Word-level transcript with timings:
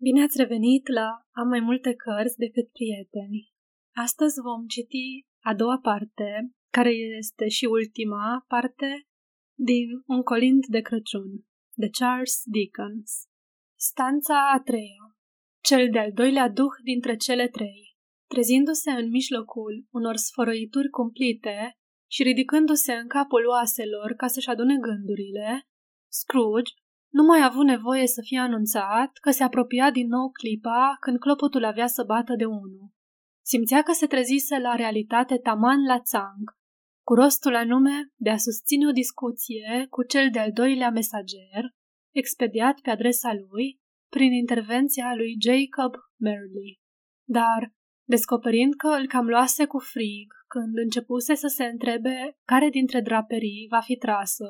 Bine 0.00 0.22
ați 0.22 0.36
revenit 0.36 0.88
la 0.88 1.08
Am 1.30 1.48
mai 1.48 1.60
multe 1.60 1.94
cărți 1.94 2.38
decât 2.38 2.68
prieteni. 2.72 3.52
Astăzi 4.04 4.40
vom 4.40 4.66
citi 4.66 5.26
a 5.40 5.54
doua 5.54 5.78
parte, 5.78 6.52
care 6.70 6.90
este 6.90 7.48
și 7.48 7.64
ultima 7.64 8.44
parte 8.48 9.06
din 9.54 9.88
Un 10.06 10.22
colind 10.22 10.64
de 10.66 10.80
Crăciun, 10.80 11.32
de 11.74 11.88
Charles 11.98 12.42
Dickens. 12.44 13.10
Stanța 13.78 14.50
a 14.54 14.60
treia. 14.60 15.04
Cel 15.62 15.90
de-al 15.90 16.12
doilea 16.12 16.48
duh 16.48 16.74
dintre 16.82 17.16
cele 17.16 17.48
trei. 17.48 17.96
Trezindu-se 18.26 18.90
în 18.90 19.08
mijlocul 19.08 19.86
unor 19.90 20.16
sfărăituri 20.16 20.88
cumplite 20.88 21.72
și 22.10 22.22
ridicându-se 22.22 22.92
în 22.92 23.08
capul 23.08 23.46
oaselor 23.46 24.12
ca 24.12 24.26
să-și 24.26 24.48
adune 24.48 24.76
gândurile, 24.76 25.68
Scrooge 26.08 26.72
nu 27.12 27.22
mai 27.22 27.40
a 27.40 27.44
avut 27.44 27.64
nevoie 27.64 28.06
să 28.06 28.20
fie 28.24 28.38
anunțat 28.38 29.10
că 29.20 29.30
se 29.30 29.42
apropia 29.42 29.90
din 29.90 30.08
nou 30.08 30.30
clipa 30.30 30.96
când 31.00 31.18
clopotul 31.18 31.64
avea 31.64 31.86
să 31.86 32.04
bată 32.06 32.34
de 32.36 32.44
unul. 32.44 32.92
Simțea 33.44 33.82
că 33.82 33.92
se 33.92 34.06
trezise 34.06 34.58
la 34.58 34.74
realitate 34.74 35.36
taman 35.38 35.84
la 35.86 36.00
țang, 36.00 36.56
cu 37.06 37.14
rostul 37.14 37.54
anume 37.54 38.12
de 38.16 38.30
a 38.30 38.36
susține 38.36 38.86
o 38.86 38.90
discuție 38.90 39.86
cu 39.90 40.02
cel 40.02 40.30
de-al 40.30 40.52
doilea 40.52 40.90
mesager, 40.90 41.64
expediat 42.14 42.80
pe 42.80 42.90
adresa 42.90 43.32
lui 43.32 43.80
prin 44.10 44.32
intervenția 44.32 45.14
lui 45.14 45.36
Jacob 45.46 45.94
Merley. 46.20 46.80
Dar, 47.28 47.72
descoperind 48.08 48.74
că 48.74 48.86
îl 48.86 49.06
cam 49.06 49.26
luase 49.26 49.66
cu 49.66 49.78
frig 49.78 50.32
când 50.48 50.76
începuse 50.76 51.34
să 51.34 51.46
se 51.46 51.64
întrebe 51.64 52.36
care 52.44 52.68
dintre 52.68 53.00
draperii 53.00 53.66
va 53.70 53.80
fi 53.80 53.96
trasă 53.96 54.48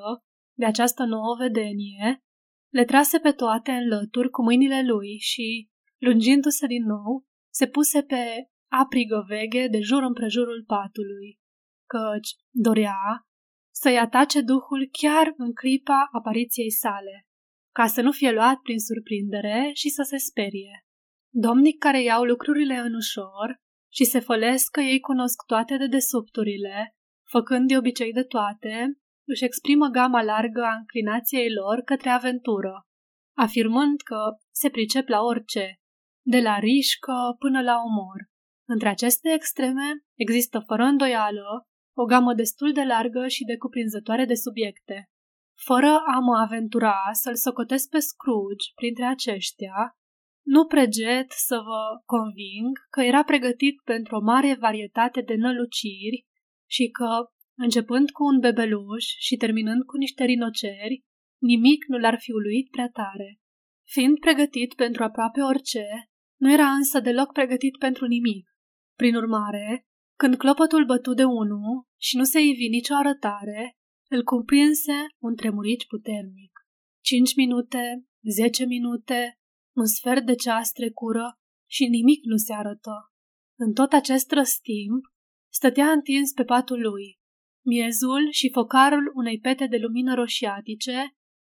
de 0.59 0.65
această 0.65 1.05
nouă 1.05 1.37
vedenie, 1.39 2.23
le 2.69 2.85
trase 2.85 3.19
pe 3.19 3.33
toate 3.33 3.71
în 3.71 3.89
lături 3.89 4.31
cu 4.31 4.43
mâinile 4.43 4.83
lui 4.83 5.19
și, 5.19 5.69
lungindu-se 5.99 6.67
din 6.67 6.85
nou, 6.85 7.27
se 7.51 7.67
puse 7.67 8.03
pe 8.03 8.25
aprigă 8.71 9.25
veghe 9.29 9.69
de 9.69 9.81
jur 9.81 10.03
împrejurul 10.03 10.65
patului, 10.67 11.39
căci 11.87 12.31
dorea 12.51 13.29
să-i 13.75 13.99
atace 13.99 14.41
duhul 14.41 14.89
chiar 15.01 15.33
în 15.37 15.53
clipa 15.53 16.09
apariției 16.13 16.71
sale, 16.71 17.27
ca 17.75 17.87
să 17.87 18.01
nu 18.01 18.13
fie 18.13 18.31
luat 18.33 18.57
prin 18.63 18.79
surprindere 18.79 19.71
și 19.75 19.89
să 19.89 20.03
se 20.03 20.17
sperie. 20.17 20.87
Domnii 21.35 21.73
care 21.73 22.03
iau 22.03 22.23
lucrurile 22.25 22.77
în 22.77 22.95
ușor 22.95 23.57
și 23.93 24.05
se 24.05 24.21
fălesc 24.21 24.71
că 24.71 24.81
ei 24.81 25.01
cunosc 25.01 25.45
toate 25.47 25.77
de 25.77 25.87
desubturile, 25.87 26.97
făcând 27.31 27.69
de 27.69 27.77
obicei 27.77 28.13
de 28.13 28.23
toate, 28.23 28.99
își 29.33 29.45
exprimă 29.45 29.87
gama 29.87 30.23
largă 30.23 30.63
a 30.63 30.77
înclinației 30.77 31.53
lor 31.53 31.81
către 31.81 32.09
aventură, 32.09 32.87
afirmând 33.37 34.01
că 34.01 34.21
se 34.51 34.71
pricep 34.71 35.09
la 35.09 35.21
orice, 35.21 35.81
de 36.27 36.41
la 36.41 36.59
rișcă 36.59 37.37
până 37.39 37.63
la 37.63 37.77
omor. 37.89 38.21
Între 38.69 38.89
aceste 38.89 39.33
extreme 39.33 39.89
există 40.15 40.59
fără 40.67 40.83
îndoială 40.83 41.69
o 41.97 42.05
gamă 42.05 42.35
destul 42.35 42.73
de 42.73 42.83
largă 42.83 43.29
și 43.29 43.45
de 43.45 43.57
cuprinzătoare 43.57 44.25
de 44.25 44.35
subiecte. 44.35 45.11
Fără 45.65 46.03
a 46.15 46.19
mă 46.19 46.37
aventura 46.37 46.95
să-l 47.13 47.35
socotesc 47.37 47.89
pe 47.89 47.99
Scrooge 47.99 48.67
printre 48.75 49.05
aceștia, 49.05 49.99
nu 50.55 50.67
preget 50.67 51.31
să 51.31 51.57
vă 51.65 51.81
conving 52.05 52.79
că 52.91 53.01
era 53.01 53.25
pregătit 53.25 53.81
pentru 53.85 54.17
o 54.17 54.21
mare 54.21 54.55
varietate 54.55 55.21
de 55.21 55.35
năluciri 55.35 56.27
și 56.71 56.89
că 56.89 57.09
Începând 57.61 58.11
cu 58.11 58.25
un 58.25 58.39
bebeluș 58.39 59.05
și 59.19 59.37
terminând 59.37 59.83
cu 59.85 59.97
niște 59.97 60.25
rinoceri, 60.25 61.05
nimic 61.41 61.85
nu 61.89 61.99
l-ar 61.99 62.19
fi 62.19 62.33
uluit 62.33 62.71
prea 62.71 62.89
tare. 62.89 63.41
Fiind 63.87 64.19
pregătit 64.19 64.75
pentru 64.75 65.03
aproape 65.03 65.41
orice, 65.41 65.85
nu 66.41 66.53
era 66.53 66.71
însă 66.71 67.01
deloc 67.01 67.33
pregătit 67.33 67.77
pentru 67.79 68.07
nimic. 68.07 68.49
Prin 68.97 69.15
urmare, 69.15 69.87
când 70.19 70.37
clopotul 70.37 70.85
bătu 70.85 71.15
de 71.15 71.25
unul 71.25 71.87
și 72.01 72.17
nu 72.17 72.25
se 72.25 72.41
ivi 72.41 72.69
nicio 72.69 72.95
arătare, 72.95 73.77
îl 74.11 74.23
cuprinse 74.23 75.07
un 75.23 75.37
tremurici 75.37 75.87
puternic. 75.87 76.53
Cinci 77.05 77.35
minute, 77.35 78.05
zece 78.37 78.65
minute, 78.65 79.39
un 79.77 79.87
sfert 79.87 80.25
de 80.27 80.35
ceas 80.35 80.71
trecură 80.71 81.39
și 81.71 81.85
nimic 81.87 82.25
nu 82.25 82.37
se 82.37 82.53
arătă. 82.53 83.13
În 83.59 83.73
tot 83.73 83.93
acest 83.93 84.31
răstimp, 84.31 85.05
stătea 85.53 85.91
întins 85.91 86.33
pe 86.33 86.45
patul 86.45 86.81
lui, 86.81 87.18
miezul 87.73 88.23
și 88.31 88.51
focarul 88.53 89.13
unei 89.15 89.39
pete 89.39 89.67
de 89.67 89.77
lumină 89.77 90.15
roșiatice, 90.15 90.99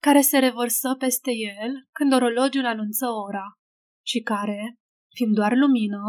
care 0.06 0.20
se 0.20 0.38
revărsă 0.38 0.94
peste 0.98 1.30
el 1.60 1.72
când 1.92 2.12
orologiul 2.12 2.66
anunță 2.66 3.06
ora 3.26 3.46
și 4.06 4.20
care, 4.20 4.78
fiind 5.14 5.34
doar 5.34 5.52
lumină, 5.56 6.02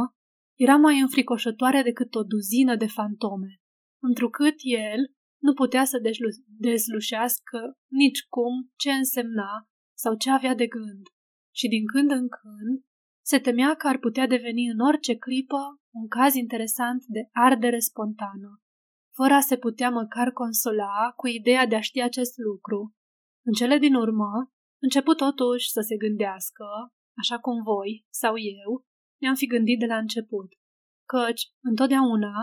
era 0.59 0.75
mai 0.75 0.99
înfricoșătoare 0.99 1.81
decât 1.81 2.15
o 2.15 2.23
duzină 2.23 2.75
de 2.75 2.87
fantome, 2.87 3.61
întrucât 4.01 4.55
el 4.61 5.01
nu 5.41 5.53
putea 5.53 5.85
să 5.85 5.97
dezlu- 5.99 6.43
dezlușească 6.57 7.59
nici 7.89 8.21
cum 8.29 8.53
ce 8.75 8.91
însemna 8.91 9.51
sau 9.97 10.15
ce 10.15 10.29
avea 10.29 10.55
de 10.55 10.67
gând. 10.67 11.05
Și 11.55 11.67
din 11.67 11.85
când 11.85 12.11
în 12.11 12.27
când 12.39 12.83
se 13.25 13.39
temea 13.39 13.75
că 13.75 13.87
ar 13.87 13.97
putea 13.97 14.27
deveni 14.27 14.65
în 14.67 14.79
orice 14.79 15.15
clipă 15.15 15.81
un 15.93 16.07
caz 16.07 16.33
interesant 16.33 17.03
de 17.05 17.29
ardere 17.31 17.79
spontană 17.79 18.61
fără 19.21 19.33
a 19.33 19.39
se 19.39 19.57
putea 19.57 19.89
măcar 19.89 20.31
consola 20.31 21.13
cu 21.15 21.27
ideea 21.27 21.65
de 21.67 21.75
a 21.75 21.81
ști 21.81 22.01
acest 22.01 22.37
lucru. 22.37 22.95
În 23.45 23.53
cele 23.53 23.77
din 23.77 23.95
urmă, 23.95 24.31
început 24.81 25.17
totuși 25.17 25.71
să 25.71 25.81
se 25.87 25.95
gândească, 25.95 26.65
așa 27.17 27.37
cum 27.39 27.63
voi 27.63 28.05
sau 28.09 28.33
eu 28.37 28.85
ne-am 29.21 29.35
fi 29.35 29.45
gândit 29.45 29.79
de 29.79 29.85
la 29.85 29.97
început, 29.97 30.49
căci, 31.13 31.41
întotdeauna, 31.63 32.33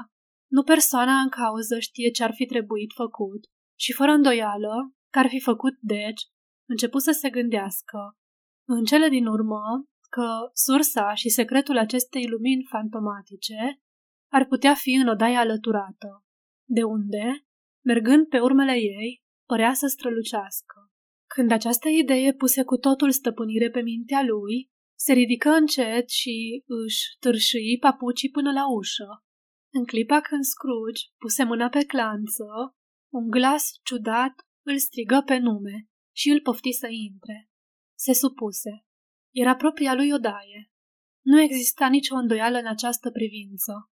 nu 0.50 0.62
persoana 0.62 1.20
în 1.20 1.28
cauză 1.28 1.78
știe 1.78 2.10
ce 2.10 2.24
ar 2.24 2.32
fi 2.34 2.46
trebuit 2.46 2.92
făcut 2.94 3.42
și 3.78 3.92
fără 3.92 4.12
îndoială 4.12 4.74
că 5.12 5.18
ar 5.18 5.28
fi 5.28 5.40
făcut 5.40 5.74
deci, 5.80 6.22
început 6.68 7.02
să 7.02 7.10
se 7.10 7.30
gândească, 7.30 7.98
în 8.68 8.84
cele 8.84 9.08
din 9.08 9.26
urmă, 9.26 9.62
că 10.10 10.28
sursa 10.52 11.14
și 11.14 11.28
secretul 11.28 11.78
acestei 11.78 12.28
lumini 12.28 12.68
fantomatice 12.70 13.80
ar 14.32 14.46
putea 14.46 14.74
fi 14.74 14.92
în 14.92 15.08
odaia 15.08 15.40
alăturată 15.40 16.22
de 16.68 16.82
unde, 16.82 17.46
mergând 17.84 18.26
pe 18.26 18.38
urmele 18.40 18.72
ei, 18.72 19.22
părea 19.46 19.74
să 19.74 19.86
strălucească. 19.86 20.90
Când 21.34 21.50
această 21.50 21.88
idee 21.88 22.34
puse 22.34 22.64
cu 22.64 22.76
totul 22.76 23.10
stăpânire 23.10 23.70
pe 23.70 23.80
mintea 23.80 24.22
lui, 24.22 24.70
se 24.98 25.12
ridică 25.12 25.48
încet 25.48 26.08
și 26.08 26.62
își 26.66 27.16
târșâi 27.18 27.78
papucii 27.80 28.30
până 28.30 28.52
la 28.52 28.72
ușă. 28.72 29.24
În 29.72 29.84
clipa 29.84 30.20
când 30.20 30.44
Scrooge 30.44 31.02
puse 31.18 31.44
mâna 31.44 31.68
pe 31.68 31.84
clanță, 31.84 32.44
un 33.12 33.30
glas 33.30 33.70
ciudat 33.82 34.34
îl 34.66 34.78
strigă 34.78 35.22
pe 35.26 35.36
nume 35.36 35.88
și 36.16 36.30
îl 36.30 36.40
pofti 36.40 36.72
să 36.72 36.86
intre. 36.90 37.50
Se 37.98 38.12
supuse. 38.12 38.84
Era 39.34 39.56
propria 39.56 39.94
lui 39.94 40.12
odaie. 40.12 40.70
Nu 41.24 41.40
exista 41.40 41.88
nicio 41.88 42.14
îndoială 42.14 42.58
în 42.58 42.66
această 42.66 43.10
privință. 43.10 43.90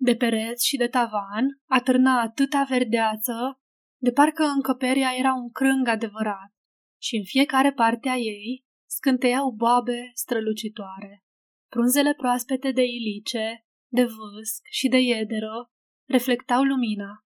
De 0.00 0.16
pereți 0.16 0.66
și 0.66 0.76
de 0.76 0.88
tavan 0.88 1.60
atârna 1.66 2.20
atâta 2.20 2.66
verdeață, 2.68 3.60
de 4.00 4.12
parcă 4.12 4.44
încăperia 4.44 5.10
era 5.18 5.34
un 5.34 5.50
crâng 5.50 5.88
adevărat 5.88 6.52
și 7.00 7.16
în 7.16 7.24
fiecare 7.24 7.72
parte 7.72 8.08
a 8.08 8.16
ei 8.16 8.64
scânteiau 8.86 9.50
boabe 9.50 10.10
strălucitoare. 10.14 11.24
Prunzele 11.68 12.14
proaspete 12.14 12.72
de 12.72 12.82
ilice, 12.82 13.66
de 13.92 14.04
vâsc 14.04 14.62
și 14.70 14.88
de 14.88 14.98
iederă 14.98 15.70
reflectau 16.08 16.62
lumina, 16.62 17.24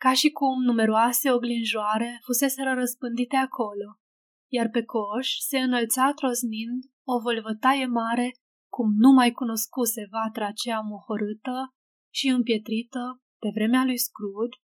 ca 0.00 0.12
și 0.12 0.30
cum 0.30 0.62
numeroase 0.62 1.30
oglinjoare 1.30 2.20
fuseseră 2.24 2.72
răspândite 2.72 3.36
acolo, 3.36 3.98
iar 4.48 4.68
pe 4.68 4.84
coș 4.84 5.28
se 5.48 5.58
înălța 5.58 6.12
troznind 6.14 6.82
o 7.04 7.20
vălvătaie 7.20 7.86
mare 7.86 8.30
cum 8.68 8.88
nu 8.96 9.10
mai 9.12 9.30
cunoscuse 9.32 10.08
vatra 10.10 10.46
aceea 10.46 10.80
mohorâtă 10.80 11.74
și 12.14 12.26
împietrită 12.28 13.22
pe 13.42 13.48
vremea 13.54 13.84
lui 13.84 13.98
Scrooge 13.98 14.58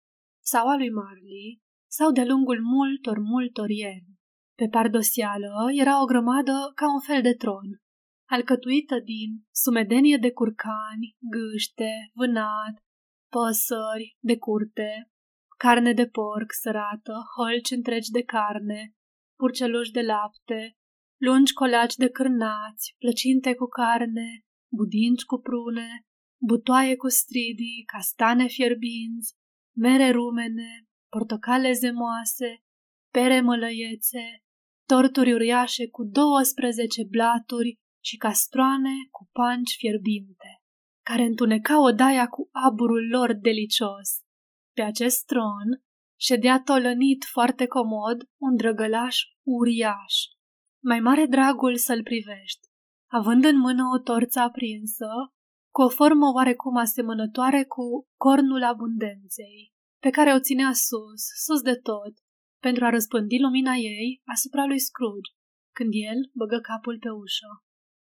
sau 0.51 0.67
a 0.67 0.75
lui 0.75 0.91
Marley 0.91 1.61
sau 1.97 2.11
de 2.11 2.23
lungul 2.23 2.59
multor, 2.61 3.17
multor 3.19 3.69
ierni. 3.69 4.15
Pe 4.59 4.67
pardosială 4.67 5.51
era 5.81 6.01
o 6.01 6.05
grămadă 6.05 6.71
ca 6.75 6.85
un 6.93 7.01
fel 7.09 7.21
de 7.21 7.33
tron, 7.33 7.69
alcătuită 8.29 8.99
din 8.99 9.29
sumedenie 9.51 10.17
de 10.17 10.31
curcani, 10.31 11.15
gâște, 11.33 11.91
vânat, 12.13 12.75
păsări 13.33 14.17
de 14.19 14.37
curte, 14.37 14.91
carne 15.57 15.93
de 15.93 16.07
porc 16.07 16.51
sărată, 16.61 17.15
hălci 17.35 17.71
întregi 17.71 18.11
de 18.11 18.23
carne, 18.23 18.93
purceluși 19.39 19.91
de 19.91 20.01
lapte, 20.01 20.75
lungi 21.21 21.53
colaci 21.53 21.95
de 21.95 22.09
cârnați, 22.09 22.95
plăcinte 22.97 23.55
cu 23.55 23.65
carne, 23.65 24.29
budinci 24.77 25.23
cu 25.23 25.37
prune, 25.39 25.89
butoaie 26.41 26.95
cu 26.95 27.09
stridii, 27.09 27.83
castane 27.85 28.47
fierbinți, 28.47 29.33
mere 29.77 30.09
rumene, 30.09 30.87
portocale 31.09 31.71
zemoase, 31.71 32.63
pere 33.11 33.41
mălăiețe, 33.41 34.43
torturi 34.85 35.33
uriașe 35.33 35.89
cu 35.89 36.03
12 36.03 37.05
blaturi 37.09 37.79
și 38.03 38.17
castroane 38.17 38.95
cu 39.11 39.29
panci 39.31 39.75
fierbinte, 39.77 40.61
care 41.05 41.23
întunecau 41.23 41.83
odaia 41.83 42.27
cu 42.27 42.49
aburul 42.51 43.07
lor 43.09 43.33
delicios. 43.33 44.09
Pe 44.75 44.81
acest 44.81 45.25
tron 45.25 45.83
ședea 46.19 46.61
tolănit 46.61 47.23
foarte 47.31 47.65
comod 47.67 48.17
un 48.41 48.55
drăgălaș 48.55 49.17
uriaș. 49.43 50.15
Mai 50.83 50.99
mare 50.99 51.25
dragul 51.25 51.77
să-l 51.77 52.03
privești, 52.03 52.67
având 53.11 53.43
în 53.45 53.57
mână 53.57 53.83
o 53.95 53.99
torță 53.99 54.39
aprinsă, 54.39 55.07
cu 55.75 55.81
o 55.81 55.89
formă 55.89 56.27
oarecum 56.37 56.75
asemănătoare 56.77 57.63
cu 57.63 58.07
cornul 58.17 58.63
abundenței, 58.63 59.73
pe 60.01 60.09
care 60.09 60.33
o 60.33 60.39
ținea 60.39 60.71
sus, 60.73 61.21
sus 61.45 61.61
de 61.61 61.75
tot, 61.75 62.13
pentru 62.61 62.85
a 62.85 62.89
răspândi 62.89 63.39
lumina 63.39 63.73
ei 63.73 64.21
asupra 64.25 64.65
lui 64.65 64.79
Scrooge, 64.79 65.31
când 65.75 65.91
el 66.09 66.19
băgă 66.33 66.59
capul 66.59 66.97
pe 66.99 67.09
ușă. 67.09 67.51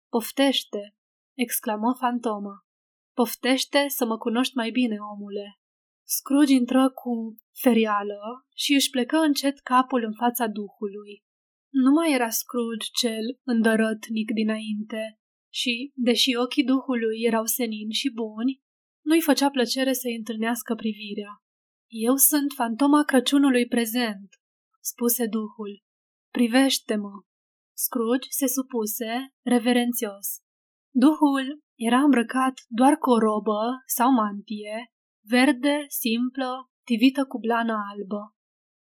Poftește, 0.08 0.94
exclamă 1.44 1.96
fantoma. 1.98 2.56
Poftește 3.16 3.84
să 3.88 4.06
mă 4.06 4.16
cunoști 4.18 4.56
mai 4.56 4.70
bine, 4.70 4.96
omule. 5.12 5.58
Scrooge 6.06 6.52
intră 6.52 6.90
cu 6.90 7.36
ferială 7.62 8.46
și 8.56 8.74
își 8.74 8.90
plecă 8.90 9.16
încet 9.16 9.58
capul 9.58 10.02
în 10.04 10.14
fața 10.14 10.46
duhului. 10.46 11.24
Nu 11.70 11.90
mai 11.90 12.12
era 12.12 12.30
Scrooge 12.30 12.88
cel 13.00 13.24
îndărătnic 13.44 14.30
dinainte 14.30 15.18
și, 15.60 15.92
deși 15.94 16.30
ochii 16.44 16.64
duhului 16.64 17.18
erau 17.30 17.44
senini 17.44 17.92
și 17.92 18.10
buni, 18.12 18.60
nu-i 19.04 19.20
făcea 19.20 19.50
plăcere 19.50 19.92
să-i 19.92 20.16
întâlnească 20.16 20.74
privirea. 20.74 21.32
Eu 21.88 22.16
sunt 22.16 22.52
fantoma 22.54 23.04
Crăciunului 23.04 23.66
prezent, 23.66 24.28
spuse 24.80 25.26
duhul. 25.26 25.82
Privește-mă. 26.30 27.14
Scrooge 27.76 28.28
se 28.30 28.46
supuse, 28.46 29.34
reverențios. 29.42 30.26
Duhul 30.94 31.62
era 31.78 32.00
îmbrăcat 32.02 32.54
doar 32.68 32.96
cu 32.96 33.10
o 33.10 33.18
robă 33.18 33.60
sau 33.86 34.10
mantie, 34.12 34.92
verde, 35.28 35.84
simplă, 35.88 36.70
tivită 36.86 37.24
cu 37.24 37.38
blană 37.38 37.74
albă. 37.92 38.34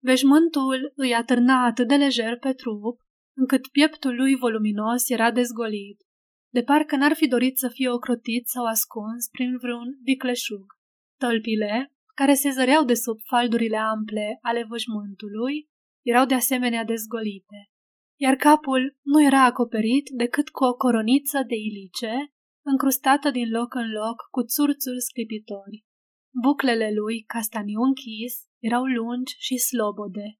Veșmântul 0.04 0.92
îi 0.94 1.14
atârna 1.14 1.64
atât 1.64 1.88
de 1.88 1.96
lejer 1.96 2.38
pe 2.38 2.52
trup, 2.52 3.00
încât 3.36 3.68
pieptul 3.68 4.14
lui 4.14 4.36
voluminos 4.36 5.08
era 5.08 5.30
dezgolit, 5.30 5.98
de 6.52 6.62
parcă 6.62 6.96
n-ar 6.96 7.14
fi 7.14 7.26
dorit 7.26 7.58
să 7.58 7.68
fie 7.68 7.88
ocrotit 7.90 8.46
sau 8.48 8.64
ascuns 8.64 9.28
prin 9.28 9.56
vreun 9.56 9.98
vicleșug. 10.02 10.66
Tălpile, 11.18 11.92
care 12.14 12.34
se 12.34 12.50
zăreau 12.50 12.84
de 12.84 12.94
sub 12.94 13.18
faldurile 13.30 13.76
ample 13.76 14.38
ale 14.42 14.64
văjmântului, 14.68 15.68
erau 16.02 16.26
de 16.26 16.34
asemenea 16.34 16.84
dezgolite, 16.84 17.70
iar 18.20 18.34
capul 18.34 18.96
nu 19.02 19.24
era 19.24 19.44
acoperit 19.44 20.08
decât 20.12 20.48
cu 20.48 20.64
o 20.64 20.74
coroniță 20.74 21.38
de 21.46 21.54
ilice, 21.54 22.32
încrustată 22.64 23.30
din 23.30 23.50
loc 23.50 23.74
în 23.74 23.90
loc 23.90 24.16
cu 24.30 24.42
țurțuri 24.42 25.00
sclipitori. 25.00 25.84
Buclele 26.42 26.90
lui, 26.94 27.22
castaniu 27.22 27.80
închis, 27.80 28.34
erau 28.58 28.84
lungi 28.84 29.34
și 29.38 29.56
slobode. 29.56 30.38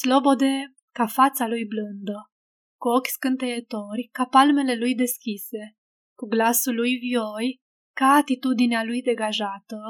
Slobode 0.00 0.74
ca 0.92 1.06
fața 1.06 1.46
lui 1.48 1.64
blândă, 1.64 2.33
cu 2.84 2.90
ochi 2.90 3.06
scânteietori, 3.06 4.08
ca 4.12 4.24
palmele 4.24 4.74
lui 4.76 4.94
deschise, 4.94 5.76
cu 6.18 6.26
glasul 6.26 6.74
lui 6.74 6.96
vioi, 6.96 7.60
ca 7.96 8.06
atitudinea 8.06 8.84
lui 8.84 9.02
degajată 9.02 9.80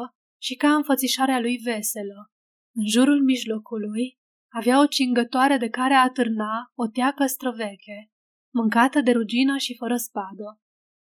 și 0.42 0.54
ca 0.54 0.74
înfățișarea 0.74 1.40
lui 1.40 1.56
veselă. 1.56 2.30
În 2.74 2.86
jurul 2.86 3.22
mijlocului 3.22 4.18
avea 4.52 4.80
o 4.80 4.86
cingătoare 4.86 5.56
de 5.56 5.68
care 5.68 5.94
atârna 5.94 6.72
o 6.74 6.86
teacă 6.86 7.26
străveche, 7.26 8.10
mâncată 8.54 9.00
de 9.00 9.10
rugină 9.10 9.56
și 9.56 9.76
fără 9.76 9.96
spadă. 9.96 10.60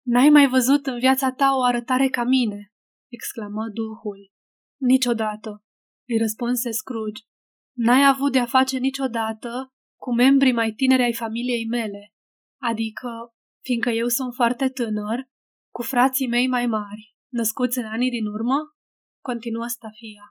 N-ai 0.06 0.30
mai 0.30 0.48
văzut 0.48 0.86
în 0.86 1.00
viața 1.00 1.32
ta 1.32 1.56
o 1.56 1.64
arătare 1.64 2.08
ca 2.08 2.24
mine, 2.24 2.72
exclamă 3.12 3.64
duhul. 3.74 4.32
Niciodată, 4.82 5.64
îi 6.08 6.18
răspunse 6.18 6.72
Scrooge. 6.72 7.24
N-ai 7.78 8.06
avut 8.06 8.32
de-a 8.32 8.46
face 8.46 8.78
niciodată 8.78 9.74
cu 10.02 10.14
membrii 10.14 10.54
mai 10.54 10.72
tineri 10.72 11.02
ai 11.02 11.14
familiei 11.14 11.66
mele, 11.68 12.14
adică, 12.62 13.10
fiindcă 13.64 13.90
eu 13.90 14.08
sunt 14.08 14.34
foarte 14.34 14.70
tânăr, 14.70 15.28
cu 15.74 15.82
frații 15.82 16.28
mei 16.28 16.48
mai 16.48 16.66
mari, 16.66 17.16
născuți 17.32 17.78
în 17.78 17.86
anii 17.86 18.10
din 18.10 18.26
urmă? 18.26 18.58
Continuă 19.24 19.68
Stafia. 19.68 20.24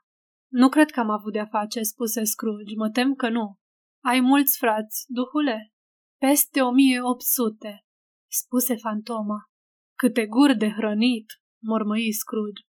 Nu 0.52 0.68
cred 0.68 0.90
că 0.90 1.00
am 1.00 1.10
avut 1.10 1.32
de-a 1.32 1.46
face, 1.46 1.82
spuse 1.82 2.24
Scrooge, 2.24 2.74
mă 2.76 2.90
tem 2.90 3.14
că 3.14 3.28
nu. 3.28 3.56
Ai 4.04 4.20
mulți 4.20 4.58
frați, 4.58 5.04
duhule? 5.06 5.72
Peste 6.20 6.60
1800, 6.62 7.84
spuse 8.30 8.76
fantoma. 8.76 9.38
Câte 9.98 10.26
guri 10.26 10.56
de 10.56 10.68
hrănit, 10.68 11.26
mormăi 11.62 12.12
Scrooge. 12.12 12.62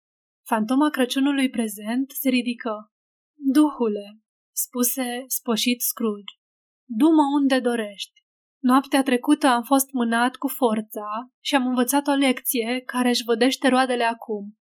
Fantoma 0.46 0.90
Crăciunului 0.90 1.50
prezent 1.50 2.10
se 2.10 2.28
ridică. 2.28 2.90
Duhule, 3.38 4.20
spuse 4.54 5.24
spășit 5.26 5.80
Scrooge, 5.80 6.34
du-mă 6.88 7.22
unde 7.40 7.60
dorești. 7.60 8.24
Noaptea 8.62 9.02
trecută 9.02 9.46
am 9.46 9.62
fost 9.62 9.90
mânat 9.92 10.36
cu 10.36 10.48
forța 10.48 11.30
și 11.40 11.54
am 11.54 11.66
învățat 11.66 12.06
o 12.06 12.12
lecție 12.12 12.82
care 12.86 13.08
își 13.08 13.24
vădește 13.24 13.68
roadele 13.68 14.04
acum. 14.04 14.56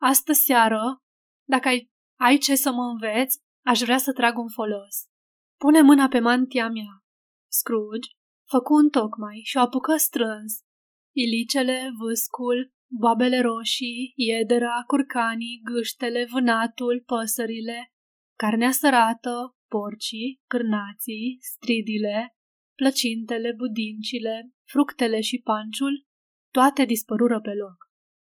Astă 0.00 0.32
seară, 0.32 1.02
dacă 1.48 1.68
ai, 1.68 1.90
ai 2.20 2.38
ce 2.38 2.54
să 2.54 2.72
mă 2.72 2.82
înveți, 2.82 3.38
aș 3.66 3.80
vrea 3.80 3.98
să 3.98 4.12
trag 4.12 4.38
un 4.38 4.48
folos. 4.48 4.96
Pune 5.56 5.80
mâna 5.80 6.08
pe 6.08 6.18
mantia 6.18 6.68
mea. 6.68 7.02
Scrooge 7.50 8.08
făcu 8.50 8.74
un 8.74 8.88
tocmai 8.88 9.40
și 9.44 9.56
o 9.56 9.60
apucă 9.60 9.96
strâns. 9.96 10.52
Ilicele, 11.16 11.90
vâscul, 11.98 12.72
boabele 12.90 13.40
roșii, 13.40 14.12
iedera, 14.16 14.82
curcanii, 14.86 15.60
gâștele, 15.64 16.26
vânatul, 16.30 17.02
păsările, 17.06 17.92
carnea 18.38 18.70
sărată, 18.70 19.56
porcii, 19.68 20.40
cârnații, 20.46 21.38
stridile, 21.40 22.36
plăcintele, 22.74 23.52
budincile, 23.56 24.50
fructele 24.70 25.20
și 25.20 25.40
panciul, 25.44 26.06
toate 26.50 26.84
dispărură 26.84 27.40
pe 27.40 27.52
loc. 27.52 27.76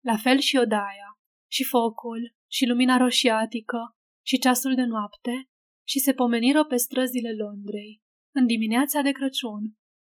La 0.06 0.18
fel 0.18 0.40
și 0.40 0.58
odaia, 0.58 1.10
și 1.52 1.64
focul, 1.64 2.36
și 2.52 2.66
lumina 2.66 2.98
roșiatică, 2.98 3.80
și 4.26 4.38
ceasul 4.38 4.76
de 4.76 4.84
noapte, 4.84 5.50
și 5.88 6.00
se 6.00 6.14
pomeniră 6.14 6.66
pe 6.66 6.76
străzile 6.76 7.32
Londrei, 7.32 8.02
în 8.36 8.46
dimineața 8.46 9.02
de 9.02 9.12
Crăciun, 9.12 9.64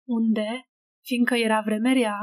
unde, 0.07 0.69
fiindcă 1.03 1.35
era 1.35 1.61
vreme 1.61 1.93
rea, 1.93 2.19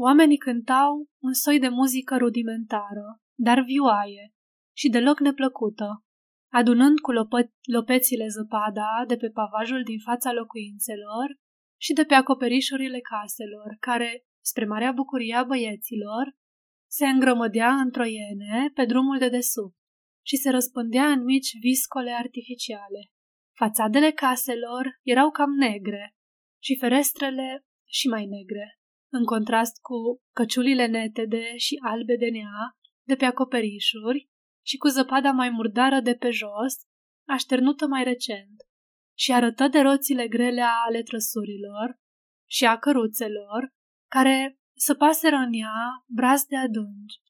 Oamenii 0.00 0.36
cântau 0.36 1.08
un 1.22 1.32
soi 1.32 1.58
de 1.58 1.68
muzică 1.68 2.16
rudimentară, 2.16 3.20
dar 3.38 3.62
vioaie 3.62 4.34
și 4.76 4.88
deloc 4.88 5.20
neplăcută, 5.20 6.04
adunând 6.52 6.98
cu 6.98 7.12
lopă- 7.12 7.54
lopețile 7.72 8.26
zăpada 8.28 9.04
de 9.06 9.16
pe 9.16 9.28
pavajul 9.30 9.82
din 9.82 9.98
fața 9.98 10.32
locuințelor 10.32 11.28
și 11.80 11.92
de 11.92 12.04
pe 12.04 12.14
acoperișurile 12.14 13.00
caselor, 13.00 13.76
care, 13.80 14.24
spre 14.44 14.64
marea 14.64 14.92
bucurie 14.92 15.34
a 15.34 15.44
băieților, 15.44 16.36
se 16.90 17.06
îngrămădea 17.06 17.74
în 17.74 17.90
troiene 17.90 18.70
pe 18.74 18.84
drumul 18.84 19.18
de 19.18 19.28
desubt 19.28 19.76
și 20.26 20.36
se 20.36 20.50
răspândea 20.50 21.06
în 21.10 21.24
mici 21.24 21.50
viscole 21.60 22.10
artificiale. 22.10 23.10
Fațadele 23.56 24.10
caselor 24.10 24.98
erau 25.02 25.30
cam 25.30 25.50
negre 25.50 26.16
și 26.62 26.76
ferestrele 26.78 27.64
și 27.90 28.08
mai 28.08 28.26
negre 28.26 28.78
în 29.12 29.24
contrast 29.24 29.80
cu 29.80 30.22
căciulile 30.34 30.86
netede 30.86 31.56
și 31.56 31.74
albe 31.82 32.16
de 32.16 32.28
nea 32.28 32.76
de 33.06 33.14
pe 33.14 33.24
acoperișuri 33.24 34.28
și 34.68 34.76
cu 34.76 34.88
zăpada 34.88 35.30
mai 35.30 35.50
murdară 35.50 36.00
de 36.00 36.14
pe 36.14 36.30
jos, 36.30 36.74
așternută 37.28 37.86
mai 37.86 38.04
recent, 38.04 38.56
și 39.18 39.32
arătă 39.32 39.68
de 39.68 39.80
roțile 39.80 40.28
grele 40.28 40.62
ale 40.86 41.02
trăsurilor 41.02 41.98
și 42.50 42.64
a 42.66 42.78
căruțelor, 42.78 43.72
care 44.10 44.58
săpaseră 44.76 45.36
în 45.36 45.52
ea 45.52 46.04
de 46.48 46.56
adânci, 46.56 47.20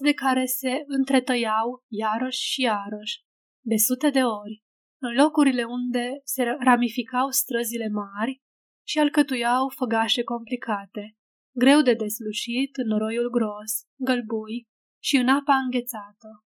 de 0.00 0.12
care 0.12 0.44
se 0.44 0.82
întretăiau 0.86 1.84
iarăși 1.88 2.40
și 2.50 2.60
iarăși, 2.60 3.20
de 3.64 3.76
sute 3.76 4.10
de 4.10 4.22
ori, 4.22 4.62
în 5.02 5.14
locurile 5.14 5.64
unde 5.64 6.20
se 6.24 6.42
ramificau 6.42 7.30
străzile 7.30 7.88
mari 7.88 8.42
și 8.86 8.98
alcătuiau 8.98 9.68
făgașe 9.68 10.22
complicate, 10.22 11.16
greu 11.56 11.82
de 11.82 11.94
deslușit 11.94 12.76
în 12.76 12.86
noroiul 12.86 13.30
gros, 13.30 13.72
gălbui 13.96 14.68
și 15.02 15.16
în 15.16 15.28
apa 15.28 15.54
înghețată. 15.54 16.44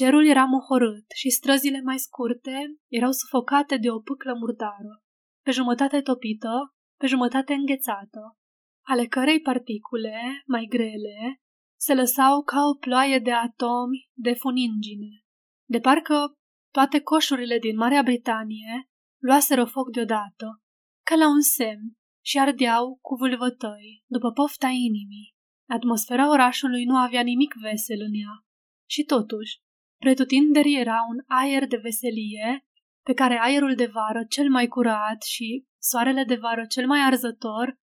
Cerul 0.00 0.26
era 0.26 0.44
mohorât 0.44 1.04
și 1.14 1.30
străzile 1.30 1.80
mai 1.80 1.98
scurte 1.98 2.76
erau 2.88 3.12
sufocate 3.12 3.76
de 3.76 3.90
o 3.90 4.00
pâclă 4.00 4.34
murdară, 4.34 5.02
pe 5.44 5.50
jumătate 5.50 6.00
topită, 6.00 6.74
pe 6.98 7.06
jumătate 7.06 7.52
înghețată, 7.52 8.38
ale 8.86 9.06
cărei 9.06 9.40
particule, 9.40 10.42
mai 10.46 10.66
grele, 10.68 11.40
se 11.80 11.94
lăsau 11.94 12.42
ca 12.42 12.60
o 12.72 12.74
ploaie 12.74 13.18
de 13.18 13.32
atomi 13.32 14.08
de 14.12 14.32
funingine, 14.32 15.24
de 15.68 15.80
parcă 15.80 16.32
toate 16.72 17.00
coșurile 17.00 17.58
din 17.58 17.76
Marea 17.76 18.02
Britanie 18.02 18.88
luaseră 19.22 19.64
foc 19.64 19.90
deodată 19.90 20.62
ca 21.04 21.14
la 21.14 21.28
un 21.28 21.40
semn, 21.40 21.92
și 22.24 22.38
ardeau 22.38 22.98
cu 23.00 23.14
vâlvătăi, 23.14 24.04
după 24.06 24.32
pofta 24.32 24.68
inimii. 24.68 25.34
Atmosfera 25.68 26.30
orașului 26.30 26.84
nu 26.84 26.96
avea 26.96 27.22
nimic 27.22 27.54
vesel 27.62 28.00
în 28.00 28.14
ea. 28.14 28.44
Și 28.88 29.02
totuși, 29.02 29.60
pretutinderi 30.00 30.74
era 30.74 30.98
un 31.08 31.18
aer 31.26 31.66
de 31.66 31.76
veselie 31.76 32.64
pe 33.02 33.12
care 33.12 33.38
aerul 33.40 33.74
de 33.74 33.86
vară 33.86 34.24
cel 34.28 34.48
mai 34.48 34.66
curat 34.66 35.22
și 35.22 35.64
soarele 35.78 36.24
de 36.24 36.34
vară 36.34 36.64
cel 36.66 36.86
mai 36.86 37.00
arzător 37.00 37.78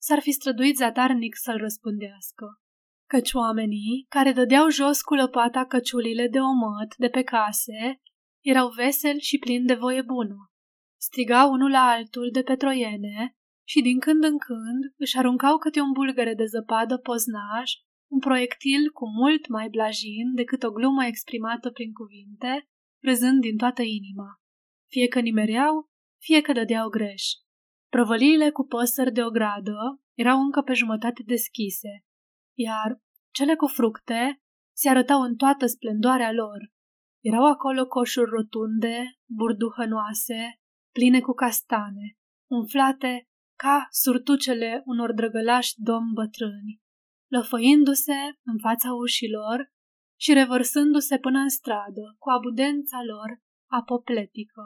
s-ar 0.00 0.20
fi 0.20 0.30
străduit 0.30 0.76
zadarnic 0.76 1.36
să-l 1.36 1.56
răspândească. 1.56 2.46
Căci 3.08 3.32
oamenii, 3.32 4.06
care 4.08 4.32
dădeau 4.32 4.70
jos 4.70 5.02
cu 5.02 5.14
lăpata 5.14 5.66
căciulile 5.66 6.28
de 6.28 6.38
omăt 6.38 6.96
de 6.96 7.08
pe 7.08 7.22
case, 7.22 8.00
erau 8.44 8.68
veseli 8.68 9.20
și 9.20 9.38
plini 9.38 9.66
de 9.66 9.74
voie 9.74 10.02
bună. 10.02 10.52
Strigau 11.00 11.52
unul 11.52 11.70
la 11.70 11.90
altul 11.90 12.28
de 12.32 12.42
pe 12.42 12.56
troiene 12.56 13.36
și 13.68 13.80
din 13.80 13.98
când 13.98 14.24
în 14.24 14.38
când 14.38 14.94
își 14.96 15.16
aruncau 15.16 15.58
câte 15.58 15.80
un 15.80 15.92
bulgăre 15.92 16.34
de 16.34 16.44
zăpadă 16.44 16.98
poznaj, 16.98 17.70
un 18.10 18.18
proiectil 18.18 18.90
cu 18.92 19.08
mult 19.08 19.48
mai 19.48 19.68
blajin 19.68 20.34
decât 20.34 20.62
o 20.62 20.70
glumă 20.70 21.04
exprimată 21.04 21.70
prin 21.70 21.92
cuvinte, 21.92 22.68
râzând 23.02 23.40
din 23.40 23.56
toată 23.56 23.82
inima. 23.82 24.40
Fie 24.90 25.08
că 25.08 25.20
nimereau, 25.20 25.88
fie 26.22 26.40
că 26.40 26.52
dădeau 26.52 26.88
greș. 26.88 27.24
Prăvăliile 27.88 28.50
cu 28.50 28.66
păsări 28.66 29.12
de 29.12 29.22
ogradă 29.24 30.00
erau 30.14 30.40
încă 30.40 30.62
pe 30.62 30.72
jumătate 30.72 31.22
deschise, 31.26 32.04
iar 32.58 33.00
cele 33.30 33.54
cu 33.54 33.66
fructe 33.66 34.40
se 34.76 34.88
arătau 34.88 35.20
în 35.20 35.36
toată 35.36 35.66
splendoarea 35.66 36.32
lor. 36.32 36.58
Erau 37.24 37.46
acolo 37.46 37.86
coșuri 37.86 38.30
rotunde, 38.30 39.18
burduhănoase, 39.28 40.60
pline 40.92 41.20
cu 41.20 41.32
castane, 41.32 42.16
umflate 42.50 43.28
ca 43.58 43.86
surtucele 43.90 44.82
unor 44.84 45.12
drăgălași 45.12 45.74
domni 45.76 46.12
bătrâni, 46.14 46.80
lăfăindu-se 47.30 48.18
în 48.44 48.58
fața 48.58 48.92
ușilor 48.92 49.72
și 50.20 50.32
revărsându-se 50.32 51.18
până 51.18 51.38
în 51.38 51.48
stradă 51.48 52.16
cu 52.18 52.30
abundența 52.30 52.98
lor 53.02 53.40
apopletică. 53.70 54.62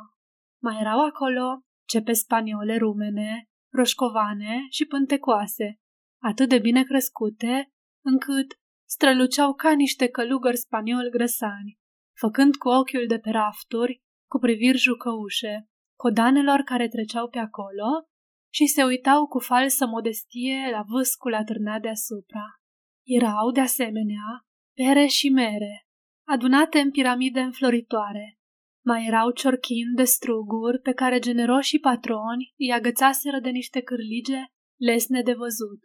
Mai 0.63 0.77
erau 0.81 1.05
acolo 1.05 1.65
cepe 1.89 2.13
spaniole 2.13 2.77
rumene, 2.77 3.49
roșcovane 3.73 4.67
și 4.71 4.85
pântecoase, 4.87 5.81
atât 6.23 6.49
de 6.49 6.59
bine 6.59 6.83
crescute, 6.83 7.73
încât 8.05 8.59
străluceau 8.89 9.55
ca 9.55 9.73
niște 9.73 10.09
călugări 10.09 10.57
spanioli 10.57 11.11
grăsani, 11.11 11.79
făcând 12.19 12.57
cu 12.57 12.69
ochiul 12.69 13.07
de 13.07 13.19
pe 13.19 13.31
rafturi, 13.31 14.03
cu 14.31 14.39
priviri 14.39 14.79
jucăușe, 14.79 15.69
codanelor 15.99 16.61
care 16.61 16.89
treceau 16.89 17.29
pe 17.29 17.39
acolo 17.39 18.09
și 18.55 18.67
se 18.67 18.83
uitau 18.83 19.27
cu 19.27 19.39
falsă 19.39 19.87
modestie 19.87 20.69
la 20.71 20.83
vâscul 20.87 21.35
atârnat 21.35 21.81
deasupra. 21.81 22.45
Erau, 23.07 23.51
de 23.51 23.61
asemenea, 23.61 24.47
pere 24.77 25.07
și 25.07 25.29
mere, 25.29 25.87
adunate 26.27 26.79
în 26.79 26.91
piramide 26.91 27.41
înfloritoare, 27.41 28.39
mai 28.85 29.07
erau 29.07 29.31
ciorchini 29.31 29.95
de 29.95 30.05
struguri 30.05 30.81
pe 30.81 30.93
care 30.93 31.19
generoșii 31.19 31.79
patroni 31.79 32.53
îi 32.59 32.73
agățaseră 32.73 33.41
de 33.41 33.49
niște 33.51 33.81
cârlige 33.81 34.45
lesne 34.81 35.23
de 35.23 35.33
văzut, 35.33 35.81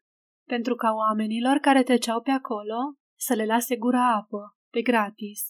pentru 0.47 0.75
ca 0.75 0.91
oamenilor 0.91 1.57
care 1.57 1.83
treceau 1.83 2.21
pe 2.21 2.31
acolo 2.31 2.77
să 3.19 3.33
le 3.33 3.45
lase 3.45 3.75
gura 3.77 4.13
apă, 4.15 4.57
pe 4.71 4.81
gratis. 4.81 5.41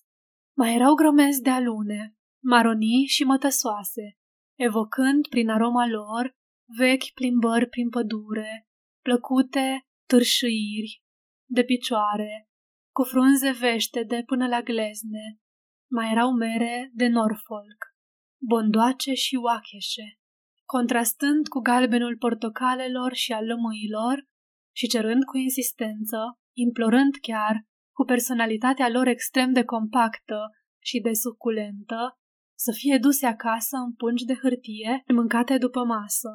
Mai 0.58 0.76
erau 0.76 0.94
grămezi 0.94 1.42
de 1.42 1.50
alune, 1.50 2.16
maronii 2.44 3.06
și 3.06 3.24
mătăsoase, 3.24 4.18
evocând 4.58 5.28
prin 5.28 5.50
aroma 5.50 5.88
lor 5.88 6.38
vechi 6.78 7.14
plimbări 7.14 7.70
prin 7.70 7.90
pădure, 7.90 8.68
plăcute 9.02 9.88
târșâiri 10.06 11.04
de 11.46 11.64
picioare, 11.64 12.50
cu 12.92 13.04
frunze 13.04 13.52
veștede 13.52 14.24
până 14.26 14.48
la 14.48 14.62
glezne, 14.62 15.40
mai 15.92 16.12
erau 16.12 16.32
mere 16.32 16.90
de 16.94 17.08
Norfolk, 17.08 17.86
bondoace 18.42 19.14
și 19.14 19.36
oacheșe, 19.36 20.20
contrastând 20.66 21.48
cu 21.48 21.60
galbenul 21.60 22.18
portocalelor 22.18 23.14
și 23.14 23.32
al 23.32 23.46
lămâilor 23.46 24.28
și 24.76 24.88
cerând 24.88 25.24
cu 25.24 25.38
insistență, 25.38 26.40
implorând 26.58 27.16
chiar, 27.22 27.66
cu 27.96 28.04
personalitatea 28.04 28.90
lor 28.90 29.08
extrem 29.08 29.54
de 29.54 29.64
compactă 29.64 30.40
și 30.84 31.00
de 31.00 31.14
suculentă, 31.14 32.20
să 32.58 32.72
fie 32.76 32.98
duse 32.98 33.26
acasă 33.26 33.78
în 33.78 33.94
pungi 33.94 34.26
de 34.26 34.36
hârtie 34.36 35.04
mâncate 35.14 35.58
după 35.58 35.84
masă. 35.84 36.30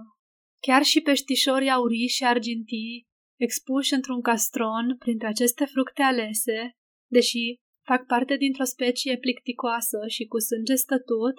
Chiar 0.66 0.82
și 0.82 1.00
peștișorii 1.00 1.70
aurii 1.70 2.08
și 2.08 2.24
argintii, 2.24 3.06
expuși 3.40 3.94
într-un 3.94 4.20
castron 4.20 4.96
printre 4.98 5.26
aceste 5.26 5.64
fructe 5.64 6.02
alese, 6.02 6.76
deși 7.10 7.44
fac 7.86 8.06
parte 8.06 8.36
dintr-o 8.36 8.64
specie 8.64 9.18
plicticoasă 9.18 9.98
și 10.08 10.24
cu 10.24 10.38
sânge 10.38 10.74
stătut, 10.74 11.36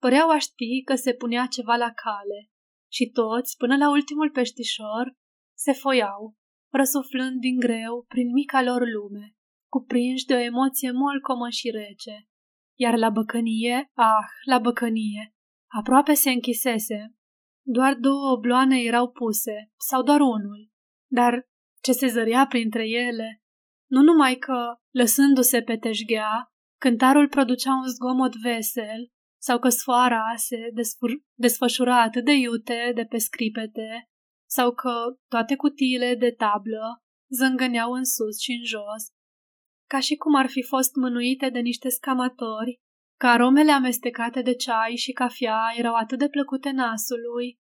păreau 0.00 0.28
a 0.30 0.38
ști 0.38 0.82
că 0.84 0.94
se 0.94 1.14
punea 1.14 1.46
ceva 1.46 1.74
la 1.74 1.90
cale 2.04 2.50
și 2.92 3.10
toți, 3.10 3.56
până 3.56 3.76
la 3.76 3.90
ultimul 3.90 4.30
peștișor, 4.30 5.14
se 5.58 5.72
foiau, 5.72 6.36
răsuflând 6.72 7.40
din 7.40 7.58
greu 7.58 8.04
prin 8.08 8.32
mica 8.32 8.62
lor 8.62 8.82
lume, 8.94 9.34
cuprinși 9.72 10.26
de 10.26 10.34
o 10.34 10.38
emoție 10.38 10.90
molcomă 10.90 11.48
și 11.48 11.70
rece. 11.70 12.26
Iar 12.78 12.96
la 12.96 13.10
băcănie, 13.10 13.90
ah, 13.94 14.28
la 14.44 14.58
băcănie, 14.58 15.34
aproape 15.78 16.14
se 16.14 16.30
închisese. 16.30 17.15
Doar 17.68 17.94
două 17.94 18.30
obloane 18.30 18.80
erau 18.80 19.10
puse, 19.10 19.72
sau 19.76 20.02
doar 20.02 20.20
unul, 20.20 20.70
dar 21.06 21.48
ce 21.82 21.92
se 21.92 22.06
zărea 22.06 22.46
printre 22.46 22.88
ele, 22.88 23.42
nu 23.90 24.02
numai 24.02 24.36
că, 24.36 24.74
lăsându-se 24.90 25.62
pe 25.62 25.76
teșghea, 25.76 26.52
cântarul 26.80 27.28
producea 27.28 27.72
un 27.74 27.86
zgomot 27.86 28.34
vesel 28.36 29.10
sau 29.42 29.58
că 29.58 29.68
sfoara 29.68 30.32
se 30.36 30.70
desfur- 30.72 31.24
desfășura 31.34 32.02
atât 32.02 32.24
de 32.24 32.32
iute 32.32 32.92
de 32.94 33.04
pe 33.04 33.18
scripete 33.18 34.08
sau 34.48 34.72
că 34.72 34.92
toate 35.28 35.56
cutiile 35.56 36.14
de 36.14 36.30
tablă 36.30 37.02
zângăneau 37.38 37.92
în 37.92 38.04
sus 38.04 38.40
și 38.40 38.50
în 38.50 38.64
jos, 38.64 39.04
ca 39.88 40.00
și 40.00 40.16
cum 40.16 40.34
ar 40.34 40.48
fi 40.48 40.62
fost 40.62 40.94
mânuite 40.94 41.48
de 41.48 41.58
niște 41.58 41.88
scamatori, 41.88 42.80
că 43.16 43.26
aromele 43.26 43.72
amestecate 43.72 44.42
de 44.42 44.54
ceai 44.54 44.96
și 44.96 45.12
cafea 45.12 45.60
erau 45.76 45.94
atât 45.94 46.18
de 46.18 46.28
plăcute 46.28 46.70
nasului, 46.70 47.58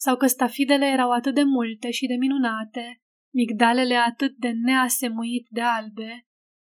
sau 0.00 0.16
că 0.16 0.26
stafidele 0.26 0.86
erau 0.86 1.10
atât 1.10 1.34
de 1.34 1.42
multe 1.42 1.90
și 1.90 2.06
de 2.06 2.14
minunate, 2.14 3.00
migdalele 3.34 3.94
atât 3.94 4.36
de 4.36 4.50
neasemuit 4.50 5.46
de 5.50 5.60
albe, 5.60 6.26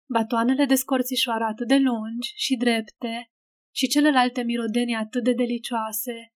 batoanele 0.08 0.64
de 0.64 0.74
scorțișoară 0.74 1.44
atât 1.44 1.66
de 1.66 1.76
lungi 1.76 2.32
și 2.34 2.56
drepte 2.56 3.30
și 3.74 3.86
celelalte 3.86 4.42
mirodenii 4.42 4.94
atât 4.94 5.24
de 5.24 5.32
delicioase, 5.32 6.32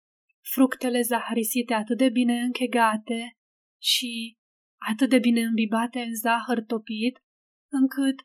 fructele 0.54 1.02
zaharisite 1.02 1.74
atât 1.74 1.98
de 1.98 2.10
bine 2.10 2.40
închegate 2.40 3.38
și 3.82 4.38
atât 4.92 5.10
de 5.10 5.20
bine 5.20 5.42
îmbibate 5.42 6.00
în 6.00 6.16
zahăr 6.16 6.62
topit, 6.62 7.24
încât 7.72 8.16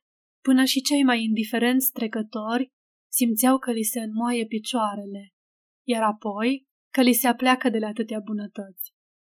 până 0.42 0.64
și 0.64 0.80
cei 0.80 1.04
mai 1.04 1.22
indiferenți 1.22 1.92
trecători 1.92 2.72
simțeau 3.16 3.58
că 3.58 3.70
li 3.72 3.82
se 3.82 4.00
înmoaie 4.00 4.46
picioarele, 4.46 5.32
iar 5.86 6.02
apoi 6.02 6.66
că 6.94 7.00
li 7.00 7.12
se 7.12 7.26
apleacă 7.28 7.68
de 7.68 7.78
la 7.78 7.86
atâtea 7.86 8.20
bunătăți. 8.24 8.92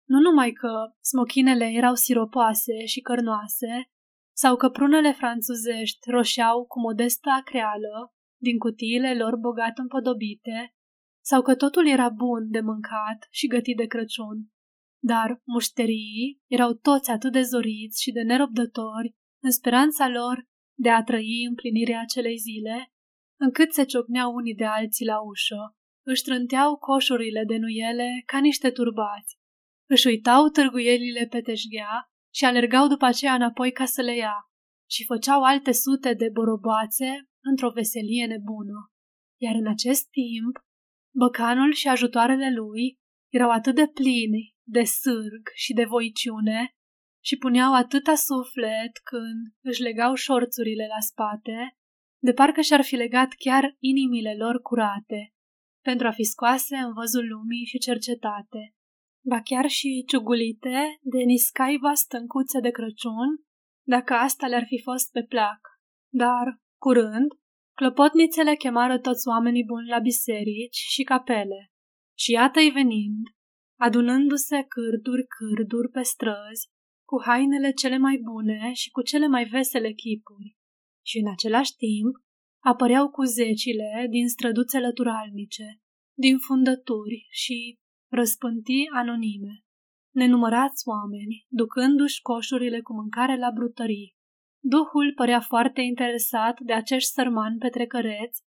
Nu 0.07 0.19
numai 0.19 0.51
că 0.51 0.71
smochinele 1.01 1.65
erau 1.65 1.95
siropoase 1.95 2.85
și 2.85 2.99
cărnoase, 2.99 3.73
sau 4.35 4.55
că 4.55 4.69
prunele 4.69 5.11
franțuzești 5.11 6.09
roșeau 6.09 6.65
cu 6.65 6.79
modestă 6.79 7.29
acreală 7.29 8.13
din 8.41 8.57
cutiile 8.57 9.15
lor 9.15 9.35
bogat 9.35 9.77
împodobite, 9.77 10.73
sau 11.25 11.41
că 11.41 11.55
totul 11.55 11.87
era 11.87 12.09
bun 12.09 12.49
de 12.49 12.59
mâncat 12.59 13.27
și 13.29 13.47
gătit 13.47 13.77
de 13.77 13.85
Crăciun, 13.85 14.37
dar 15.03 15.41
mușterii 15.45 16.41
erau 16.47 16.73
toți 16.73 17.11
atât 17.11 17.31
de 17.31 17.41
zoriți 17.41 18.01
și 18.01 18.11
de 18.11 18.21
nerăbdători 18.21 19.15
în 19.43 19.51
speranța 19.51 20.07
lor 20.07 20.47
de 20.77 20.89
a 20.89 21.03
trăi 21.03 21.45
împlinirea 21.49 22.01
acelei 22.01 22.37
zile, 22.37 22.91
încât 23.39 23.73
se 23.73 23.83
ciocneau 23.83 24.33
unii 24.33 24.55
de 24.55 24.65
alții 24.65 25.05
la 25.05 25.21
ușă, 25.21 25.75
își 26.05 26.23
trânteau 26.23 26.77
coșurile 26.77 27.43
de 27.47 27.57
nuiele 27.57 28.23
ca 28.25 28.39
niște 28.39 28.71
turbați. 28.71 29.37
Își 29.89 30.07
uitau 30.07 30.47
târguielile 30.47 31.27
pe 31.29 31.41
teșghea 31.41 32.09
și 32.33 32.45
alergau 32.45 32.87
după 32.87 33.05
aceea 33.05 33.33
înapoi 33.33 33.71
ca 33.71 33.85
să 33.85 34.01
le 34.01 34.15
ia. 34.15 34.35
Și 34.89 35.05
făceau 35.05 35.43
alte 35.43 35.71
sute 35.71 36.13
de 36.13 36.29
boroboațe 36.33 37.29
într-o 37.43 37.69
veselie 37.69 38.25
nebună. 38.25 38.91
Iar 39.41 39.55
în 39.55 39.67
acest 39.67 40.09
timp, 40.09 40.57
băcanul 41.15 41.73
și 41.73 41.87
ajutoarele 41.87 42.53
lui 42.53 42.99
erau 43.33 43.49
atât 43.49 43.75
de 43.75 43.87
plini 43.87 44.55
de 44.67 44.83
sârg 44.83 45.49
și 45.53 45.73
de 45.73 45.85
voiciune 45.85 46.73
și 47.23 47.37
puneau 47.37 47.73
atâta 47.73 48.15
suflet 48.15 48.97
când 49.03 49.41
își 49.61 49.81
legau 49.81 50.13
șorțurile 50.13 50.87
la 50.87 50.99
spate, 50.99 51.77
de 52.19 52.33
parcă 52.33 52.61
și-ar 52.61 52.83
fi 52.83 52.95
legat 52.95 53.29
chiar 53.37 53.75
inimile 53.79 54.35
lor 54.37 54.61
curate, 54.61 55.33
pentru 55.83 56.07
a 56.07 56.11
fi 56.11 56.23
scoase 56.23 56.75
în 56.75 56.93
văzul 56.93 57.27
lumii 57.27 57.65
și 57.65 57.77
cercetate 57.77 58.73
ba 59.29 59.41
chiar 59.41 59.67
și 59.67 60.03
ciugulite 60.07 60.99
de 61.01 61.17
niscaiva 61.17 61.93
stâncuțe 61.93 62.59
de 62.59 62.69
Crăciun, 62.69 63.29
dacă 63.87 64.13
asta 64.13 64.47
le-ar 64.47 64.65
fi 64.67 64.81
fost 64.81 65.11
pe 65.11 65.23
plac. 65.23 65.59
Dar, 66.13 66.59
curând, 66.81 67.27
clopotnițele 67.75 68.55
chemară 68.55 68.99
toți 68.99 69.27
oamenii 69.27 69.65
buni 69.65 69.87
la 69.87 69.99
biserici 69.99 70.75
și 70.75 71.03
capele. 71.03 71.71
Și 72.17 72.31
iată-i 72.31 72.69
venind, 72.69 73.23
adunându-se 73.79 74.65
cârduri 74.67 75.25
cârduri 75.27 75.89
pe 75.89 76.01
străzi, 76.01 76.67
cu 77.05 77.21
hainele 77.25 77.71
cele 77.71 77.97
mai 77.97 78.17
bune 78.23 78.71
și 78.73 78.89
cu 78.89 79.01
cele 79.01 79.27
mai 79.27 79.45
vesele 79.45 79.91
chipuri. 79.91 80.57
Și 81.09 81.17
în 81.17 81.29
același 81.31 81.73
timp 81.75 82.13
apăreau 82.71 83.09
cu 83.09 83.23
zecile 83.23 84.07
din 84.09 84.27
străduțe 84.27 84.79
lăturalnice, 84.79 85.67
din 86.17 86.37
fundături 86.37 87.27
și 87.29 87.77
răspântii 88.11 88.89
anonime. 88.93 89.53
Nenumărați 90.15 90.87
oameni, 90.87 91.45
ducându-și 91.47 92.21
coșurile 92.21 92.81
cu 92.81 92.93
mâncare 92.93 93.37
la 93.37 93.51
brutării. 93.51 94.15
Duhul 94.63 95.13
părea 95.15 95.39
foarte 95.39 95.81
interesat 95.81 96.59
de 96.59 96.73
acești 96.73 97.11
sărmani 97.11 97.57
petrecăreți, 97.57 98.41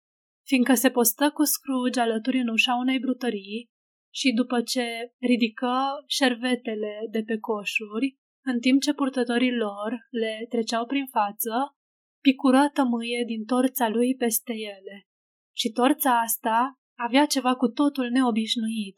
fiindcă 0.45 0.73
se 0.73 0.89
postă 0.89 1.31
cu 1.31 1.43
Scrooge 1.43 1.99
alături 1.99 2.39
în 2.39 2.47
ușa 2.47 2.75
unei 2.75 2.99
brutării 2.99 3.69
și 4.13 4.31
după 4.31 4.61
ce 4.61 5.13
ridică 5.19 5.73
șervetele 6.07 6.93
de 7.11 7.23
pe 7.23 7.37
coșuri, 7.37 8.17
în 8.43 8.59
timp 8.59 8.81
ce 8.81 8.93
purtătorii 8.93 9.55
lor 9.55 10.07
le 10.09 10.45
treceau 10.49 10.85
prin 10.85 11.05
față, 11.05 11.75
picură 12.21 12.69
tămâie 12.73 13.23
din 13.25 13.45
torța 13.45 13.89
lui 13.89 14.15
peste 14.15 14.53
ele. 14.53 15.07
Și 15.55 15.71
torța 15.71 16.19
asta 16.19 16.79
avea 16.99 17.25
ceva 17.25 17.55
cu 17.55 17.67
totul 17.67 18.09
neobișnuit, 18.09 18.97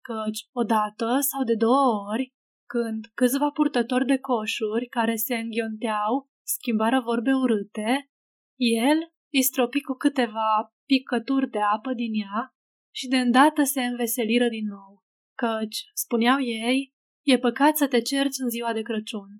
căci 0.00 0.40
odată 0.52 1.18
sau 1.20 1.44
de 1.44 1.54
două 1.54 2.10
ori, 2.12 2.32
când 2.68 3.06
câțiva 3.14 3.50
purtători 3.50 4.06
de 4.06 4.18
coșuri 4.18 4.86
care 4.86 5.14
se 5.16 5.34
înghionteau 5.36 6.28
schimbară 6.42 7.00
vorbe 7.00 7.32
urâte, 7.32 8.10
el 8.56 8.98
îi 9.32 9.42
stropi 9.42 9.80
cu 9.80 9.92
câteva 9.92 10.74
picături 10.86 11.50
de 11.50 11.58
apă 11.58 11.92
din 11.92 12.12
ea 12.20 12.54
și 12.94 13.08
de 13.08 13.18
îndată 13.18 13.62
se 13.62 13.82
înveseliră 13.82 14.48
din 14.48 14.66
nou, 14.66 15.02
căci, 15.34 15.84
spuneau 15.94 16.40
ei, 16.40 16.94
e 17.26 17.38
păcat 17.38 17.76
să 17.76 17.88
te 17.88 18.00
cerci 18.00 18.38
în 18.38 18.48
ziua 18.48 18.72
de 18.72 18.82
Crăciun. 18.82 19.30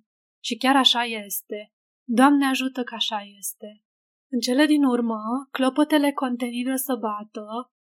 Și 0.44 0.56
chiar 0.56 0.76
așa 0.76 1.02
este. 1.02 1.72
Doamne 2.14 2.46
ajută 2.46 2.82
că 2.82 2.94
așa 2.94 3.20
este. 3.38 3.82
În 4.30 4.40
cele 4.40 4.66
din 4.66 4.84
urmă, 4.84 5.22
clopotele 5.50 6.12
conteniră 6.12 6.76
să 6.76 6.94
bată 7.00 7.46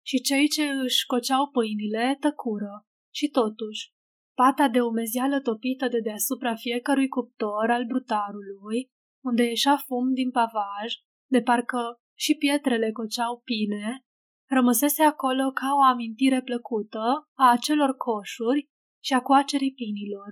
și 0.05 0.21
cei 0.21 0.47
ce 0.47 0.63
își 0.63 1.05
coceau 1.05 1.49
pâinile 1.49 2.17
tăcură. 2.19 2.85
Și 3.13 3.27
totuși, 3.27 3.91
pata 4.35 4.69
de 4.69 4.81
umezială 4.81 5.39
topită 5.41 5.87
de 5.87 5.99
deasupra 5.99 6.55
fiecărui 6.55 7.07
cuptor 7.07 7.69
al 7.69 7.85
brutarului, 7.85 8.89
unde 9.23 9.43
ieșea 9.43 9.77
fum 9.77 10.13
din 10.13 10.31
pavaj, 10.31 10.89
de 11.31 11.41
parcă 11.41 11.99
și 12.17 12.35
pietrele 12.35 12.91
coceau 12.91 13.41
pine, 13.43 14.05
rămăsese 14.49 15.03
acolo 15.03 15.51
ca 15.51 15.69
o 15.77 15.83
amintire 15.83 16.41
plăcută 16.41 17.03
a 17.37 17.51
acelor 17.51 17.95
coșuri 17.95 18.69
și 19.03 19.13
a 19.13 19.21
coacerii 19.21 19.73
pinilor. 19.73 20.31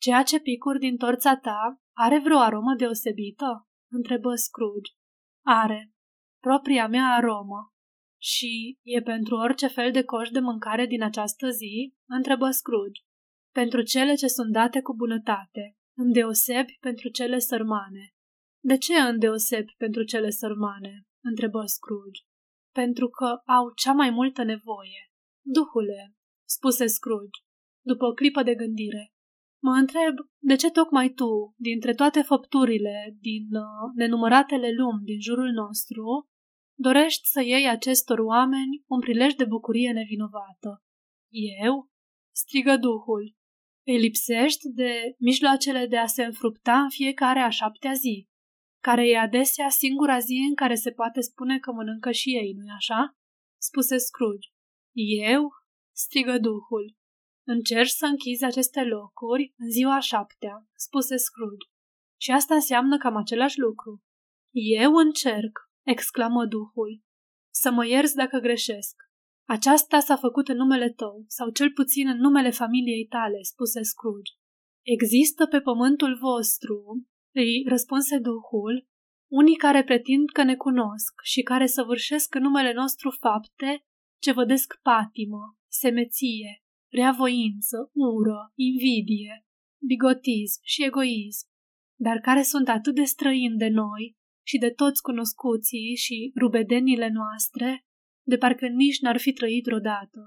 Ceea 0.00 0.22
ce 0.22 0.40
picuri 0.40 0.78
din 0.78 0.96
torța 0.96 1.36
ta 1.36 1.80
are 1.98 2.18
vreo 2.18 2.38
aromă 2.38 2.74
deosebită? 2.74 3.68
întrebă 3.90 4.34
Scrooge. 4.34 4.92
Are. 5.44 5.92
Propria 6.40 6.88
mea 6.88 7.06
aromă. 7.06 7.72
Și 8.22 8.78
e 8.82 9.02
pentru 9.02 9.34
orice 9.36 9.66
fel 9.66 9.92
de 9.92 10.04
coș 10.04 10.28
de 10.28 10.40
mâncare 10.40 10.86
din 10.86 11.02
această 11.02 11.50
zi? 11.50 11.94
întrebă 12.08 12.50
Scrooge. 12.50 13.00
Pentru 13.52 13.82
cele 13.82 14.14
ce 14.14 14.26
sunt 14.26 14.52
date 14.52 14.80
cu 14.80 14.94
bunătate, 14.94 15.76
îndeosebi 15.96 16.76
pentru 16.80 17.08
cele 17.08 17.38
sărmane. 17.38 18.14
De 18.64 18.76
ce 18.76 18.94
îndeosebi 18.94 19.74
pentru 19.76 20.02
cele 20.04 20.30
sărmane? 20.30 21.06
întrebă 21.22 21.62
Scrooge. 21.64 22.22
Pentru 22.74 23.08
că 23.08 23.26
au 23.44 23.72
cea 23.74 23.92
mai 23.92 24.10
multă 24.10 24.42
nevoie. 24.42 25.12
Duhule, 25.44 26.14
spuse 26.48 26.86
Scrooge, 26.86 27.40
după 27.84 28.04
o 28.04 28.12
clipă 28.12 28.42
de 28.42 28.54
gândire. 28.54 29.15
Mă 29.62 29.70
întreb 29.70 30.14
de 30.38 30.56
ce 30.56 30.70
tocmai 30.70 31.08
tu, 31.08 31.54
dintre 31.56 31.94
toate 31.94 32.22
făpturile 32.22 33.16
din 33.20 33.46
uh, 33.56 33.92
nenumăratele 33.94 34.70
lumi 34.72 35.04
din 35.04 35.20
jurul 35.20 35.50
nostru, 35.50 36.28
dorești 36.78 37.28
să 37.28 37.42
iei 37.42 37.68
acestor 37.68 38.18
oameni 38.18 38.84
un 38.86 39.00
prilej 39.00 39.34
de 39.34 39.44
bucurie 39.44 39.92
nevinovată. 39.92 40.82
Eu? 41.62 41.90
strigă 42.34 42.76
Duhul. 42.76 43.34
Îi 43.86 43.98
lipsești 43.98 44.68
de 44.68 45.14
mijloacele 45.18 45.86
de 45.86 45.96
a 45.96 46.06
se 46.06 46.24
înfrupta 46.24 46.80
în 46.80 46.90
fiecare 46.90 47.38
a 47.38 47.48
șaptea 47.48 47.92
zi, 47.92 48.28
care 48.82 49.08
e 49.08 49.18
adesea 49.18 49.68
singura 49.68 50.18
zi 50.18 50.46
în 50.48 50.54
care 50.54 50.74
se 50.74 50.90
poate 50.90 51.20
spune 51.20 51.58
că 51.58 51.72
mănâncă 51.72 52.10
și 52.10 52.28
ei, 52.30 52.52
nu-i 52.52 52.74
așa? 52.76 53.16
spuse 53.58 53.96
Scrooge. 53.96 54.48
Eu? 55.28 55.48
strigă 55.94 56.38
Duhul. 56.38 56.96
Încerci 57.48 57.90
să 57.90 58.06
închizi 58.06 58.44
aceste 58.44 58.82
locuri 58.84 59.54
în 59.58 59.70
ziua 59.70 59.98
șaptea, 59.98 60.66
spuse 60.74 61.16
Scrooge. 61.16 61.66
Și 62.20 62.30
asta 62.30 62.54
înseamnă 62.54 62.98
cam 62.98 63.16
același 63.16 63.58
lucru. 63.58 64.02
Eu 64.78 64.92
încerc, 64.94 65.58
exclamă 65.86 66.44
Duhul. 66.46 67.02
Să 67.54 67.70
mă 67.70 67.86
ierți 67.86 68.14
dacă 68.14 68.38
greșesc. 68.38 68.94
Aceasta 69.48 70.00
s-a 70.00 70.16
făcut 70.16 70.48
în 70.48 70.56
numele 70.56 70.90
tău, 70.90 71.24
sau 71.26 71.50
cel 71.50 71.72
puțin 71.72 72.08
în 72.08 72.16
numele 72.16 72.50
familiei 72.50 73.06
tale, 73.06 73.38
spuse 73.42 73.82
Scrooge. 73.82 74.32
Există 74.82 75.46
pe 75.46 75.60
pământul 75.60 76.18
vostru, 76.18 77.06
îi 77.34 77.64
răspunse 77.68 78.18
Duhul, 78.18 78.86
unii 79.30 79.56
care 79.56 79.84
pretind 79.84 80.30
că 80.30 80.42
ne 80.42 80.56
cunosc 80.56 81.14
și 81.22 81.42
care 81.42 81.66
săvârșesc 81.66 82.34
în 82.34 82.42
numele 82.42 82.72
nostru 82.72 83.10
fapte 83.10 83.84
ce 84.22 84.32
vădesc 84.32 84.78
patimă, 84.82 85.56
semeție, 85.72 86.65
reavoință, 87.00 87.76
ură, 87.92 88.52
invidie, 88.54 89.46
bigotism 89.86 90.60
și 90.62 90.84
egoism, 90.84 91.46
dar 92.06 92.18
care 92.18 92.42
sunt 92.42 92.68
atât 92.68 92.94
de 92.94 93.04
străini 93.04 93.56
de 93.56 93.68
noi 93.68 94.16
și 94.46 94.58
de 94.58 94.70
toți 94.70 95.02
cunoscuții 95.02 95.94
și 95.96 96.32
rubedenile 96.40 97.08
noastre, 97.08 97.84
de 98.26 98.36
parcă 98.36 98.66
nici 98.66 99.00
n-ar 99.00 99.18
fi 99.18 99.32
trăit 99.32 99.64
vreodată. 99.64 100.20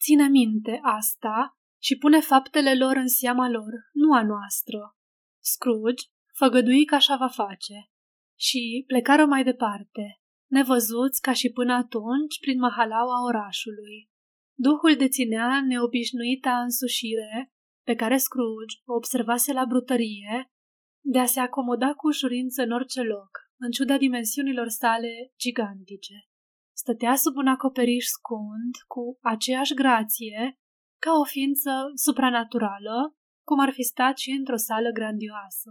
Ține 0.00 0.28
minte 0.28 0.78
asta 0.82 1.58
și 1.82 1.96
pune 1.96 2.20
faptele 2.20 2.74
lor 2.74 2.96
în 2.96 3.08
seama 3.08 3.48
lor, 3.48 3.72
nu 3.92 4.12
a 4.12 4.22
noastră. 4.22 4.96
Scrooge 5.42 6.04
făgădui 6.32 6.84
că 6.84 6.94
așa 6.94 7.16
va 7.16 7.28
face 7.28 7.90
și 8.38 8.84
plecară 8.86 9.24
mai 9.24 9.44
departe, 9.44 10.20
nevăzuți 10.50 11.20
ca 11.20 11.32
și 11.32 11.50
până 11.50 11.72
atunci 11.72 12.38
prin 12.40 12.58
mahalaua 12.58 13.24
orașului. 13.28 14.10
Duhul 14.58 14.94
deținea 14.96 15.62
neobișnuita 15.68 16.60
însușire 16.60 17.52
pe 17.86 17.94
care 17.94 18.16
Scrooge 18.16 18.76
o 18.84 18.94
observase 18.94 19.52
la 19.52 19.64
brutărie 19.64 20.50
de 21.04 21.18
a 21.18 21.26
se 21.26 21.40
acomoda 21.40 21.92
cu 21.94 22.06
ușurință 22.06 22.62
în 22.62 22.70
orice 22.70 23.02
loc, 23.02 23.30
în 23.58 23.70
ciuda 23.70 23.96
dimensiunilor 23.96 24.68
sale 24.68 25.32
gigantice. 25.38 26.14
Stătea 26.76 27.14
sub 27.14 27.36
un 27.36 27.46
acoperiș 27.46 28.04
scund, 28.04 28.74
cu 28.86 29.18
aceeași 29.20 29.74
grație, 29.74 30.58
ca 30.98 31.10
o 31.20 31.24
ființă 31.24 31.70
supranaturală, 31.94 33.16
cum 33.44 33.58
ar 33.58 33.72
fi 33.72 33.82
stat 33.82 34.18
și 34.18 34.30
într-o 34.30 34.56
sală 34.56 34.90
grandioasă. 34.90 35.70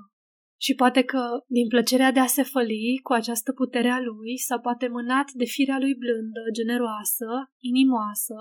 Și 0.61 0.73
poate 0.73 1.03
că, 1.03 1.23
din 1.47 1.67
plăcerea 1.67 2.11
de 2.11 2.19
a 2.19 2.25
se 2.25 2.43
făli 2.43 2.99
cu 3.03 3.13
această 3.13 3.51
putere 3.53 3.89
a 3.89 3.99
lui, 3.99 4.37
sau 4.37 4.59
poate 4.59 4.87
mânat 4.87 5.31
de 5.31 5.45
firea 5.45 5.79
lui 5.79 5.95
blândă, 5.95 6.41
generoasă, 6.53 7.27
inimoasă, 7.59 8.35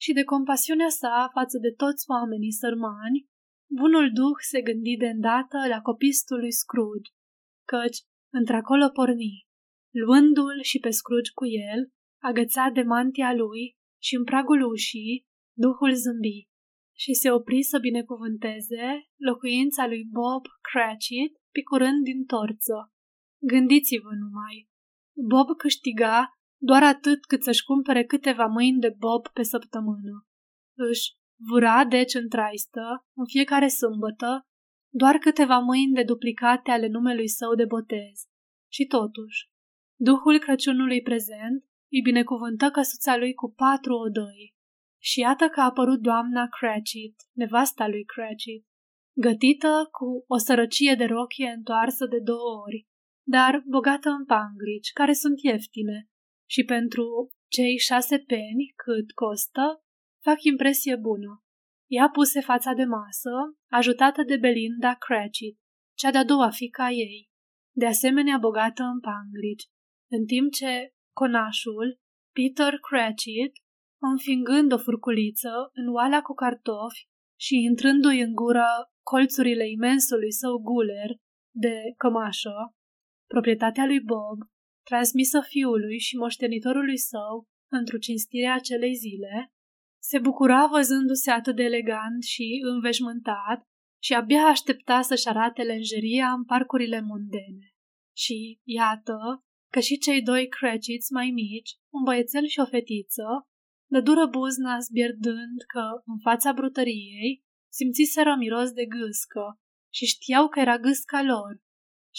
și 0.00 0.12
de 0.12 0.24
compasiunea 0.24 0.88
sa 0.88 1.30
față 1.32 1.58
de 1.58 1.72
toți 1.82 2.04
oamenii 2.10 2.52
sărmani, 2.52 3.26
bunul 3.70 4.12
duh 4.12 4.36
se 4.50 4.60
gândi 4.62 4.96
de 4.96 5.06
îndată 5.06 5.58
la 5.68 5.80
copistul 5.80 6.38
lui 6.38 6.52
Scrooge, 6.52 7.10
căci 7.72 7.98
într-acolo 8.32 8.88
porni, 8.88 9.46
luându-l 9.90 10.58
și 10.62 10.78
pe 10.78 10.90
Scrooge 10.90 11.30
cu 11.34 11.46
el, 11.46 11.80
agățat 12.22 12.72
de 12.72 12.82
mantia 12.82 13.34
lui 13.34 13.76
și 14.02 14.14
în 14.14 14.24
pragul 14.24 14.60
ușii, 14.62 15.26
duhul 15.64 15.94
zâmbi 15.94 16.48
și 16.98 17.12
se 17.14 17.30
opri 17.30 17.62
să 17.62 17.78
binecuvânteze 17.78 19.08
locuința 19.16 19.86
lui 19.86 20.04
Bob 20.10 20.44
Cratchit, 20.68 21.32
picurând 21.52 22.02
din 22.02 22.24
torță. 22.24 22.92
Gândiți-vă 23.38 24.12
numai! 24.22 24.68
Bob 25.32 25.56
câștiga 25.56 26.35
doar 26.60 26.82
atât 26.82 27.24
cât 27.24 27.42
să-și 27.42 27.64
cumpere 27.64 28.04
câteva 28.04 28.46
mâini 28.46 28.80
de 28.80 28.94
bob 28.98 29.28
pe 29.28 29.42
săptămână. 29.42 30.26
Își 30.74 31.12
vura 31.48 31.84
deci 31.84 32.14
în 32.14 32.28
traistă, 32.28 33.06
în 33.16 33.26
fiecare 33.26 33.68
sâmbătă, 33.68 34.46
doar 34.92 35.16
câteva 35.16 35.58
mâini 35.58 35.92
de 35.92 36.02
duplicate 36.02 36.70
ale 36.70 36.86
numelui 36.86 37.28
său 37.28 37.54
de 37.54 37.64
botez. 37.64 38.16
Și 38.72 38.84
totuși, 38.84 39.48
Duhul 39.98 40.38
Crăciunului 40.38 41.02
prezent 41.02 41.64
îi 41.90 42.00
binecuvântă 42.02 42.70
căsuța 42.70 43.16
lui 43.16 43.34
cu 43.34 43.52
patru 43.52 43.94
odăi. 43.94 44.54
Și 45.02 45.20
iată 45.20 45.48
că 45.48 45.60
a 45.60 45.64
apărut 45.64 46.00
doamna 46.00 46.46
Cratchit, 46.48 47.16
nevasta 47.32 47.88
lui 47.88 48.04
Cratchit, 48.04 48.66
gătită 49.16 49.88
cu 49.90 50.24
o 50.26 50.36
sărăcie 50.36 50.94
de 50.94 51.04
rochie 51.04 51.48
întoarsă 51.56 52.06
de 52.06 52.18
două 52.18 52.62
ori, 52.66 52.86
dar 53.26 53.62
bogată 53.66 54.08
în 54.08 54.24
panglici, 54.24 54.92
care 54.92 55.12
sunt 55.12 55.40
ieftine, 55.42 56.08
și 56.46 56.64
pentru 56.64 57.28
cei 57.50 57.78
șase 57.78 58.18
peni 58.18 58.72
cât 58.84 59.12
costă, 59.12 59.82
fac 60.22 60.42
impresie 60.42 60.96
bună. 60.96 61.44
Ea 61.86 62.08
puse 62.08 62.40
fața 62.40 62.72
de 62.72 62.84
masă, 62.84 63.30
ajutată 63.70 64.22
de 64.22 64.36
Belinda 64.36 64.94
Cratchit, 64.94 65.58
cea 65.96 66.10
de-a 66.10 66.24
doua 66.24 66.50
fica 66.50 66.90
ei, 66.90 67.28
de 67.76 67.86
asemenea 67.86 68.38
bogată 68.38 68.82
în 68.82 69.00
panglici, 69.00 69.68
în 70.10 70.24
timp 70.24 70.52
ce 70.52 70.94
conașul, 71.12 72.00
Peter 72.32 72.78
Cratchit, 72.78 73.52
înfingând 74.00 74.72
o 74.72 74.78
furculiță 74.78 75.70
în 75.72 75.94
oala 75.94 76.20
cu 76.22 76.34
cartofi 76.34 77.08
și 77.40 77.54
intrându-i 77.54 78.20
în 78.20 78.34
gură 78.34 78.66
colțurile 79.02 79.68
imensului 79.70 80.32
său 80.32 80.58
guler 80.58 81.10
de 81.54 81.76
cămașă, 81.96 82.74
proprietatea 83.26 83.86
lui 83.86 84.00
Bob, 84.00 84.38
transmisă 84.90 85.40
fiului 85.40 85.98
și 85.98 86.16
moștenitorului 86.16 86.98
său 86.98 87.48
într-o 87.70 87.98
cinstire 87.98 88.46
acelei 88.46 88.94
zile, 88.94 89.52
se 90.02 90.18
bucura 90.18 90.66
văzându-se 90.66 91.30
atât 91.30 91.56
de 91.56 91.62
elegant 91.62 92.22
și 92.22 92.60
înveșmântat 92.62 93.62
și 94.02 94.12
abia 94.14 94.42
aștepta 94.42 95.00
să-și 95.02 95.28
arate 95.28 95.62
lenjeria 95.62 96.28
în 96.32 96.44
parcurile 96.44 97.00
mondene. 97.00 97.66
Și, 98.16 98.60
iată, 98.64 99.18
că 99.72 99.80
și 99.80 99.98
cei 99.98 100.22
doi 100.22 100.48
Cratchits 100.48 101.10
mai 101.10 101.30
mici, 101.30 101.70
un 101.92 102.02
băiețel 102.02 102.46
și 102.46 102.60
o 102.60 102.66
fetiță, 102.66 103.26
de 103.90 104.00
dură 104.00 104.26
buzna 104.26 104.78
zbierdând 104.78 105.58
că, 105.72 105.84
în 106.04 106.18
fața 106.18 106.52
brutăriei, 106.52 107.44
simțiseră 107.72 108.34
miros 108.38 108.70
de 108.70 108.84
gâscă 108.84 109.60
și 109.94 110.04
știau 110.06 110.48
că 110.48 110.60
era 110.60 110.78
gâsca 110.78 111.22
lor 111.22 111.64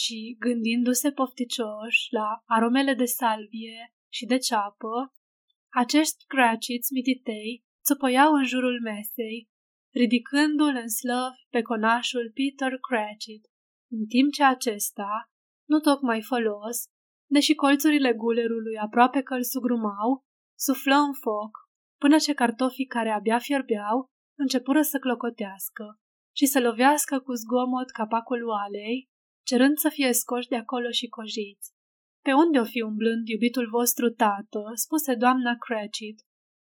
și, 0.02 0.36
gândindu-se 0.38 1.12
pofticioși 1.12 2.02
la 2.10 2.42
aromele 2.46 2.94
de 2.94 3.04
salvie 3.04 3.94
și 4.12 4.24
de 4.26 4.38
ceapă, 4.38 5.12
acești 5.72 6.24
Cratchits 6.26 6.90
mititei 6.90 7.64
țăpăiau 7.84 8.32
în 8.32 8.44
jurul 8.44 8.80
mesei, 8.82 9.48
ridicându-l 9.94 10.76
în 10.82 10.88
slăv 10.88 11.32
pe 11.50 11.62
conașul 11.62 12.32
Peter 12.34 12.78
Cratchit, 12.88 13.44
în 13.90 14.06
timp 14.06 14.32
ce 14.32 14.44
acesta, 14.44 15.30
nu 15.68 15.78
tocmai 15.80 16.22
folos, 16.22 16.78
deși 17.30 17.54
colțurile 17.54 18.12
gulerului 18.12 18.76
aproape 18.76 19.20
că 19.22 19.34
îl 19.34 19.42
sugrumau, 19.42 20.24
suflă 20.58 20.94
în 20.94 21.12
foc, 21.12 21.52
până 22.00 22.16
ce 22.16 22.32
cartofii 22.34 22.86
care 22.86 23.10
abia 23.10 23.38
fierbeau 23.38 24.06
începură 24.38 24.82
să 24.82 24.98
clocotească 24.98 25.84
și 26.36 26.46
să 26.46 26.60
lovească 26.60 27.20
cu 27.20 27.32
zgomot 27.32 27.90
capacul 27.90 28.46
oalei, 28.48 29.08
cerând 29.50 29.76
să 29.76 29.88
fie 29.88 30.12
scoși 30.12 30.48
de 30.48 30.56
acolo 30.56 30.90
și 30.90 31.06
cojiți. 31.06 31.72
Pe 32.26 32.32
unde 32.32 32.58
o 32.58 32.64
fi 32.64 32.80
umblând 32.80 33.28
iubitul 33.28 33.68
vostru 33.70 34.10
tată, 34.10 34.62
spuse 34.74 35.14
doamna 35.14 35.56
Cratchit, 35.56 36.18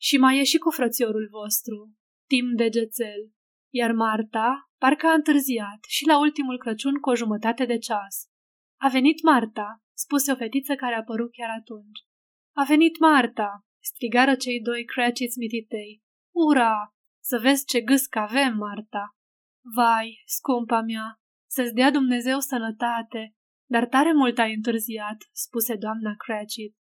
și 0.01 0.17
mai 0.17 0.39
e 0.39 0.45
și 0.45 0.59
cu 0.59 0.71
frățiorul 0.71 1.29
vostru, 1.31 1.95
timp 2.27 2.57
de 2.57 2.69
gețel, 2.69 3.23
iar 3.71 3.93
Marta 3.93 4.71
parcă 4.83 5.07
a 5.07 5.13
întârziat 5.13 5.81
și 5.89 6.07
la 6.07 6.19
ultimul 6.19 6.59
Crăciun 6.59 6.95
cu 6.95 7.11
o 7.11 7.15
jumătate 7.15 7.65
de 7.65 7.79
ceas. 7.79 8.17
A 8.81 8.89
venit 8.89 9.23
Marta, 9.23 9.83
spuse 9.97 10.33
o 10.33 10.37
fetiță 10.37 10.75
care 10.75 10.95
a 10.95 10.99
apărut 10.99 11.33
chiar 11.33 11.51
atunci. 11.61 12.01
A 12.57 12.65
venit 12.65 12.99
Marta, 12.99 13.67
strigară 13.81 14.35
cei 14.35 14.61
doi 14.61 14.85
Cratchits 14.85 15.37
mititei. 15.37 16.03
Ura! 16.35 16.95
Să 17.21 17.39
vezi 17.39 17.65
ce 17.67 17.81
gâsc 17.81 18.17
avem, 18.17 18.57
Marta! 18.57 19.17
Vai, 19.75 20.23
scumpa 20.27 20.81
mea, 20.81 21.21
să-ți 21.51 21.75
dea 21.75 21.91
Dumnezeu 21.91 22.39
sănătate, 22.39 23.35
dar 23.71 23.87
tare 23.87 24.13
mult 24.13 24.39
ai 24.39 24.55
întârziat, 24.55 25.17
spuse 25.33 25.77
doamna 25.77 26.15
Cratchit, 26.17 26.77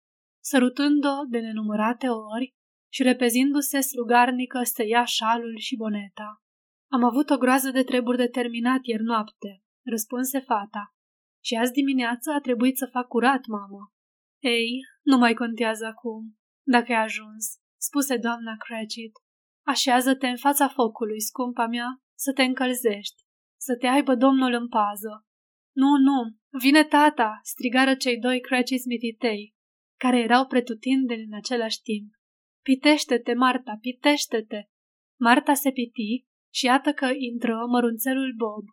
sărutând-o 0.44 1.24
de 1.28 1.38
nenumărate 1.38 2.08
ori 2.08 2.54
și 2.92 3.02
repezindu-se 3.02 3.80
slugarnică 3.80 4.60
să 4.62 4.82
ia 4.86 5.04
șalul 5.04 5.58
și 5.58 5.76
boneta. 5.76 6.42
Am 6.90 7.04
avut 7.04 7.30
o 7.30 7.36
groază 7.36 7.70
de 7.70 7.82
treburi 7.82 8.16
de 8.16 8.28
terminat 8.28 8.80
ieri 8.82 9.02
noapte, 9.02 9.62
răspunse 9.84 10.38
fata. 10.38 10.94
Și 11.44 11.54
azi 11.54 11.72
dimineață 11.72 12.30
a 12.30 12.40
trebuit 12.40 12.76
să 12.76 12.88
fac 12.92 13.06
curat, 13.06 13.46
mamă. 13.46 13.92
Ei, 14.42 14.80
nu 15.02 15.16
mai 15.18 15.34
contează 15.34 15.86
acum, 15.86 16.36
dacă 16.66 16.92
ai 16.92 17.02
ajuns, 17.02 17.44
spuse 17.80 18.16
doamna 18.16 18.56
Cratchit. 18.56 19.12
Așează-te 19.66 20.26
în 20.26 20.36
fața 20.36 20.68
focului, 20.68 21.20
scumpa 21.20 21.66
mea, 21.66 22.00
să 22.14 22.32
te 22.32 22.42
încălzești, 22.42 23.25
să 23.56 23.76
te 23.76 23.86
aibă 23.86 24.14
domnul 24.14 24.52
în 24.52 24.68
pază. 24.68 25.26
Nu, 25.74 25.96
nu, 25.96 26.36
vine 26.60 26.84
tata, 26.84 27.40
strigară 27.42 27.94
cei 27.94 28.18
doi 28.18 28.40
Cratchit 28.40 28.84
mititei, 28.84 29.54
care 29.98 30.18
erau 30.18 30.46
pretutindeni 30.46 31.24
în 31.24 31.34
același 31.34 31.80
timp. 31.82 32.12
Pitește-te, 32.62 33.34
Marta, 33.34 33.78
pitește-te! 33.80 34.64
Marta 35.18 35.54
se 35.54 35.70
piti 35.70 36.26
și 36.52 36.64
iată 36.64 36.92
că 36.92 37.10
intră 37.16 37.66
mărunțelul 37.68 38.34
Bob, 38.36 38.64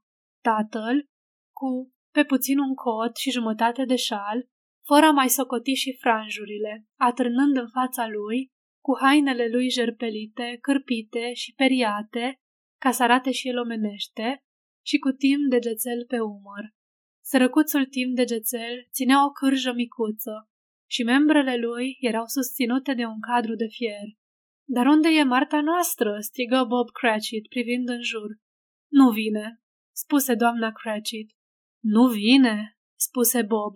tatăl, 0.42 1.10
cu 1.56 1.94
pe 2.12 2.24
puțin 2.24 2.60
un 2.60 2.74
cot 2.74 3.16
și 3.16 3.32
jumătate 3.32 3.86
de 3.86 3.96
șal, 3.96 4.48
fără 4.86 5.06
a 5.06 5.12
mai 5.12 5.30
socoti 5.30 5.74
și 5.74 5.98
franjurile, 6.00 6.88
atârnând 7.00 7.58
în 7.58 7.70
fața 7.70 8.08
lui, 8.08 8.52
cu 8.82 8.98
hainele 9.00 9.48
lui 9.48 9.70
jerpelite, 9.70 10.58
cârpite 10.62 11.34
și 11.34 11.54
periate, 11.54 12.40
ca 12.82 12.92
să 12.92 13.04
arate 13.04 13.32
și 13.32 13.48
el 13.48 13.60
omenește, 13.60 14.44
și 14.86 14.98
cu 14.98 15.10
timp 15.10 15.50
de 15.50 15.60
gețel 15.60 16.06
pe 16.08 16.20
umăr. 16.20 16.66
Sărăcuțul 17.26 17.86
timp 17.86 18.16
de 18.16 18.24
gețel 18.24 18.88
ținea 18.92 19.26
o 19.26 19.30
cârjă 19.32 19.72
micuță, 19.74 20.50
și 20.90 21.04
membrele 21.04 21.58
lui 21.58 21.98
erau 22.00 22.26
susținute 22.26 22.94
de 22.94 23.06
un 23.06 23.20
cadru 23.20 23.56
de 23.56 23.68
fier. 23.68 24.08
Dar 24.66 24.86
unde 24.86 25.10
e 25.10 25.24
Marta 25.24 25.62
noastră?" 25.62 26.18
strigă 26.20 26.64
Bob 26.68 26.90
Cratchit, 26.90 27.48
privind 27.48 27.90
în 27.90 28.02
jur. 28.02 28.30
Nu 28.92 29.10
vine," 29.10 29.62
spuse 29.96 30.36
doamna 30.36 30.72
Cratchit. 30.72 31.32
Nu 31.84 32.08
vine," 32.08 32.78
spuse 32.96 33.42
Bob, 33.42 33.74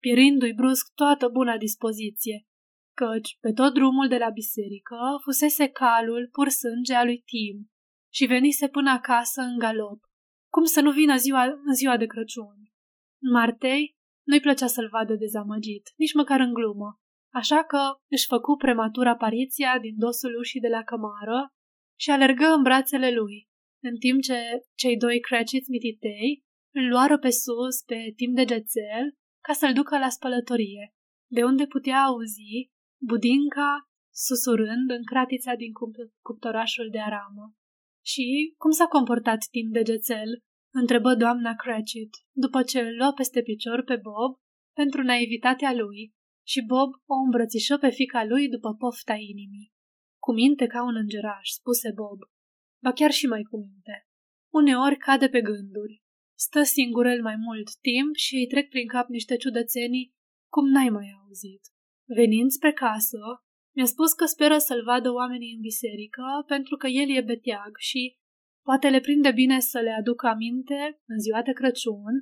pierindu-i 0.00 0.52
brusc 0.52 0.94
toată 0.94 1.28
buna 1.28 1.56
dispoziție, 1.56 2.46
căci 2.94 3.38
pe 3.40 3.52
tot 3.52 3.74
drumul 3.74 4.08
de 4.08 4.16
la 4.16 4.30
biserică 4.30 4.96
fusese 5.22 5.68
calul 5.68 6.28
pur 6.32 6.48
sânge 6.48 6.94
a 6.94 7.04
lui 7.04 7.22
Tim 7.26 7.70
și 8.12 8.24
venise 8.26 8.68
până 8.68 8.90
acasă 8.90 9.40
în 9.40 9.58
galop. 9.58 10.00
Cum 10.54 10.64
să 10.64 10.80
nu 10.80 10.90
vină 10.90 11.16
ziua, 11.16 11.42
în 11.68 11.74
ziua 11.74 11.96
de 11.96 12.06
Crăciun? 12.06 12.58
Martei 13.22 13.96
nu-i 14.26 14.40
plăcea 14.40 14.66
să-l 14.66 14.88
vadă 14.88 15.14
dezamăgit, 15.14 15.84
nici 15.96 16.14
măcar 16.14 16.40
în 16.40 16.52
glumă, 16.52 17.00
așa 17.32 17.64
că 17.64 17.80
își 18.10 18.26
făcu 18.26 18.56
prematur 18.56 19.06
apariția 19.06 19.78
din 19.78 19.94
dosul 19.98 20.36
ușii 20.38 20.60
de 20.60 20.68
la 20.68 20.82
cămară 20.82 21.40
și 22.00 22.10
alergă 22.10 22.44
în 22.44 22.62
brațele 22.62 23.10
lui, 23.10 23.48
în 23.82 23.96
timp 23.96 24.20
ce 24.22 24.38
cei 24.74 24.96
doi 24.96 25.20
Cratchit 25.20 25.68
mititei 25.68 26.44
îl 26.74 26.88
luară 26.88 27.18
pe 27.18 27.30
sus 27.30 27.82
pe 27.86 28.12
timp 28.16 28.34
de 28.36 28.44
gețel 28.44 29.04
ca 29.46 29.52
să-l 29.52 29.72
ducă 29.72 29.98
la 29.98 30.08
spălătorie, 30.08 30.94
de 31.30 31.44
unde 31.44 31.66
putea 31.66 32.02
auzi 32.02 32.70
budinca 33.06 33.88
susurând 34.14 34.90
în 34.90 35.04
cratița 35.04 35.54
din 35.54 35.72
cuptorașul 36.22 36.88
de 36.90 37.00
aramă. 37.00 37.54
Și 38.06 38.54
cum 38.56 38.70
s-a 38.70 38.86
comportat 38.86 39.40
timp 39.50 39.72
de 39.72 39.82
gețel 39.82 40.30
întrebă 40.72 41.14
doamna 41.14 41.54
Cratchit, 41.54 42.10
după 42.32 42.62
ce 42.62 42.80
îl 42.80 42.96
luă 42.96 43.12
peste 43.16 43.42
picior 43.42 43.82
pe 43.84 43.96
Bob 43.96 44.32
pentru 44.72 45.02
naivitatea 45.02 45.72
lui 45.72 46.14
și 46.46 46.60
Bob 46.66 46.90
o 47.06 47.14
îmbrățișă 47.24 47.76
pe 47.78 47.90
fica 47.90 48.24
lui 48.24 48.48
după 48.48 48.74
pofta 48.74 49.14
inimii. 49.14 49.72
Cu 50.18 50.32
minte 50.32 50.66
ca 50.66 50.82
un 50.82 50.96
îngeraș, 50.96 51.48
spuse 51.48 51.90
Bob, 51.94 52.18
ba 52.82 52.92
chiar 52.92 53.10
și 53.10 53.26
mai 53.26 53.42
cu 53.42 53.56
minte. 53.56 54.06
Uneori 54.52 54.96
cade 54.96 55.28
pe 55.28 55.40
gânduri. 55.40 56.02
Stă 56.38 56.62
singurel 56.62 57.22
mai 57.22 57.36
mult 57.36 57.76
timp 57.76 58.14
și 58.14 58.34
îi 58.34 58.46
trec 58.46 58.68
prin 58.68 58.86
cap 58.86 59.08
niște 59.08 59.36
ciudățenii 59.36 60.14
cum 60.52 60.68
n-ai 60.68 60.88
mai 60.88 61.08
auzit. 61.20 61.62
Venind 62.08 62.50
spre 62.50 62.72
casă, 62.72 63.18
mi-a 63.76 63.84
spus 63.84 64.12
că 64.12 64.24
speră 64.24 64.58
să-l 64.58 64.82
vadă 64.84 65.12
oamenii 65.12 65.54
în 65.54 65.60
biserică 65.60 66.44
pentru 66.46 66.76
că 66.76 66.86
el 66.86 67.16
e 67.16 67.20
beteag 67.20 67.76
și 67.78 68.16
Poate 68.68 68.88
le 68.88 69.00
prinde 69.00 69.30
bine 69.30 69.60
să 69.60 69.78
le 69.80 69.90
aducă 69.90 70.26
aminte, 70.26 71.00
în 71.06 71.18
ziua 71.18 71.42
de 71.42 71.52
Crăciun, 71.52 72.14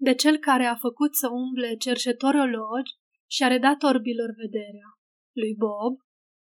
de 0.00 0.14
cel 0.14 0.36
care 0.36 0.64
a 0.64 0.74
făcut 0.74 1.14
să 1.14 1.28
umble 1.28 1.76
cerșetorologi 1.76 2.92
și 3.30 3.42
a 3.42 3.46
redat 3.46 3.82
orbilor 3.82 4.30
vederea. 4.36 4.88
Lui 5.32 5.54
Bob 5.54 5.98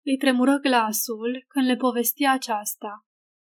îi 0.06 0.18
tremură 0.18 0.58
glasul 0.58 1.46
când 1.48 1.66
le 1.66 1.76
povestea 1.76 2.32
aceasta 2.34 3.06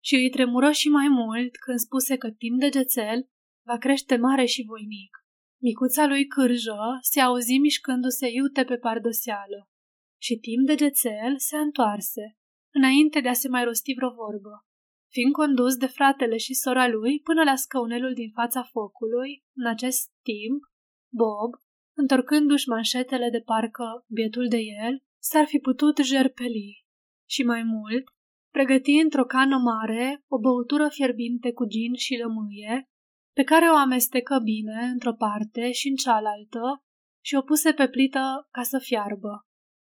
și 0.04 0.14
îi 0.14 0.30
tremură 0.30 0.70
și 0.70 0.88
mai 0.88 1.09
mult 1.09 1.56
când 1.56 1.78
spuse 1.78 2.16
că 2.16 2.30
timp 2.30 2.61
de 2.61 2.68
gețel 2.68 3.28
va 3.66 3.76
crește 3.78 4.16
mare 4.16 4.44
și 4.44 4.64
voinic. 4.66 5.12
Micuța 5.62 6.06
lui 6.06 6.26
cârjă 6.26 6.98
se 7.00 7.20
auzi 7.20 7.59
mișcându-se 7.59 8.28
iute 8.30 8.64
pe 8.64 8.76
pardoseală 8.76 9.68
și 10.18 10.37
timp 10.37 10.66
de 10.66 10.74
gețel 10.74 11.35
se 11.37 11.57
întoarse, 11.57 12.37
înainte 12.74 13.20
de 13.20 13.29
a 13.29 13.33
se 13.33 13.48
mai 13.48 13.64
rosti 13.64 13.94
vreo 13.94 14.11
vorbă. 14.11 14.66
Fiind 15.11 15.33
condus 15.33 15.76
de 15.76 15.87
fratele 15.87 16.37
și 16.37 16.55
sora 16.55 16.88
lui 16.88 17.20
până 17.20 17.42
la 17.42 17.57
scăunelul 17.57 18.14
din 18.14 18.31
fața 18.31 18.62
focului, 18.62 19.44
în 19.57 19.66
acest 19.66 20.11
timp, 20.22 20.62
Bob, 21.12 21.50
întorcându-și 21.96 22.68
manșetele 22.68 23.31
de 23.31 23.40
parcă 23.40 24.05
bietul 24.09 24.48
de 24.48 24.57
el, 24.57 25.02
s-ar 25.18 25.46
fi 25.46 25.59
putut 25.59 25.96
jerpeli. 25.98 26.85
Și 27.29 27.42
mai 27.42 27.62
mult, 27.62 28.05
pregăti 28.52 28.92
într-o 28.92 29.24
cană 29.24 29.59
mare 29.59 30.24
o 30.29 30.38
băutură 30.38 30.88
fierbinte 30.88 31.52
cu 31.52 31.64
gin 31.66 31.94
și 31.94 32.16
lămâie, 32.16 32.85
pe 33.35 33.42
care 33.42 33.66
o 33.70 33.76
amestecă 33.76 34.38
bine 34.38 34.81
într-o 34.92 35.14
parte 35.14 35.72
și 35.72 35.88
în 35.88 35.94
cealaltă 35.94 36.85
și 37.24 37.35
o 37.35 37.42
puse 37.42 37.72
pe 37.72 37.88
plită 37.88 38.48
ca 38.50 38.62
să 38.62 38.79
fiarbă. 38.79 39.45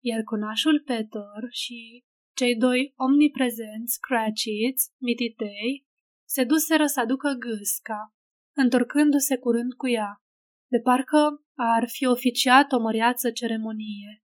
Iar 0.06 0.22
conașul 0.22 0.82
Peter 0.86 1.42
și 1.50 2.04
cei 2.36 2.56
doi 2.56 2.92
omniprezenți 2.96 4.00
Cratchits, 4.00 4.82
mititei, 5.00 5.86
se 6.28 6.44
duseră 6.44 6.86
să 6.86 7.00
aducă 7.00 7.30
gâsca, 7.38 8.14
întorcându-se 8.56 9.36
curând 9.38 9.72
cu 9.72 9.88
ea, 9.88 10.22
de 10.70 10.78
parcă 10.80 11.44
ar 11.56 11.88
fi 11.88 12.06
oficiat 12.06 12.72
o 12.72 12.78
măreață 12.80 13.30
ceremonie. 13.30 14.22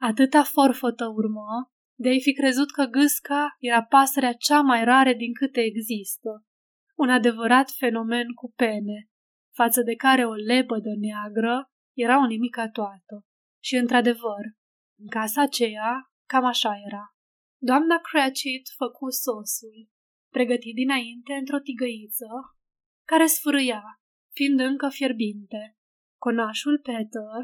Atâta 0.00 0.42
forfotă 0.42 1.06
urmă, 1.06 1.72
de 1.98 2.08
a 2.08 2.18
fi 2.20 2.32
crezut 2.32 2.70
că 2.70 2.84
gâsca 2.84 3.56
era 3.58 3.82
pasărea 3.82 4.32
cea 4.32 4.60
mai 4.60 4.84
rare 4.84 5.14
din 5.14 5.32
câte 5.34 5.60
există, 5.60 6.44
un 6.96 7.08
adevărat 7.10 7.70
fenomen 7.70 8.26
cu 8.34 8.52
pene, 8.56 9.08
față 9.54 9.82
de 9.82 9.94
care 9.94 10.24
o 10.24 10.32
lepădă 10.32 10.90
neagră 11.00 11.70
era 11.96 12.22
o 12.22 12.26
nimica 12.26 12.68
toată. 12.68 13.26
Și, 13.62 13.76
într-adevăr, 13.76 14.60
în 15.02 15.08
casa 15.08 15.42
aceea, 15.42 15.92
cam 16.28 16.44
așa 16.44 16.72
era. 16.86 17.04
Doamna 17.68 17.96
Cratchit 17.98 18.66
făcu 18.76 19.10
sosul, 19.10 19.78
pregătit 20.34 20.74
dinainte 20.74 21.32
într-o 21.32 21.58
tigăiță, 21.58 22.32
care 23.10 23.26
sfârâia, 23.26 23.82
fiind 24.34 24.60
încă 24.60 24.88
fierbinte. 24.88 25.76
Conașul 26.18 26.78
Peter 26.78 27.42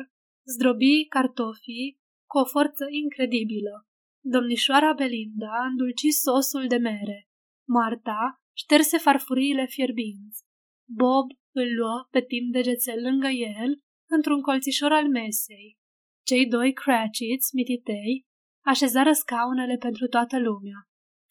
zdrobi 0.53 1.07
cartofii 1.09 2.01
cu 2.31 2.39
o 2.39 2.45
forță 2.45 2.85
incredibilă. 3.03 3.87
Domnișoara 4.25 4.93
Belinda 4.93 5.65
îndulci 5.71 6.11
sosul 6.23 6.67
de 6.69 6.77
mere. 6.77 7.29
Marta 7.69 8.41
șterse 8.57 8.99
farfuriile 8.99 9.67
fierbinți. 9.67 10.45
Bob 10.89 11.27
îl 11.55 11.69
luă 11.79 12.07
pe 12.11 12.21
timp 12.21 12.53
degețel 12.53 13.03
lângă 13.03 13.29
el, 13.29 13.81
într-un 14.11 14.41
colțișor 14.41 14.93
al 14.93 15.09
mesei. 15.09 15.78
Cei 16.31 16.47
doi 16.47 16.73
Cratchits, 16.73 17.53
mititei, 17.53 18.27
așezară 18.73 19.13
scaunele 19.13 19.77
pentru 19.77 20.07
toată 20.07 20.39
lumea, 20.39 20.79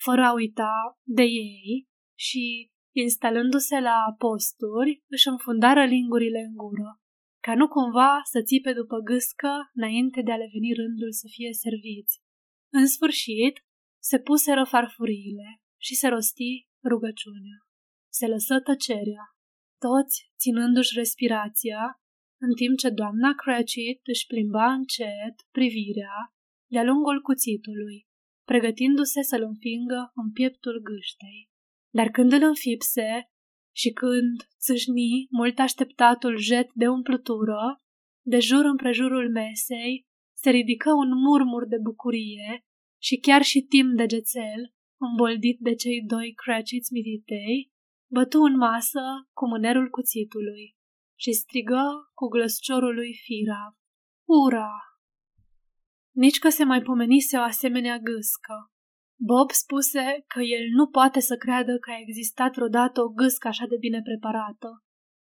fără 0.06 0.22
a 0.22 0.34
uita 0.34 0.74
de 1.04 1.22
ei 1.22 1.88
și, 2.20 2.70
instalându-se 2.96 3.80
la 3.80 3.98
posturi, 4.18 5.04
își 5.16 5.28
înfundară 5.28 5.86
lingurile 5.86 6.40
în 6.40 6.54
gură, 6.56 6.90
ca 7.46 7.56
nu 7.56 7.68
cumva 7.68 8.12
să 8.32 8.40
țipe 8.42 8.74
după 8.74 8.98
gâscă 9.10 9.52
înainte 9.74 10.22
de 10.22 10.32
a 10.32 10.38
le 10.42 10.50
veni 10.56 10.72
rândul 10.74 11.12
să 11.12 11.28
fie 11.36 11.52
serviți. 11.54 12.14
În 12.80 12.88
sfârșit, 12.88 13.56
se 14.10 14.20
puseră 14.20 14.64
farfuriile 14.64 15.50
și 15.86 15.94
se 15.96 16.08
rosti 16.08 16.68
rugăciunea. 16.90 17.58
Se 18.18 18.28
lăsă 18.28 18.60
tăcerea, 18.60 19.26
toți 19.86 20.16
ținându-și 20.40 20.98
respirația, 21.02 21.82
în 22.39 22.54
timp 22.54 22.78
ce 22.78 22.89
doamna 22.89 23.34
Cratchit 23.34 24.00
își 24.04 24.26
plimba 24.26 24.73
încet 24.73 25.36
privirea 25.52 26.17
de-a 26.71 26.84
lungul 26.84 27.21
cuțitului, 27.21 28.08
pregătindu-se 28.45 29.21
să-l 29.21 29.41
înfingă 29.41 30.12
în 30.15 30.32
pieptul 30.32 30.82
gâștei. 30.84 31.50
Dar 31.93 32.10
când 32.10 32.32
îl 32.32 32.41
înfipse 32.41 33.30
și 33.76 33.89
când 33.91 34.36
țâșni 34.60 35.28
mult 35.30 35.60
așteptatul 35.60 36.38
jet 36.38 36.69
de 36.73 36.88
umplutură, 36.88 37.82
de 38.26 38.39
jur 38.39 38.65
împrejurul 38.65 39.32
mesei, 39.32 40.06
se 40.38 40.50
ridică 40.50 40.89
un 40.93 41.10
murmur 41.13 41.67
de 41.67 41.78
bucurie 41.82 42.65
și 43.02 43.17
chiar 43.17 43.41
și 43.41 43.62
timp 43.62 43.97
de 43.97 44.06
gețel, 44.06 44.73
îmboldit 45.00 45.60
de 45.60 45.76
cei 45.76 46.02
doi 46.02 46.34
Cratchits 46.34 46.89
mititei, 46.89 47.71
bătu 48.12 48.41
în 48.41 48.56
masă 48.58 49.02
cu 49.34 49.47
mânerul 49.47 49.89
cuțitului 49.89 50.77
și 51.20 51.32
strigă 51.32 52.12
cu 52.14 52.28
glăsciorul 52.28 52.94
lui 52.94 53.14
firav. 53.24 53.74
Ura! 54.26 54.88
nici 56.24 56.40
că 56.40 56.50
se 56.50 56.64
mai 56.64 56.82
pomenise 56.82 57.38
o 57.38 57.42
asemenea 57.42 57.98
gâscă. 57.98 58.56
Bob 59.20 59.50
spuse 59.52 60.24
că 60.28 60.40
el 60.42 60.66
nu 60.78 60.88
poate 60.88 61.20
să 61.20 61.36
creadă 61.36 61.78
că 61.78 61.92
a 61.92 62.00
existat 62.06 62.56
vreodată 62.56 63.02
o 63.02 63.10
gâscă 63.10 63.48
așa 63.48 63.66
de 63.70 63.78
bine 63.80 64.02
preparată. 64.02 64.70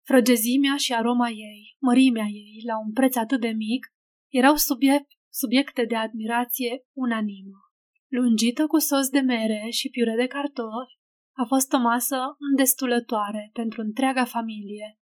Frăgezimea 0.07 0.75
și 0.77 0.93
aroma 0.93 1.29
ei, 1.29 1.75
mărimea 1.79 2.25
ei, 2.25 2.61
la 2.65 2.79
un 2.85 2.91
preț 2.93 3.15
atât 3.15 3.39
de 3.41 3.53
mic, 3.65 3.87
erau 4.27 4.55
subiect, 4.55 5.09
subiecte 5.29 5.85
de 5.85 5.95
admirație 5.95 6.85
unanimă. 6.93 7.59
Lungită 8.07 8.67
cu 8.67 8.79
sos 8.79 9.09
de 9.09 9.19
mere 9.19 9.67
și 9.69 9.89
piure 9.89 10.15
de 10.15 10.27
cartofi, 10.27 10.99
a 11.37 11.43
fost 11.47 11.73
o 11.73 11.77
masă 11.77 12.17
îndestulătoare 12.49 13.49
pentru 13.53 13.81
întreaga 13.81 14.25
familie. 14.25 14.99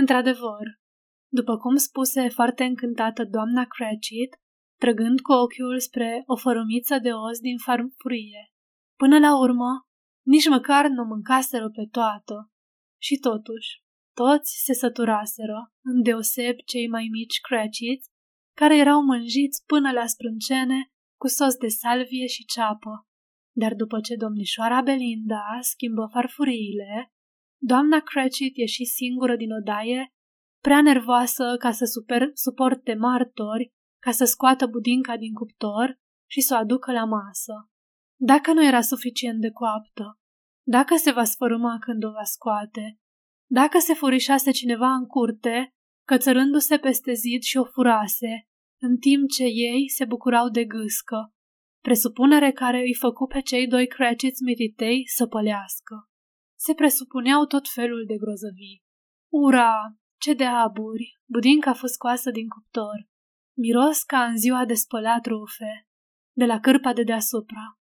Într-adevăr, 0.00 0.66
după 1.38 1.56
cum 1.56 1.76
spuse 1.76 2.28
foarte 2.28 2.64
încântată 2.64 3.24
doamna 3.24 3.64
Cratchit, 3.64 4.32
trăgând 4.80 5.20
cu 5.20 5.32
ochiul 5.32 5.80
spre 5.80 6.22
o 6.26 6.36
fărâmiță 6.36 6.98
de 6.98 7.12
os 7.12 7.38
din 7.40 7.58
farfurie. 7.58 8.52
Până 8.96 9.18
la 9.18 9.38
urmă, 9.38 9.70
nici 10.26 10.48
măcar 10.48 10.86
nu 10.88 11.04
mâncaseră 11.04 11.70
pe 11.70 11.88
toată. 11.90 12.50
Și 13.00 13.16
totuși, 13.16 13.70
toți 14.14 14.62
se 14.64 14.72
săturaseră, 14.72 15.72
îndeoseb 15.84 16.56
cei 16.66 16.88
mai 16.88 17.08
mici 17.10 17.40
Cratchits, 17.40 18.06
care 18.56 18.76
erau 18.76 19.02
mânjiți 19.02 19.64
până 19.66 19.90
la 19.92 20.06
sprâncene 20.06 20.90
cu 21.20 21.26
sos 21.26 21.54
de 21.56 21.68
salvie 21.68 22.26
și 22.26 22.44
ceapă. 22.44 23.06
Dar 23.56 23.74
după 23.74 24.00
ce 24.00 24.16
domnișoara 24.16 24.80
Belinda 24.80 25.58
schimbă 25.60 26.08
farfuriile, 26.12 27.12
doamna 27.60 28.00
Cratchit 28.00 28.56
ieși 28.56 28.84
singură 28.84 29.36
din 29.36 29.52
odaie, 29.52 30.12
prea 30.62 30.82
nervoasă 30.82 31.56
ca 31.58 31.72
să 31.72 31.84
super, 31.84 32.30
suporte 32.32 32.94
martori 32.94 33.72
ca 34.02 34.10
să 34.10 34.24
scoată 34.24 34.66
budinca 34.66 35.16
din 35.16 35.32
cuptor 35.32 35.98
și 36.30 36.40
să 36.40 36.54
o 36.54 36.56
aducă 36.56 36.92
la 36.92 37.04
masă. 37.04 37.70
Dacă 38.20 38.52
nu 38.52 38.64
era 38.64 38.80
suficient 38.80 39.40
de 39.40 39.50
coaptă, 39.50 40.18
dacă 40.66 40.96
se 40.96 41.10
va 41.10 41.24
sfărâma 41.24 41.76
când 41.80 42.04
o 42.04 42.10
va 42.10 42.24
scoate, 42.24 42.98
dacă 43.50 43.78
se 43.78 43.94
furișase 43.94 44.50
cineva 44.50 44.92
în 44.92 45.06
curte, 45.06 45.74
cățărându-se 46.06 46.78
peste 46.78 47.12
zid 47.12 47.42
și 47.42 47.56
o 47.56 47.64
furase, 47.64 48.48
în 48.80 48.98
timp 48.98 49.28
ce 49.28 49.44
ei 49.44 49.88
se 49.88 50.04
bucurau 50.04 50.48
de 50.48 50.64
gâscă, 50.64 51.34
presupunere 51.82 52.52
care 52.52 52.78
îi 52.80 52.94
făcu 52.94 53.26
pe 53.26 53.40
cei 53.40 53.66
doi 53.66 53.86
Cratchits 53.86 54.40
mititei 54.40 55.08
să 55.08 55.26
pălească. 55.26 56.07
Se 56.58 56.74
presupuneau 56.74 57.44
tot 57.46 57.68
felul 57.68 58.04
de 58.06 58.16
grozăvii. 58.16 58.82
Ura! 59.32 59.74
Ce 60.20 60.34
de 60.34 60.44
aburi! 60.44 61.18
Budinca 61.24 61.70
a 61.70 61.74
fost 61.74 61.92
scoasă 61.92 62.30
din 62.30 62.48
cuptor. 62.48 63.08
Miros 63.56 64.02
ca 64.02 64.24
în 64.24 64.36
ziua 64.36 64.64
de 64.64 64.74
spălat 64.74 65.26
rufe, 65.26 65.86
de 66.36 66.44
la 66.44 66.60
cârpa 66.60 66.92
de 66.92 67.02
deasupra. 67.02 67.78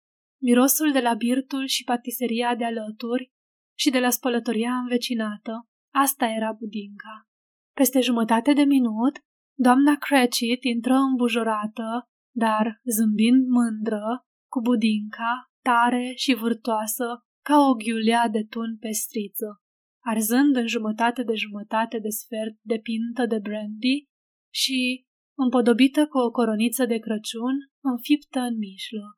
Mirosul 0.42 0.92
de 0.92 1.00
la 1.00 1.14
birtul 1.14 1.66
și 1.66 1.84
patiseria 1.84 2.54
de 2.54 2.64
alături 2.64 3.32
și 3.78 3.90
de 3.90 4.00
la 4.00 4.10
spălătoria 4.10 4.74
învecinată. 4.74 5.68
Asta 5.94 6.26
era 6.26 6.52
budinca. 6.52 7.28
Peste 7.74 8.00
jumătate 8.00 8.52
de 8.52 8.62
minut, 8.62 9.18
doamna 9.58 9.96
Cratchit 9.96 10.64
intră 10.64 10.94
îmbujorată, 10.94 12.08
dar 12.34 12.80
zâmbind 12.96 13.46
mândră, 13.46 14.26
cu 14.50 14.60
budinca, 14.60 15.50
tare 15.62 16.12
și 16.16 16.34
vârtoasă, 16.34 17.24
ca 17.42 17.56
o 17.68 17.74
ghiulea 17.74 18.28
de 18.28 18.42
tun 18.50 18.76
pestriță, 18.78 19.62
arzând 20.04 20.56
în 20.56 20.66
jumătate 20.66 21.22
de 21.22 21.34
jumătate 21.34 21.98
de 21.98 22.08
sfert 22.08 22.56
de 22.60 22.78
pintă 22.78 23.26
de 23.26 23.38
brandy 23.38 24.06
și 24.54 25.06
împodobită 25.38 26.06
cu 26.06 26.18
o 26.18 26.30
coroniță 26.30 26.84
de 26.84 26.98
Crăciun, 26.98 27.56
înfiptă 27.80 28.38
în 28.38 28.56
mijloc. 28.56 29.16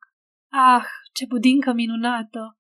Ah, 0.51 0.85
ce 1.13 1.25
budincă 1.25 1.73
minunată! 1.73 2.57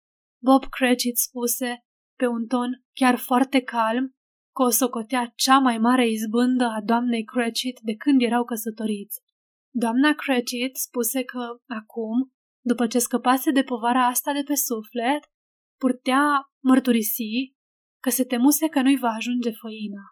Bob 0.43 0.65
Cratchit 0.65 1.17
spuse, 1.17 1.85
pe 2.19 2.27
un 2.27 2.47
ton 2.47 2.85
chiar 2.93 3.17
foarte 3.17 3.61
calm, 3.61 4.15
că 4.55 4.63
o 4.63 4.71
socotea 4.71 5.33
cea 5.35 5.59
mai 5.59 5.79
mare 5.79 6.09
izbândă 6.09 6.65
a 6.65 6.81
doamnei 6.85 7.25
Cratchit 7.25 7.79
de 7.83 7.95
când 7.95 8.23
erau 8.23 8.45
căsătoriți. 8.45 9.21
Doamna 9.75 10.13
Cratchit 10.13 10.77
spuse 10.77 11.23
că, 11.23 11.61
acum, 11.67 12.33
după 12.65 12.87
ce 12.87 12.99
scăpase 12.99 13.51
de 13.51 13.63
povara 13.63 14.07
asta 14.07 14.33
de 14.33 14.43
pe 14.43 14.55
suflet, 14.55 15.23
purtea 15.83 16.25
mărturisi 16.63 17.55
că 18.03 18.11
se 18.11 18.25
temuse 18.25 18.67
că 18.69 18.81
nu-i 18.83 18.99
va 18.99 19.09
ajunge 19.09 19.51
făina. 19.51 20.05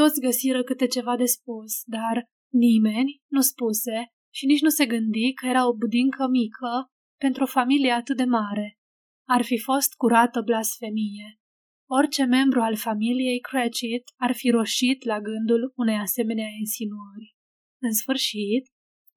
Toți 0.00 0.20
găsiră 0.20 0.62
câte 0.62 0.86
ceva 0.86 1.16
de 1.16 1.24
spus, 1.24 1.72
dar 1.84 2.16
Nimeni 2.54 3.22
nu 3.30 3.40
spuse 3.40 3.96
și 4.34 4.46
nici 4.46 4.60
nu 4.60 4.68
se 4.68 4.86
gândi 4.86 5.32
că 5.32 5.46
era 5.46 5.68
o 5.68 5.76
budincă 5.76 6.26
mică 6.28 6.72
pentru 7.20 7.42
o 7.42 7.46
familie 7.46 7.90
atât 7.90 8.16
de 8.16 8.24
mare. 8.24 8.78
Ar 9.28 9.42
fi 9.42 9.58
fost 9.58 9.94
curată 9.94 10.40
blasfemie. 10.40 11.40
Orice 11.90 12.24
membru 12.24 12.60
al 12.60 12.76
familiei 12.76 13.40
Cratchit 13.40 14.04
ar 14.16 14.32
fi 14.34 14.50
roșit 14.50 15.04
la 15.04 15.20
gândul 15.20 15.72
unei 15.76 15.96
asemenea 15.96 16.48
insinuări. 16.58 17.36
În 17.82 17.92
sfârșit, 17.92 18.64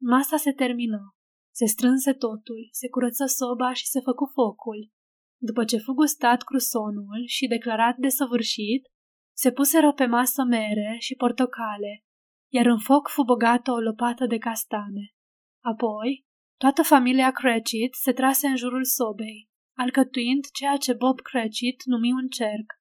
masa 0.01 0.38
se 0.38 0.51
termină. 0.51 1.15
Se 1.55 1.65
strânse 1.65 2.13
totul, 2.13 2.67
se 2.71 2.89
curăță 2.89 3.25
soba 3.25 3.73
și 3.73 3.86
se 3.86 3.99
făcu 3.99 4.25
focul. 4.33 4.91
După 5.38 5.63
ce 5.63 5.78
fu 5.78 5.93
gustat 5.93 6.41
crusonul 6.43 7.23
și 7.26 7.47
declarat 7.47 7.97
de 7.97 8.10
săvârșit, 8.10 8.88
se 9.36 9.52
puseră 9.52 9.93
pe 9.93 10.06
masă 10.06 10.43
mere 10.43 10.95
și 11.00 11.15
portocale, 11.15 12.04
iar 12.54 12.65
în 12.65 12.80
foc 12.80 13.08
fu 13.08 13.23
băgată 13.23 13.71
o 13.71 13.80
lopată 13.80 14.26
de 14.26 14.38
castane. 14.38 15.15
Apoi, 15.63 16.26
toată 16.60 16.82
familia 16.82 17.32
Cratchit 17.32 17.93
se 17.93 18.13
trase 18.13 18.47
în 18.47 18.56
jurul 18.56 18.84
sobei, 18.84 19.50
alcătuind 19.78 20.45
ceea 20.54 20.78
ce 20.78 20.93
Bob 20.93 21.19
Cratchit 21.19 21.84
numi 21.86 22.12
un 22.12 22.28
cerc, 22.28 22.73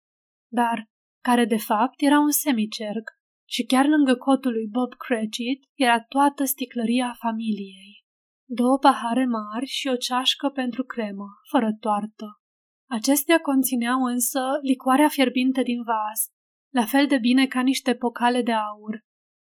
dar 0.53 0.89
care 1.23 1.45
de 1.45 1.57
fapt 1.59 2.01
era 2.03 2.19
un 2.19 2.31
semicerc, 2.31 3.11
și 3.49 3.65
chiar 3.65 3.87
lângă 3.87 4.17
cotul 4.17 4.53
lui 4.53 4.67
Bob 4.67 4.95
Cratchit 4.95 5.63
era 5.75 6.01
toată 6.01 6.45
sticlăria 6.45 7.17
familiei. 7.19 8.05
Două 8.49 8.79
pahare 8.79 9.25
mari 9.25 9.67
și 9.67 9.89
o 9.89 9.97
ceașcă 9.97 10.49
pentru 10.49 10.85
cremă, 10.85 11.27
fără 11.51 11.77
toartă. 11.81 12.41
Acestea 12.89 13.39
conțineau 13.41 14.03
însă 14.03 14.41
licoarea 14.63 15.09
fierbinte 15.09 15.63
din 15.63 15.83
vas, 15.83 16.31
la 16.75 16.85
fel 16.85 17.07
de 17.07 17.19
bine 17.19 17.47
ca 17.47 17.61
niște 17.61 17.95
pocale 17.95 18.43
de 18.43 18.53
aur. 18.53 19.05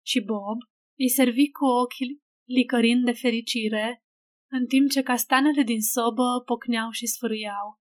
Și 0.06 0.22
Bob 0.22 0.58
îi 0.98 1.10
servi 1.10 1.52
cu 1.52 1.66
ochii 1.66 2.22
licărind 2.48 3.06
de 3.06 3.12
fericire, 3.12 4.04
în 4.52 4.66
timp 4.66 4.90
ce 4.90 5.02
castanele 5.02 5.64
din 5.64 5.82
sobă 5.82 6.42
pocneau 6.46 6.90
și 6.90 7.06
sfârâiau. 7.06 7.80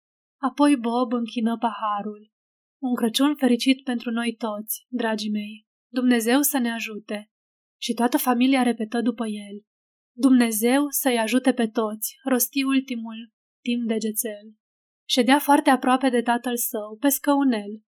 Apoi 0.41 0.77
Bob 0.77 1.13
închină 1.13 1.57
paharul. 1.57 2.31
Un 2.81 2.95
Crăciun 2.95 3.35
fericit 3.35 3.83
pentru 3.83 4.11
noi 4.11 4.35
toți, 4.35 4.85
dragii 4.89 5.31
mei. 5.31 5.67
Dumnezeu 5.91 6.41
să 6.41 6.57
ne 6.57 6.71
ajute. 6.71 7.31
Și 7.81 7.93
toată 7.93 8.17
familia 8.17 8.63
repetă 8.63 9.01
după 9.01 9.25
el. 9.27 9.63
Dumnezeu 10.17 10.85
să-i 10.89 11.17
ajute 11.17 11.53
pe 11.53 11.67
toți, 11.67 12.15
rosti 12.23 12.63
ultimul 12.63 13.33
timp 13.61 13.87
degețel. 13.87 14.55
Ședea 15.07 15.39
foarte 15.39 15.69
aproape 15.69 16.09
de 16.09 16.21
tatăl 16.21 16.57
său, 16.57 16.97
pe 16.99 17.07
scăunel. 17.07 17.81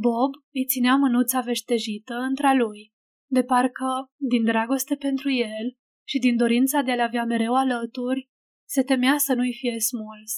Bob 0.00 0.34
îi 0.52 0.66
ținea 0.66 0.96
mânuța 0.96 1.40
veștejită 1.40 2.14
între 2.14 2.56
lui, 2.56 2.92
de 3.30 3.42
parcă, 3.42 4.10
din 4.16 4.44
dragoste 4.44 4.96
pentru 4.96 5.30
el 5.30 5.76
și 6.08 6.18
din 6.18 6.36
dorința 6.36 6.80
de 6.80 6.90
a-l 6.92 7.00
avea 7.00 7.24
mereu 7.24 7.54
alături, 7.54 8.28
se 8.68 8.82
temea 8.82 9.18
să 9.18 9.34
nu-i 9.34 9.54
fie 9.54 9.80
smuls. 9.80 10.32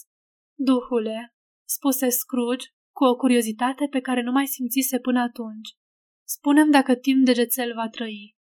Duhule, 0.59 1.35
spuse 1.69 2.09
Scrooge 2.09 2.67
cu 2.95 3.05
o 3.05 3.17
curiozitate 3.17 3.87
pe 3.91 4.01
care 4.01 4.23
nu 4.23 4.33
mai 4.33 4.47
simțise 4.47 4.99
până 4.99 5.21
atunci. 5.21 5.69
Spunem 6.27 6.71
dacă 6.71 6.95
timp 6.95 7.25
degețel 7.25 7.75
va 7.75 7.89
trăi. 7.89 8.37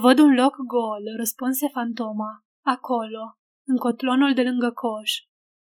Văd 0.00 0.18
un 0.18 0.34
loc 0.34 0.56
gol, 0.56 1.02
răspunse 1.16 1.68
fantoma, 1.68 2.44
acolo, 2.64 3.38
în 3.66 3.76
cotlonul 3.76 4.34
de 4.34 4.42
lângă 4.42 4.70
coș, 4.70 5.12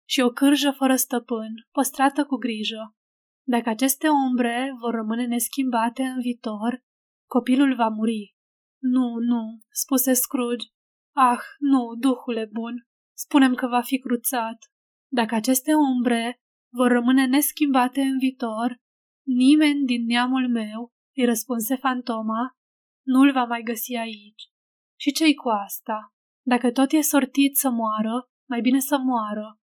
și 0.09 0.21
o 0.21 0.29
cârjă 0.29 0.71
fără 0.71 0.97
stăpân, 0.97 1.55
păstrată 1.73 2.25
cu 2.25 2.37
grijă. 2.37 2.95
Dacă 3.47 3.69
aceste 3.69 4.09
umbre 4.09 4.75
vor 4.81 4.95
rămâne 4.95 5.27
neschimbate 5.27 6.03
în 6.03 6.21
viitor, 6.21 6.83
copilul 7.29 7.75
va 7.75 7.89
muri. 7.89 8.35
Nu, 8.83 9.19
nu, 9.19 9.59
spuse 9.71 10.13
Scrooge. 10.13 10.67
Ah, 11.17 11.41
nu, 11.59 11.95
duhule 11.99 12.49
bun, 12.53 12.75
spunem 13.17 13.55
că 13.55 13.67
va 13.67 13.81
fi 13.81 13.99
cruțat. 13.99 14.59
Dacă 15.13 15.35
aceste 15.35 15.75
umbre 15.75 16.41
vor 16.73 16.91
rămâne 16.91 17.27
neschimbate 17.27 18.01
în 18.01 18.19
viitor, 18.19 18.77
nimeni 19.27 19.85
din 19.85 20.05
neamul 20.05 20.49
meu, 20.49 20.93
îi 21.17 21.25
răspunse 21.25 21.77
fantoma, 21.77 22.57
nu-l 23.07 23.33
va 23.33 23.45
mai 23.45 23.63
găsi 23.63 23.95
aici. 23.95 24.43
Și 25.01 25.13
ce-i 25.13 25.35
cu 25.35 25.49
asta? 25.49 26.15
Dacă 26.47 26.73
tot 26.73 26.93
e 26.93 27.01
sortit 27.01 27.57
să 27.57 27.71
moară, 27.71 28.29
mai 28.49 28.61
bine 28.61 28.79
să 28.79 28.99
moară, 28.99 29.59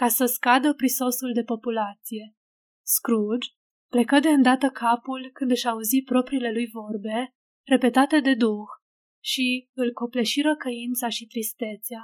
ca 0.00 0.08
să 0.08 0.24
scadă 0.24 0.74
prisosul 0.74 1.32
de 1.32 1.42
populație. 1.42 2.36
Scrooge 2.82 3.48
plecă 3.90 4.18
de 4.20 4.28
îndată 4.28 4.68
capul 4.68 5.30
când 5.32 5.50
își 5.50 5.68
auzi 5.68 6.02
propriile 6.02 6.52
lui 6.52 6.66
vorbe, 6.72 7.34
repetate 7.66 8.20
de 8.20 8.34
duh, 8.34 8.68
și 9.24 9.68
îl 9.72 9.92
copleșiră 9.92 10.56
căința 10.56 11.08
și 11.08 11.26
tristețea. 11.26 12.02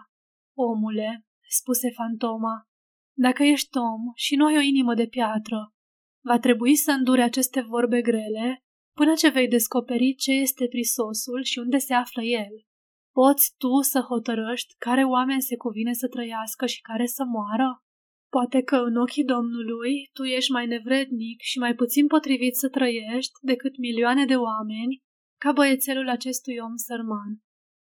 Omule, 0.57 1.27
spuse 1.49 1.91
fantoma, 1.91 2.69
dacă 3.17 3.43
ești 3.43 3.77
om 3.79 4.03
și 4.15 4.37
nu 4.37 4.47
ai 4.47 4.57
o 4.57 4.61
inimă 4.61 4.95
de 4.95 5.07
piatră, 5.07 5.73
va 6.25 6.39
trebui 6.39 6.77
să 6.77 6.91
îndure 6.91 7.23
aceste 7.23 7.61
vorbe 7.61 8.01
grele 8.01 8.65
până 8.97 9.15
ce 9.15 9.29
vei 9.29 9.49
descoperi 9.49 10.15
ce 10.15 10.33
este 10.33 10.67
prisosul 10.69 11.43
și 11.43 11.59
unde 11.59 11.79
se 11.79 11.95
află 11.95 12.23
el. 12.23 12.55
Poți 13.13 13.55
tu 13.59 13.81
să 13.81 14.01
hotărăști 14.01 14.75
care 14.79 15.05
oameni 15.05 15.43
se 15.43 15.57
cuvine 15.57 15.93
să 15.93 16.09
trăiască 16.09 16.67
și 16.67 16.81
care 16.81 17.07
să 17.07 17.25
moară? 17.25 17.84
Poate 18.37 18.63
că 18.63 18.77
în 18.77 18.97
ochii 18.97 19.25
Domnului 19.25 20.11
tu 20.13 20.23
ești 20.23 20.51
mai 20.51 20.67
nevrednic 20.67 21.41
și 21.41 21.59
mai 21.59 21.75
puțin 21.75 22.07
potrivit 22.07 22.55
să 22.57 22.69
trăiești 22.69 23.33
decât 23.41 23.79
milioane 23.79 24.25
de 24.25 24.37
oameni 24.37 25.03
ca 25.41 25.53
băiețelul 25.53 26.09
acestui 26.09 26.57
om 26.59 26.77
sărman. 26.77 27.33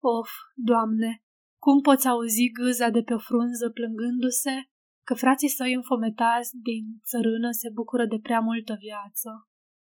Of, 0.01 0.29
Doamne, 0.55 1.23
cum 1.61 1.81
poți 1.81 2.07
auzi 2.07 2.51
gâza 2.59 2.89
de 2.89 3.01
pe 3.01 3.13
o 3.13 3.17
frunză 3.17 3.69
plângându-se 3.69 4.55
că 5.07 5.13
frații 5.13 5.49
săi 5.49 5.73
înfometați 5.73 6.49
din 6.57 6.83
țărână 7.09 7.49
se 7.51 7.69
bucură 7.73 8.05
de 8.05 8.19
prea 8.21 8.39
multă 8.39 8.75
viață? 8.79 9.29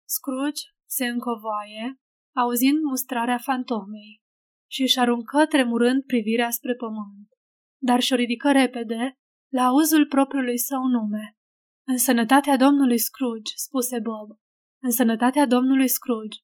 Scrooge 0.09 0.63
se 0.89 1.07
încovoaie, 1.07 2.01
auzind 2.37 2.79
mustrarea 2.83 3.39
fantomei, 3.39 4.23
și 4.71 4.83
își 4.83 4.99
aruncă 4.99 5.47
tremurând 5.47 6.03
privirea 6.03 6.51
spre 6.51 6.75
pământ, 6.75 7.29
dar 7.83 8.01
și-o 8.01 8.17
ridică 8.17 8.53
repede 8.53 9.19
la 9.49 9.65
auzul 9.65 10.07
propriului 10.07 10.59
său 10.59 10.83
nume. 10.83 11.37
În 11.87 11.99
sănătatea 11.99 12.57
domnului 12.57 12.99
Scrooge, 12.99 13.53
spuse 13.55 13.99
Bob. 13.99 14.39
În 14.83 14.91
sănătatea 14.91 15.47
domnului 15.47 15.89
Scrooge. 15.89 16.39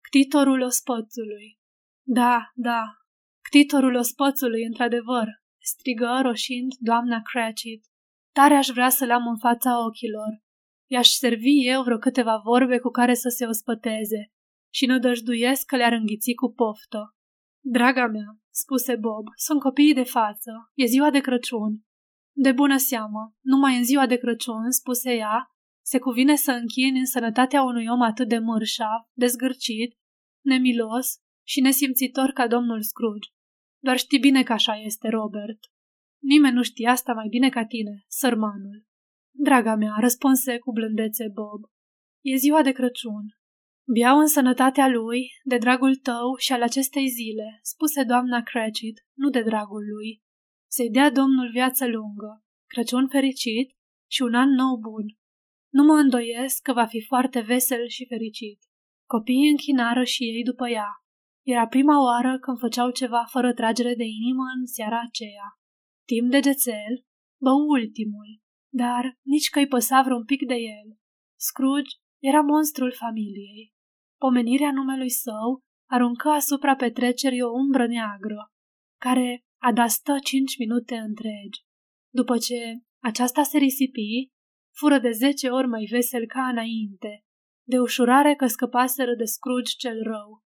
Ctitorul 0.00 0.62
ospățului. 0.62 1.58
Da, 2.06 2.50
da, 2.54 2.82
ctitorul 3.48 3.94
ospățului, 3.94 4.64
într-adevăr, 4.64 5.26
strigă 5.62 6.18
roșind 6.22 6.72
doamna 6.78 7.20
Cratchit. 7.22 7.84
Tare 8.34 8.54
aș 8.54 8.68
vrea 8.68 8.88
să-l 8.88 9.10
am 9.10 9.26
în 9.26 9.38
fața 9.38 9.84
ochilor. 9.84 10.42
I-aș 10.90 11.08
servi 11.08 11.66
eu 11.66 11.82
vreo 11.82 11.98
câteva 11.98 12.40
vorbe 12.44 12.78
cu 12.78 12.88
care 12.88 13.14
să 13.14 13.28
se 13.28 13.46
ospăteze 13.46 14.32
și 14.72 14.86
nu 14.86 14.98
dăjduiesc 14.98 15.66
că 15.66 15.76
le-ar 15.76 15.92
înghiți 15.92 16.32
cu 16.32 16.52
poftă. 16.52 17.14
Draga 17.64 18.06
mea, 18.06 18.38
spuse 18.50 18.96
Bob, 18.96 19.26
sunt 19.34 19.60
copiii 19.60 19.94
de 19.94 20.04
față, 20.04 20.70
e 20.74 20.84
ziua 20.84 21.10
de 21.10 21.20
Crăciun 21.20 21.86
de 22.38 22.52
bună 22.52 22.76
seamă, 22.76 23.34
numai 23.40 23.76
în 23.76 23.84
ziua 23.84 24.06
de 24.06 24.16
Crăciun, 24.16 24.70
spuse 24.70 25.14
ea, 25.14 25.50
se 25.84 25.98
cuvine 25.98 26.36
să 26.36 26.50
închini 26.50 26.98
în 26.98 27.06
sănătatea 27.06 27.62
unui 27.62 27.86
om 27.86 28.00
atât 28.00 28.28
de 28.28 28.38
mărșav, 28.38 29.00
dezgârcit, 29.12 29.98
nemilos 30.44 31.18
și 31.46 31.60
nesimțitor 31.60 32.30
ca 32.30 32.46
domnul 32.46 32.82
Scrooge. 32.82 33.28
Doar 33.82 33.96
știi 33.96 34.18
bine 34.18 34.42
că 34.42 34.52
așa 34.52 34.76
este, 34.76 35.08
Robert. 35.08 35.58
Nimeni 36.22 36.54
nu 36.54 36.62
știe 36.62 36.88
asta 36.88 37.12
mai 37.12 37.28
bine 37.28 37.48
ca 37.48 37.64
tine, 37.64 38.04
sărmanul. 38.08 38.84
Draga 39.34 39.74
mea, 39.74 39.94
răspunse 40.00 40.58
cu 40.58 40.72
blândețe 40.72 41.28
Bob. 41.32 41.62
E 42.20 42.36
ziua 42.36 42.62
de 42.62 42.72
Crăciun. 42.72 43.26
Biau 43.92 44.18
în 44.18 44.26
sănătatea 44.26 44.88
lui, 44.88 45.26
de 45.44 45.58
dragul 45.58 45.96
tău 45.96 46.36
și 46.38 46.52
al 46.52 46.62
acestei 46.62 47.08
zile, 47.08 47.58
spuse 47.62 48.02
doamna 48.02 48.42
Cratchit, 48.42 49.06
nu 49.14 49.30
de 49.30 49.42
dragul 49.42 49.84
lui. 49.94 50.24
Să-i 50.76 50.90
dea 50.90 51.10
Domnul 51.10 51.50
viață 51.50 51.86
lungă, 51.86 52.44
Crăciun 52.66 53.08
fericit 53.08 53.68
și 54.10 54.22
un 54.22 54.34
an 54.34 54.50
nou 54.50 54.76
bun. 54.76 55.06
Nu 55.72 55.82
mă 55.84 55.92
îndoiesc 55.92 56.62
că 56.62 56.72
va 56.72 56.86
fi 56.86 57.00
foarte 57.10 57.40
vesel 57.40 57.88
și 57.88 58.06
fericit. 58.06 58.58
Copiii 59.08 59.50
închinară 59.50 60.04
și 60.04 60.22
ei 60.22 60.42
după 60.42 60.68
ea. 60.68 60.90
Era 61.46 61.66
prima 61.66 62.02
oară 62.04 62.38
când 62.38 62.58
făceau 62.58 62.90
ceva 62.90 63.24
fără 63.28 63.54
tragere 63.54 63.94
de 63.94 64.04
inimă 64.04 64.44
în 64.58 64.66
seara 64.66 65.00
aceea. 65.00 65.48
Timp 66.04 66.30
de 66.30 66.40
gețel, 66.40 66.94
bău 67.40 67.58
ultimul, 67.76 68.30
dar 68.72 69.18
nici 69.22 69.50
că-i 69.50 69.66
păsa 69.66 70.02
vreun 70.02 70.24
pic 70.24 70.46
de 70.46 70.54
el. 70.54 70.88
Scrooge 71.38 71.96
era 72.22 72.40
monstrul 72.40 72.92
familiei. 72.92 73.74
Pomenirea 74.18 74.72
numelui 74.72 75.10
său 75.10 75.60
aruncă 75.90 76.28
asupra 76.28 76.74
petrecerii 76.76 77.42
o 77.42 77.50
umbră 77.50 77.86
neagră, 77.86 78.50
care 79.00 79.40
Ada 79.68 79.86
stă 79.86 80.18
cinci 80.24 80.58
minute 80.58 80.94
întregi. 80.94 81.64
După 82.12 82.38
ce 82.38 82.60
aceasta 83.02 83.42
se 83.42 83.58
risipi, 83.58 84.30
fură 84.78 84.98
de 84.98 85.10
zece 85.10 85.48
ori 85.48 85.66
mai 85.66 85.88
vesel 85.90 86.26
ca 86.26 86.48
înainte, 86.48 87.24
de 87.68 87.78
ușurare 87.78 88.34
că 88.34 88.46
scăpaseră 88.46 89.14
de 89.14 89.24
Scrooge 89.24 89.72
cel 89.78 90.02
rău. 90.02 90.44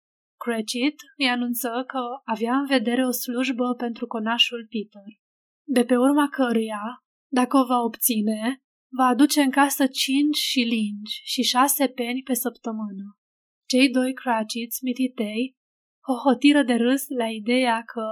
Cratchit 0.43 0.95
îi 1.17 1.29
anunță 1.29 1.83
că 1.87 1.99
avea 2.23 2.55
în 2.55 2.65
vedere 2.65 3.05
o 3.05 3.11
slujbă 3.11 3.73
pentru 3.77 4.07
conașul 4.07 4.67
Peter. 4.69 5.11
de 5.63 5.85
pe 5.85 5.97
urma 5.97 6.29
căruia, 6.29 7.03
dacă 7.31 7.57
o 7.57 7.65
va 7.65 7.79
obține, 7.79 8.61
va 8.97 9.05
aduce 9.05 9.41
în 9.41 9.51
casă 9.51 9.87
cinci 9.87 10.37
șilingi 10.37 11.21
și 11.23 11.41
șase 11.41 11.87
peni 11.87 12.21
pe 12.23 12.33
săptămână. 12.33 13.17
Cei 13.67 13.89
doi 13.89 14.13
craciți 14.13 14.83
mititei 14.83 15.55
hohotiră 16.07 16.63
de 16.63 16.73
râs 16.73 17.03
la 17.07 17.27
ideea 17.27 17.83
că 17.93 18.03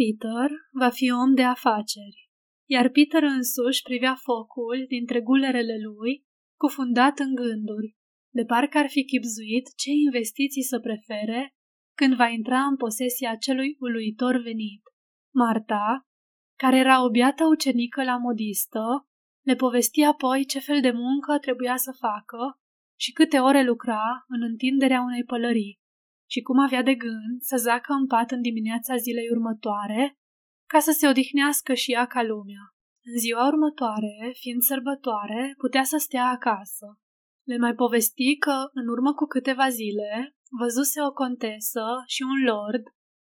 Peter 0.00 0.50
va 0.70 0.90
fi 0.90 1.10
om 1.10 1.34
de 1.34 1.42
afaceri, 1.42 2.30
iar 2.70 2.88
Peter 2.88 3.22
însuși 3.22 3.82
privea 3.82 4.14
focul 4.14 4.84
dintre 4.88 5.20
gulerele 5.20 5.76
lui, 5.88 6.26
cufundat 6.56 7.18
în 7.18 7.34
gânduri, 7.34 7.96
de 8.34 8.44
parcă 8.44 8.78
ar 8.78 8.88
fi 8.88 9.04
chipzuit 9.04 9.66
ce 9.76 9.90
investiții 9.90 10.62
să 10.62 10.80
prefere 10.80 11.54
când 11.96 12.14
va 12.14 12.28
intra 12.28 12.60
în 12.60 12.76
posesia 12.76 13.34
celui 13.36 13.76
uluitor 13.78 14.36
venit. 14.36 14.82
Marta, 15.34 16.06
care 16.56 16.76
era 16.76 17.04
o 17.04 17.10
biată 17.10 17.44
ucenică 17.46 18.04
la 18.04 18.16
modistă, 18.16 19.08
le 19.46 19.54
povesti 19.54 20.02
apoi 20.02 20.44
ce 20.44 20.58
fel 20.58 20.80
de 20.80 20.90
muncă 20.90 21.38
trebuia 21.38 21.76
să 21.76 21.92
facă 21.92 22.60
și 22.98 23.12
câte 23.12 23.38
ore 23.38 23.62
lucra 23.62 24.24
în 24.28 24.42
întinderea 24.42 25.00
unei 25.00 25.24
pălării 25.24 25.80
și 26.30 26.40
cum 26.40 26.58
avea 26.58 26.82
de 26.82 26.94
gând 26.94 27.40
să 27.40 27.56
zacă 27.56 27.92
în 27.92 28.06
pat 28.06 28.30
în 28.30 28.40
dimineața 28.40 28.96
zilei 28.96 29.30
următoare 29.30 30.18
ca 30.72 30.78
să 30.78 30.90
se 30.90 31.08
odihnească 31.08 31.74
și 31.74 31.92
ea 31.92 32.06
ca 32.06 32.22
lumea. 32.22 32.64
În 33.04 33.18
ziua 33.18 33.46
următoare, 33.46 34.14
fiind 34.40 34.62
sărbătoare, 34.62 35.54
putea 35.56 35.84
să 35.84 35.96
stea 35.96 36.26
acasă. 36.26 36.86
Le 37.46 37.56
mai 37.56 37.74
povesti 37.74 38.36
că, 38.36 38.56
în 38.72 38.88
urmă 38.88 39.14
cu 39.14 39.24
câteva 39.24 39.68
zile, 39.68 40.36
văzuse 40.60 41.02
o 41.02 41.12
contesă 41.12 41.84
și 42.06 42.22
un 42.22 42.44
lord 42.52 42.82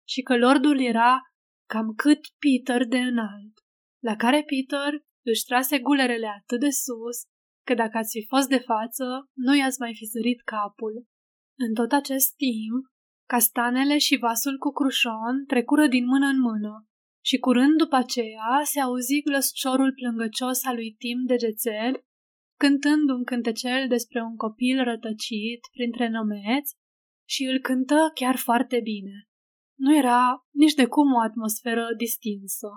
și 0.09 0.21
că 0.23 0.37
lordul 0.37 0.81
era 0.81 1.21
cam 1.69 1.95
cât 1.97 2.21
Peter 2.43 2.87
de 2.87 2.99
înalt, 2.99 3.55
la 4.03 4.17
care 4.17 4.45
Peter 4.51 4.93
își 5.25 5.45
trase 5.45 5.79
gulerele 5.79 6.27
atât 6.27 6.61
de 6.61 6.71
sus 6.71 7.19
că 7.67 7.75
dacă 7.75 7.97
ați 7.99 8.19
fi 8.19 8.27
fost 8.27 8.49
de 8.49 8.59
față, 8.59 9.05
nu 9.33 9.57
i-ați 9.57 9.81
mai 9.81 9.95
fi 9.95 10.05
zărit 10.05 10.41
capul. 10.43 11.07
În 11.57 11.75
tot 11.75 11.93
acest 11.93 12.37
timp, 12.37 12.85
castanele 13.29 13.99
și 13.99 14.17
vasul 14.17 14.59
cu 14.59 14.71
crușon 14.71 15.45
trecură 15.47 15.87
din 15.87 16.07
mână 16.07 16.27
în 16.27 16.41
mână 16.41 16.89
și 17.25 17.39
curând 17.39 17.77
după 17.77 17.97
aceea 17.97 18.61
se 18.65 18.81
auzi 18.81 19.23
glăsciorul 19.23 19.93
plângăcios 19.93 20.65
al 20.65 20.75
lui 20.75 20.95
Tim 20.99 21.25
de 21.27 21.37
Gețel, 21.37 22.05
cântând 22.59 23.11
un 23.11 23.25
cântecel 23.25 23.89
despre 23.89 24.23
un 24.23 24.37
copil 24.37 24.83
rătăcit 24.83 25.61
printre 25.73 26.09
nomeți 26.09 26.75
și 27.29 27.45
îl 27.45 27.59
cântă 27.59 28.11
chiar 28.15 28.37
foarte 28.37 28.81
bine. 28.83 29.29
Nu 29.79 29.97
era 29.97 30.47
nici 30.51 30.75
de 30.75 30.87
cum 30.87 31.13
o 31.13 31.21
atmosferă 31.21 31.87
distinsă. 31.97 32.69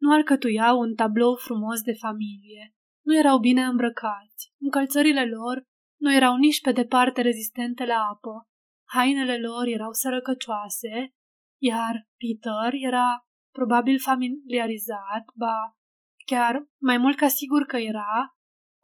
Nu 0.00 0.12
alcătuiau 0.12 0.78
un 0.78 0.94
tablou 0.94 1.36
frumos 1.36 1.80
de 1.82 1.92
familie. 1.92 2.74
Nu 3.04 3.16
erau 3.16 3.38
bine 3.38 3.62
îmbrăcați. 3.62 4.52
Încălțările 4.60 5.24
lor 5.24 5.68
nu 6.00 6.14
erau 6.14 6.36
nici 6.36 6.60
pe 6.60 6.72
departe 6.72 7.20
rezistente 7.20 7.84
la 7.84 8.08
apă. 8.12 8.48
Hainele 8.88 9.38
lor 9.38 9.66
erau 9.66 9.92
sărăcăcioase, 9.92 11.12
iar 11.62 12.08
Peter 12.18 12.72
era 12.72 13.24
probabil 13.52 13.98
familiarizat, 13.98 15.24
ba 15.34 15.74
chiar 16.26 16.66
mai 16.80 16.98
mult 16.98 17.16
ca 17.16 17.28
sigur 17.28 17.62
că 17.64 17.76
era, 17.76 18.34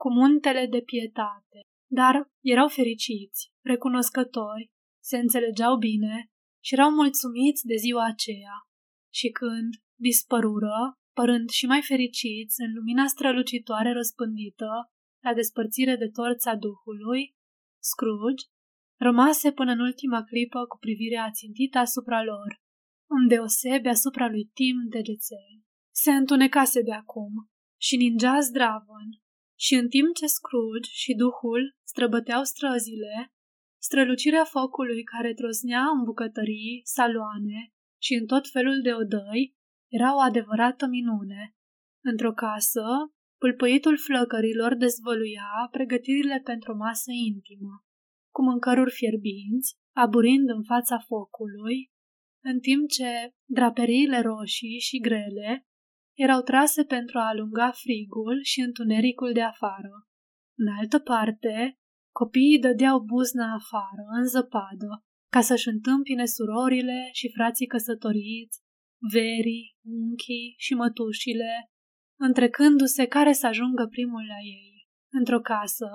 cu 0.00 0.12
muntele 0.12 0.66
de 0.66 0.80
pietate. 0.80 1.58
Dar 1.90 2.30
erau 2.44 2.68
fericiți, 2.68 3.50
recunoscători, 3.64 4.70
se 5.02 5.16
înțelegeau 5.18 5.76
bine 5.76 6.30
și 6.64 6.74
erau 6.74 6.90
mulțumiți 6.90 7.66
de 7.66 7.74
ziua 7.76 8.04
aceea. 8.04 8.56
Și 9.12 9.28
când 9.28 9.70
dispărură, 10.00 10.78
părând 11.14 11.48
și 11.48 11.66
mai 11.66 11.82
fericiți 11.82 12.60
în 12.60 12.72
lumina 12.74 13.06
strălucitoare 13.06 13.92
răspândită 13.92 14.90
la 15.26 15.34
despărțire 15.34 15.96
de 15.96 16.08
torța 16.18 16.52
Duhului, 16.54 17.22
Scrooge 17.90 18.44
rămase 19.08 19.52
până 19.52 19.72
în 19.72 19.80
ultima 19.80 20.20
clipă 20.30 20.60
cu 20.66 20.76
privirea 20.78 21.24
ațintită 21.24 21.78
asupra 21.78 22.22
lor, 22.22 22.50
îndeosebi 23.18 23.88
asupra 23.88 24.26
lui 24.28 24.44
Tim 24.58 24.76
de 24.88 25.00
Gețel. 25.08 25.54
Se 25.94 26.10
întunecase 26.10 26.80
de 26.82 26.92
acum 26.92 27.32
și 27.80 27.96
ningea 27.96 28.40
zdravăn 28.40 29.08
și 29.58 29.74
în 29.74 29.88
timp 29.88 30.14
ce 30.14 30.26
Scrooge 30.26 30.90
și 31.02 31.14
Duhul 31.14 31.76
străbăteau 31.82 32.42
străzile, 32.44 33.14
strălucirea 33.82 34.44
focului 34.44 35.02
care 35.02 35.34
troznea 35.34 35.84
în 35.96 36.02
bucătării, 36.04 36.80
saloane 36.84 37.60
și 38.02 38.14
în 38.14 38.26
tot 38.26 38.44
felul 38.48 38.78
de 38.82 38.92
odăi 38.92 39.56
era 39.88 40.14
o 40.14 40.20
adevărată 40.20 40.86
minune. 40.86 41.54
Într-o 42.04 42.32
casă, 42.32 42.84
pâlpăitul 43.38 43.98
flăcărilor 43.98 44.74
dezvăluia 44.74 45.50
pregătirile 45.70 46.40
pentru 46.44 46.72
o 46.72 46.76
masă 46.76 47.10
intimă, 47.32 47.84
cu 48.34 48.42
mâncăruri 48.42 48.96
fierbinți, 48.98 49.74
aburind 49.96 50.48
în 50.48 50.62
fața 50.62 50.98
focului, 50.98 51.90
în 52.44 52.58
timp 52.60 52.88
ce 52.88 53.10
draperiile 53.58 54.20
roșii 54.20 54.78
și 54.78 54.98
grele 54.98 55.66
erau 56.18 56.40
trase 56.42 56.84
pentru 56.84 57.18
a 57.18 57.28
alunga 57.28 57.70
frigul 57.70 58.38
și 58.42 58.60
întunericul 58.60 59.32
de 59.32 59.42
afară. 59.42 59.94
În 60.58 60.68
altă 60.78 60.98
parte, 60.98 61.78
copiii 62.14 62.58
dădeau 62.58 63.00
buzna 63.00 63.46
afară, 63.54 64.04
în 64.18 64.26
zăpadă, 64.26 64.90
ca 65.32 65.40
să-și 65.40 65.68
întâmpine 65.68 66.24
surorile 66.24 67.08
și 67.12 67.32
frații 67.36 67.66
căsătoriți, 67.66 68.60
verii, 69.12 69.76
unchii 69.82 70.54
și 70.56 70.74
mătușile, 70.74 71.70
întrecându-se 72.18 73.06
care 73.06 73.32
să 73.32 73.46
ajungă 73.46 73.86
primul 73.90 74.26
la 74.26 74.38
ei. 74.38 74.88
Într-o 75.10 75.40
casă, 75.40 75.88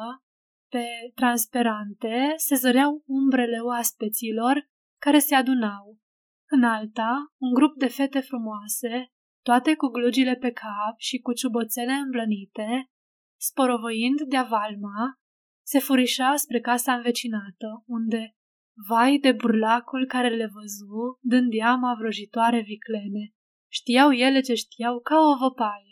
pe 0.69 0.85
transperante, 1.15 2.33
se 2.35 2.55
zăreau 2.55 3.03
umbrele 3.05 3.59
oaspeților 3.59 4.69
care 5.01 5.19
se 5.19 5.35
adunau. 5.35 5.97
În 6.49 6.63
alta, 6.63 7.33
un 7.37 7.53
grup 7.53 7.77
de 7.77 7.87
fete 7.87 8.19
frumoase, 8.19 9.11
toate 9.41 9.75
cu 9.75 9.87
glugile 9.87 10.35
pe 10.35 10.51
cap 10.51 10.95
și 10.97 11.19
cu 11.19 11.33
ciuboțele 11.33 11.93
îmblănite, 11.93 12.89
sporovăind 13.39 14.21
de 14.21 14.37
avalma, 14.37 15.19
se 15.65 15.79
furișa 15.79 16.35
spre 16.35 16.59
casa 16.59 16.93
învecinată, 16.93 17.83
unde 17.85 18.35
Vai 18.87 19.17
de 19.17 19.31
burlacul 19.31 20.05
care 20.07 20.29
le 20.29 20.49
văzu, 20.53 21.17
dând 21.21 21.53
iama 21.53 21.95
vrăjitoare 21.99 22.61
viclene. 22.61 23.33
Știau 23.71 24.11
ele 24.11 24.39
ce 24.39 24.53
știau 24.53 24.99
ca 24.99 25.15
o 25.15 25.37
văpaie. 25.37 25.90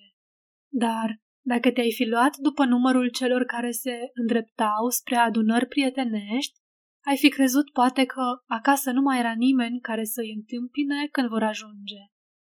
Dar, 0.72 1.22
dacă 1.42 1.72
te-ai 1.72 1.92
fi 1.92 2.06
luat 2.06 2.38
după 2.38 2.66
numărul 2.66 3.10
celor 3.10 3.44
care 3.44 3.72
se 3.72 3.96
îndreptau 4.14 4.90
spre 4.90 5.16
adunări 5.16 5.68
prietenești, 5.68 6.60
ai 7.08 7.18
fi 7.18 7.30
crezut 7.30 7.72
poate 7.72 8.06
că 8.06 8.24
acasă 8.48 8.92
nu 8.92 9.02
mai 9.02 9.20
era 9.20 9.34
nimeni 9.34 9.80
care 9.80 10.04
să-i 10.04 10.34
întâmpine 10.36 11.08
când 11.12 11.28
vor 11.30 11.44
ajunge. 11.44 12.02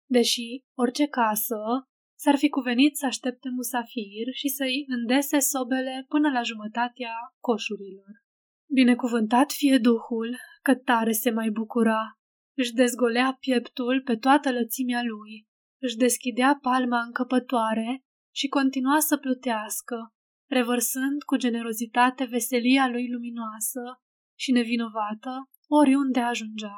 Deși 0.10 0.64
orice 0.78 1.08
casă 1.08 1.62
s-ar 2.20 2.36
fi 2.36 2.50
cuvenit 2.50 2.98
să 2.98 3.06
aștepte 3.06 3.50
musafir 3.50 4.26
și 4.34 4.48
să-i 4.48 4.86
îndese 4.88 5.40
sobele 5.40 6.06
până 6.08 6.30
la 6.30 6.42
jumătatea 6.42 7.14
coșurilor. 7.40 8.14
Binecuvântat 8.74 9.52
fie 9.52 9.78
Duhul, 9.78 10.38
că 10.62 10.76
tare 10.76 11.12
se 11.12 11.30
mai 11.30 11.50
bucura. 11.50 12.02
Își 12.58 12.74
dezgolea 12.74 13.38
pieptul 13.40 14.02
pe 14.06 14.16
toată 14.16 14.52
lățimea 14.52 15.02
lui, 15.04 15.48
își 15.82 15.96
deschidea 15.96 16.60
palma 16.62 17.02
încăpătoare 17.02 18.04
și 18.36 18.48
continua 18.48 19.00
să 19.00 19.18
plutească, 19.18 20.14
revărsând 20.50 21.24
cu 21.24 21.36
generozitate 21.36 22.24
veselia 22.24 22.88
lui 22.88 23.12
luminoasă 23.12 23.82
și 24.40 24.52
nevinovată 24.52 25.50
oriunde 25.68 26.20
ajungea. 26.20 26.76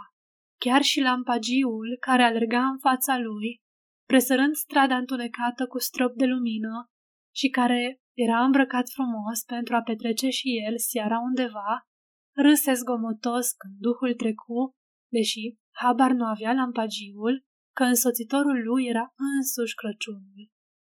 Chiar 0.59 0.81
și 0.81 0.99
lampagiul 0.99 1.97
care 1.99 2.23
alerga 2.23 2.65
în 2.65 2.79
fața 2.79 3.17
lui, 3.17 3.61
presărând 4.07 4.55
strada 4.55 4.97
întunecată 4.97 5.67
cu 5.67 5.79
strop 5.79 6.15
de 6.15 6.25
lumină 6.25 6.89
și 7.35 7.49
care 7.49 8.01
era 8.17 8.43
îmbrăcat 8.43 8.89
frumos 8.89 9.43
pentru 9.45 9.75
a 9.75 9.81
petrece 9.81 10.29
și 10.29 10.47
el 10.67 10.77
seara 10.77 11.19
undeva, 11.19 11.87
râse 12.35 12.73
zgomotos 12.73 13.51
când 13.51 13.73
duhul 13.79 14.13
trecu, 14.13 14.75
deși 15.11 15.55
habar 15.71 16.11
nu 16.11 16.25
avea 16.25 16.53
lampagiul, 16.53 17.45
că 17.75 17.83
însoțitorul 17.83 18.63
lui 18.63 18.85
era 18.85 19.13
însuși 19.37 19.75
Crăciunul. 19.75 20.52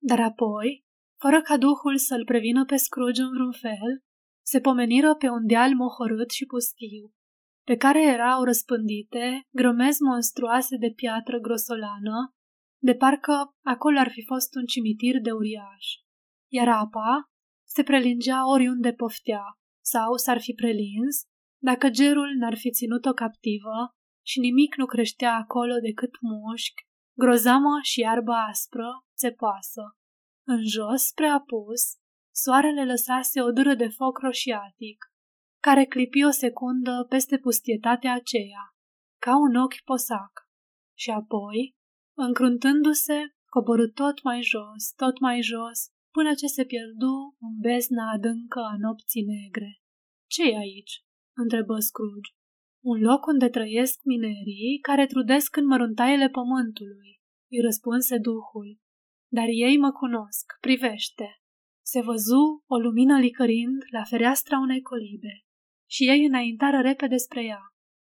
Dar 0.10 0.20
apoi, 0.20 0.84
fără 1.22 1.41
ca 1.41 1.58
duhul 1.58 1.97
să-l 1.97 2.24
prevină 2.26 2.66
pe 2.66 2.76
Scrooge 2.76 3.22
în 3.22 3.30
vreun 3.30 3.51
fel, 3.51 3.91
se 4.45 4.60
pomeniră 4.60 5.16
pe 5.16 5.30
un 5.30 5.47
deal 5.47 5.76
mohorât 5.76 6.30
și 6.30 6.45
pustiu, 6.45 7.12
pe 7.66 7.76
care 7.76 8.01
erau 8.04 8.43
răspândite 8.43 9.41
grămezi 9.56 10.01
monstruoase 10.01 10.78
de 10.78 10.91
piatră 10.95 11.39
grosolană, 11.39 12.34
de 12.82 12.95
parcă 12.95 13.56
acolo 13.66 13.99
ar 13.99 14.10
fi 14.12 14.24
fost 14.26 14.56
un 14.56 14.66
cimitir 14.66 15.22
de 15.22 15.32
uriaș 15.32 15.86
iar 16.58 16.70
apa 16.70 17.12
se 17.68 17.84
prelingea 17.84 18.49
oriunde 18.49 18.91
poftea 18.93 19.43
sau 19.84 20.16
s-ar 20.16 20.39
fi 20.41 20.54
prelins 20.54 21.16
dacă 21.62 21.89
gerul 21.89 22.30
n-ar 22.39 22.58
fi 22.58 22.72
ținut-o 22.72 23.14
captivă 23.14 23.78
și 24.26 24.39
nimic 24.39 24.76
nu 24.76 24.86
creștea 24.86 25.36
acolo 25.36 25.74
decât 25.88 26.14
mușchi, 26.22 26.86
grozamă 27.18 27.74
și 27.82 27.99
iarbă 27.99 28.34
aspră, 28.51 28.88
țepoasă. 29.24 29.84
În 30.53 30.61
jos, 30.76 31.01
spre 31.11 31.28
apus, 31.39 31.84
soarele 32.43 32.86
lăsase 32.86 33.41
o 33.41 33.51
dură 33.51 33.74
de 33.74 33.88
foc 33.97 34.17
roșiatic, 34.17 34.99
care 35.67 35.86
clipi 35.86 36.24
o 36.24 36.30
secundă 36.30 37.05
peste 37.09 37.38
pustietatea 37.38 38.13
aceea, 38.13 38.63
ca 39.26 39.34
un 39.45 39.55
ochi 39.55 39.84
posac, 39.89 40.34
și 40.97 41.09
apoi, 41.09 41.76
încruntându-se, 42.17 43.19
coborâ 43.53 43.88
tot 44.01 44.24
mai 44.24 44.41
jos, 44.41 44.84
tot 44.95 45.19
mai 45.19 45.41
jos, 45.41 45.80
până 46.15 46.34
ce 46.34 46.47
se 46.55 46.63
pierdu 46.65 47.15
în 47.45 47.53
bezna 47.65 48.11
adâncă 48.15 48.59
a 48.71 48.76
nopții 48.86 49.26
negre. 49.36 49.69
ce 50.34 50.43
e 50.51 50.57
aici?" 50.57 50.95
întrebă 51.36 51.76
Scrooge. 51.80 52.32
Un 52.91 52.99
loc 53.09 53.26
unde 53.26 53.49
trăiesc 53.49 53.97
minerii 54.03 54.80
care 54.82 55.05
trudesc 55.05 55.55
în 55.55 55.65
măruntaiele 55.65 56.30
pământului, 56.30 57.11
îi 57.51 57.61
răspunse 57.67 58.17
Duhul. 58.17 58.83
Dar 59.38 59.48
ei 59.48 59.78
mă 59.78 59.92
cunosc, 59.92 60.46
privește. 60.60 61.28
Se 61.86 62.02
văzu 62.02 62.64
o 62.74 62.78
lumină 62.78 63.20
licărind 63.20 63.82
la 63.92 64.04
fereastra 64.04 64.58
unei 64.58 64.82
colibe 64.82 65.34
și 65.90 66.10
ei 66.10 66.26
înaintară 66.26 66.80
repede 66.82 67.18
spre 67.18 67.44
ea. 67.44 67.62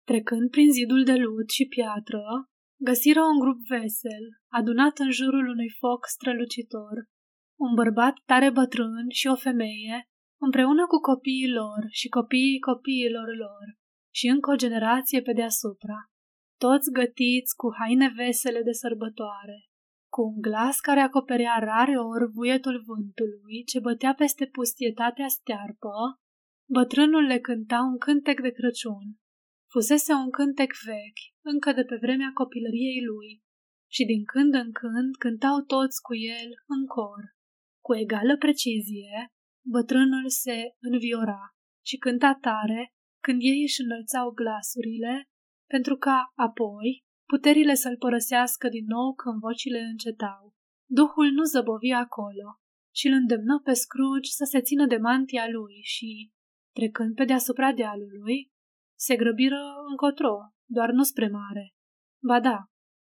Trecând 0.08 0.50
prin 0.50 0.72
zidul 0.72 1.04
de 1.04 1.16
lut 1.16 1.50
și 1.50 1.66
piatră, 1.66 2.24
găsiră 2.88 3.22
un 3.22 3.40
grup 3.40 3.60
vesel, 3.68 4.26
adunat 4.52 4.98
în 4.98 5.12
jurul 5.12 5.48
unui 5.48 5.70
foc 5.80 6.06
strălucitor. 6.08 6.98
Un 7.60 7.74
bărbat 7.76 8.16
tare 8.26 8.50
bătrân 8.50 9.06
și 9.10 9.28
o 9.28 9.36
femeie, 9.36 9.98
împreună 10.42 10.88
cu 10.88 10.98
copiii 11.00 11.52
lor 11.52 11.82
și 11.90 12.08
copiii 12.08 12.60
copiilor 12.60 13.28
lor, 13.38 13.66
și 14.14 14.28
încă 14.28 14.52
o 14.52 14.56
generație 14.56 15.22
pe 15.22 15.34
deasupra, 15.34 16.00
toți 16.60 16.92
gătiți 16.92 17.56
cu 17.56 17.68
haine 17.78 18.14
vesele 18.16 18.62
de 18.62 18.72
sărbătoare, 18.72 19.58
cu 20.16 20.22
un 20.32 20.42
glas 20.48 20.78
care 20.80 21.00
acoperea 21.00 21.58
rare 21.70 21.96
ori 22.12 22.32
vuietul 22.38 22.78
vântului 22.88 23.58
ce 23.70 23.80
bătea 23.80 24.14
peste 24.14 24.46
pustietatea 24.46 25.28
stearpă, 25.28 25.96
bătrânul 26.76 27.26
le 27.32 27.40
cânta 27.40 27.80
un 27.92 27.98
cântec 27.98 28.42
de 28.42 28.52
Crăciun. 28.58 29.08
Fusese 29.72 30.14
un 30.14 30.30
cântec 30.38 30.72
vechi, 30.86 31.24
încă 31.52 31.70
de 31.72 31.84
pe 31.90 31.96
vremea 32.02 32.32
copilăriei 32.34 33.02
lui, 33.12 33.30
și 33.96 34.04
din 34.12 34.24
când 34.32 34.54
în 34.54 34.72
când 34.72 35.12
cântau 35.24 35.58
toți 35.74 36.02
cu 36.02 36.14
el 36.16 36.50
în 36.76 36.86
cor. 36.86 37.24
Cu 37.86 37.96
egală 37.96 38.38
precizie, 38.38 39.16
bătrânul 39.74 40.30
se 40.44 40.58
înviora 40.88 41.44
și 41.86 41.98
cânta 41.98 42.38
tare 42.42 42.82
când 43.26 43.40
ei 43.42 43.62
își 43.68 43.82
înălțau 43.82 44.28
glasurile, 44.40 45.14
pentru 45.74 45.96
ca, 45.96 46.18
apoi, 46.36 47.05
puterile 47.26 47.74
să-l 47.74 47.98
părăsească 47.98 48.70
din 48.70 48.86
nou 48.88 49.14
când 49.14 49.40
vocile 49.40 49.80
încetau. 49.80 50.54
Duhul 50.90 51.32
nu 51.32 51.44
zăbovi 51.44 51.92
acolo 51.92 52.48
și 52.96 53.08
îl 53.08 53.14
îndemnă 53.14 53.62
pe 53.64 53.74
Scrooge 53.74 54.30
să 54.30 54.44
se 54.44 54.62
țină 54.62 54.86
de 54.86 54.98
mantia 54.98 55.46
lui 55.50 55.80
și, 55.82 56.32
trecând 56.74 57.16
pe 57.16 57.26
deasupra 57.26 57.74
dealului, 57.74 58.52
se 58.98 59.16
grăbiră 59.16 59.62
încotro, 59.90 60.36
doar 60.66 60.90
nu 60.92 61.04
spre 61.04 61.28
mare. 61.28 61.74
Ba 62.24 62.40
da, 62.40 62.58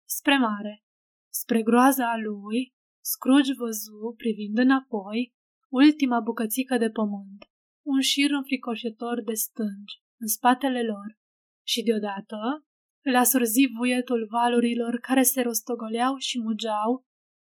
spre 0.09 0.39
mare. 0.39 0.83
Spre 1.29 1.63
groaza 1.63 2.17
lui, 2.17 2.75
Scrooge 3.01 3.53
văzu, 3.55 4.15
privind 4.17 4.59
înapoi, 4.59 5.33
ultima 5.69 6.21
bucățică 6.21 6.77
de 6.77 6.91
pământ, 6.91 7.45
un 7.87 8.01
șir 8.01 8.31
înfricoșător 8.31 9.23
de 9.23 9.33
stângi, 9.33 10.03
în 10.21 10.27
spatele 10.27 10.83
lor, 10.83 11.19
și 11.67 11.83
deodată 11.83 12.67
le-a 13.05 13.25
surzit 13.25 13.71
vuietul 13.77 14.27
valurilor 14.31 14.99
care 14.99 15.23
se 15.23 15.41
rostogoleau 15.43 16.17
și 16.17 16.41
mugeau, 16.41 17.05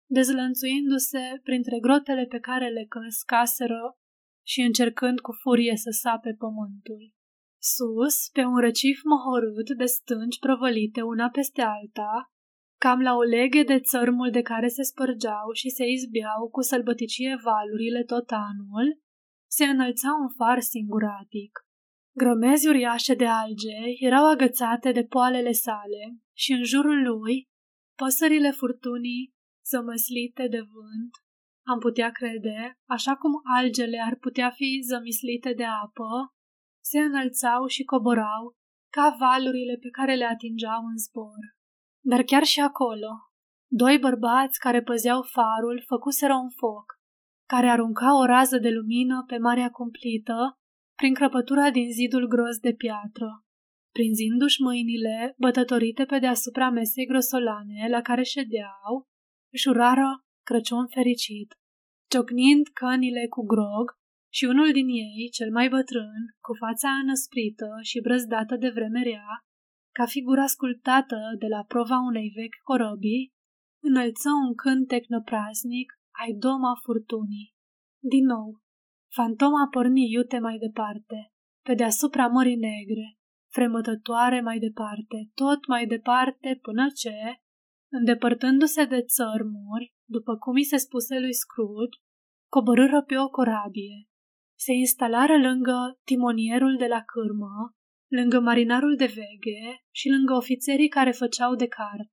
dezlănțuindu-se 0.09 1.39
printre 1.43 1.79
grotele 1.79 2.25
pe 2.25 2.39
care 2.39 2.69
le 2.69 2.85
căscaseră 2.85 3.97
și 4.45 4.61
încercând 4.61 5.19
cu 5.19 5.31
furie 5.41 5.75
să 5.75 5.89
sape 5.89 6.35
pământul. 6.37 7.13
Sus, 7.61 8.29
pe 8.29 8.43
un 8.43 8.57
răcif 8.57 8.99
mohorât 9.03 9.69
de 9.77 9.85
stânci 9.85 10.39
prăvălite 10.39 11.01
una 11.01 11.29
peste 11.29 11.61
alta, 11.61 12.31
cam 12.79 13.01
la 13.01 13.13
o 13.15 13.21
leghe 13.21 13.63
de 13.63 13.79
țărmul 13.79 14.31
de 14.31 14.41
care 14.41 14.67
se 14.67 14.83
spărgeau 14.83 15.51
și 15.53 15.69
se 15.69 15.85
izbeau 15.85 16.49
cu 16.51 16.61
sălbăticie 16.61 17.39
valurile 17.43 18.03
tot 18.03 18.29
anul, 18.29 19.01
se 19.51 19.65
înălța 19.65 20.09
un 20.21 20.29
far 20.37 20.59
singuratic. 20.59 21.51
Grămezi 22.15 22.67
uriașe 22.67 23.13
de 23.13 23.27
alge 23.27 23.77
erau 23.99 24.25
agățate 24.25 24.91
de 24.91 25.03
poalele 25.03 25.51
sale 25.51 26.17
și 26.37 26.51
în 26.51 26.63
jurul 26.63 27.01
lui 27.01 27.43
păsările 27.97 28.51
furtunii 28.51 29.33
zămăslite 29.69 30.47
de 30.47 30.61
vânt, 30.73 31.11
am 31.65 31.79
putea 31.79 32.09
crede, 32.11 32.73
așa 32.89 33.15
cum 33.15 33.31
algele 33.43 34.03
ar 34.05 34.15
putea 34.15 34.49
fi 34.49 34.81
zămislite 34.89 35.53
de 35.53 35.63
apă, 35.63 36.33
se 36.83 36.99
înălțau 36.99 37.67
și 37.67 37.83
coborau 37.83 38.55
ca 38.91 39.15
valurile 39.19 39.77
pe 39.81 39.89
care 39.89 40.15
le 40.15 40.25
atingeau 40.25 40.81
în 40.91 40.97
zbor. 40.97 41.43
Dar 42.05 42.23
chiar 42.23 42.43
și 42.43 42.59
acolo, 42.59 43.11
doi 43.71 43.99
bărbați 43.99 44.59
care 44.59 44.81
păzeau 44.81 45.21
farul 45.21 45.83
făcuseră 45.87 46.33
un 46.33 46.49
foc, 46.49 46.85
care 47.47 47.67
arunca 47.67 48.17
o 48.17 48.25
rază 48.25 48.57
de 48.57 48.69
lumină 48.69 49.23
pe 49.27 49.37
marea 49.37 49.69
cumplită 49.69 50.57
prin 50.95 51.13
crăpătura 51.13 51.69
din 51.71 51.91
zidul 51.91 52.27
gros 52.27 52.57
de 52.59 52.73
piatră. 52.73 53.45
Prinzindu-și 53.91 54.61
mâinile 54.61 55.33
bătătorite 55.37 56.05
pe 56.05 56.19
deasupra 56.19 56.69
mesei 56.69 57.05
grosolane 57.05 57.87
la 57.89 58.01
care 58.01 58.23
ședeau, 58.23 59.07
își 59.51 59.67
urară 59.67 60.23
Crăciun 60.45 60.87
fericit. 60.87 61.49
Ciocnind 62.09 62.67
cănile 62.67 63.27
cu 63.27 63.41
grog 63.45 63.85
și 64.33 64.45
unul 64.45 64.71
din 64.71 64.87
ei, 64.87 65.29
cel 65.31 65.51
mai 65.51 65.69
bătrân, 65.69 66.21
cu 66.45 66.53
fața 66.53 66.89
înăsprită 67.03 67.67
și 67.81 68.01
brăzdată 68.01 68.55
de 68.55 68.69
vreme 68.69 69.03
rea, 69.03 69.27
ca 69.97 70.05
figura 70.05 70.45
sculptată 70.45 71.19
de 71.39 71.47
la 71.47 71.63
prova 71.63 71.97
unei 72.09 72.29
vechi 72.35 72.61
corăbii, 72.63 73.33
înălță 73.81 74.29
un 74.47 74.55
cântec 74.55 75.05
năpraznic 75.05 75.93
ai 76.21 76.31
doma 76.33 76.73
furtunii. 76.83 77.53
Din 77.99 78.25
nou, 78.25 78.62
Fantoma 79.15 79.67
porni 79.71 80.11
iute 80.11 80.39
mai 80.39 80.57
departe, 80.57 81.31
pe 81.65 81.73
deasupra 81.73 82.27
mării 82.27 82.55
negre, 82.55 83.17
fremătătoare 83.51 84.41
mai 84.41 84.59
departe, 84.59 85.29
tot 85.33 85.67
mai 85.67 85.85
departe, 85.85 86.59
până 86.61 86.87
ce, 86.95 87.17
îndepărtându-se 87.91 88.85
de 88.85 89.01
țărmuri, 89.01 89.93
după 90.05 90.37
cum 90.37 90.55
i 90.55 90.63
se 90.63 90.77
spuse 90.77 91.19
lui 91.19 91.33
Scrooge, 91.33 91.99
coborâră 92.49 93.01
pe 93.01 93.17
o 93.17 93.29
corabie. 93.29 94.07
Se 94.59 94.73
instalară 94.73 95.37
lângă 95.37 95.99
timonierul 96.03 96.75
de 96.77 96.87
la 96.87 97.01
cârmă, 97.01 97.75
lângă 98.07 98.39
marinarul 98.39 98.95
de 98.95 99.05
veghe 99.05 99.83
și 99.91 100.09
lângă 100.09 100.33
ofițerii 100.33 100.87
care 100.87 101.11
făceau 101.11 101.55
de 101.55 101.67
cart. 101.67 102.11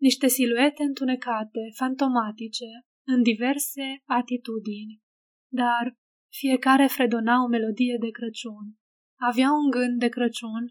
Niște 0.00 0.26
siluete 0.28 0.82
întunecate, 0.82 1.60
fantomatice, 1.74 2.70
în 3.06 3.22
diverse 3.22 4.02
atitudini. 4.04 5.00
Dar 5.48 6.00
fiecare 6.40 6.86
fredona 6.86 7.42
o 7.44 7.46
melodie 7.46 7.96
de 8.00 8.10
Crăciun. 8.10 8.66
Avea 9.20 9.50
un 9.52 9.70
gând 9.70 9.98
de 9.98 10.08
Crăciun 10.08 10.64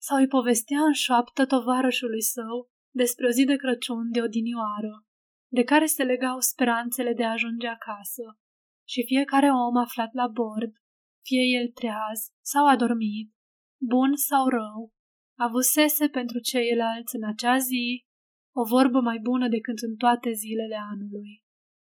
sau 0.00 0.16
îi 0.18 0.26
povestea 0.26 0.80
în 0.80 0.92
șoaptă 0.92 1.46
tovarășului 1.46 2.22
său 2.22 2.70
despre 2.94 3.26
o 3.26 3.30
zi 3.30 3.44
de 3.44 3.56
Crăciun 3.56 4.10
de 4.10 4.20
odinioară, 4.22 5.06
de 5.52 5.62
care 5.62 5.86
se 5.86 6.02
legau 6.02 6.40
speranțele 6.40 7.12
de 7.12 7.24
a 7.24 7.30
ajunge 7.30 7.66
acasă. 7.66 8.38
Și 8.88 9.04
fiecare 9.06 9.50
om 9.50 9.76
aflat 9.76 10.12
la 10.12 10.26
bord, 10.26 10.72
fie 11.24 11.42
el 11.58 11.68
treaz 11.68 12.20
sau 12.40 12.66
adormit, 12.66 13.32
bun 13.80 14.16
sau 14.16 14.48
rău, 14.48 14.92
avusese 15.38 16.08
pentru 16.08 16.38
ceilalți 16.38 17.16
în 17.16 17.24
acea 17.24 17.58
zi 17.58 18.04
o 18.54 18.64
vorbă 18.64 19.00
mai 19.00 19.18
bună 19.18 19.48
decât 19.48 19.78
în 19.78 19.96
toate 19.96 20.32
zilele 20.32 20.78
anului. 20.92 21.42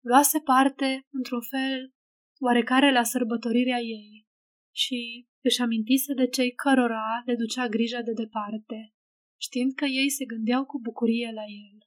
Luase 0.04 0.38
parte, 0.38 1.06
într-un 1.12 1.40
fel, 1.40 1.92
oarecare 2.40 2.92
la 2.92 3.02
sărbătorirea 3.02 3.78
ei 3.78 4.26
și 4.74 5.26
își 5.42 5.60
amintise 5.60 6.14
de 6.14 6.26
cei 6.26 6.52
cărora 6.52 7.22
le 7.24 7.34
ducea 7.34 7.68
grija 7.68 8.00
de 8.02 8.12
departe, 8.12 8.92
știind 9.40 9.72
că 9.74 9.84
ei 9.84 10.10
se 10.10 10.24
gândeau 10.24 10.64
cu 10.64 10.80
bucurie 10.80 11.30
la 11.34 11.42
el. 11.42 11.78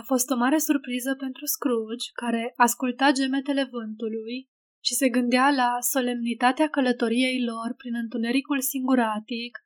A 0.00 0.02
fost 0.02 0.30
o 0.30 0.36
mare 0.36 0.58
surpriză 0.58 1.14
pentru 1.14 1.44
Scrooge, 1.44 2.06
care 2.12 2.52
asculta 2.56 3.10
gemetele 3.12 3.64
vântului 3.64 4.48
și 4.84 4.94
se 4.94 5.08
gândea 5.08 5.50
la 5.50 5.70
solemnitatea 5.80 6.68
călătoriei 6.68 7.44
lor 7.44 7.74
prin 7.76 7.94
întunericul 7.94 8.60
singuratic, 8.60 9.58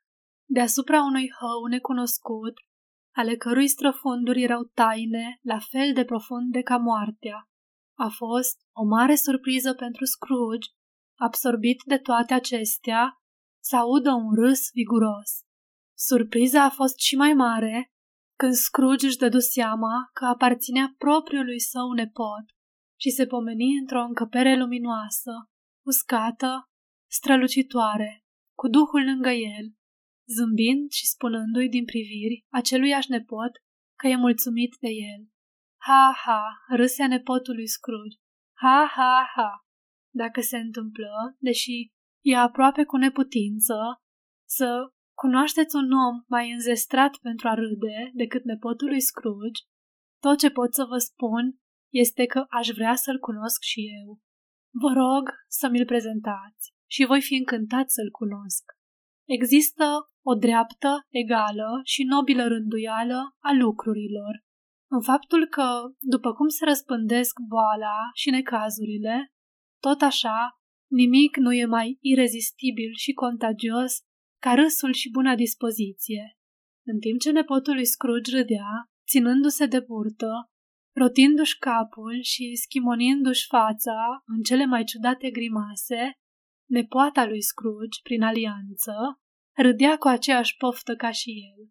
deasupra 0.49 1.01
unui 1.01 1.27
hău 1.39 1.65
necunoscut, 1.65 2.53
ale 3.15 3.35
cărui 3.35 3.67
străfunduri 3.67 4.41
erau 4.41 4.63
taine, 4.73 5.39
la 5.41 5.59
fel 5.59 5.93
de 5.93 6.03
profunde 6.03 6.61
ca 6.61 6.77
moartea. 6.77 7.49
A 7.97 8.07
fost 8.07 8.57
o 8.75 8.83
mare 8.83 9.15
surpriză 9.15 9.73
pentru 9.73 10.05
Scrooge, 10.05 10.69
absorbit 11.19 11.81
de 11.85 11.97
toate 11.97 12.33
acestea, 12.33 13.21
să 13.63 13.75
audă 13.75 14.11
un 14.11 14.33
râs 14.33 14.71
viguros. 14.73 15.31
Surpriza 15.97 16.63
a 16.63 16.69
fost 16.69 16.99
și 16.99 17.15
mai 17.15 17.33
mare 17.33 17.91
când 18.39 18.53
Scrooge 18.53 19.05
își 19.05 19.17
dădu 19.17 19.39
seama 19.39 20.09
că 20.13 20.25
aparținea 20.25 20.95
propriului 20.97 21.59
său 21.59 21.91
nepot, 21.91 22.45
și 22.99 23.09
se 23.09 23.25
pomeni 23.25 23.77
într-o 23.79 24.01
încăpere 24.01 24.57
luminoasă, 24.57 25.31
uscată, 25.85 26.69
strălucitoare, 27.11 28.23
cu 28.57 28.67
duhul 28.67 29.03
lângă 29.03 29.29
el, 29.29 29.65
zâmbind 30.35 30.91
și 30.91 31.05
spunându-i 31.05 31.69
din 31.69 31.85
priviri 31.85 32.45
aceluiași 32.49 33.11
nepot 33.11 33.51
că 33.99 34.07
e 34.07 34.15
mulțumit 34.15 34.75
de 34.79 34.87
el. 34.87 35.27
Ha, 35.87 36.13
ha, 36.25 36.43
râsea 36.75 37.07
nepotului 37.07 37.67
Scrooge. 37.67 38.17
Ha, 38.53 38.91
ha, 38.95 39.29
ha. 39.35 39.51
Dacă 40.13 40.41
se 40.41 40.57
întâmplă, 40.57 41.35
deși 41.37 41.91
e 42.25 42.35
aproape 42.35 42.83
cu 42.83 42.97
neputință, 42.97 43.75
să 44.49 44.91
cunoașteți 45.13 45.75
un 45.75 45.91
om 45.91 46.23
mai 46.27 46.51
înzestrat 46.51 47.17
pentru 47.17 47.47
a 47.47 47.53
râde 47.53 48.11
decât 48.13 48.43
nepotul 48.43 48.87
lui 48.87 49.01
Scrooge, 49.01 49.61
tot 50.19 50.37
ce 50.37 50.49
pot 50.49 50.73
să 50.73 50.83
vă 50.83 50.97
spun 50.97 51.59
este 51.93 52.25
că 52.25 52.45
aș 52.49 52.67
vrea 52.67 52.95
să-l 52.95 53.19
cunosc 53.19 53.61
și 53.61 53.81
eu. 54.03 54.19
Vă 54.81 54.91
rog 54.93 55.29
să 55.47 55.69
mi-l 55.69 55.85
prezentați 55.85 56.73
și 56.89 57.05
voi 57.05 57.21
fi 57.21 57.35
încântat 57.35 57.89
să-l 57.89 58.09
cunosc. 58.11 58.63
Există 59.27 59.85
o 60.25 60.33
dreaptă, 60.35 61.05
egală 61.09 61.81
și 61.83 62.03
nobilă 62.03 62.47
rânduială 62.47 63.35
a 63.39 63.51
lucrurilor. 63.53 64.45
În 64.89 65.01
faptul 65.01 65.47
că, 65.47 65.67
după 65.99 66.33
cum 66.33 66.47
se 66.47 66.65
răspândesc 66.65 67.39
boala 67.47 67.97
și 68.13 68.29
necazurile, 68.29 69.31
tot 69.79 70.01
așa, 70.01 70.59
nimic 70.91 71.37
nu 71.37 71.53
e 71.53 71.65
mai 71.65 71.97
irezistibil 72.01 72.91
și 72.95 73.13
contagios 73.13 73.93
ca 74.41 74.53
râsul 74.53 74.93
și 74.93 75.11
buna 75.11 75.35
dispoziție. 75.35 76.37
În 76.85 76.99
timp 76.99 77.19
ce 77.19 77.31
nepotul 77.31 77.73
lui 77.73 77.85
Scrooge 77.85 78.37
râdea, 78.37 78.69
ținându-se 79.09 79.65
de 79.65 79.79
burtă, 79.79 80.31
rotindu-și 80.95 81.57
capul 81.57 82.21
și 82.21 82.55
schimonindu-și 82.55 83.45
fața 83.47 84.23
în 84.25 84.41
cele 84.41 84.65
mai 84.65 84.83
ciudate 84.83 85.29
grimase, 85.29 86.11
nepoata 86.69 87.25
lui 87.25 87.41
Scrooge, 87.41 87.99
prin 88.03 88.21
alianță, 88.21 88.93
râdea 89.55 89.97
cu 89.97 90.07
aceeași 90.07 90.57
poftă 90.57 90.95
ca 90.95 91.11
și 91.11 91.29
el, 91.29 91.69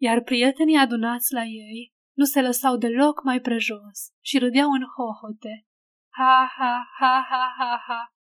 iar 0.00 0.22
prietenii 0.22 0.76
adunați 0.76 1.32
la 1.32 1.44
ei 1.44 1.93
nu 2.16 2.24
se 2.24 2.40
lăsau 2.40 2.76
deloc 2.76 3.22
mai 3.22 3.40
prejos 3.40 3.98
și 4.20 4.38
râdeau 4.38 4.70
în 4.70 4.82
hohote. 4.96 5.66
Ha, 6.08 6.52
ha, 6.56 6.86
ha, 6.98 7.26
ha, 7.28 7.54
ha, 7.58 7.82
ha! 7.86 8.14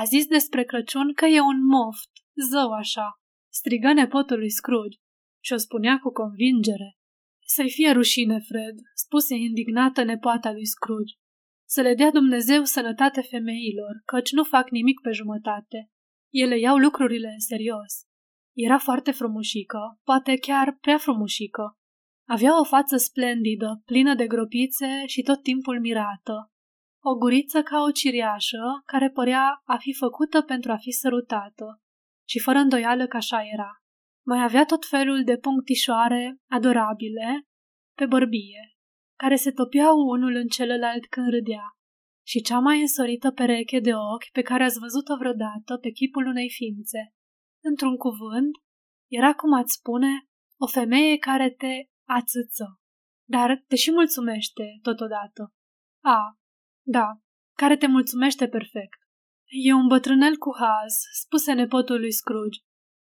A 0.00 0.04
zis 0.04 0.26
despre 0.26 0.64
Crăciun 0.64 1.12
că 1.12 1.24
e 1.24 1.40
un 1.40 1.64
moft, 1.64 2.10
zău 2.50 2.72
așa, 2.72 3.20
strigă 3.52 3.92
nepotul 3.92 4.38
lui 4.38 4.50
Scrooge 4.50 4.98
și 5.44 5.52
o 5.52 5.56
spunea 5.56 5.98
cu 5.98 6.10
convingere. 6.12 6.96
Să-i 7.46 7.70
fie 7.70 7.90
rușine, 7.90 8.38
Fred, 8.38 8.76
spuse 8.94 9.34
indignată 9.34 10.02
nepoata 10.02 10.52
lui 10.52 10.66
Scrooge. 10.66 11.14
Să 11.68 11.80
le 11.80 11.94
dea 11.94 12.10
Dumnezeu 12.10 12.64
sănătate 12.64 13.20
femeilor, 13.20 14.02
căci 14.04 14.32
nu 14.32 14.44
fac 14.44 14.70
nimic 14.70 15.00
pe 15.00 15.10
jumătate. 15.10 15.90
Ele 16.32 16.58
iau 16.58 16.76
lucrurile 16.76 17.28
în 17.28 17.40
serios. 17.40 17.92
Era 18.52 18.78
foarte 18.78 19.10
frumușică, 19.10 20.00
poate 20.02 20.36
chiar 20.36 20.76
prea 20.80 20.98
frumușică. 20.98 21.78
Avea 22.28 22.60
o 22.60 22.64
față 22.64 22.96
splendidă, 22.96 23.82
plină 23.84 24.14
de 24.14 24.26
gropițe 24.26 25.06
și 25.06 25.22
tot 25.22 25.42
timpul 25.42 25.80
mirată. 25.80 26.52
O 27.02 27.14
guriță 27.14 27.62
ca 27.62 27.82
o 27.82 27.90
ciriașă, 27.90 28.82
care 28.84 29.10
părea 29.10 29.62
a 29.64 29.76
fi 29.76 29.92
făcută 29.92 30.42
pentru 30.42 30.72
a 30.72 30.76
fi 30.76 30.90
sărutată. 30.90 31.82
Și 32.28 32.38
fără 32.38 32.58
îndoială 32.58 33.06
că 33.06 33.16
așa 33.16 33.42
era. 33.52 33.70
Mai 34.26 34.42
avea 34.42 34.64
tot 34.64 34.86
felul 34.86 35.24
de 35.24 35.36
punctișoare 35.36 36.36
adorabile 36.50 37.46
pe 37.96 38.06
bărbie, 38.06 38.76
care 39.18 39.36
se 39.36 39.50
topiau 39.50 39.96
unul 39.96 40.34
în 40.34 40.46
celălalt 40.46 41.06
când 41.06 41.28
râdea, 41.28 41.64
și 42.26 42.40
cea 42.40 42.58
mai 42.58 42.80
însorită 42.80 43.30
pereche 43.30 43.80
de 43.80 43.94
ochi 43.94 44.30
pe 44.32 44.42
care 44.42 44.64
ați 44.64 44.78
văzut-o 44.78 45.16
vreodată 45.16 45.76
pe 45.80 45.90
chipul 45.90 46.26
unei 46.26 46.50
ființe. 46.50 47.14
Într-un 47.62 47.96
cuvânt, 47.96 48.50
era 49.10 49.34
cum 49.34 49.52
ați 49.52 49.72
spune, 49.72 50.26
o 50.60 50.66
femeie 50.66 51.16
care 51.16 51.50
te 51.50 51.74
ațâță, 52.08 52.80
dar 53.28 53.64
te 53.66 53.76
și 53.76 53.90
mulțumește 53.90 54.78
totodată. 54.82 55.54
A, 56.02 56.38
da, 56.86 57.08
care 57.56 57.76
te 57.76 57.86
mulțumește 57.86 58.48
perfect. 58.48 58.98
E 59.44 59.72
un 59.72 59.86
bătrânel 59.86 60.36
cu 60.36 60.50
haz, 60.58 60.94
spuse 61.22 61.52
nepotul 61.52 61.98
lui 61.98 62.12
Scrooge. 62.12 62.60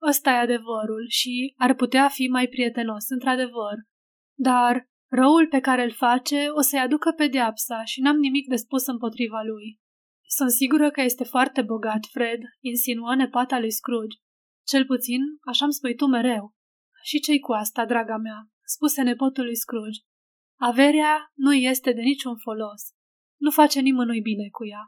Ăsta 0.09 0.31
e 0.31 0.37
adevărul 0.37 1.07
și 1.09 1.55
ar 1.57 1.75
putea 1.75 2.09
fi 2.09 2.29
mai 2.29 2.47
prietenos, 2.47 3.09
într-adevăr. 3.09 3.77
Dar 4.39 4.89
răul 5.11 5.47
pe 5.49 5.61
care 5.61 5.85
îl 5.85 5.93
face 5.93 6.47
o 6.49 6.61
să-i 6.61 6.79
aducă 6.79 7.13
pedeapsa 7.17 7.85
și 7.85 8.01
n-am 8.01 8.17
nimic 8.17 8.49
de 8.49 8.57
spus 8.57 8.87
împotriva 8.87 9.41
lui. 9.43 9.81
Sunt 10.27 10.51
sigură 10.51 10.91
că 10.91 11.01
este 11.01 11.25
foarte 11.25 11.63
bogat, 11.63 12.07
Fred, 12.11 12.41
insinuă 12.61 13.15
nepata 13.15 13.59
lui 13.59 13.73
Scrooge. 13.73 14.17
Cel 14.67 14.87
puțin, 14.87 15.21
așa-mi 15.47 15.73
spui 15.73 15.95
tu 15.95 16.07
mereu. 16.07 16.55
Și 17.03 17.21
ce-i 17.21 17.39
cu 17.39 17.53
asta, 17.53 17.87
draga 17.87 18.17
mea? 18.17 18.52
Spuse 18.75 19.03
nepotul 19.03 19.45
lui 19.45 19.57
Scrooge. 19.57 20.01
Averea 20.61 21.15
nu 21.35 21.53
este 21.55 21.93
de 21.93 22.01
niciun 22.01 22.37
folos. 22.37 22.83
Nu 23.37 23.51
face 23.51 23.81
nimănui 23.81 24.21
bine 24.21 24.49
cu 24.49 24.67
ea. 24.67 24.85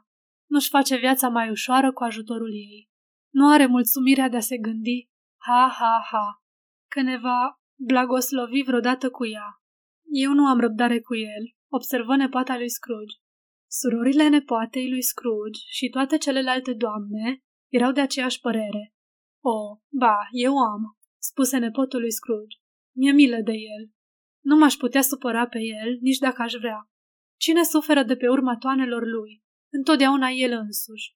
Nu-și 0.49 0.69
face 0.69 0.95
viața 0.97 1.27
mai 1.29 1.49
ușoară 1.49 1.93
cu 1.93 2.03
ajutorul 2.03 2.53
ei. 2.53 2.89
Nu 3.33 3.51
are 3.51 3.65
mulțumirea 3.65 4.29
de 4.29 4.37
a 4.37 4.39
se 4.49 4.57
gândi, 4.57 5.09
ha, 5.45 5.75
ha, 5.79 5.95
ha, 6.11 6.27
că 6.91 7.01
ne 7.01 7.17
va 7.17 7.41
blagoslovi 7.79 8.61
vreodată 8.63 9.09
cu 9.09 9.25
ea. 9.25 9.49
Eu 10.11 10.31
nu 10.33 10.45
am 10.47 10.59
răbdare 10.59 10.99
cu 10.99 11.15
el, 11.15 11.43
observă 11.71 12.15
nepoata 12.15 12.57
lui 12.57 12.69
Scrooge. 12.69 13.15
Surorile 13.67 14.27
nepoatei 14.27 14.89
lui 14.89 15.03
Scrooge 15.03 15.59
și 15.67 15.89
toate 15.89 16.17
celelalte 16.17 16.73
doamne 16.73 17.43
erau 17.73 17.91
de 17.91 18.01
aceeași 18.01 18.39
părere. 18.39 18.93
O, 19.43 19.79
ba, 19.89 20.17
eu 20.31 20.57
am, 20.57 20.97
spuse 21.17 21.57
nepotul 21.57 21.99
lui 21.99 22.11
Scrooge. 22.11 22.57
Mi-e 22.97 23.11
milă 23.11 23.41
de 23.43 23.51
el. 23.51 23.89
Nu 24.43 24.55
m-aș 24.55 24.73
putea 24.73 25.01
supăra 25.01 25.47
pe 25.47 25.59
el, 25.59 25.97
nici 25.99 26.17
dacă 26.17 26.41
aș 26.41 26.53
vrea. 26.53 26.89
Cine 27.37 27.63
suferă 27.63 28.03
de 28.03 28.15
pe 28.15 28.27
urma 28.27 28.57
toanelor 28.57 29.03
lui? 29.05 29.43
Întotdeauna 29.71 30.29
el 30.29 30.51
însuși. 30.51 31.13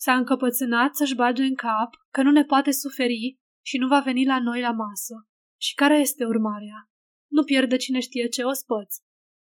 S-a 0.00 0.14
încăpățânat 0.14 0.94
să-și 0.94 1.14
bage 1.14 1.42
în 1.42 1.54
cap 1.54 1.90
că 2.10 2.22
nu 2.22 2.30
ne 2.30 2.44
poate 2.44 2.70
suferi 2.70 3.38
și 3.64 3.78
nu 3.78 3.86
va 3.86 4.00
veni 4.00 4.24
la 4.24 4.40
noi 4.40 4.60
la 4.60 4.70
masă. 4.70 5.28
Și 5.60 5.74
care 5.74 5.98
este 5.98 6.24
urmarea? 6.24 6.90
Nu 7.30 7.44
pierde 7.44 7.76
cine 7.76 8.00
știe 8.00 8.28
ce 8.28 8.42
ospăți. 8.42 9.00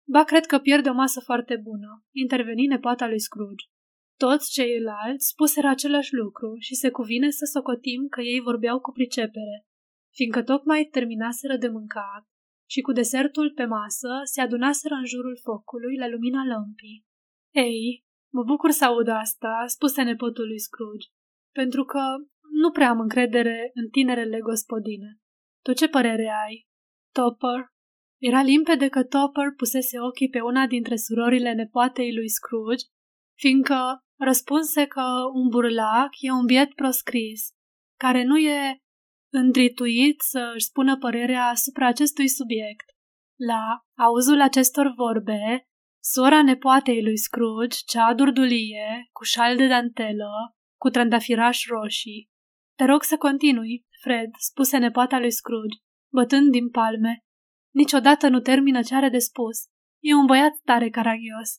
Ba, 0.08 0.24
cred 0.24 0.46
că 0.46 0.58
pierde 0.60 0.90
o 0.90 0.94
masă 0.94 1.20
foarte 1.20 1.56
bună, 1.64 2.06
interveni 2.12 2.66
nepoata 2.66 3.08
lui 3.08 3.20
Scrooge. 3.20 3.66
Toți 4.18 4.52
ceilalți 4.52 5.28
spuseră 5.28 5.68
același 5.68 6.14
lucru 6.14 6.56
și 6.60 6.76
se 6.76 6.90
cuvine 6.90 7.30
să 7.30 7.46
socotim 7.54 8.08
că 8.08 8.22
ei 8.22 8.40
vorbeau 8.40 8.80
cu 8.80 8.92
pricepere, 8.92 9.66
fiindcă 10.16 10.44
tocmai 10.44 10.84
terminaseră 10.92 11.56
de 11.58 11.68
mâncat 11.68 12.24
și 12.70 12.82
cu 12.82 12.92
desertul 12.92 13.52
pe 13.56 13.66
masă 13.66 14.10
se 14.24 14.42
adunaseră 14.42 14.94
în 14.94 15.06
jurul 15.06 15.38
focului 15.44 15.96
la 15.98 16.08
lumina 16.08 16.44
lămpii. 16.46 17.06
Ei, 17.54 18.04
mă 18.34 18.44
bucur 18.44 18.70
să 18.70 18.86
aud 18.86 19.08
asta, 19.08 19.64
spuse 19.68 20.02
nepotul 20.02 20.48
lui 20.48 20.60
Scrooge, 20.60 21.08
pentru 21.52 21.84
că 21.84 22.02
nu 22.52 22.72
prea 22.72 22.90
am 22.90 23.00
încredere 23.00 23.72
în 23.74 23.90
tinerele 23.90 24.40
gospodine. 24.40 25.20
Tu 25.64 25.74
ce 25.74 25.88
părere 25.88 26.28
ai? 26.46 26.68
Topper? 27.14 27.74
Era 28.22 28.42
limpede 28.42 28.88
că 28.88 29.04
Topper 29.04 29.54
pusese 29.58 30.00
ochii 30.00 30.30
pe 30.30 30.40
una 30.40 30.68
dintre 30.68 30.96
surorile 30.96 31.54
nepoatei 31.54 32.16
lui 32.16 32.30
Scrooge, 32.30 32.86
fiindcă 33.40 34.00
răspunse 34.20 34.86
că 34.86 35.06
un 35.34 35.48
burlac 35.48 36.10
e 36.20 36.32
un 36.32 36.46
biet 36.46 36.74
proscris, 36.74 37.50
care 38.00 38.24
nu 38.24 38.38
e 38.38 38.85
îndrituit 39.36 40.22
să 40.22 40.52
își 40.56 40.66
spună 40.66 40.98
părerea 40.98 41.46
asupra 41.46 41.88
acestui 41.88 42.28
subiect. 42.28 42.86
La 43.40 43.86
auzul 43.98 44.42
acestor 44.42 44.94
vorbe, 44.96 45.68
sora 46.04 46.44
nepoatei 46.44 47.04
lui 47.04 47.18
Scrooge, 47.18 47.78
cea 47.86 48.14
durdulie, 48.14 49.10
cu 49.12 49.24
șal 49.24 49.56
de 49.56 49.68
dantelă, 49.68 50.56
cu 50.80 50.90
trandafiraș 50.90 51.66
roșii. 51.66 52.30
Te 52.78 52.86
rog 52.86 53.04
să 53.04 53.18
continui, 53.18 53.86
Fred, 54.02 54.30
spuse 54.38 54.78
nepoata 54.78 55.20
lui 55.20 55.32
Scrooge, 55.32 55.78
bătând 56.14 56.52
din 56.52 56.70
palme. 56.70 57.20
Niciodată 57.74 58.28
nu 58.28 58.40
termină 58.40 58.82
ce 58.82 58.96
are 58.96 59.10
de 59.10 59.18
spus. 59.18 59.58
E 60.04 60.14
un 60.14 60.26
băiat 60.26 60.54
tare 60.64 60.90
caragios. 60.90 61.50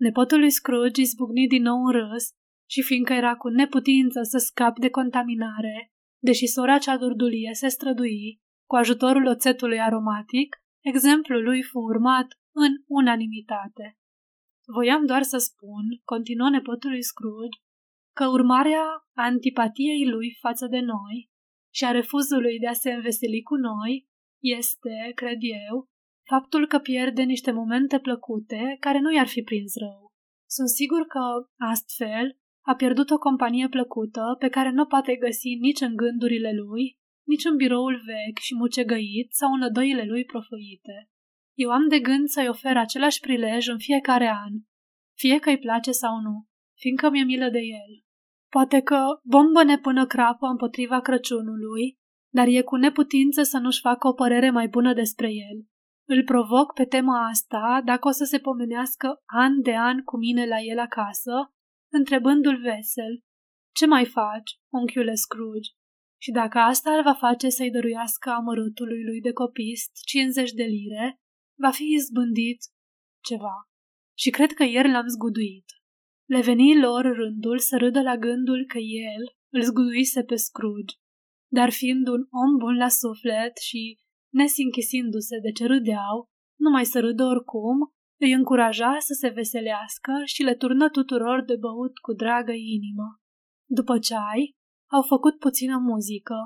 Nepotul 0.00 0.38
lui 0.38 0.50
Scrooge 0.50 1.00
izbucni 1.00 1.46
din 1.46 1.62
nou 1.62 1.84
în 1.84 1.92
râs 1.92 2.24
și 2.70 2.82
fiindcă 2.82 3.12
era 3.12 3.36
cu 3.36 3.48
neputință 3.48 4.22
să 4.22 4.38
scap 4.38 4.78
de 4.78 4.90
contaminare, 4.90 5.92
deși 6.28 6.46
sora 6.46 6.78
cea 6.78 6.96
durdulie 6.96 7.50
se 7.52 7.68
strădui, 7.68 8.40
cu 8.68 8.76
ajutorul 8.76 9.26
oțetului 9.26 9.80
aromatic, 9.80 10.56
exemplul 10.80 11.42
lui 11.42 11.62
fu 11.62 11.78
urmat 11.78 12.26
în 12.54 12.72
unanimitate. 12.86 13.96
Voiam 14.74 15.06
doar 15.06 15.22
să 15.22 15.38
spun, 15.38 15.84
continuă 16.04 16.48
nepotul 16.50 16.90
lui 16.90 17.02
Scrooge, 17.02 17.58
că 18.16 18.26
urmarea 18.28 18.84
antipatiei 19.16 20.06
lui 20.06 20.36
față 20.40 20.66
de 20.66 20.80
noi 20.80 21.30
și 21.74 21.84
a 21.84 21.90
refuzului 21.90 22.58
de 22.58 22.66
a 22.66 22.72
se 22.72 22.92
înveseli 22.92 23.42
cu 23.42 23.54
noi 23.54 24.08
este, 24.42 25.12
cred 25.14 25.38
eu, 25.68 25.88
faptul 26.28 26.66
că 26.66 26.78
pierde 26.78 27.22
niște 27.22 27.50
momente 27.50 27.98
plăcute 27.98 28.76
care 28.80 28.98
nu 28.98 29.12
i-ar 29.12 29.26
fi 29.26 29.42
prins 29.42 29.72
rău. 29.76 30.12
Sunt 30.50 30.68
sigur 30.68 31.06
că, 31.06 31.20
astfel, 31.72 32.38
a 32.64 32.74
pierdut 32.74 33.10
o 33.10 33.18
companie 33.18 33.68
plăcută 33.68 34.36
pe 34.38 34.48
care 34.48 34.70
nu 34.70 34.86
poate 34.86 35.16
găsi 35.16 35.54
nici 35.60 35.80
în 35.80 35.96
gândurile 35.96 36.52
lui, 36.52 36.96
nici 37.26 37.44
în 37.44 37.56
biroul 37.56 38.02
vechi 38.04 38.38
și 38.38 38.54
mucegăit 38.54 39.32
sau 39.32 39.52
în 39.52 39.62
odăile 39.62 40.04
lui 40.04 40.24
profuite. 40.24 41.10
Eu 41.54 41.70
am 41.70 41.88
de 41.88 41.98
gând 41.98 42.28
să-i 42.28 42.48
ofer 42.48 42.76
același 42.76 43.20
prilej 43.20 43.68
în 43.68 43.78
fiecare 43.78 44.28
an, 44.28 44.52
fie 45.16 45.38
că 45.38 45.50
îi 45.50 45.58
place 45.58 45.90
sau 45.90 46.20
nu, 46.20 46.46
fiindcă 46.78 47.10
mi-e 47.10 47.24
milă 47.24 47.48
de 47.48 47.58
el. 47.58 48.02
Poate 48.50 48.80
că 48.80 49.04
bombă 49.22 49.60
până 49.82 50.06
crapă 50.06 50.46
împotriva 50.46 51.00
Crăciunului, 51.00 51.98
dar 52.32 52.46
e 52.46 52.62
cu 52.62 52.76
neputință 52.76 53.42
să 53.42 53.58
nu-și 53.58 53.80
facă 53.80 54.08
o 54.08 54.12
părere 54.12 54.50
mai 54.50 54.68
bună 54.68 54.92
despre 54.92 55.26
el. 55.26 55.66
Îl 56.08 56.24
provoc 56.24 56.72
pe 56.74 56.84
tema 56.84 57.26
asta 57.28 57.82
dacă 57.84 58.08
o 58.08 58.10
să 58.10 58.24
se 58.24 58.38
pomenească 58.38 59.22
an 59.26 59.62
de 59.62 59.76
an 59.76 60.02
cu 60.02 60.16
mine 60.16 60.46
la 60.46 60.60
el 60.60 60.78
acasă, 60.78 61.32
întrebându-l 61.92 62.60
vesel, 62.60 63.14
Ce 63.74 63.86
mai 63.86 64.04
faci, 64.04 64.50
unchiule 64.72 65.14
Scrooge? 65.14 65.70
Și 66.22 66.30
dacă 66.30 66.58
asta 66.58 66.96
îl 66.96 67.02
va 67.02 67.14
face 67.14 67.48
să-i 67.48 67.70
dăruiască 67.70 68.30
amărâtului 68.30 69.02
lui 69.04 69.20
de 69.20 69.32
copist 69.32 69.90
50 70.04 70.52
de 70.52 70.62
lire, 70.62 71.20
va 71.58 71.70
fi 71.70 71.84
izbândit 71.84 72.60
ceva. 73.24 73.56
Și 74.18 74.30
cred 74.30 74.52
că 74.52 74.64
ieri 74.64 74.90
l-am 74.90 75.06
zguduit. 75.06 75.64
Le 76.24 76.40
veni 76.40 76.80
lor 76.80 77.04
rândul 77.04 77.58
să 77.58 77.76
râdă 77.76 78.02
la 78.02 78.16
gândul 78.16 78.64
că 78.66 78.78
el 78.78 79.22
îl 79.52 79.62
zguduise 79.62 80.22
pe 80.24 80.36
Scrooge. 80.36 80.94
Dar 81.48 81.70
fiind 81.70 82.08
un 82.08 82.22
om 82.30 82.56
bun 82.58 82.76
la 82.76 82.88
suflet 82.88 83.56
și 83.56 83.98
nesinchisindu-se 84.32 85.38
de 85.38 85.52
ce 85.52 85.66
râdeau, 85.66 86.30
numai 86.60 86.84
să 86.84 87.00
râdă 87.00 87.24
oricum, 87.24 87.76
îi 88.24 88.32
încuraja 88.32 88.96
să 88.98 89.12
se 89.20 89.28
veselească 89.28 90.12
și 90.24 90.42
le 90.42 90.54
turnă 90.54 90.88
tuturor 90.88 91.44
de 91.44 91.56
băut 91.56 91.98
cu 91.98 92.12
dragă 92.12 92.52
inimă. 92.52 93.20
După 93.68 93.98
ceai, 93.98 94.50
au 94.90 95.02
făcut 95.02 95.38
puțină 95.38 95.76
muzică, 95.78 96.36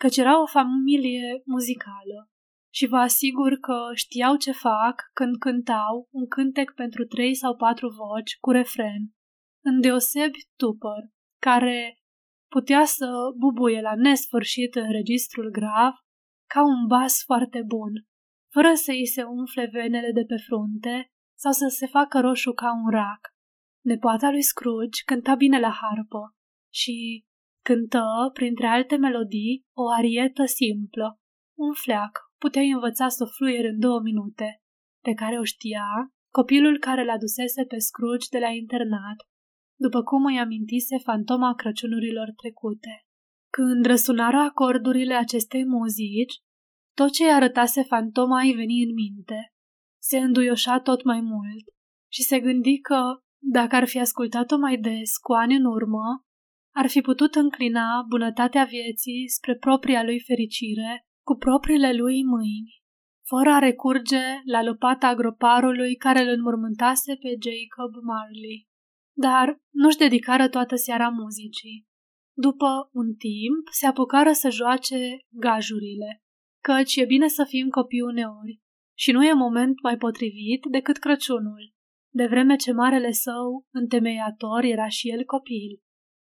căci 0.00 0.16
era 0.16 0.42
o 0.42 0.46
familie 0.46 1.42
muzicală 1.44 2.30
și 2.74 2.86
vă 2.86 2.96
asigur 2.96 3.52
că 3.58 3.78
știau 3.94 4.36
ce 4.36 4.52
fac 4.52 5.02
când 5.12 5.36
cântau 5.38 6.08
un 6.10 6.26
cântec 6.26 6.72
pentru 6.74 7.04
trei 7.04 7.34
sau 7.34 7.56
patru 7.56 7.88
voci 7.88 8.36
cu 8.40 8.50
refren, 8.50 9.02
îndeosebi 9.64 10.38
tupăr, 10.56 11.02
care 11.40 11.98
putea 12.48 12.84
să 12.84 13.08
bubuie 13.36 13.80
la 13.80 13.94
nesfârșit 13.94 14.74
în 14.74 14.90
registrul 14.90 15.50
grav 15.50 15.92
ca 16.50 16.62
un 16.64 16.86
bas 16.86 17.22
foarte 17.24 17.62
bun, 17.66 17.92
fără 18.56 18.74
să 18.74 18.90
îi 18.90 19.06
se 19.06 19.22
umfle 19.22 19.68
venele 19.72 20.10
de 20.12 20.24
pe 20.30 20.36
frunte 20.46 20.96
sau 21.42 21.52
să 21.52 21.66
se 21.78 21.86
facă 21.86 22.20
roșu 22.20 22.52
ca 22.52 22.70
un 22.82 22.90
rac. 22.90 23.22
Nepoata 23.84 24.30
lui 24.30 24.42
Scrooge 24.42 25.02
cânta 25.04 25.34
bine 25.34 25.58
la 25.60 25.72
harpă 25.80 26.22
și 26.72 27.24
cântă, 27.68 28.06
printre 28.32 28.66
alte 28.66 28.96
melodii, 28.96 29.66
o 29.82 29.90
arietă 29.98 30.44
simplă, 30.44 31.20
un 31.58 31.72
fleac, 31.72 32.14
puteai 32.38 32.70
învăța 32.70 33.08
să 33.08 33.22
o 33.22 33.26
fluier 33.26 33.64
în 33.64 33.78
două 33.78 34.00
minute, 34.00 34.48
pe 35.04 35.12
care 35.12 35.38
o 35.38 35.44
știa 35.44 35.86
copilul 36.38 36.78
care 36.78 37.04
l 37.04 37.08
adusese 37.08 37.64
pe 37.64 37.78
Scrooge 37.78 38.26
de 38.30 38.38
la 38.38 38.48
internat, 38.48 39.18
după 39.84 40.02
cum 40.02 40.24
îi 40.24 40.38
amintise 40.38 40.98
fantoma 40.98 41.54
Crăciunurilor 41.54 42.28
trecute. 42.36 42.94
Când 43.56 43.86
răsunară 43.86 44.36
acordurile 44.36 45.14
acestei 45.14 45.64
muzici, 45.66 46.34
tot 46.98 47.12
ce 47.12 47.24
îi 47.24 47.32
arătase 47.32 47.82
fantoma 47.82 48.40
îi 48.40 48.52
veni 48.52 48.82
în 48.82 48.92
minte. 48.94 49.52
Se 50.02 50.18
înduioșa 50.18 50.80
tot 50.80 51.04
mai 51.04 51.20
mult 51.20 51.64
și 52.12 52.22
se 52.22 52.40
gândi 52.40 52.78
că, 52.78 53.00
dacă 53.38 53.76
ar 53.76 53.86
fi 53.86 53.98
ascultat-o 53.98 54.56
mai 54.56 54.76
des, 54.76 55.16
cu 55.16 55.32
ani 55.32 55.56
în 55.56 55.64
urmă, 55.64 56.24
ar 56.74 56.86
fi 56.88 57.00
putut 57.00 57.34
înclina 57.34 58.04
bunătatea 58.08 58.64
vieții 58.64 59.28
spre 59.28 59.56
propria 59.56 60.02
lui 60.04 60.20
fericire 60.20 61.06
cu 61.26 61.34
propriile 61.34 61.92
lui 61.92 62.24
mâini, 62.24 62.82
fără 63.26 63.50
a 63.50 63.58
recurge 63.58 64.24
la 64.44 64.62
lopata 64.62 65.06
agroparului 65.06 65.96
care 65.96 66.20
îl 66.20 66.28
înmormântase 66.28 67.14
pe 67.22 67.28
Jacob 67.28 67.92
Marley. 68.02 68.68
Dar 69.16 69.60
nu-și 69.70 69.96
dedicară 69.96 70.48
toată 70.48 70.76
seara 70.76 71.08
muzicii. 71.08 71.86
După 72.36 72.88
un 72.92 73.14
timp, 73.14 73.68
se 73.70 73.86
apucară 73.86 74.32
să 74.32 74.50
joace 74.50 75.18
gajurile, 75.30 76.25
căci 76.68 76.96
e 76.96 77.04
bine 77.04 77.28
să 77.28 77.44
fim 77.44 77.68
copii 77.68 78.00
uneori. 78.00 78.60
Și 78.98 79.12
nu 79.12 79.24
e 79.24 79.32
moment 79.32 79.82
mai 79.82 79.96
potrivit 79.96 80.64
decât 80.70 80.96
Crăciunul, 80.96 81.74
de 82.14 82.26
vreme 82.26 82.56
ce 82.56 82.72
marele 82.72 83.12
său 83.12 83.66
întemeiator 83.72 84.64
era 84.64 84.88
și 84.88 85.10
el 85.10 85.24
copil. 85.24 85.82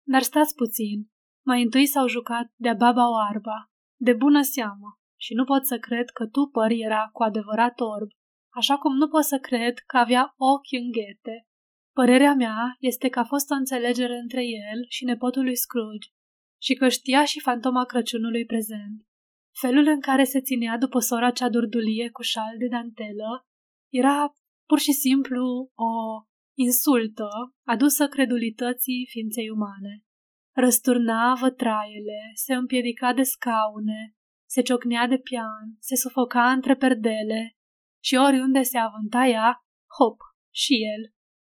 Dar 0.06 0.22
stați 0.22 0.54
puțin, 0.54 1.08
mai 1.46 1.62
întâi 1.62 1.86
s-au 1.86 2.06
jucat 2.08 2.52
de-a 2.56 2.74
baba 2.74 3.10
oarba, 3.10 3.70
de 4.00 4.12
bună 4.12 4.42
seamă, 4.42 4.98
și 5.16 5.34
nu 5.34 5.44
pot 5.44 5.66
să 5.66 5.78
cred 5.78 6.08
că 6.10 6.26
Tupăr 6.26 6.70
era 6.70 7.08
cu 7.12 7.22
adevărat 7.22 7.80
orb, 7.80 8.08
așa 8.54 8.76
cum 8.78 8.96
nu 8.96 9.08
pot 9.08 9.24
să 9.24 9.38
cred 9.38 9.78
că 9.78 9.96
avea 9.96 10.34
ochi 10.36 10.80
înghete. 10.84 11.46
Părerea 11.92 12.34
mea 12.34 12.76
este 12.78 13.08
că 13.08 13.18
a 13.18 13.24
fost 13.24 13.50
o 13.50 13.54
înțelegere 13.54 14.16
între 14.16 14.44
el 14.44 14.84
și 14.88 15.04
nepotul 15.04 15.42
lui 15.42 15.56
Scrooge. 15.56 16.08
Și 16.62 16.74
că 16.74 16.88
știa 16.88 17.24
și 17.24 17.40
fantoma 17.40 17.84
Crăciunului 17.84 18.44
prezent. 18.44 19.04
Felul 19.60 19.86
în 19.86 20.00
care 20.00 20.24
se 20.24 20.40
ținea 20.40 20.76
după 20.78 20.98
sora 20.98 21.30
cea 21.30 21.48
durdulie 21.48 22.10
cu 22.10 22.22
șal 22.22 22.54
de 22.58 22.66
dantelă 22.66 23.46
era 23.92 24.32
pur 24.66 24.78
și 24.78 24.92
simplu 24.92 25.70
o 25.74 25.92
insultă 26.58 27.28
adusă 27.66 28.08
credulității 28.08 29.06
ființei 29.10 29.50
umane. 29.50 30.04
Răsturna 30.56 31.34
vătraiele, 31.40 32.20
se 32.34 32.54
împiedica 32.54 33.12
de 33.12 33.22
scaune, 33.22 34.14
se 34.48 34.62
ciocnea 34.62 35.06
de 35.06 35.18
pian, 35.18 35.76
se 35.78 35.96
sufoca 35.96 36.50
între 36.50 36.76
perdele 36.76 37.56
și 38.02 38.14
oriunde 38.14 38.62
se 38.62 38.78
avânta 38.78 39.26
ea, 39.26 39.64
hop, 39.98 40.18
și 40.54 40.74
el. 40.74 41.12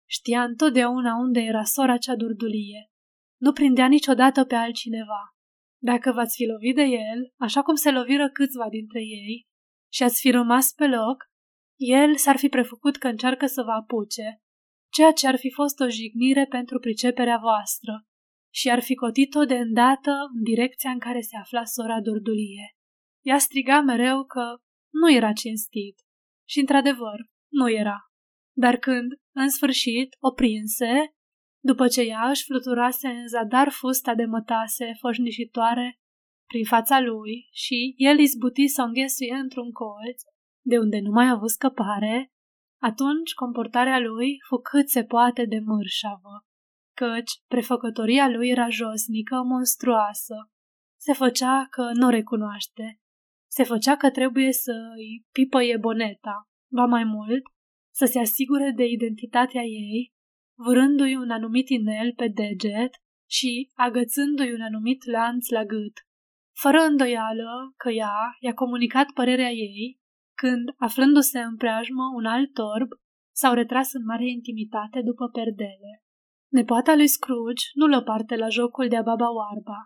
Știa 0.06 0.42
întotdeauna 0.42 1.14
unde 1.14 1.40
era 1.40 1.62
sora 1.62 1.96
cea 1.96 2.16
durdulie. 2.16 2.90
Nu 3.40 3.52
prindea 3.52 3.86
niciodată 3.86 4.44
pe 4.44 4.54
altcineva. 4.54 5.33
Dacă 5.90 6.12
v-ați 6.12 6.36
fi 6.36 6.44
lovit 6.44 6.74
de 6.74 6.82
el, 6.82 7.32
așa 7.36 7.62
cum 7.62 7.74
se 7.74 7.90
loviră 7.90 8.30
câțiva 8.30 8.68
dintre 8.68 9.00
ei, 9.00 9.46
și 9.92 10.02
ați 10.02 10.20
fi 10.20 10.30
rămas 10.30 10.72
pe 10.72 10.86
loc, 10.86 11.16
el 11.76 12.16
s-ar 12.16 12.36
fi 12.36 12.48
prefăcut 12.48 12.96
că 12.96 13.08
încearcă 13.08 13.46
să 13.46 13.62
vă 13.62 13.70
apuce, 13.70 14.42
ceea 14.92 15.12
ce 15.12 15.26
ar 15.26 15.36
fi 15.36 15.50
fost 15.50 15.80
o 15.80 15.88
jignire 15.88 16.46
pentru 16.46 16.78
priceperea 16.78 17.38
voastră 17.38 18.04
și 18.54 18.70
ar 18.70 18.80
fi 18.82 18.94
cotit-o 18.94 19.44
de 19.44 19.54
îndată 19.54 20.10
în 20.34 20.42
direcția 20.42 20.90
în 20.90 20.98
care 20.98 21.20
se 21.20 21.36
afla 21.36 21.64
sora 21.64 22.00
Durdulie. 22.00 22.76
Ea 23.24 23.38
striga 23.38 23.80
mereu 23.80 24.24
că 24.24 24.56
nu 24.92 25.12
era 25.12 25.32
cinstit 25.32 25.96
și, 26.48 26.58
într-adevăr, 26.58 27.18
nu 27.52 27.70
era. 27.70 27.98
Dar 28.56 28.76
când, 28.76 29.12
în 29.34 29.48
sfârșit, 29.48 30.16
o 30.20 30.32
prinse, 30.32 31.13
după 31.70 31.88
ce 31.88 32.00
ea 32.00 32.28
își 32.28 32.44
fluturase 32.44 33.08
în 33.08 33.28
zadar 33.28 33.68
fusta 33.70 34.14
de 34.14 34.24
mătase 34.24 34.96
foșnișitoare 35.00 35.98
prin 36.46 36.64
fața 36.64 37.00
lui 37.00 37.48
și 37.52 37.94
el 37.96 38.18
izbuti 38.18 38.66
să 38.66 38.82
o 38.82 38.84
înghesuie 38.84 39.34
într-un 39.34 39.70
colț, 39.72 40.22
de 40.66 40.78
unde 40.78 41.00
nu 41.00 41.10
mai 41.10 41.26
a 41.26 41.30
avut 41.30 41.50
scăpare, 41.50 42.32
atunci 42.82 43.34
comportarea 43.34 43.98
lui 43.98 44.36
fu 44.48 44.56
cât 44.56 44.88
se 44.88 45.04
poate 45.04 45.44
de 45.44 45.58
mărșavă, 45.64 46.46
căci 46.96 47.32
prefăcătoria 47.46 48.28
lui 48.28 48.48
era 48.48 48.68
josnică, 48.68 49.42
monstruoasă. 49.42 50.34
Se 51.00 51.12
făcea 51.12 51.66
că 51.70 51.90
nu 51.92 52.08
recunoaște. 52.08 53.00
Se 53.50 53.62
făcea 53.62 53.96
că 53.96 54.10
trebuie 54.10 54.52
să-i 54.52 55.26
pipăie 55.32 55.76
boneta. 55.76 56.48
Va 56.72 56.84
mai 56.84 57.04
mult, 57.04 57.42
să 57.94 58.04
se 58.04 58.18
asigure 58.18 58.72
de 58.76 58.84
identitatea 58.84 59.62
ei, 59.62 60.13
vârându-i 60.54 61.16
un 61.16 61.30
anumit 61.30 61.68
inel 61.68 62.12
pe 62.16 62.28
deget 62.28 62.92
și 63.30 63.70
agățându-i 63.74 64.52
un 64.52 64.60
anumit 64.60 65.04
lanț 65.04 65.48
la 65.48 65.64
gât. 65.64 65.96
Fără 66.60 66.78
îndoială 66.78 67.74
că 67.76 67.90
ea 67.90 68.36
i-a 68.40 68.54
comunicat 68.54 69.06
părerea 69.14 69.50
ei 69.50 70.02
când, 70.34 70.68
aflându-se 70.76 71.40
în 71.40 71.56
preajmă 71.56 72.02
un 72.14 72.24
alt 72.24 72.58
orb, 72.58 72.90
s-au 73.34 73.54
retras 73.54 73.92
în 73.92 74.04
mare 74.04 74.28
intimitate 74.30 75.00
după 75.00 75.28
perdele. 75.28 76.02
Nepoata 76.52 76.94
lui 76.94 77.08
Scrooge 77.08 77.64
nu 77.74 77.86
lă 77.86 78.02
parte 78.02 78.36
la 78.36 78.48
jocul 78.48 78.88
de-a 78.88 79.02
baba 79.02 79.32
oarba, 79.32 79.78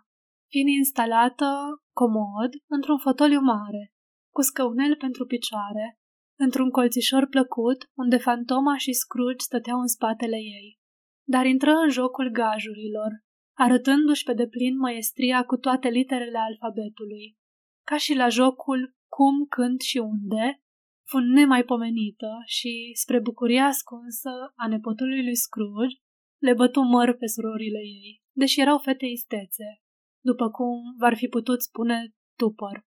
fiind 0.51 0.69
instalată 0.69 1.47
comod 1.93 2.51
într-un 2.67 2.97
fotoliu 2.97 3.39
mare, 3.39 3.93
cu 4.33 4.41
scăunel 4.41 4.95
pentru 4.95 5.25
picioare, 5.25 5.98
într-un 6.43 6.69
colțișor 6.69 7.27
plăcut 7.27 7.89
unde 7.93 8.17
fantoma 8.17 8.77
și 8.77 8.93
Scrooge 8.93 9.43
stăteau 9.43 9.79
în 9.79 9.87
spatele 9.87 10.35
ei. 10.35 10.79
Dar 11.27 11.45
intră 11.45 11.71
în 11.71 11.89
jocul 11.89 12.29
gajurilor, 12.31 13.11
arătându-și 13.57 14.23
pe 14.23 14.33
deplin 14.33 14.77
măestria 14.77 15.43
cu 15.43 15.55
toate 15.57 15.87
literele 15.87 16.37
alfabetului. 16.37 17.37
Ca 17.85 17.97
și 17.97 18.13
la 18.13 18.29
jocul 18.29 18.95
cum, 19.07 19.45
când 19.45 19.79
și 19.79 19.97
unde, 19.97 20.61
fu 21.09 21.17
nemaipomenită 21.17 22.31
și, 22.45 22.91
spre 22.93 23.19
bucuria 23.19 23.65
ascunsă 23.65 24.29
a 24.55 24.67
nepotului 24.67 25.23
lui 25.23 25.35
Scrooge, 25.35 25.95
le 26.37 26.53
bătu 26.53 26.81
măr 26.81 27.13
pe 27.13 27.27
surorile 27.27 27.79
ei, 27.79 28.21
deși 28.31 28.61
erau 28.61 28.77
fete 28.77 29.05
istețe, 29.05 29.81
după 30.19 30.49
cum 30.49 30.77
v-ar 30.99 31.15
fi 31.15 31.27
putut 31.27 31.61
spune 31.61 32.13
tupăr. 32.35 32.87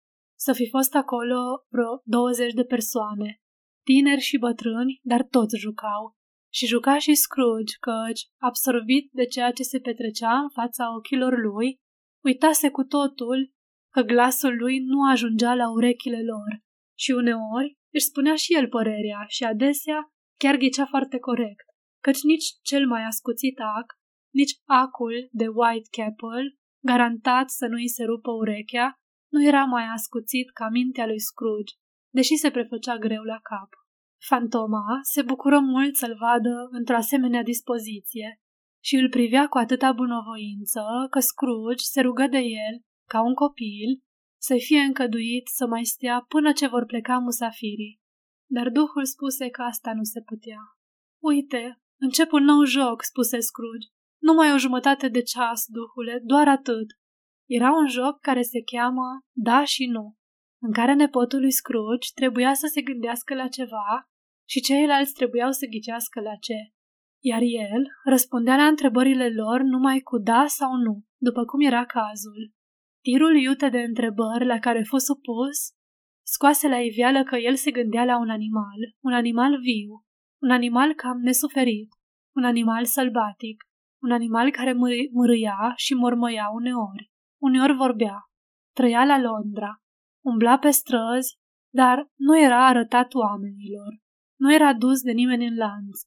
Să 0.45 0.53
fi 0.53 0.69
fost 0.69 0.95
acolo 0.95 1.41
vreo 1.69 1.93
20 2.05 2.53
de 2.53 2.65
persoane, 2.65 3.41
tineri 3.85 4.21
și 4.21 4.39
bătrâni, 4.39 5.01
dar 5.03 5.23
toți 5.23 5.57
jucau. 5.57 6.17
Și 6.53 6.67
juca 6.67 6.99
și 6.99 7.15
Scrooge, 7.15 7.75
căci, 7.87 8.23
absorbit 8.41 9.11
de 9.13 9.25
ceea 9.25 9.51
ce 9.53 9.63
se 9.63 9.79
petrecea 9.79 10.39
în 10.39 10.51
fața 10.51 10.95
ochilor 10.97 11.39
lui, 11.39 11.81
uitase 12.25 12.71
cu 12.71 12.83
totul 12.83 13.53
că 13.95 14.01
glasul 14.01 14.57
lui 14.57 14.79
nu 14.79 15.11
ajungea 15.11 15.55
la 15.55 15.71
urechile 15.71 16.23
lor 16.23 16.61
și 16.99 17.11
uneori 17.11 17.79
își 17.93 18.05
spunea 18.05 18.35
și 18.35 18.55
el 18.55 18.69
părerea 18.69 19.25
și 19.29 19.45
adesea 19.45 20.13
chiar 20.39 20.57
ghicea 20.57 20.87
foarte 20.87 21.19
corect, 21.19 21.67
căci 22.05 22.23
nici 22.23 22.47
cel 22.63 22.87
mai 22.87 23.03
ascuțit 23.05 23.59
ac, 23.59 23.89
nici 24.35 24.55
acul 24.65 25.29
de 25.31 25.47
White 25.47 25.89
Capel, 25.97 26.57
garantat 26.85 27.51
să 27.51 27.67
nu 27.67 27.77
îi 27.77 27.89
se 27.89 28.05
rupă 28.05 28.31
urechea, 28.31 29.02
nu 29.33 29.45
era 29.45 29.65
mai 29.65 29.87
ascuțit 29.95 30.51
ca 30.51 30.69
mintea 30.69 31.07
lui 31.07 31.21
Scrooge, 31.21 31.75
deși 32.15 32.37
se 32.37 32.51
prefăcea 32.51 32.97
greu 32.99 33.23
la 33.23 33.39
cap. 33.51 33.71
Fantoma 34.29 34.99
se 35.03 35.23
bucură 35.23 35.59
mult 35.59 35.97
să-l 35.97 36.17
vadă 36.21 36.69
într-o 36.71 36.97
asemenea 36.97 37.43
dispoziție 37.43 38.41
și 38.85 38.95
îl 38.97 39.09
privea 39.09 39.47
cu 39.49 39.59
atâta 39.59 39.93
bunăvoință 39.93 40.83
că 41.11 41.21
Scrooge 41.21 41.85
se 41.85 42.01
rugă 42.01 42.27
de 42.27 42.39
el, 42.39 42.75
ca 43.09 43.23
un 43.23 43.35
copil, 43.35 43.91
să-i 44.41 44.61
fie 44.61 44.81
încăduit 44.81 45.47
să 45.49 45.67
mai 45.67 45.85
stea 45.85 46.25
până 46.29 46.53
ce 46.53 46.67
vor 46.67 46.85
pleca 46.85 47.19
musafirii. 47.19 48.01
Dar 48.51 48.69
Duhul 48.69 49.05
spuse 49.05 49.49
că 49.49 49.63
asta 49.63 49.93
nu 49.95 50.03
se 50.03 50.21
putea. 50.21 50.61
Uite, 51.23 51.81
încep 52.01 52.33
un 52.33 52.45
nou 52.45 52.65
joc, 52.65 53.03
spuse 53.03 53.39
Scrooge. 53.39 53.89
Numai 54.19 54.53
o 54.53 54.59
jumătate 54.59 55.09
de 55.09 55.23
ceas, 55.23 55.65
Duhule, 55.67 56.21
doar 56.23 56.49
atât. 56.49 56.89
Era 57.57 57.71
un 57.71 57.89
joc 57.89 58.21
care 58.21 58.43
se 58.43 58.61
cheamă 58.73 59.09
Da 59.33 59.65
și 59.65 59.87
Nu, 59.87 60.17
în 60.61 60.73
care 60.73 60.95
nepotul 60.95 61.41
lui 61.41 61.53
Scrooge 61.53 62.09
trebuia 62.15 62.55
să 62.55 62.67
se 62.67 62.83
gândească 62.83 63.35
la 63.35 63.49
ceva 63.49 64.09
și 64.49 64.61
ceilalți 64.61 65.13
trebuiau 65.13 65.51
să 65.51 65.67
ghicească 65.67 66.21
la 66.21 66.35
ce. 66.41 66.59
Iar 67.25 67.41
el 67.41 67.83
răspundea 68.05 68.57
la 68.57 68.67
întrebările 68.67 69.29
lor 69.29 69.61
numai 69.61 70.01
cu 70.01 70.19
da 70.19 70.45
sau 70.47 70.73
nu, 70.77 71.05
după 71.17 71.45
cum 71.45 71.61
era 71.61 71.85
cazul. 71.85 72.53
Tirul 73.01 73.37
iute 73.37 73.69
de 73.69 73.81
întrebări 73.81 74.47
la 74.47 74.59
care 74.59 74.83
fu 74.83 74.99
supus 74.99 75.59
scoase 76.23 76.69
la 76.69 76.81
iveală 76.81 77.23
că 77.23 77.37
el 77.37 77.55
se 77.55 77.71
gândea 77.71 78.05
la 78.05 78.19
un 78.19 78.31
animal, 78.31 78.81
un 79.01 79.13
animal 79.13 79.61
viu, 79.61 80.05
un 80.43 80.51
animal 80.51 80.95
cam 80.95 81.19
nesuferit, 81.19 81.91
un 82.37 82.45
animal 82.45 82.85
sălbatic, 82.85 83.63
un 84.03 84.13
animal 84.13 84.51
care 84.51 84.73
mârâia 85.13 85.73
și 85.77 85.95
mormăia 85.95 86.49
uneori, 86.53 87.12
uneori 87.43 87.75
vorbea, 87.77 88.19
trăia 88.77 89.05
la 89.05 89.19
Londra, 89.19 89.83
umbla 90.25 90.59
pe 90.59 90.71
străzi, 90.71 91.39
dar 91.75 92.07
nu 92.19 92.39
era 92.39 92.67
arătat 92.67 93.15
oamenilor, 93.15 94.01
nu 94.41 94.55
era 94.55 94.75
dus 94.75 95.01
de 95.03 95.13
nimeni 95.13 95.47
în 95.47 95.57
lanț, 95.57 96.01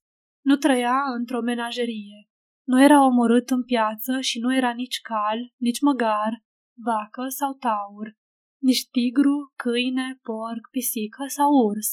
nu 0.46 0.56
trăia 0.56 0.98
într-o 1.18 1.42
menagerie, 1.42 2.28
nu 2.68 2.82
era 2.82 3.06
omorât 3.06 3.50
în 3.50 3.64
piață 3.64 4.20
și 4.20 4.40
nu 4.40 4.56
era 4.56 4.72
nici 4.74 5.02
cal, 5.02 5.40
nici 5.58 5.82
măgar, 5.82 6.44
vacă 6.84 7.28
sau 7.28 7.54
taur, 7.54 8.16
nici 8.62 8.90
tigru, 8.90 9.54
câine, 9.56 10.20
porc, 10.22 10.70
pisică 10.72 11.24
sau 11.28 11.50
urs. 11.68 11.90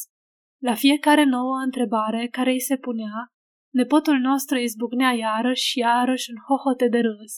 La 0.63 0.75
fiecare 0.75 1.25
nouă 1.25 1.57
întrebare 1.65 2.29
care 2.29 2.51
îi 2.51 2.61
se 2.61 2.77
punea, 2.77 3.33
nepotul 3.75 4.19
nostru 4.19 4.59
izbucnea 4.59 5.13
iarăși 5.13 5.69
și 5.69 5.79
iarăși 5.79 6.31
în 6.31 6.37
hohote 6.47 6.89
de 6.89 6.99
râs. 6.99 7.33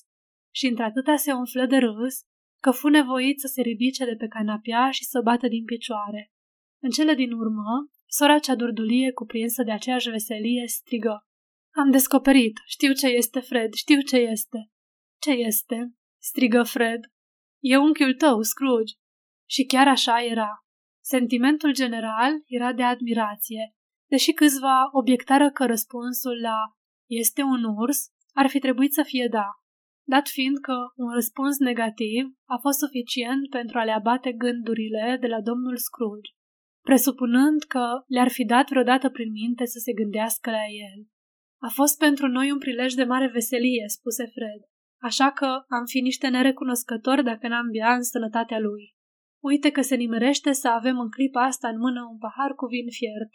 Și 0.55 0.67
într-atâta 0.67 1.17
se 1.17 1.33
umflă 1.33 1.67
de 1.67 1.77
râs, 1.77 2.21
că 2.63 2.71
fu 2.71 2.89
nevoit 2.89 3.41
să 3.41 3.47
se 3.47 3.61
ridice 3.61 4.05
de 4.05 4.15
pe 4.17 4.27
canapea 4.27 4.91
și 4.91 5.05
să 5.05 5.21
bată 5.25 5.49
din 5.49 5.65
picioare. 5.65 6.33
În 6.83 6.91
cele 6.91 7.15
din 7.15 7.33
urmă, 7.33 7.91
sora 8.07 8.39
cea 8.39 8.55
durdulie, 8.55 9.13
cuprinsă 9.13 9.63
de 9.63 9.73
aceeași 9.73 10.11
veselie, 10.11 10.67
strigă. 10.67 11.27
Am 11.75 11.91
descoperit, 11.91 12.61
știu 12.67 12.93
ce 12.93 13.07
este, 13.07 13.41
Fred, 13.41 13.73
știu 13.73 14.01
ce 14.01 14.17
este. 14.17 14.71
Ce 15.21 15.31
este? 15.31 15.93
strigă 16.23 16.63
Fred. 16.63 17.01
E 17.63 17.77
unchiul 17.77 18.15
tău, 18.15 18.43
Scrooge. 18.43 18.95
Și 19.49 19.65
chiar 19.65 19.89
așa 19.89 20.25
era. 20.25 20.51
Sentimentul 21.05 21.73
general 21.73 22.33
era 22.47 22.73
de 22.73 22.83
admirație, 22.83 23.75
deși 24.11 24.33
câțiva 24.33 24.89
obiectară 24.93 25.51
că 25.51 25.67
răspunsul 25.67 26.41
la 26.41 26.59
este 27.11 27.43
un 27.43 27.65
urs 27.65 28.09
ar 28.33 28.49
fi 28.49 28.59
trebuit 28.59 28.93
să 28.93 29.03
fie 29.03 29.29
da, 29.31 29.47
dat 30.07 30.29
fiind 30.29 30.59
că 30.59 30.77
un 30.95 31.11
răspuns 31.13 31.59
negativ 31.59 32.25
a 32.45 32.57
fost 32.61 32.79
suficient 32.79 33.49
pentru 33.49 33.79
a 33.79 33.85
le 33.85 33.91
abate 33.91 34.33
gândurile 34.33 35.17
de 35.21 35.27
la 35.27 35.41
domnul 35.41 35.77
Scrooge, 35.77 36.31
presupunând 36.83 37.63
că 37.63 37.87
le-ar 38.07 38.29
fi 38.29 38.45
dat 38.45 38.69
vreodată 38.69 39.11
prin 39.11 39.31
minte 39.31 39.65
să 39.67 39.79
se 39.79 39.93
gândească 39.93 40.51
la 40.51 40.65
el. 40.89 41.07
A 41.63 41.69
fost 41.69 41.99
pentru 41.99 42.27
noi 42.27 42.51
un 42.51 42.59
prilej 42.59 42.93
de 42.95 43.05
mare 43.05 43.29
veselie, 43.29 43.85
spuse 43.87 44.25
Fred, 44.35 44.61
așa 45.03 45.31
că 45.31 45.47
am 45.69 45.85
fi 45.87 46.01
niște 46.01 46.29
nerecunoscători 46.29 47.25
dacă 47.25 47.49
n-am 47.49 47.69
bea 47.71 47.95
în 47.95 48.03
sănătatea 48.03 48.59
lui. 48.59 48.95
Uite 49.43 49.71
că 49.71 49.83
se 49.83 49.95
nimerește 49.95 50.53
să 50.53 50.69
avem 50.69 50.99
în 50.99 51.11
clipa 51.11 51.43
asta 51.45 51.69
în 51.69 51.79
mână 51.79 52.09
un 52.11 52.19
pahar 52.19 52.55
cu 52.55 52.67
vin 52.67 52.87
fiert, 52.91 53.31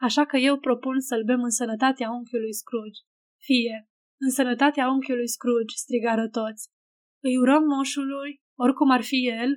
așa 0.00 0.24
că 0.24 0.36
eu 0.36 0.58
propun 0.58 1.00
să-l 1.00 1.24
bem 1.24 1.42
în 1.42 1.50
sănătatea 1.50 2.10
unchiului 2.10 2.54
Scrooge. 2.54 3.00
Fie, 3.46 3.91
în 4.24 4.30
sănătatea 4.30 4.90
unchiului 4.94 5.28
Scrooge, 5.28 5.74
strigară 5.84 6.28
toți. 6.38 6.62
Îi 7.26 7.36
urăm 7.42 7.64
moșului, 7.74 8.30
oricum 8.64 8.90
ar 8.90 9.02
fi 9.10 9.18
el, 9.40 9.50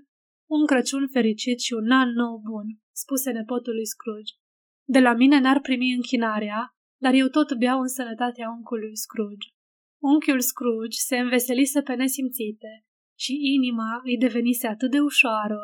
un 0.56 0.66
Crăciun 0.66 1.08
fericit 1.16 1.60
și 1.60 1.74
un 1.74 1.92
an 1.92 2.10
nou 2.22 2.36
bun, 2.50 2.68
spuse 3.02 3.32
nepotul 3.32 3.74
lui 3.74 3.88
Scrooge. 3.94 4.34
De 4.96 5.00
la 5.00 5.14
mine 5.14 5.40
n-ar 5.40 5.60
primi 5.62 5.94
închinarea, 5.94 6.62
dar 7.04 7.14
eu 7.14 7.28
tot 7.28 7.58
beau 7.58 7.80
în 7.80 7.88
sănătatea 7.88 8.50
unchiului 8.58 8.98
Scrooge. 8.98 9.48
Unchiul 10.12 10.42
Scrooge 10.50 10.98
se 11.10 11.18
înveselise 11.18 11.82
pe 11.82 11.94
nesimțite 11.94 12.72
și 13.24 13.34
inima 13.56 13.92
îi 14.04 14.18
devenise 14.18 14.68
atât 14.68 14.92
de 14.92 15.00
ușoară 15.00 15.64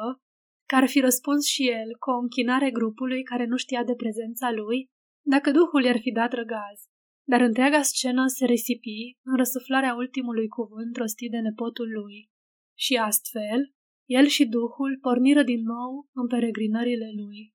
că 0.69 0.75
ar 0.75 0.87
fi 0.87 0.99
răspuns 0.99 1.45
și 1.45 1.69
el 1.69 1.89
cu 1.99 2.09
o 2.09 2.17
închinare 2.17 2.71
grupului 2.71 3.23
care 3.23 3.45
nu 3.45 3.57
știa 3.57 3.83
de 3.83 3.95
prezența 3.95 4.51
lui, 4.51 4.89
dacă 5.33 5.51
Duhul 5.51 5.83
i-ar 5.83 5.99
fi 5.99 6.11
dat 6.11 6.31
răgaz. 6.33 6.79
Dar 7.23 7.41
întreaga 7.41 7.81
scenă 7.81 8.27
se 8.27 8.45
risipi 8.45 9.17
în 9.23 9.35
răsuflarea 9.37 9.95
ultimului 9.95 10.47
cuvânt 10.47 10.97
rostit 10.97 11.31
de 11.31 11.37
nepotul 11.37 11.89
lui. 11.91 12.29
Și 12.77 12.95
astfel, 12.95 13.73
el 14.17 14.25
și 14.25 14.45
Duhul 14.45 14.97
porniră 15.01 15.43
din 15.43 15.61
nou 15.63 16.09
în 16.13 16.27
peregrinările 16.27 17.09
lui. 17.15 17.53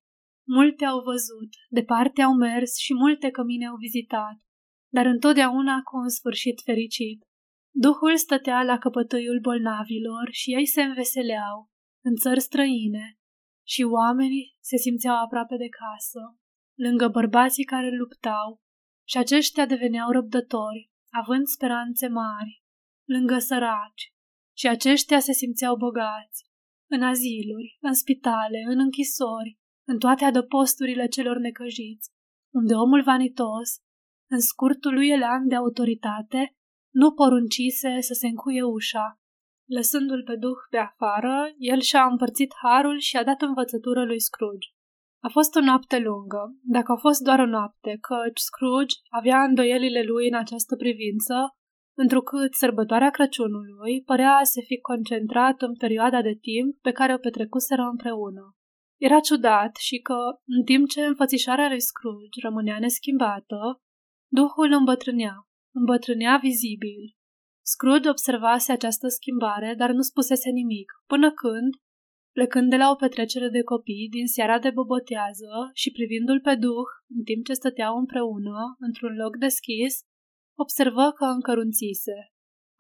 Multe 0.49 0.85
au 0.85 1.03
văzut, 1.03 1.53
departe 1.69 2.23
au 2.23 2.35
mers 2.35 2.77
și 2.77 2.95
multe 2.95 3.31
cămine 3.31 3.67
au 3.67 3.77
vizitat, 3.77 4.37
dar 4.93 5.07
întotdeauna 5.07 5.83
cu 5.83 5.97
un 5.97 6.09
sfârșit 6.09 6.61
fericit. 6.65 7.21
Duhul 7.75 8.17
stătea 8.17 8.63
la 8.63 8.79
căpătâiul 8.79 9.41
bolnavilor 9.41 10.29
și 10.31 10.55
ei 10.55 10.67
se 10.67 10.83
înveseleau, 10.83 11.71
în 12.05 12.15
țări 12.15 12.41
străine, 12.41 13.19
și 13.67 13.83
oamenii 13.83 14.57
se 14.61 14.77
simțeau 14.77 15.17
aproape 15.25 15.57
de 15.57 15.69
casă, 15.69 16.23
lângă 16.75 17.09
bărbații 17.09 17.65
care 17.65 17.91
luptau, 17.91 18.61
și 19.09 19.17
aceștia 19.19 19.67
deveneau 19.67 20.11
răbdători, 20.11 20.91
având 21.11 21.47
speranțe 21.47 22.09
mari, 22.09 22.63
lângă 23.05 23.39
săraci, 23.39 24.13
și 24.57 24.67
aceștia 24.69 25.19
se 25.19 25.33
simțeau 25.33 25.77
bogați, 25.77 26.45
în 26.91 27.03
aziluri, 27.03 27.77
în 27.81 27.95
spitale, 27.95 28.65
în 28.67 28.79
închisori, 28.79 29.59
în 29.89 29.99
toate 29.99 30.25
adăposturile 30.25 31.07
celor 31.07 31.37
necăjiți, 31.37 32.11
unde 32.55 32.75
omul 32.75 33.03
vanitos, 33.03 33.69
în 34.31 34.41
scurtul 34.41 34.93
lui 34.93 35.09
elan 35.09 35.49
de 35.49 35.55
autoritate, 35.55 36.57
nu 36.91 37.13
poruncise 37.13 38.01
să 38.01 38.13
se 38.13 38.27
încuie 38.27 38.63
ușa. 38.63 39.21
Lăsându-l 39.69 40.23
pe 40.23 40.37
duh 40.37 40.59
pe 40.71 40.77
afară, 40.77 41.55
el 41.59 41.81
și-a 41.81 42.05
împărțit 42.05 42.53
harul 42.63 42.99
și 42.99 43.17
a 43.17 43.25
dat 43.25 43.41
învățătură 43.41 44.05
lui 44.05 44.21
Scrooge. 44.21 44.69
A 45.27 45.29
fost 45.29 45.55
o 45.55 45.61
noapte 45.61 45.99
lungă, 45.99 46.43
dacă 46.63 46.93
a 46.93 46.97
fost 46.97 47.21
doar 47.21 47.39
o 47.39 47.47
noapte, 47.47 47.99
căci 48.09 48.41
Scrooge 48.49 48.97
avea 49.09 49.39
îndoielile 49.43 50.03
lui 50.03 50.29
în 50.29 50.35
această 50.35 50.77
privință, 50.77 51.35
întrucât 51.97 52.55
sărbătoarea 52.55 53.11
Crăciunului 53.11 54.03
părea 54.03 54.33
a 54.37 54.43
se 54.43 54.61
fi 54.61 54.81
concentrat 54.81 55.63
în 55.63 55.75
perioada 55.77 56.23
de 56.23 56.35
timp 56.41 56.81
pe 56.81 56.93
care 56.93 57.15
o 57.15 57.19
petrecuseră 57.19 57.83
împreună. 57.83 58.57
Era 58.97 59.21
ciudat 59.21 59.77
și 59.77 59.99
că, 59.99 60.19
în 60.47 60.63
timp 60.65 60.89
ce 60.89 61.01
înfățișarea 61.05 61.69
lui 61.69 61.81
Scrooge 61.81 62.41
rămânea 62.43 62.79
neschimbată, 62.79 63.81
duhul 64.31 64.73
îmbătrânea, 64.79 65.37
îmbătrânea 65.75 66.37
vizibil. 66.43 67.03
Scrooge 67.65 68.09
observase 68.09 68.73
această 68.73 69.09
schimbare, 69.09 69.75
dar 69.77 69.91
nu 69.91 70.01
spusese 70.01 70.51
nimic, 70.51 70.93
până 71.07 71.33
când, 71.33 71.71
plecând 72.37 72.71
de 72.71 72.77
la 72.77 72.91
o 72.91 72.95
petrecere 72.95 73.49
de 73.49 73.63
copii 73.63 74.09
din 74.17 74.27
seara 74.27 74.59
de 74.59 74.71
bobotează 74.71 75.53
și 75.73 75.91
privindu-l 75.91 76.41
pe 76.41 76.55
duh, 76.55 76.89
în 77.17 77.23
timp 77.23 77.45
ce 77.45 77.53
stăteau 77.53 77.97
împreună, 77.97 78.59
într-un 78.79 79.15
loc 79.23 79.37
deschis, 79.37 79.95
observă 80.65 81.07
că 81.19 81.25
încărunțise. 81.25 82.19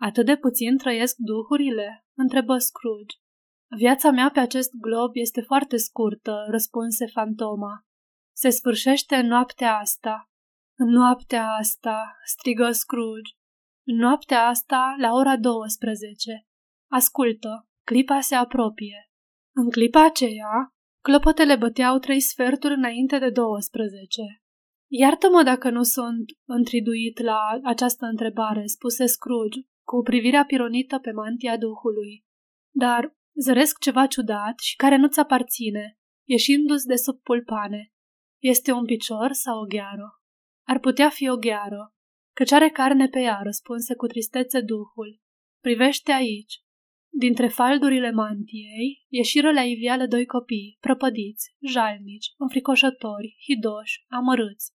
Atât 0.08 0.26
de 0.26 0.36
puțin 0.36 0.76
trăiesc 0.76 1.14
duhurile? 1.30 1.88
întrebă 2.22 2.58
Scrooge. 2.58 3.16
Viața 3.76 4.10
mea 4.10 4.30
pe 4.30 4.40
acest 4.40 4.70
glob 4.86 5.10
este 5.12 5.40
foarte 5.40 5.76
scurtă, 5.76 6.46
răspunse 6.50 7.06
fantoma. 7.06 7.74
Se 8.36 8.50
sfârșește 8.50 9.14
în 9.14 9.26
noaptea 9.26 9.78
asta. 9.78 10.30
În 10.78 10.88
noaptea 10.88 11.46
asta, 11.48 12.16
strigă 12.24 12.70
Scrooge. 12.70 13.32
În 13.86 13.96
noaptea 13.96 14.46
asta, 14.46 14.94
la 14.98 15.12
ora 15.12 15.36
12. 15.36 16.46
Ascultă, 16.90 17.68
clipa 17.84 18.20
se 18.20 18.34
apropie. 18.34 19.05
În 19.58 19.70
clipa 19.70 20.04
aceea, 20.04 20.74
clopotele 21.02 21.56
băteau 21.56 21.98
trei 21.98 22.20
sferturi 22.20 22.74
înainte 22.74 23.18
de 23.18 23.30
12. 23.30 24.22
Iartă-mă 24.90 25.42
dacă 25.42 25.70
nu 25.70 25.82
sunt 25.82 26.24
întriduit 26.44 27.18
la 27.18 27.60
această 27.62 28.06
întrebare, 28.06 28.66
spuse 28.66 29.06
Scrooge, 29.06 29.60
cu 29.86 30.02
privirea 30.02 30.44
pironită 30.44 30.98
pe 30.98 31.10
mantia 31.10 31.56
duhului. 31.58 32.24
Dar 32.74 33.16
zăresc 33.40 33.78
ceva 33.78 34.06
ciudat 34.06 34.58
și 34.58 34.76
care 34.76 34.96
nu-ți 34.96 35.20
aparține, 35.20 35.98
ieșindu-ți 36.28 36.86
de 36.86 36.96
sub 36.96 37.20
pulpane. 37.22 37.92
Este 38.42 38.72
un 38.72 38.84
picior 38.84 39.32
sau 39.32 39.60
o 39.60 39.66
gheară? 39.66 40.20
Ar 40.66 40.78
putea 40.78 41.08
fi 41.08 41.28
o 41.28 41.36
gheară, 41.36 41.94
căci 42.34 42.52
are 42.52 42.68
carne 42.68 43.08
pe 43.08 43.20
ea, 43.20 43.40
răspunse 43.42 43.94
cu 43.94 44.06
tristețe 44.06 44.60
duhul. 44.60 45.20
Privește 45.60 46.12
aici. 46.12 46.64
Dintre 47.18 47.48
faldurile 47.48 48.10
mantiei 48.10 49.04
ieșiră 49.08 49.52
la 49.52 49.62
ivială 49.62 50.06
doi 50.06 50.26
copii, 50.26 50.76
prăpădiți, 50.80 51.54
jalnici, 51.66 52.32
înfricoșători, 52.36 53.36
hidoși, 53.46 54.04
amărâți. 54.08 54.72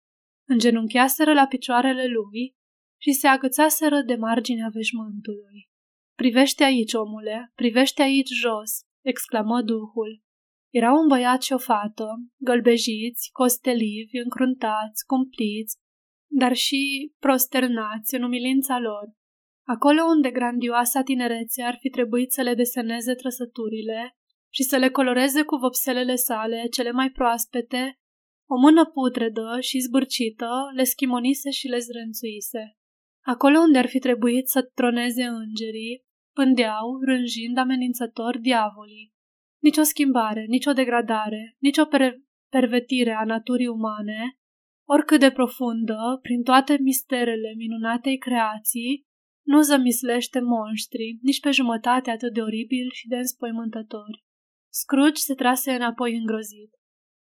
Îngenuncheaseră 0.48 1.34
la 1.34 1.46
picioarele 1.48 2.06
lui 2.08 2.56
și 3.02 3.12
se 3.12 3.28
agățaseră 3.28 4.02
de 4.02 4.16
marginea 4.16 4.70
veșmântului. 4.74 5.70
Privește 6.16 6.64
aici, 6.64 6.94
omule, 6.94 7.52
privește 7.56 8.02
aici 8.02 8.30
jos, 8.42 8.72
exclamă 9.06 9.62
duhul. 9.62 10.24
Era 10.70 10.92
un 10.92 11.08
băiat 11.08 11.42
și 11.42 11.54
o 11.54 11.58
fată, 11.58 12.08
gălbejiți, 12.38 13.30
costelivi, 13.32 14.18
încruntați, 14.18 15.06
cumpliți, 15.06 15.76
dar 16.28 16.54
și 16.56 17.14
prosternați 17.18 18.16
în 18.16 18.24
umilința 18.24 18.80
lor. 18.80 19.19
Acolo 19.76 20.02
unde 20.16 20.32
grandioasa 20.32 21.02
tinerețe 21.02 21.64
ar 21.64 21.78
fi 21.80 21.90
trebuit 21.90 22.32
să 22.32 22.42
le 22.42 22.54
deseneze 22.54 23.14
trăsăturile 23.14 24.18
și 24.54 24.64
să 24.64 24.78
le 24.78 24.90
coloreze 24.90 25.44
cu 25.44 25.56
vopselele 25.56 26.16
sale 26.16 26.68
cele 26.72 26.92
mai 26.92 27.10
proaspete, 27.10 28.00
o 28.48 28.56
mână 28.60 28.86
putredă 28.86 29.58
și 29.60 29.80
zbârcită 29.80 30.50
le 30.76 30.84
schimonise 30.84 31.50
și 31.50 31.68
le 31.68 31.78
zrânțuise. 31.78 32.78
Acolo 33.26 33.60
unde 33.60 33.78
ar 33.78 33.88
fi 33.88 34.00
trebuit 34.00 34.48
să 34.48 34.62
troneze 34.74 35.24
îngerii, 35.24 36.04
pândeau, 36.34 37.00
rânjind 37.06 37.58
amenințător 37.58 38.38
diavolii. 38.38 39.14
Nici 39.62 39.78
o 39.78 39.84
schimbare, 39.84 40.46
nici 40.48 40.66
o 40.66 40.74
degradare, 40.74 41.56
nici 41.60 41.78
o 41.78 41.86
per- 41.86 42.20
pervetire 42.52 43.12
a 43.12 43.24
naturii 43.24 43.68
umane, 43.68 44.38
oricât 44.88 45.20
de 45.20 45.32
profundă, 45.32 46.20
prin 46.22 46.44
toate 46.44 46.78
misterele 46.82 47.54
minunatei 47.58 48.18
creații, 48.18 49.08
nu 49.52 49.62
zămislește 49.62 50.40
monștri, 50.40 51.18
nici 51.22 51.40
pe 51.40 51.52
jumătate 51.52 52.10
atât 52.10 52.34
de 52.34 52.42
oribil 52.42 52.88
și 52.92 53.08
de 53.08 53.16
înspăimântători. 53.16 54.24
Scrooge 54.72 55.22
se 55.22 55.34
trase 55.34 55.72
înapoi 55.72 56.16
îngrozit. 56.16 56.72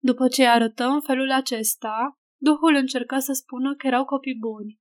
După 0.02 0.28
ce 0.28 0.46
arătă 0.46 0.84
în 0.84 1.00
felul 1.00 1.30
acesta, 1.30 2.18
Duhul 2.40 2.74
încerca 2.74 3.18
să 3.18 3.32
spună 3.32 3.74
că 3.74 3.86
erau 3.86 4.04
copii 4.04 4.38
buni, 4.38 4.78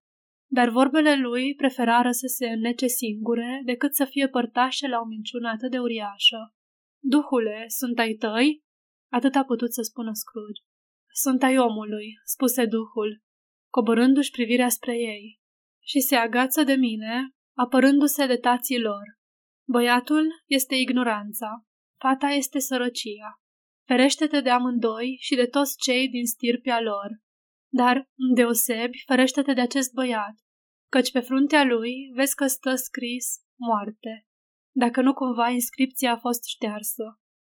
dar 0.52 0.70
vorbele 0.70 1.16
lui 1.16 1.56
preferară 1.56 2.12
să 2.12 2.28
se 2.38 2.48
înnece 2.48 2.88
singure 2.88 3.62
decât 3.66 3.96
să 3.96 4.06
fie 4.06 4.28
părtașe 4.28 4.88
la 4.88 5.00
o 5.00 5.06
minciună 5.06 5.50
atât 5.50 5.72
de 5.72 5.80
uriașă. 5.80 6.56
Duhule, 7.04 7.66
sunt 7.68 8.00
ai 8.00 8.14
tăi? 8.14 8.64
Atât 9.12 9.36
a 9.36 9.44
putut 9.44 9.74
să 9.74 9.82
spună 9.82 10.12
Scrooge. 10.14 10.62
Sunt 11.14 11.44
ai 11.44 11.58
omului, 11.58 12.08
spuse 12.24 12.66
Duhul, 12.66 13.22
coborându-și 13.70 14.32
privirea 14.32 14.70
spre 14.70 14.94
ei, 14.98 15.40
și 15.84 16.00
se 16.00 16.16
agață 16.16 16.64
de 16.64 16.74
mine, 16.74 17.32
apărându-se 17.58 18.26
de 18.26 18.36
tații 18.36 18.80
lor. 18.80 19.18
Băiatul 19.68 20.28
este 20.46 20.76
ignoranța, 20.76 21.66
fata 22.00 22.28
este 22.28 22.60
sărăcia. 22.60 23.40
Ferește-te 23.88 24.42
de 24.42 24.50
amândoi 24.50 25.18
și 25.20 25.36
de 25.36 25.46
toți 25.46 25.78
cei 25.78 26.10
din 26.10 26.26
stirpia 26.26 26.82
lor. 26.82 27.10
Dar, 27.72 28.10
deosebi, 28.36 29.04
ferește-te 29.06 29.54
de 29.54 29.62
acest 29.62 29.94
băiat, 29.94 30.36
căci 30.92 31.12
pe 31.12 31.20
fruntea 31.20 31.64
lui 31.64 31.94
vezi 32.16 32.36
că 32.36 32.48
stă 32.48 32.76
scris 32.76 33.40
moarte 33.56 34.28
dacă 34.84 35.02
nu 35.02 35.14
cumva 35.14 35.50
inscripția 35.50 36.12
a 36.12 36.18
fost 36.18 36.44
ștearsă. 36.44 37.04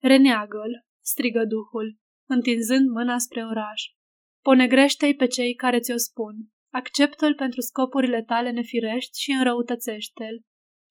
Reneagă-l, 0.03 0.84
strigă 1.05 1.44
duhul, 1.44 1.98
întinzând 2.28 2.88
mâna 2.88 3.18
spre 3.18 3.44
oraș. 3.44 3.82
Ponegrește-i 4.44 5.14
pe 5.14 5.26
cei 5.26 5.55
care 5.55 5.78
ți-o 5.80 5.96
spun. 5.96 6.34
Acceptă-l 6.73 7.35
pentru 7.35 7.61
scopurile 7.61 8.23
tale 8.23 8.51
nefirești 8.51 9.21
și 9.21 9.31
înrăutățește-l. 9.31 10.41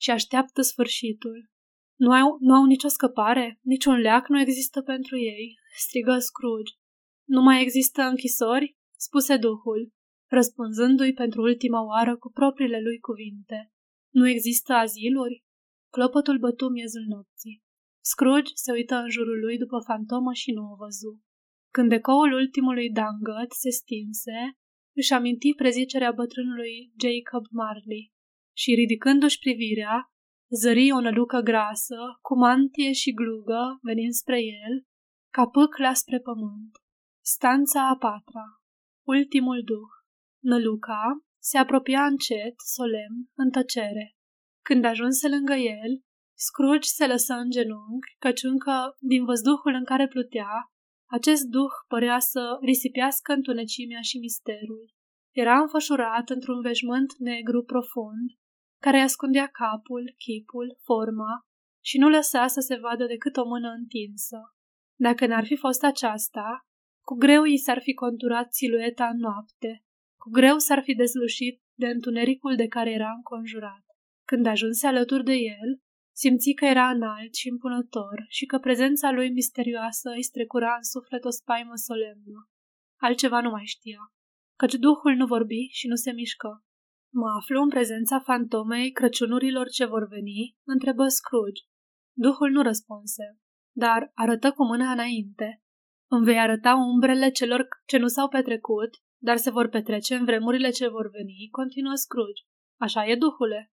Și 0.02 0.10
așteaptă 0.12 0.62
sfârșitul. 0.62 1.50
Nu 1.96 2.12
au, 2.12 2.38
nu 2.40 2.54
au 2.54 2.66
nicio 2.66 2.88
scăpare? 2.88 3.60
Niciun 3.62 3.98
leac 4.00 4.28
nu 4.28 4.40
există 4.40 4.82
pentru 4.82 5.18
ei? 5.18 5.56
strigă 5.76 6.18
Scrooge. 6.18 6.74
Nu 7.28 7.42
mai 7.42 7.62
există 7.62 8.02
închisori? 8.02 8.78
spuse 8.98 9.38
duhul, 9.38 9.92
răspunzându-i 10.30 11.14
pentru 11.14 11.42
ultima 11.42 11.82
oară 11.86 12.18
cu 12.18 12.32
propriile 12.32 12.80
lui 12.80 13.00
cuvinte. 13.00 13.72
Nu 14.14 14.28
există 14.28 14.74
aziluri? 14.74 15.44
Clopotul 15.90 16.38
bătu 16.40 16.68
miezul 16.70 17.06
nopții. 17.08 17.62
Scrooge 18.02 18.52
se 18.54 18.72
uită 18.72 18.96
în 18.96 19.10
jurul 19.10 19.40
lui 19.40 19.58
după 19.58 19.78
fantomă 19.86 20.34
și 20.34 20.52
nu 20.52 20.64
o 20.72 20.76
văzu. 20.76 21.22
Când 21.74 21.92
ecoul 21.92 22.32
ultimului 22.34 22.90
dangăt 22.92 23.52
se 23.52 23.70
stinse, 23.70 24.40
își 25.02 25.14
aminti 25.14 25.54
prezicerea 25.62 26.12
bătrânului 26.12 26.76
Jacob 27.04 27.46
Marley 27.60 28.12
și, 28.62 28.74
ridicându-și 28.74 29.40
privirea, 29.40 29.96
zări 30.62 30.92
o 30.92 31.00
nălucă 31.02 31.40
grasă, 31.40 32.00
cu 32.22 32.34
mantie 32.38 32.92
și 32.92 33.14
glugă, 33.14 33.64
venind 33.82 34.14
spre 34.14 34.40
el, 34.42 34.74
ca 35.36 35.44
pâcla 35.48 35.94
spre 35.94 36.20
pământ. 36.20 36.72
Stanța 37.26 37.82
a 37.90 37.98
patra. 37.98 38.46
Ultimul 39.08 39.62
duh. 39.66 39.92
Năluca 40.44 41.04
se 41.40 41.58
apropia 41.58 42.06
încet, 42.06 42.56
solemn, 42.76 43.18
în 43.36 43.50
tăcere. 43.50 44.16
Când 44.68 44.86
ajunse 44.86 45.28
lângă 45.28 45.54
el, 45.54 45.92
Scrooge 46.46 46.88
se 46.88 47.08
lăsă 47.08 47.34
în 47.34 47.50
genunchi, 47.50 48.16
căci 48.20 48.44
încă, 48.44 48.96
din 49.00 49.26
văzduhul 49.26 49.74
în 49.74 49.84
care 49.84 50.08
plutea, 50.08 50.54
acest 51.10 51.44
duh 51.44 51.74
părea 51.88 52.20
să 52.20 52.58
risipească 52.62 53.34
întunecimea 53.34 54.02
și 54.02 54.18
misterul. 54.18 54.94
Era 55.32 55.60
înfășurat 55.60 56.30
într-un 56.30 56.62
veșmânt 56.62 57.18
negru 57.18 57.64
profund, 57.64 58.28
care 58.82 59.00
ascundea 59.00 59.48
capul, 59.48 60.14
chipul, 60.18 60.78
forma 60.84 61.34
și 61.84 61.98
nu 61.98 62.10
lăsa 62.10 62.48
să 62.48 62.60
se 62.60 62.76
vadă 62.76 63.06
decât 63.06 63.38
o 63.38 63.46
mână 63.46 63.70
întinsă. 63.70 64.40
Dacă 65.00 65.26
n-ar 65.28 65.46
fi 65.46 65.56
fost 65.56 65.84
aceasta, 65.84 66.60
cu 67.06 67.16
greu 67.16 67.44
i 67.44 67.58
s-ar 67.58 67.82
fi 67.82 67.94
conturat 67.94 68.54
silueta 68.54 69.08
în 69.08 69.18
noapte, 69.18 69.84
cu 70.22 70.30
greu 70.30 70.58
s-ar 70.58 70.82
fi 70.84 70.94
dezlușit 70.94 71.62
de 71.74 71.88
întunericul 71.88 72.56
de 72.56 72.68
care 72.68 72.92
era 72.92 73.12
înconjurat. 73.12 73.84
Când 74.28 74.46
ajunse 74.46 74.88
alături 74.88 75.24
de 75.24 75.34
el, 75.34 75.82
simți 76.22 76.52
că 76.52 76.66
era 76.66 76.90
înalt 76.90 77.34
și 77.36 77.48
impunător 77.48 78.26
și 78.28 78.46
că 78.46 78.58
prezența 78.58 79.12
lui 79.12 79.30
misterioasă 79.30 80.10
îi 80.10 80.24
strecura 80.24 80.72
în 80.76 80.84
suflet 80.84 81.24
o 81.26 81.30
spaimă 81.30 81.76
solemnă. 81.76 82.40
Altceva 82.98 83.42
nu 83.42 83.50
mai 83.50 83.66
știa, 83.66 84.02
căci 84.60 84.74
duhul 84.74 85.14
nu 85.16 85.26
vorbi 85.26 85.62
și 85.72 85.88
nu 85.88 85.96
se 85.96 86.12
mișcă. 86.12 86.64
Mă 87.14 87.30
aflu 87.40 87.62
în 87.62 87.70
prezența 87.70 88.20
fantomei 88.20 88.92
Crăciunurilor 88.92 89.70
ce 89.70 89.86
vor 89.86 90.08
veni? 90.08 90.58
întrebă 90.64 91.08
Scrooge. 91.08 91.64
Duhul 92.18 92.50
nu 92.50 92.62
răspunse, 92.62 93.26
dar 93.76 94.12
arătă 94.14 94.52
cu 94.52 94.64
mâna 94.66 94.92
înainte. 94.92 95.64
Îmi 96.12 96.26
vei 96.26 96.40
arăta 96.40 96.76
umbrele 96.76 97.30
celor 97.30 97.68
ce 97.86 97.98
nu 97.98 98.08
s-au 98.08 98.28
petrecut, 98.30 98.90
dar 99.22 99.38
se 99.38 99.50
vor 99.50 99.68
petrece 99.68 100.16
în 100.16 100.26
vremurile 100.26 100.70
ce 100.70 100.88
vor 100.88 101.10
veni, 101.10 101.48
continuă 101.52 101.96
Scrooge. 101.96 102.44
Așa 102.80 103.08
e, 103.08 103.16
duhule. 103.16 103.72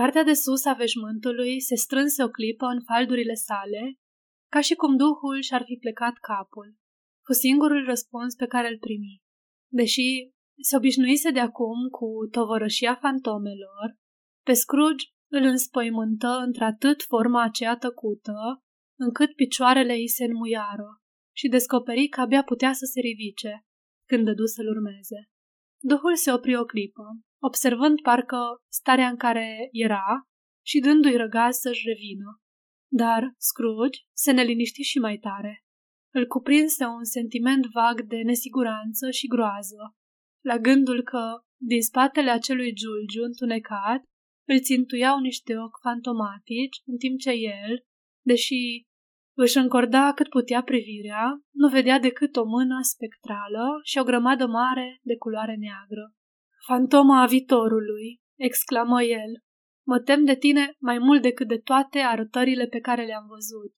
Partea 0.00 0.24
de 0.24 0.32
sus 0.32 0.64
a 0.64 0.72
veșmântului 0.72 1.60
se 1.60 1.74
strânse 1.74 2.22
o 2.24 2.28
clipă 2.28 2.66
în 2.66 2.80
faldurile 2.88 3.34
sale, 3.34 3.82
ca 4.52 4.60
și 4.60 4.74
cum 4.74 4.96
duhul 4.96 5.40
și-ar 5.40 5.62
fi 5.64 5.76
plecat 5.80 6.14
capul. 6.30 6.76
Fu 7.24 7.32
singurul 7.32 7.84
răspuns 7.84 8.34
pe 8.34 8.46
care 8.46 8.68
îl 8.68 8.78
primi. 8.78 9.22
Deși 9.72 10.08
se 10.60 10.76
obișnuise 10.76 11.30
de 11.30 11.40
acum 11.40 11.88
cu 11.88 12.08
tovărășia 12.30 12.94
fantomelor, 12.94 13.88
pe 14.44 14.52
Scrooge 14.52 15.04
îl 15.30 15.42
înspăimântă 15.42 16.28
într-atât 16.46 17.02
forma 17.02 17.42
aceea 17.42 17.76
tăcută, 17.76 18.38
încât 18.98 19.34
picioarele 19.34 19.92
îi 19.92 20.08
se 20.08 20.24
înmuiară 20.24 20.88
și 21.36 21.48
descoperi 21.48 22.08
că 22.08 22.20
abia 22.20 22.42
putea 22.42 22.72
să 22.72 22.84
se 22.92 23.00
ridice, 23.00 23.64
când 24.08 24.24
dădu 24.24 24.44
să-l 24.44 24.68
urmeze. 24.68 25.30
Duhul 25.82 26.16
se 26.16 26.32
opri 26.32 26.56
o 26.56 26.64
clipă, 26.64 27.04
observând 27.46 28.00
parcă 28.00 28.40
starea 28.68 29.08
în 29.08 29.16
care 29.16 29.68
era 29.72 30.08
și 30.66 30.78
dându-i 30.78 31.16
răgaz 31.16 31.54
să-și 31.56 31.86
revină. 31.86 32.40
Dar 33.00 33.22
Scrooge 33.36 34.00
se 34.12 34.30
neliniști 34.32 34.82
și 34.82 34.98
mai 34.98 35.16
tare. 35.18 35.64
Îl 36.14 36.26
cuprinse 36.26 36.84
un 36.84 37.04
sentiment 37.04 37.66
vag 37.66 38.02
de 38.02 38.16
nesiguranță 38.16 39.10
și 39.10 39.26
groază, 39.26 39.80
la 40.44 40.58
gândul 40.58 41.02
că, 41.02 41.22
din 41.60 41.82
spatele 41.82 42.30
acelui 42.30 42.72
giulgiu 42.74 43.22
întunecat, 43.22 44.02
îl 44.48 44.60
țintuiau 44.60 45.18
niște 45.20 45.58
ochi 45.58 45.80
fantomatici, 45.82 46.82
în 46.84 46.96
timp 46.96 47.18
ce 47.18 47.30
el, 47.30 47.72
deși 48.24 48.86
își 49.36 49.56
încorda 49.56 50.12
cât 50.12 50.28
putea 50.28 50.62
privirea, 50.62 51.40
nu 51.52 51.68
vedea 51.68 51.98
decât 51.98 52.36
o 52.36 52.44
mână 52.44 52.78
spectrală 52.82 53.64
și 53.82 53.98
o 53.98 54.04
grămadă 54.04 54.46
mare 54.46 55.00
de 55.02 55.16
culoare 55.16 55.54
neagră. 55.54 56.14
Fantoma 56.66 57.20
a 57.22 57.26
viitorului, 57.26 58.20
exclamă 58.38 59.02
el, 59.02 59.32
mă 59.86 59.98
tem 60.00 60.24
de 60.24 60.36
tine 60.36 60.74
mai 60.78 60.98
mult 60.98 61.22
decât 61.22 61.48
de 61.48 61.58
toate 61.58 61.98
arătările 61.98 62.66
pe 62.66 62.80
care 62.80 63.04
le-am 63.04 63.26
văzut. 63.26 63.74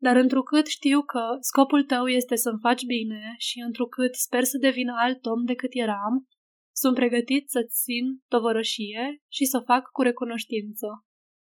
Dar 0.00 0.16
întrucât 0.16 0.66
știu 0.66 1.02
că 1.02 1.22
scopul 1.40 1.84
tău 1.84 2.06
este 2.06 2.36
să-mi 2.36 2.58
faci 2.60 2.84
bine 2.84 3.34
și 3.38 3.60
întrucât 3.66 4.14
sper 4.14 4.44
să 4.44 4.58
devin 4.58 4.88
alt 4.88 5.26
om 5.26 5.44
decât 5.44 5.70
eram, 5.72 6.26
sunt 6.74 6.94
pregătit 6.94 7.50
să-ți 7.50 7.82
țin 7.82 8.04
tovărășie 8.28 9.22
și 9.28 9.44
să 9.44 9.56
o 9.56 9.64
fac 9.64 9.90
cu 9.90 10.02
recunoștință. 10.02 10.86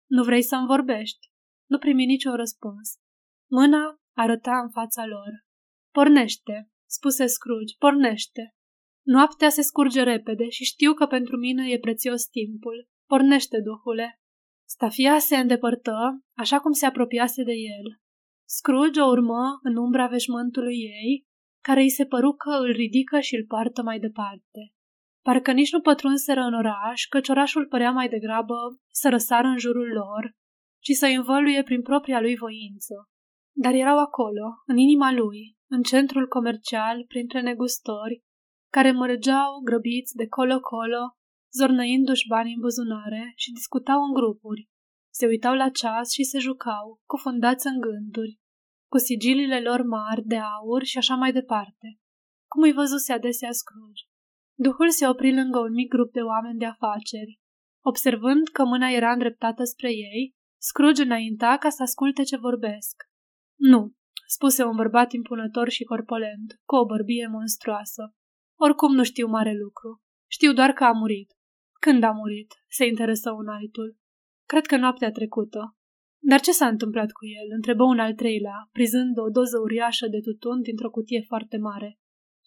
Nu 0.09 0.23
vrei 0.23 0.43
să-mi 0.43 0.67
vorbești? 0.67 1.27
Nu 1.69 1.77
primi 1.77 2.05
niciun 2.05 2.35
răspuns. 2.35 2.87
Mâna 3.49 4.01
arăta 4.15 4.59
în 4.63 4.69
fața 4.69 5.05
lor. 5.05 5.31
Pornește, 5.91 6.69
spuse 6.85 7.25
Scrooge, 7.25 7.75
pornește. 7.77 8.56
Noaptea 9.13 9.49
se 9.49 9.61
scurge 9.61 10.03
repede 10.03 10.49
și 10.49 10.63
știu 10.63 10.93
că 10.93 11.05
pentru 11.05 11.37
mine 11.37 11.69
e 11.69 11.79
prețios 11.79 12.25
timpul. 12.25 12.87
Pornește, 13.05 13.57
duhule. 13.63 14.19
Stafia 14.69 15.19
se 15.19 15.37
îndepărtă, 15.37 16.23
așa 16.37 16.59
cum 16.59 16.71
se 16.71 16.85
apropiase 16.85 17.43
de 17.43 17.51
el. 17.51 17.99
Scrooge 18.47 18.99
o 18.99 19.05
urmă 19.05 19.59
în 19.61 19.75
umbra 19.75 20.07
veșmântului 20.07 20.75
ei, 20.75 21.25
care 21.63 21.81
îi 21.81 21.89
se 21.89 22.05
păru 22.05 22.31
că 22.31 22.49
îl 22.49 22.71
ridică 22.71 23.19
și 23.19 23.35
îl 23.35 23.45
poartă 23.45 23.81
mai 23.81 23.99
departe. 23.99 24.73
Parcă 25.23 25.51
nici 25.51 25.71
nu 25.71 25.81
pătrunseră 25.81 26.41
în 26.41 26.53
oraș, 26.53 27.05
căci 27.05 27.29
orașul 27.29 27.67
părea 27.67 27.91
mai 27.91 28.09
degrabă 28.09 28.55
să 28.91 29.09
răsară 29.09 29.47
în 29.47 29.57
jurul 29.57 29.87
lor 29.87 30.31
și 30.83 30.93
să 30.93 31.05
învăluie 31.05 31.63
prin 31.63 31.81
propria 31.81 32.21
lui 32.21 32.35
voință. 32.35 32.93
Dar 33.55 33.73
erau 33.73 33.99
acolo, 33.99 34.45
în 34.65 34.77
inima 34.77 35.11
lui, 35.11 35.57
în 35.69 35.81
centrul 35.81 36.27
comercial, 36.27 37.05
printre 37.07 37.41
negustori, 37.41 38.25
care 38.69 38.91
mărgeau 38.91 39.61
grăbiți 39.63 40.15
de 40.15 40.27
colo-colo, 40.27 41.03
zornăindu-și 41.57 42.27
bani 42.27 42.53
în 42.53 42.59
buzunare 42.59 43.33
și 43.35 43.51
discutau 43.51 44.03
în 44.03 44.13
grupuri. 44.13 44.67
Se 45.13 45.25
uitau 45.25 45.55
la 45.55 45.69
ceas 45.69 46.11
și 46.11 46.23
se 46.23 46.39
jucau, 46.39 46.99
cufundați 47.05 47.67
în 47.67 47.79
gânduri, 47.79 48.39
cu 48.91 48.97
sigilile 48.97 49.61
lor 49.61 49.81
mari 49.83 50.23
de 50.23 50.37
aur 50.37 50.83
și 50.83 50.97
așa 50.97 51.15
mai 51.15 51.31
departe, 51.31 51.87
cum 52.51 52.61
îi 52.63 52.73
văzuse 52.73 53.13
adesea 53.13 53.51
Scrooge. 53.51 54.03
Duhul 54.59 54.89
se 54.89 55.07
opri 55.07 55.33
lângă 55.33 55.59
un 55.59 55.71
mic 55.71 55.89
grup 55.89 56.11
de 56.11 56.21
oameni 56.21 56.59
de 56.59 56.65
afaceri. 56.65 57.39
Observând 57.85 58.47
că 58.47 58.65
mâna 58.65 58.89
era 58.89 59.11
îndreptată 59.11 59.63
spre 59.63 59.89
ei, 59.89 60.35
Scrooge 60.61 61.01
înainta 61.01 61.57
ca 61.59 61.69
să 61.69 61.81
asculte 61.81 62.23
ce 62.23 62.37
vorbesc. 62.37 62.95
Nu, 63.59 63.93
spuse 64.27 64.63
un 64.63 64.75
bărbat 64.75 65.11
impunător 65.11 65.69
și 65.69 65.83
corpolent, 65.83 66.61
cu 66.65 66.75
o 66.75 66.85
bărbie 66.85 67.27
monstruoasă. 67.27 68.13
Oricum 68.59 68.93
nu 68.93 69.03
știu 69.03 69.27
mare 69.27 69.53
lucru. 69.53 70.01
Știu 70.29 70.53
doar 70.53 70.71
că 70.71 70.83
a 70.83 70.91
murit. 70.91 71.31
Când 71.79 72.03
a 72.03 72.11
murit? 72.11 72.53
Se 72.67 72.85
interesă 72.85 73.31
un 73.31 73.47
altul. 73.47 73.97
Cred 74.45 74.65
că 74.65 74.77
noaptea 74.77 75.11
trecută. 75.11 75.77
Dar 76.19 76.39
ce 76.39 76.51
s-a 76.51 76.67
întâmplat 76.67 77.11
cu 77.11 77.25
el? 77.25 77.55
Întrebă 77.55 77.83
un 77.83 77.99
al 77.99 78.13
treilea, 78.13 78.69
prizând 78.71 79.17
o 79.17 79.29
doză 79.29 79.57
uriașă 79.59 80.07
de 80.07 80.19
tutun 80.19 80.61
dintr-o 80.61 80.89
cutie 80.89 81.23
foarte 81.27 81.57
mare. 81.57 81.99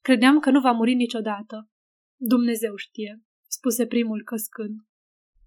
Credeam 0.02 0.38
că 0.38 0.50
nu 0.50 0.60
va 0.60 0.70
muri 0.70 0.94
niciodată. 0.94 1.68
Dumnezeu 2.16 2.76
știe, 2.76 3.22
spuse 3.46 3.86
primul 3.86 4.22
căscând. 4.24 4.76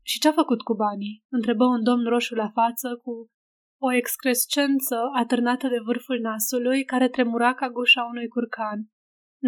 Și 0.01 0.19
ce-a 0.19 0.31
făcut 0.31 0.61
cu 0.61 0.73
banii? 0.73 1.23
Întrebă 1.29 1.65
un 1.65 1.83
domn 1.83 2.05
roșu 2.05 2.35
la 2.35 2.49
față 2.49 2.99
cu 3.03 3.31
o 3.81 3.93
excrescență 3.93 4.95
atârnată 5.15 5.67
de 5.67 5.79
vârful 5.85 6.19
nasului 6.19 6.83
care 6.83 7.09
tremura 7.09 7.53
ca 7.53 7.69
gușa 7.69 8.03
unui 8.03 8.27
curcan. 8.27 8.92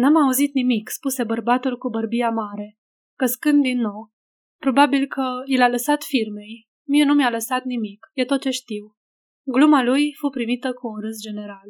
N-am 0.00 0.16
auzit 0.16 0.54
nimic, 0.54 0.88
spuse 0.88 1.24
bărbatul 1.24 1.78
cu 1.78 1.88
bărbia 1.88 2.30
mare, 2.30 2.78
căscând 3.18 3.62
din 3.62 3.78
nou. 3.80 4.12
Probabil 4.60 5.06
că 5.06 5.42
i 5.44 5.56
l-a 5.56 5.68
lăsat 5.68 6.02
firmei. 6.02 6.68
Mie 6.88 7.04
nu 7.04 7.14
mi-a 7.14 7.30
lăsat 7.30 7.64
nimic, 7.64 8.06
e 8.12 8.24
tot 8.24 8.40
ce 8.40 8.50
știu. 8.50 8.96
Gluma 9.46 9.82
lui 9.82 10.14
fu 10.18 10.28
primită 10.28 10.72
cu 10.72 10.86
un 10.86 11.00
râs 11.00 11.20
general. 11.20 11.68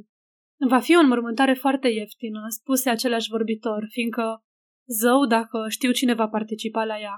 Va 0.68 0.78
fi 0.78 0.96
o 0.96 1.00
înmormântare 1.00 1.54
foarte 1.54 1.88
ieftină, 1.88 2.40
spuse 2.48 2.90
același 2.90 3.30
vorbitor, 3.30 3.86
fiindcă 3.90 4.42
Zău 4.88 5.26
dacă 5.26 5.66
știu 5.68 5.92
cine 5.92 6.14
va 6.14 6.28
participa 6.28 6.84
la 6.84 7.00
ea. 7.00 7.16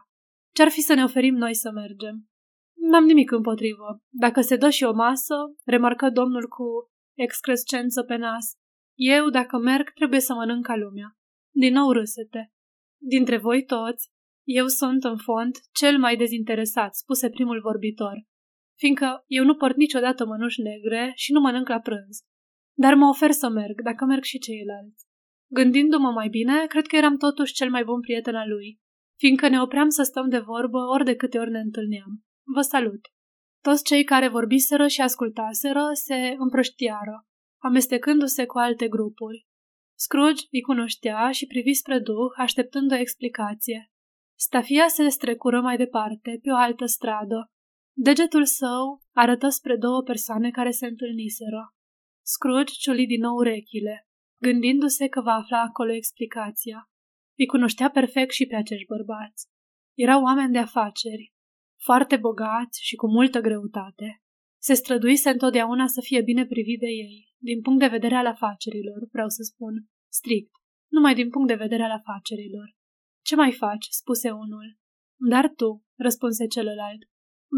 Ce-ar 0.55 0.69
fi 0.69 0.81
să 0.81 0.95
ne 0.95 1.03
oferim 1.03 1.35
noi 1.35 1.55
să 1.55 1.71
mergem? 1.71 2.29
N-am 2.75 3.05
nimic 3.05 3.31
împotrivă. 3.31 4.01
Dacă 4.09 4.41
se 4.41 4.57
dă 4.57 4.71
și 4.71 4.85
o 4.85 4.93
masă, 4.93 5.35
remarcă 5.65 6.11
domnul 6.11 6.49
cu 6.49 6.65
excrescență 7.17 8.03
pe 8.03 8.17
nas, 8.17 8.53
eu, 8.99 9.29
dacă 9.31 9.59
merg, 9.59 9.91
trebuie 9.91 10.21
să 10.21 10.35
mănânc 10.35 10.65
ca 10.65 10.77
lumea. 10.77 11.17
Din 11.55 11.73
nou 11.73 11.91
râsete. 11.93 12.53
Dintre 13.01 13.37
voi 13.37 13.65
toți, 13.65 14.09
eu 14.47 14.67
sunt, 14.67 15.05
în 15.05 15.17
fond, 15.17 15.55
cel 15.73 15.99
mai 15.99 16.17
dezinteresat, 16.17 16.95
spuse 16.95 17.31
primul 17.31 17.61
vorbitor, 17.61 18.25
fiindcă 18.79 19.25
eu 19.27 19.45
nu 19.45 19.55
port 19.57 19.77
niciodată 19.77 20.27
mănuși 20.27 20.61
negre 20.61 21.13
și 21.15 21.33
nu 21.33 21.41
mănânc 21.41 21.69
la 21.69 21.81
prânz. 21.81 22.19
Dar 22.77 22.95
mă 22.95 23.09
ofer 23.09 23.31
să 23.31 23.49
merg, 23.49 23.83
dacă 23.83 24.05
merg 24.05 24.23
și 24.23 24.39
ceilalți. 24.39 25.07
Gândindu-mă 25.51 26.11
mai 26.11 26.29
bine, 26.29 26.67
cred 26.67 26.87
că 26.87 26.97
eram 26.97 27.17
totuși 27.17 27.53
cel 27.53 27.71
mai 27.71 27.85
bun 27.85 28.01
prieten 28.01 28.35
al 28.35 28.49
lui, 28.49 28.81
fiindcă 29.19 29.49
ne 29.49 29.61
opream 29.61 29.89
să 29.89 30.03
stăm 30.03 30.29
de 30.29 30.39
vorbă 30.39 30.79
ori 30.79 31.05
de 31.05 31.17
câte 31.17 31.39
ori 31.39 31.51
ne 31.51 31.59
întâlneam. 31.59 32.25
Vă 32.55 32.61
salut! 32.61 33.01
Toți 33.63 33.85
cei 33.85 34.05
care 34.05 34.29
vorbiseră 34.29 34.87
și 34.87 35.01
ascultaseră 35.01 35.85
se 35.93 36.35
împrăștiară, 36.39 37.28
amestecându-se 37.59 38.47
cu 38.47 38.59
alte 38.59 38.89
grupuri. 38.89 39.47
Scrooge 39.99 40.43
îi 40.51 40.61
cunoștea 40.61 41.31
și 41.31 41.47
privi 41.47 41.75
spre 41.75 41.99
duh, 41.99 42.33
așteptând 42.37 42.93
o 42.93 42.95
explicație. 42.95 43.91
Stafia 44.39 44.89
se 44.89 45.09
strecură 45.09 45.61
mai 45.61 45.77
departe, 45.77 46.39
pe 46.43 46.51
o 46.51 46.57
altă 46.57 46.87
stradă. 46.87 47.51
Degetul 47.97 48.45
său 48.45 49.03
arătă 49.13 49.49
spre 49.49 49.77
două 49.77 50.03
persoane 50.03 50.51
care 50.51 50.71
se 50.71 50.87
întâlniseră. 50.87 51.75
Scrooge 52.23 52.73
ciuli 52.73 53.07
din 53.07 53.21
nou 53.21 53.35
urechile 53.35 54.09
gândindu-se 54.41 55.09
că 55.09 55.21
va 55.21 55.33
afla 55.33 55.61
acolo 55.61 55.93
explicația. 55.93 56.91
Îi 57.39 57.47
cunoștea 57.47 57.91
perfect 57.91 58.33
și 58.33 58.47
pe 58.47 58.57
acești 58.57 58.87
bărbați. 58.87 59.47
Erau 59.97 60.23
oameni 60.23 60.53
de 60.53 60.59
afaceri, 60.59 61.33
foarte 61.83 62.17
bogați 62.17 62.85
și 62.85 62.97
cu 62.97 63.09
multă 63.09 63.41
greutate. 63.41 64.23
Se 64.59 64.75
străduise 64.75 65.31
întotdeauna 65.31 65.87
să 65.87 66.01
fie 66.01 66.23
bine 66.23 66.47
privit 66.47 66.81
de 66.81 66.87
ei, 66.87 67.29
din 67.39 67.61
punct 67.61 67.81
de 67.81 67.87
vedere 67.87 68.15
al 68.15 68.27
afacerilor, 68.27 69.09
vreau 69.13 69.29
să 69.29 69.43
spun, 69.43 69.75
strict, 70.13 70.51
numai 70.91 71.15
din 71.15 71.29
punct 71.31 71.49
de 71.49 71.55
vedere 71.55 71.83
al 71.83 71.91
afacerilor. 71.91 72.77
Ce 73.25 73.35
mai 73.37 73.53
faci?" 73.53 73.87
spuse 73.91 74.31
unul. 74.31 74.79
Dar 75.31 75.53
tu," 75.57 75.85
răspunse 75.97 76.47
celălalt. 76.47 77.03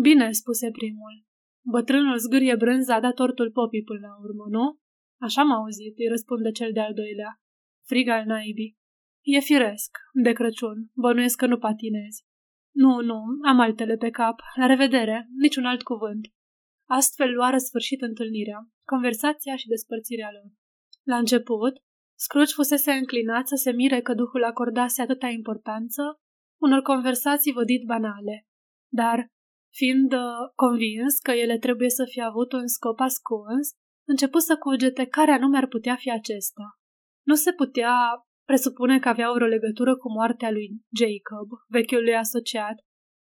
Bine," 0.02 0.30
spuse 0.30 0.70
primul. 0.70 1.24
Bătrânul 1.64 2.18
zgârie 2.18 2.56
brânza 2.56 2.94
a 2.94 3.00
dat 3.00 3.14
tortul 3.14 3.50
popii 3.50 3.82
până 3.82 4.06
la 4.06 4.18
urmă, 4.24 4.44
nu? 4.48 4.78
Așa 5.20 5.42
m-a 5.42 5.56
auzit, 5.56 5.98
îi 5.98 6.08
răspunde 6.08 6.50
cel 6.50 6.72
de-al 6.72 6.94
doilea. 6.94 7.40
Frig 7.86 8.08
al 8.08 8.24
naibii. 8.26 8.78
E 9.20 9.40
firesc, 9.40 9.90
de 10.22 10.32
Crăciun, 10.32 10.90
bănuiesc 10.94 11.36
că 11.36 11.46
nu 11.46 11.58
patinezi. 11.58 12.24
Nu, 12.74 13.00
nu, 13.00 13.20
am 13.42 13.60
altele 13.60 13.96
pe 13.96 14.10
cap. 14.10 14.40
La 14.54 14.66
revedere, 14.66 15.28
niciun 15.36 15.64
alt 15.64 15.82
cuvânt. 15.82 16.28
Astfel 16.90 17.34
luară 17.34 17.58
sfârșit 17.58 18.00
întâlnirea, 18.00 18.68
conversația 18.84 19.56
și 19.56 19.66
despărțirea 19.66 20.30
lor. 20.32 20.50
La 21.02 21.16
început, 21.16 21.74
Scrooge 22.18 22.52
fusese 22.52 22.92
înclinat 22.92 23.46
să 23.46 23.54
se 23.54 23.72
mire 23.72 24.00
că 24.00 24.14
Duhul 24.14 24.44
acordase 24.44 25.02
atâta 25.02 25.26
importanță 25.26 26.02
unor 26.60 26.82
conversații 26.82 27.52
vădit 27.52 27.84
banale, 27.84 28.46
dar, 28.92 29.26
fiind 29.74 30.12
uh, 30.12 30.20
convins 30.54 31.18
că 31.18 31.30
ele 31.30 31.58
trebuie 31.58 31.90
să 31.90 32.04
fie 32.10 32.22
avut 32.22 32.52
un 32.52 32.66
scop 32.66 33.00
ascuns, 33.00 33.68
început 34.08 34.42
să 34.42 34.56
cugete 34.56 35.06
care 35.06 35.30
anume 35.30 35.56
ar 35.56 35.66
putea 35.66 35.96
fi 35.96 36.10
acesta. 36.10 36.64
Nu 37.26 37.34
se 37.34 37.52
putea 37.52 37.94
presupune 38.46 38.98
că 38.98 39.08
avea 39.08 39.30
o 39.30 39.34
legătură 39.34 39.96
cu 39.96 40.12
moartea 40.12 40.50
lui 40.50 40.68
Jacob, 41.00 41.48
vechiul 41.68 42.02
lui 42.02 42.16
asociat, 42.16 42.76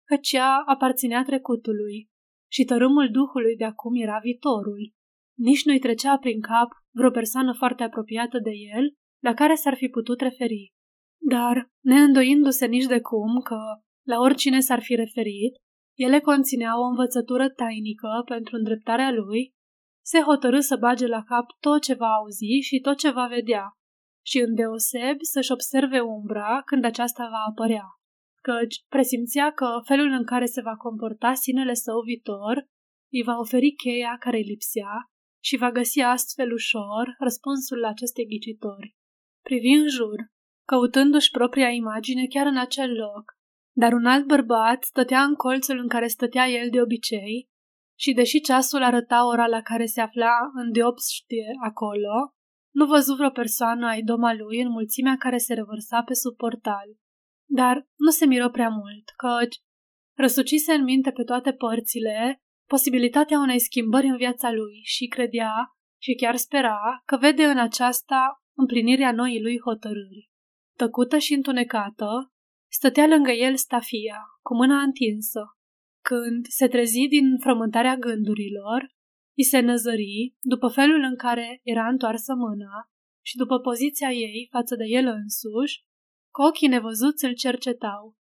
căci 0.08 0.32
ea 0.32 0.64
aparținea 0.66 1.24
trecutului 1.24 2.09
și 2.52 2.64
tărâmul 2.64 3.10
duhului 3.12 3.56
de 3.56 3.66
acum 3.66 3.96
era 3.96 4.20
viitorul. 4.22 4.94
Nici 5.38 5.66
nu-i 5.66 5.80
trecea 5.80 6.18
prin 6.18 6.42
cap 6.42 6.70
vreo 6.96 7.12
persoană 7.12 7.54
foarte 7.54 7.84
apropiată 7.84 8.40
de 8.40 8.52
el 8.76 8.94
la 9.24 9.34
care 9.34 9.56
s-ar 9.56 9.76
fi 9.76 9.88
putut 9.88 10.22
referi. 10.22 10.74
Dar, 11.22 11.70
neîndoindu-se 11.84 12.66
nici 12.66 12.86
de 12.86 13.00
cum 13.02 13.42
că, 13.44 13.60
la 14.08 14.20
oricine 14.20 14.60
s-ar 14.60 14.82
fi 14.82 14.96
referit, 14.96 15.56
ele 15.98 16.20
conțineau 16.20 16.82
o 16.82 16.88
învățătură 16.88 17.50
tainică 17.50 18.24
pentru 18.26 18.56
îndreptarea 18.56 19.12
lui, 19.12 19.54
se 20.06 20.20
hotărâ 20.20 20.60
să 20.60 20.76
bage 20.76 21.08
la 21.08 21.24
cap 21.24 21.46
tot 21.60 21.82
ce 21.82 21.94
va 21.94 22.08
auzi 22.08 22.60
și 22.62 22.80
tot 22.80 22.98
ce 22.98 23.12
va 23.12 23.28
vedea 23.28 23.74
și 24.26 24.40
îndeosebi 24.40 25.24
să-și 25.24 25.52
observe 25.52 26.00
umbra 26.00 26.62
când 26.66 26.86
aceasta 26.86 27.28
va 27.32 27.44
apărea, 27.50 27.86
căci 28.50 28.76
presimțea 28.88 29.52
că 29.52 29.68
felul 29.86 30.12
în 30.12 30.26
care 30.26 30.46
se 30.46 30.62
va 30.62 30.76
comporta 30.76 31.34
sinele 31.34 31.74
său 31.74 32.02
viitor 32.02 32.56
îi 33.12 33.24
va 33.24 33.36
oferi 33.40 33.72
cheia 33.72 34.18
care 34.20 34.38
îi 34.38 34.44
lipsea 34.44 34.94
și 35.44 35.58
va 35.58 35.72
găsi 35.72 36.02
astfel 36.02 36.52
ușor 36.52 37.16
răspunsul 37.20 37.80
la 37.80 37.88
aceste 37.88 38.24
ghicitori. 38.24 38.96
Privi 39.44 39.72
în 39.82 39.88
jur, 39.88 40.20
căutându-și 40.68 41.32
propria 41.32 41.70
imagine 41.70 42.26
chiar 42.28 42.46
în 42.46 42.58
acel 42.58 42.92
loc, 42.92 43.26
dar 43.76 43.94
un 43.94 44.06
alt 44.06 44.26
bărbat 44.26 44.84
stătea 44.84 45.22
în 45.24 45.34
colțul 45.34 45.78
în 45.78 45.88
care 45.88 46.08
stătea 46.08 46.48
el 46.48 46.70
de 46.70 46.82
obicei 46.82 47.50
și 48.00 48.14
deși 48.14 48.40
ceasul 48.42 48.84
arăta 48.84 49.28
ora 49.28 49.48
la 49.48 49.62
care 49.62 49.86
se 49.86 50.02
afla 50.02 50.36
în 50.54 50.72
deopștie 50.72 51.52
acolo, 51.64 52.34
nu 52.74 52.86
văzu 52.86 53.14
vreo 53.16 53.30
persoană 53.30 53.88
ai 53.88 54.02
doma 54.02 54.34
lui 54.34 54.62
în 54.62 54.70
mulțimea 54.70 55.16
care 55.20 55.38
se 55.38 55.54
revărsa 55.54 56.04
pe 56.04 56.14
sub 56.14 56.36
portal. 56.36 56.88
Dar 57.52 57.88
nu 57.98 58.10
se 58.10 58.26
miră 58.26 58.50
prea 58.50 58.70
mult, 58.70 59.10
căci 59.18 59.56
răsucise 60.18 60.74
în 60.74 60.84
minte 60.84 61.12
pe 61.12 61.24
toate 61.24 61.54
părțile 61.54 62.42
posibilitatea 62.68 63.40
unei 63.40 63.60
schimbări 63.60 64.08
în 64.08 64.18
viața 64.18 64.52
lui 64.52 64.82
și 64.84 65.06
credea 65.06 65.54
și 66.02 66.16
chiar 66.16 66.36
spera 66.36 66.80
că 67.06 67.18
vede 67.18 67.44
în 67.44 67.58
aceasta 67.58 68.44
împlinirea 68.56 69.12
noii 69.12 69.42
lui 69.42 69.60
hotărâri. 69.60 70.30
Tăcută 70.78 71.18
și 71.18 71.34
întunecată, 71.34 72.32
stătea 72.72 73.08
lângă 73.08 73.32
el 73.32 73.56
stafia, 73.56 74.20
cu 74.42 74.56
mâna 74.56 74.82
întinsă. 74.82 75.42
Când 76.02 76.46
se 76.46 76.68
trezi 76.68 77.08
din 77.08 77.38
frământarea 77.40 77.96
gândurilor, 77.96 78.82
îi 79.38 79.44
se 79.44 79.60
năzări 79.60 80.36
după 80.42 80.68
felul 80.68 81.02
în 81.02 81.16
care 81.16 81.60
era 81.64 81.88
întoarsă 81.88 82.34
mâna 82.34 82.90
și 83.26 83.36
după 83.38 83.60
poziția 83.60 84.12
ei 84.12 84.48
față 84.52 84.76
de 84.76 84.86
el 84.88 85.06
însuși, 85.06 85.84
cu 86.32 86.42
ochii 86.42 86.68
nevăzuți 86.68 87.26
îl 87.26 87.34
cercetau. 87.34 88.16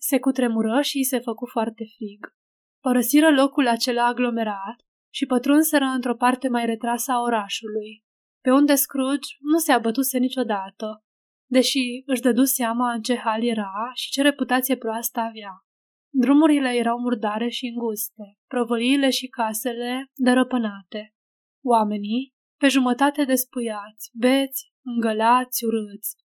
Se 0.00 0.18
cutremură 0.18 0.80
și 0.80 0.96
îi 0.96 1.04
se 1.04 1.18
făcu 1.18 1.46
foarte 1.46 1.84
frig. 1.96 2.34
Părăsiră 2.80 3.30
locul 3.30 3.66
acela 3.68 4.06
aglomerat 4.06 4.76
și 5.12 5.26
pătrunseră 5.26 5.84
într-o 5.84 6.16
parte 6.16 6.48
mai 6.48 6.66
retrasă 6.66 7.12
a 7.12 7.20
orașului, 7.20 8.04
pe 8.40 8.50
unde 8.50 8.74
Scrooge 8.74 9.28
nu 9.40 9.58
se 9.58 9.72
abătuse 9.72 10.18
niciodată, 10.18 11.04
deși 11.50 12.02
își 12.06 12.20
dădu 12.20 12.44
seama 12.44 12.92
în 12.92 13.02
ce 13.02 13.16
hal 13.16 13.42
era 13.44 13.90
și 13.94 14.10
ce 14.10 14.22
reputație 14.22 14.76
proastă 14.76 15.20
avea. 15.20 15.64
Drumurile 16.12 16.68
erau 16.68 16.98
murdare 16.98 17.48
și 17.48 17.66
înguste, 17.66 18.38
prăvăliile 18.46 19.10
și 19.10 19.26
casele 19.28 20.10
dărăpânate. 20.14 21.14
Oamenii, 21.62 22.34
pe 22.60 22.68
jumătate 22.68 23.24
despuiați, 23.24 24.10
beți, 24.12 24.72
îngălați, 24.84 25.64
urâți. 25.64 26.23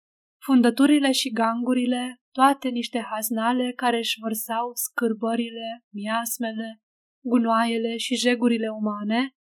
Fundăturile 0.47 1.11
și 1.11 1.29
gangurile, 1.31 2.21
toate 2.31 2.67
niște 2.69 3.05
haznale 3.11 3.73
care 3.75 3.97
își 3.97 4.19
vărsau 4.19 4.71
scârbările, 4.73 5.85
miasmele, 5.93 6.81
gunoaiele 7.23 7.97
și 7.97 8.15
jegurile 8.15 8.67
umane, 8.69 9.35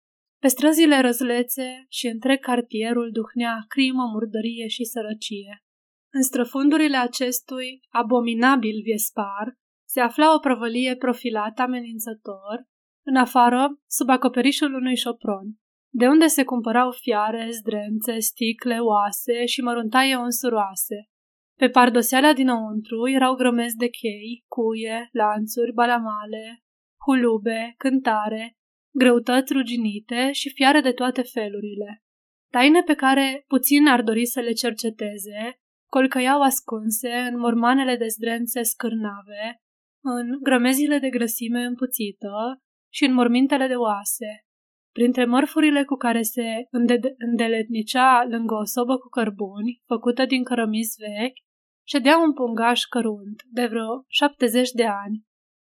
pe 0.42 0.48
străzile 0.48 1.00
răzlețe 1.02 1.86
și 1.90 2.08
întreg 2.08 2.40
cartierul 2.40 3.10
duhnea 3.12 3.66
crimă, 3.68 4.04
murdărie 4.14 4.68
și 4.68 4.84
sărăcie. 4.84 5.64
În 6.14 6.22
străfundurile 6.22 6.98
acestui 6.98 7.80
abominabil 7.90 8.82
viespar 8.84 9.58
se 9.88 10.00
afla 10.00 10.34
o 10.34 10.40
prăvălie 10.40 10.96
profilată 10.96 11.62
amenințător, 11.62 12.58
în 13.06 13.16
afară, 13.16 13.80
sub 13.88 14.10
acoperișul 14.10 14.74
unui 14.74 14.96
șopron, 14.96 15.48
de 15.96 16.08
unde 16.08 16.28
se 16.28 16.44
cumpărau 16.44 16.92
fiare, 16.92 17.50
zdrențe, 17.52 18.20
sticle, 18.20 18.80
oase 18.80 19.46
și 19.46 19.62
măruntaie 19.62 20.16
unsuroase. 20.16 21.08
Pe 21.60 21.70
pardoseala 21.70 22.34
dinăuntru 22.34 23.10
erau 23.10 23.36
grămezi 23.36 23.76
de 23.76 23.88
chei, 23.88 24.44
cuie, 24.48 25.10
lanțuri, 25.12 25.74
balamale, 25.74 26.64
hulube, 27.06 27.74
cântare, 27.78 28.54
greutăți 28.96 29.54
ruginite 29.54 30.32
și 30.32 30.54
fiare 30.54 30.82
de 30.82 30.92
toate 30.92 31.22
felurile. 31.22 32.04
Taine 32.52 32.82
pe 32.82 32.94
care 32.94 33.44
puțin 33.48 33.88
ar 33.88 34.02
dori 34.02 34.26
să 34.26 34.40
le 34.40 34.52
cerceteze, 34.52 35.60
colcăiau 35.92 36.42
ascunse 36.42 37.14
în 37.32 37.40
mormanele 37.40 37.96
de 37.96 38.08
zdrențe 38.08 38.62
scârnave, 38.62 39.62
în 40.04 40.40
grămezile 40.42 40.98
de 41.00 41.10
grăsime 41.10 41.64
împuțită 41.64 42.62
și 42.94 43.04
în 43.04 43.14
mormintele 43.14 43.68
de 43.68 43.76
oase. 43.76 44.46
Printre 44.94 45.26
mărfurile 45.26 45.84
cu 45.84 45.96
care 45.96 46.22
se 46.22 46.46
îndeletnicea 47.18 48.26
lângă 48.30 48.54
o 48.54 48.66
sobă 48.66 48.98
cu 48.98 49.08
cărbuni, 49.08 49.82
făcută 49.86 50.26
din 50.26 50.44
cărămizi 50.44 50.98
vechi, 50.98 51.38
ședea 51.88 52.18
un 52.18 52.34
pungaș 52.34 52.82
cărunt, 52.84 53.44
de 53.50 53.66
vreo 53.66 54.04
70 54.08 54.70
de 54.72 54.86
ani, 54.86 55.24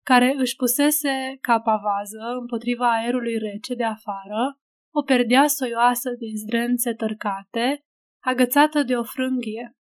care 0.06 0.36
își 0.38 0.56
pusese 0.56 1.38
ca 1.42 1.60
pavază 1.60 2.38
împotriva 2.40 2.92
aerului 2.92 3.38
rece 3.38 3.74
de 3.74 3.84
afară, 3.84 4.60
o 4.94 5.02
perdea 5.04 5.48
soioasă 5.48 6.10
din 6.18 6.36
zdrențe 6.36 6.94
tărcate, 6.94 7.80
agățată 8.24 8.84
de 8.84 8.96
o 8.96 9.04
frânghie. 9.04 9.76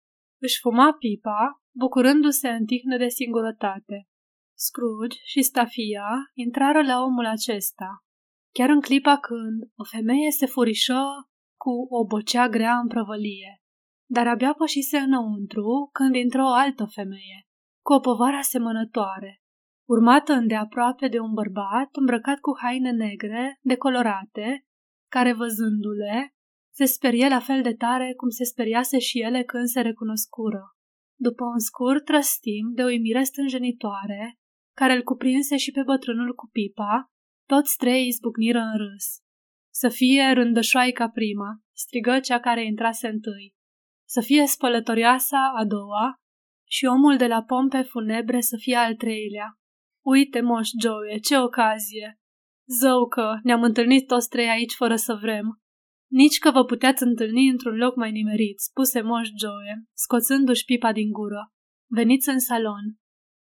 Își 0.41 0.59
fuma 0.59 0.93
pipa, 0.93 1.61
bucurându-se 1.75 2.49
în 2.49 2.65
tihnă 2.65 2.97
de 2.97 3.07
singurătate. 3.07 4.07
Scrooge 4.53 5.17
și 5.23 5.41
Stafia 5.41 6.07
intrară 6.33 6.81
la 6.81 7.01
omul 7.01 7.25
acesta, 7.25 8.06
chiar 8.57 8.69
în 8.69 8.81
clipa 8.81 9.17
când 9.17 9.57
o 9.75 9.83
femeie 9.83 10.31
se 10.31 10.45
furișă 10.45 11.01
cu 11.63 11.73
o 11.89 12.05
bocea 12.05 12.49
grea 12.49 12.75
în 12.77 12.87
prăvălie, 12.87 13.61
dar 14.09 14.27
abia 14.27 14.53
pășise 14.53 14.97
înăuntru 14.97 15.89
când 15.91 16.15
intră 16.15 16.41
o 16.41 16.53
altă 16.63 16.85
femeie, 16.85 17.39
cu 17.85 17.93
o 17.93 17.99
povară 17.99 18.35
asemănătoare, 18.35 19.41
urmată 19.89 20.33
îndeaproape 20.33 21.07
de 21.07 21.19
un 21.19 21.33
bărbat 21.33 21.89
îmbrăcat 21.91 22.39
cu 22.39 22.51
haine 22.61 22.91
negre, 22.91 23.57
decolorate, 23.61 24.65
care 25.11 25.33
văzându-le, 25.33 26.33
se 26.75 26.85
sperie 26.85 27.27
la 27.27 27.39
fel 27.39 27.61
de 27.61 27.73
tare 27.73 28.13
cum 28.13 28.29
se 28.29 28.43
speriase 28.43 28.99
și 28.99 29.21
ele 29.21 29.43
când 29.43 29.67
se 29.67 29.81
recunoscură. 29.81 30.63
După 31.19 31.43
un 31.45 31.59
scurt 31.59 32.07
răstim 32.09 32.71
de 32.73 32.83
uimire 32.83 33.23
stânjenitoare, 33.23 34.37
care 34.75 34.93
îl 34.93 35.03
cuprinse 35.03 35.57
și 35.57 35.71
pe 35.71 35.81
bătrânul 35.85 36.33
cu 36.35 36.49
pipa, 36.51 37.11
toți 37.47 37.77
trei 37.77 38.07
izbucniră 38.07 38.59
în 38.59 38.77
râs. 38.77 39.05
Să 39.73 39.89
fie 39.89 40.31
rândășoaica 40.33 41.09
prima, 41.09 41.61
strigă 41.75 42.19
cea 42.19 42.39
care 42.39 42.65
intrase 42.65 43.07
întâi. 43.07 43.53
Să 44.07 44.21
fie 44.21 44.45
spălătorioasa 44.45 45.53
a 45.55 45.65
doua 45.65 46.15
și 46.69 46.85
omul 46.85 47.17
de 47.17 47.27
la 47.27 47.43
pompe 47.43 47.81
funebre 47.81 48.41
să 48.41 48.55
fie 48.59 48.75
al 48.75 48.95
treilea. 48.95 49.59
Uite, 50.05 50.41
moș 50.41 50.69
Joe, 50.81 51.17
ce 51.17 51.37
ocazie! 51.37 52.19
Zău 52.79 53.07
că 53.07 53.39
ne-am 53.43 53.63
întâlnit 53.63 54.07
toți 54.07 54.29
trei 54.29 54.49
aici 54.49 54.73
fără 54.73 54.95
să 54.95 55.13
vrem. 55.21 55.61
Nici 56.11 56.37
că 56.37 56.51
vă 56.51 56.65
puteați 56.65 57.03
întâlni 57.03 57.49
într-un 57.49 57.75
loc 57.75 57.95
mai 57.95 58.11
nimerit, 58.11 58.59
spuse 58.59 59.01
moș 59.01 59.27
Joe, 59.39 59.83
scoțându-și 59.93 60.65
pipa 60.65 60.91
din 60.91 61.11
gură. 61.11 61.51
Veniți 61.89 62.29
în 62.29 62.39
salon. 62.39 62.85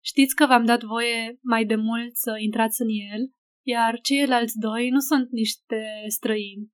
Știți 0.04 0.36
că 0.36 0.46
v-am 0.46 0.66
dat 0.66 0.84
voie 0.84 1.38
mai 1.42 1.66
de 1.66 1.76
mult 1.76 2.16
să 2.16 2.36
intrați 2.38 2.82
în 2.82 2.88
el, 2.88 3.32
iar 3.70 4.00
ceilalți 4.02 4.58
doi 4.58 4.90
nu 4.90 5.00
sunt 5.00 5.32
niște 5.32 5.82
străini. 6.08 6.70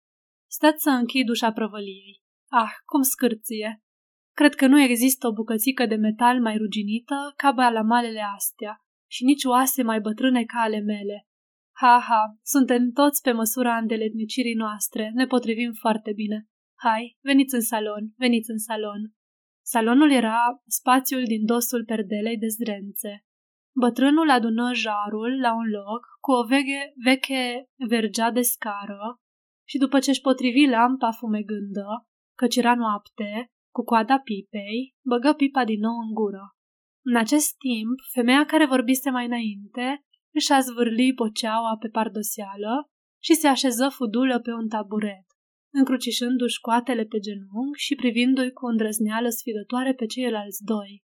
Stați 0.52 0.84
să 0.84 0.90
închid 0.90 1.30
ușa 1.30 1.52
prăvăliei. 1.52 2.22
Ah, 2.50 2.72
cum 2.86 3.02
scârție! 3.02 3.84
Cred 4.36 4.56
că 4.56 4.68
nu 4.68 4.82
există 4.82 5.28
o 5.28 5.34
bucățică 5.34 5.86
de 5.86 5.96
metal 5.96 6.42
mai 6.42 6.58
ruginită 6.58 7.34
ca 7.36 7.52
balamalele 7.52 8.22
astea 8.36 8.80
și 9.08 9.24
nici 9.24 9.44
oase 9.44 9.84
mai 9.84 10.00
bătrâne 10.00 10.44
ca 10.44 10.60
ale 10.60 10.80
mele. 10.80 11.28
Ha, 11.72 12.04
ha, 12.08 12.38
suntem 12.44 12.92
toți 12.92 13.22
pe 13.22 13.32
măsura 13.32 13.78
îndeletnicirii 13.78 14.54
noastre, 14.54 15.12
ne 15.14 15.26
potrivim 15.26 15.72
foarte 15.74 16.12
bine. 16.16 16.48
Hai, 16.78 17.18
veniți 17.22 17.54
în 17.56 17.62
salon, 17.62 18.14
veniți 18.18 18.50
în 18.50 18.58
salon. 18.58 19.14
Salonul 19.66 20.12
era 20.12 20.62
spațiul 20.68 21.24
din 21.24 21.46
dosul 21.46 21.86
perdelei 21.86 22.38
de 22.38 22.48
zdrențe. 22.48 23.26
Bătrânul 23.78 24.30
adună 24.30 24.74
jarul 24.74 25.40
la 25.40 25.54
un 25.54 25.70
loc 25.70 26.02
cu 26.20 26.32
o 26.32 26.44
veche, 26.44 26.94
veche 27.04 27.66
vergea 27.88 28.32
de 28.32 28.42
scară 28.42 29.20
și 29.68 29.78
după 29.78 30.00
ce 30.00 30.10
își 30.10 30.22
potrivi 30.22 30.70
lampa 30.70 31.12
fumegândă, 31.12 31.88
căci 32.38 32.56
era 32.56 32.76
noapte, 32.76 33.52
cu 33.74 33.84
coada 33.84 34.20
pipei, 34.20 34.96
băgă 35.06 35.34
pipa 35.34 35.64
din 35.66 35.80
nou 35.80 35.98
în 36.08 36.14
gură. 36.14 36.56
În 37.06 37.16
acest 37.16 37.58
timp, 37.58 38.00
femeia 38.14 38.46
care 38.46 38.66
vorbise 38.66 39.10
mai 39.10 39.26
înainte 39.26 40.06
își 40.34 40.52
a 40.52 40.60
zvârli 40.60 41.14
boceaua 41.14 41.78
pe 41.80 41.88
pardosială 41.88 42.90
și 43.24 43.34
se 43.34 43.48
așeză 43.48 43.90
fudulă 43.90 44.40
pe 44.40 44.52
un 44.52 44.68
taburet, 44.68 45.26
încrucișându-și 45.74 46.60
coatele 46.60 47.04
pe 47.04 47.20
genunchi 47.20 47.84
și 47.86 47.96
privindu-i 47.96 48.52
cu 48.52 48.66
îndrăzneală 48.66 49.30
sfidătoare 49.30 49.94
pe 49.94 50.06
ceilalți 50.06 50.64
doi. 50.64 51.05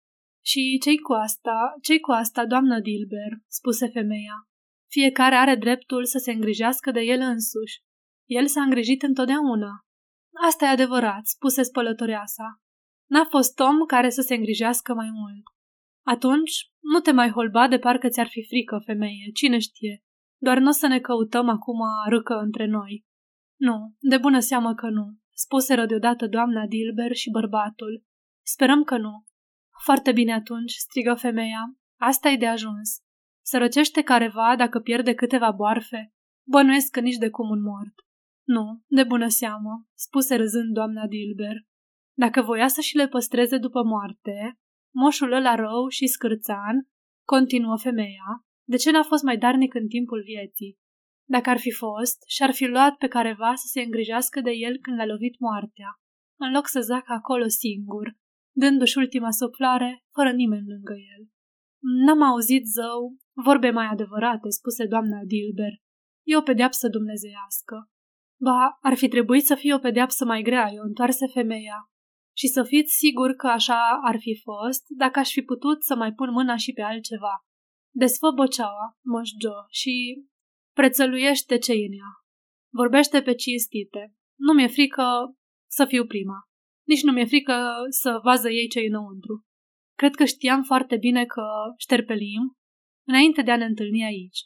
Și 0.46 0.80
cei 0.84 0.98
cu 0.98 1.14
asta, 1.14 1.74
cei 1.82 2.00
cu 2.00 2.12
asta, 2.12 2.46
doamnă 2.46 2.80
Dilber, 2.80 3.32
spuse 3.48 3.88
femeia. 3.88 4.48
Fiecare 4.90 5.36
are 5.36 5.56
dreptul 5.56 6.06
să 6.06 6.18
se 6.18 6.32
îngrijească 6.32 6.92
de 6.92 7.00
el 7.00 7.20
însuși. 7.20 7.82
El 8.26 8.48
s-a 8.48 8.62
îngrijit 8.62 9.04
întotdeauna. 9.04 9.72
Asta 10.48 10.66
e 10.66 10.68
adevărat, 10.68 11.26
spuse 11.26 11.64
spălătoreasa. 11.64 12.62
N-a 13.10 13.26
fost 13.30 13.60
om 13.60 13.86
care 13.88 14.10
să 14.10 14.22
se 14.22 14.36
îngrijească 14.36 14.94
mai 14.94 15.10
mult. 15.14 15.44
Atunci, 16.06 16.72
nu 16.80 17.00
te 17.00 17.12
mai 17.12 17.30
holba 17.30 17.68
de 17.68 17.80
parcă 17.80 18.10
ți-ar 18.10 18.28
fi 18.28 18.46
frică, 18.48 18.82
femeie, 18.86 19.32
cine 19.34 19.60
știe. 19.60 20.04
Doar 20.42 20.58
nu 20.58 20.68
o 20.68 20.72
să 20.72 20.88
ne 20.88 21.00
căutăm 21.00 21.50
acum 21.50 21.80
râcă 22.10 22.34
între 22.34 22.66
noi. 22.66 23.06
Nu, 23.60 23.94
de 24.00 24.18
bună 24.18 24.40
seamă 24.40 24.74
că 24.74 24.90
nu, 24.90 25.18
spuseră 25.34 25.86
deodată 25.86 26.28
doamna 26.28 26.66
Dilber 26.68 27.16
și 27.16 27.30
bărbatul. 27.30 28.04
Sperăm 28.46 28.84
că 28.84 28.98
nu. 28.98 29.26
Foarte 29.88 30.12
bine 30.12 30.34
atunci, 30.34 30.72
strigă 30.72 31.14
femeia. 31.14 31.64
Asta 32.00 32.30
e 32.30 32.38
de 32.38 32.48
ajuns. 32.48 32.90
Sărăcește 33.46 34.02
careva 34.02 34.56
dacă 34.58 34.80
pierde 34.80 35.14
câteva 35.14 35.52
boarfe? 35.52 36.14
Bănuiesc 36.48 36.92
că 36.92 37.00
nici 37.00 37.18
de 37.18 37.30
cum 37.30 37.50
un 37.50 37.62
mort. 37.62 37.94
Nu, 38.48 38.84
de 38.88 39.04
bună 39.04 39.28
seamă, 39.28 39.86
spuse 39.94 40.36
râzând 40.36 40.74
doamna 40.74 41.08
Dilber. 41.08 41.56
Dacă 42.18 42.42
voia 42.42 42.68
să 42.68 42.82
și 42.82 42.96
le 42.96 43.08
păstreze 43.08 43.58
după 43.58 43.84
moarte, 43.84 44.60
moșul 44.94 45.32
ăla 45.32 45.56
rău 45.56 45.88
și 45.88 46.08
scârțan, 46.08 46.88
continuă 47.28 47.78
femeia, 47.78 48.46
de 48.70 48.78
ce 48.78 48.92
n-a 48.92 49.04
fost 49.04 49.24
mai 49.24 49.38
darnic 49.38 49.74
în 49.74 49.88
timpul 49.88 50.22
vieții? 50.24 50.78
Dacă 51.30 51.50
ar 51.50 51.58
fi 51.58 51.72
fost, 51.72 52.18
și-ar 52.28 52.52
fi 52.54 52.66
luat 52.66 52.96
pe 52.96 53.08
careva 53.08 53.56
să 53.56 53.68
se 53.68 53.82
îngrijească 53.82 54.42
de 54.42 54.52
el 54.52 54.78
când 54.82 54.98
l-a 54.98 55.06
lovit 55.06 55.40
moartea, 55.40 55.90
în 56.40 56.52
loc 56.52 56.68
să 56.68 56.80
zacă 56.82 57.14
acolo 57.14 57.48
singur, 57.48 58.16
dându-și 58.62 58.98
ultima 58.98 59.32
suflare, 59.32 60.04
fără 60.14 60.32
nimeni 60.32 60.68
lângă 60.68 60.94
el. 60.94 61.24
N-am 62.06 62.22
auzit, 62.22 62.66
zău, 62.66 63.18
vorbe 63.46 63.70
mai 63.70 63.88
adevărate, 63.92 64.50
spuse 64.50 64.86
doamna 64.86 65.20
Dilber. 65.26 65.74
E 66.28 66.38
o 66.38 66.42
pedeapsă 66.42 66.88
dumnezeiască. 66.88 67.90
Ba, 68.40 68.78
ar 68.82 68.96
fi 68.96 69.08
trebuit 69.08 69.46
să 69.46 69.56
fie 69.56 69.74
o 69.74 69.80
pedeapsă 69.80 70.26
mai 70.26 70.42
grea, 70.42 70.70
o 70.80 70.86
întoarse 70.86 71.28
femeia. 71.28 71.90
Și 72.38 72.48
să 72.48 72.64
fiți 72.64 72.94
sigur 72.94 73.32
că 73.32 73.48
așa 73.48 74.00
ar 74.04 74.16
fi 74.20 74.42
fost 74.44 74.84
dacă 74.88 75.20
aș 75.20 75.32
fi 75.32 75.42
putut 75.42 75.84
să 75.84 75.96
mai 75.96 76.14
pun 76.14 76.32
mâna 76.32 76.56
și 76.56 76.74
pe 76.74 76.82
altceva. 76.82 77.46
Desfă 77.94 78.32
boceaua, 78.36 78.98
moș 79.04 79.30
Joe, 79.42 79.66
și 79.70 80.24
prețăluiește 80.74 81.58
ce 81.58 81.72
în 81.72 81.94
ea. 82.02 82.12
Vorbește 82.74 83.22
pe 83.22 83.34
cinstite. 83.34 84.14
Nu 84.38 84.54
mi-e 84.54 84.68
frică 84.68 85.04
să 85.72 85.86
fiu 85.86 86.06
prima. 86.06 86.50
Nici 86.88 87.04
nu 87.04 87.12
mi-e 87.12 87.26
frică 87.26 87.74
să 87.90 88.20
vază 88.24 88.50
ei 88.50 88.68
ce 88.68 88.80
înăuntru. 88.80 89.46
Cred 89.98 90.16
că 90.16 90.26
știam 90.26 90.64
foarte 90.64 90.98
bine 90.98 91.26
că 91.26 91.44
șterpelim 91.78 92.58
înainte 93.08 93.42
de 93.42 93.52
a 93.52 93.58
ne 93.58 93.66
întâlni 93.66 94.04
aici. 94.04 94.40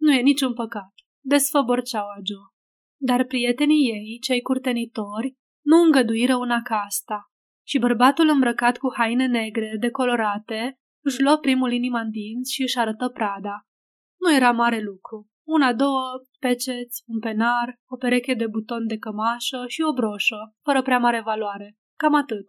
Nu 0.00 0.12
e 0.12 0.20
niciun 0.20 0.54
păcat. 0.54 0.92
Desfă 1.24 1.62
borceaua, 1.62 2.14
Joe. 2.14 2.52
Dar 3.00 3.24
prietenii 3.24 3.90
ei, 3.90 4.18
cei 4.20 4.40
curtenitori, 4.40 5.36
nu 5.64 5.76
îngăduiră 5.82 6.36
una 6.36 6.62
ca 6.62 6.76
asta. 6.76 7.30
Și 7.66 7.78
bărbatul 7.78 8.28
îmbrăcat 8.28 8.78
cu 8.78 8.92
haine 8.96 9.26
negre, 9.26 9.76
decolorate, 9.80 10.76
își 11.04 11.22
luă 11.22 11.36
primul 11.36 11.72
inima 11.72 12.00
în 12.00 12.10
dinți 12.10 12.52
și 12.52 12.62
își 12.62 12.78
arătă 12.78 13.08
prada. 13.08 13.66
Nu 14.20 14.34
era 14.34 14.50
mare 14.50 14.80
lucru. 14.80 15.31
Una, 15.46 15.72
două 15.72 16.02
peceți, 16.40 17.02
un 17.06 17.18
penar, 17.18 17.80
o 17.88 17.96
pereche 17.96 18.34
de 18.34 18.46
buton 18.46 18.86
de 18.86 18.98
cămașă 18.98 19.64
și 19.68 19.80
o 19.82 19.92
broșă, 19.92 20.54
fără 20.64 20.82
prea 20.82 20.98
mare 20.98 21.20
valoare. 21.20 21.76
Cam 21.96 22.14
atât. 22.14 22.46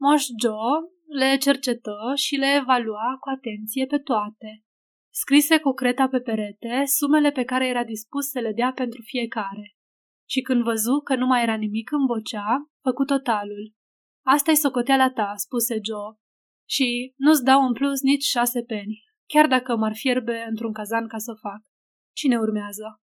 Moș 0.00 0.24
Joe 0.40 0.90
le 1.18 1.36
cercetă 1.36 1.96
și 2.14 2.36
le 2.36 2.46
evalua 2.60 3.16
cu 3.20 3.28
atenție 3.28 3.86
pe 3.86 3.98
toate. 3.98 4.62
Scrise 5.14 5.58
cu 5.58 5.72
creta 5.72 6.08
pe 6.08 6.20
perete 6.20 6.82
sumele 6.84 7.30
pe 7.30 7.44
care 7.44 7.66
era 7.66 7.84
dispus 7.84 8.28
să 8.28 8.38
le 8.38 8.52
dea 8.52 8.72
pentru 8.74 9.00
fiecare. 9.02 9.76
Și 10.28 10.40
când 10.40 10.62
văzu 10.62 11.00
că 11.04 11.14
nu 11.16 11.26
mai 11.26 11.42
era 11.42 11.54
nimic 11.54 11.90
în 11.90 12.06
bocea, 12.06 12.70
făcu 12.82 13.04
totalul. 13.04 13.72
Asta-i 14.24 14.54
socoteala 14.54 15.10
ta, 15.10 15.32
spuse 15.36 15.74
Joe, 15.74 16.16
și 16.68 17.12
nu-ți 17.16 17.44
dau 17.44 17.66
în 17.66 17.72
plus 17.72 18.00
nici 18.00 18.24
șase 18.24 18.62
peni, 18.62 19.02
chiar 19.26 19.46
dacă 19.46 19.76
m-ar 19.76 19.94
fierbe 19.94 20.46
într-un 20.48 20.72
cazan 20.72 21.06
ca 21.06 21.18
să 21.18 21.30
o 21.30 21.48
fac. 21.48 21.60
Cine 22.12 22.38
urmează? 22.38 23.00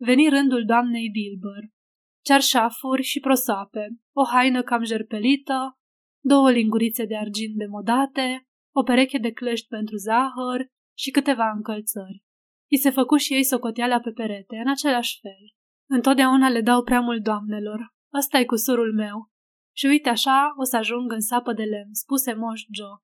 Veni 0.00 0.28
rândul 0.28 0.64
doamnei 0.64 1.10
Dilber. 1.10 1.64
Cearșafuri 2.24 3.02
și 3.02 3.20
prosape, 3.20 3.88
o 4.12 4.24
haină 4.24 4.62
cam 4.62 4.84
jerpelită, 4.84 5.78
două 6.24 6.50
lingurițe 6.50 7.04
de 7.04 7.16
argint 7.16 7.56
demodate, 7.56 8.46
o 8.74 8.82
pereche 8.82 9.18
de 9.18 9.32
clești 9.32 9.66
pentru 9.66 9.96
zahăr 9.96 10.66
și 10.98 11.10
câteva 11.10 11.50
încălțări. 11.50 12.22
I 12.70 12.76
se 12.76 12.90
făcu 12.90 13.16
și 13.16 13.34
ei 13.34 13.44
socoteala 13.44 14.00
pe 14.00 14.10
perete, 14.10 14.56
în 14.56 14.70
același 14.70 15.18
fel. 15.20 15.54
Întotdeauna 15.88 16.48
le 16.48 16.60
dau 16.60 16.82
prea 16.82 17.00
mult 17.00 17.22
doamnelor. 17.22 17.94
Asta 18.12 18.38
e 18.38 18.44
cusurul 18.44 18.94
meu. 18.94 19.30
Și 19.76 19.86
uite 19.86 20.08
așa 20.08 20.52
o 20.56 20.64
să 20.64 20.76
ajung 20.76 21.12
în 21.12 21.20
sapă 21.20 21.52
de 21.52 21.62
lemn, 21.62 21.92
spuse 21.92 22.32
moș 22.32 22.60
Joe. 22.74 22.96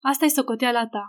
asta 0.00 0.24
e 0.24 0.28
socoteala 0.28 0.86
ta. 0.86 1.06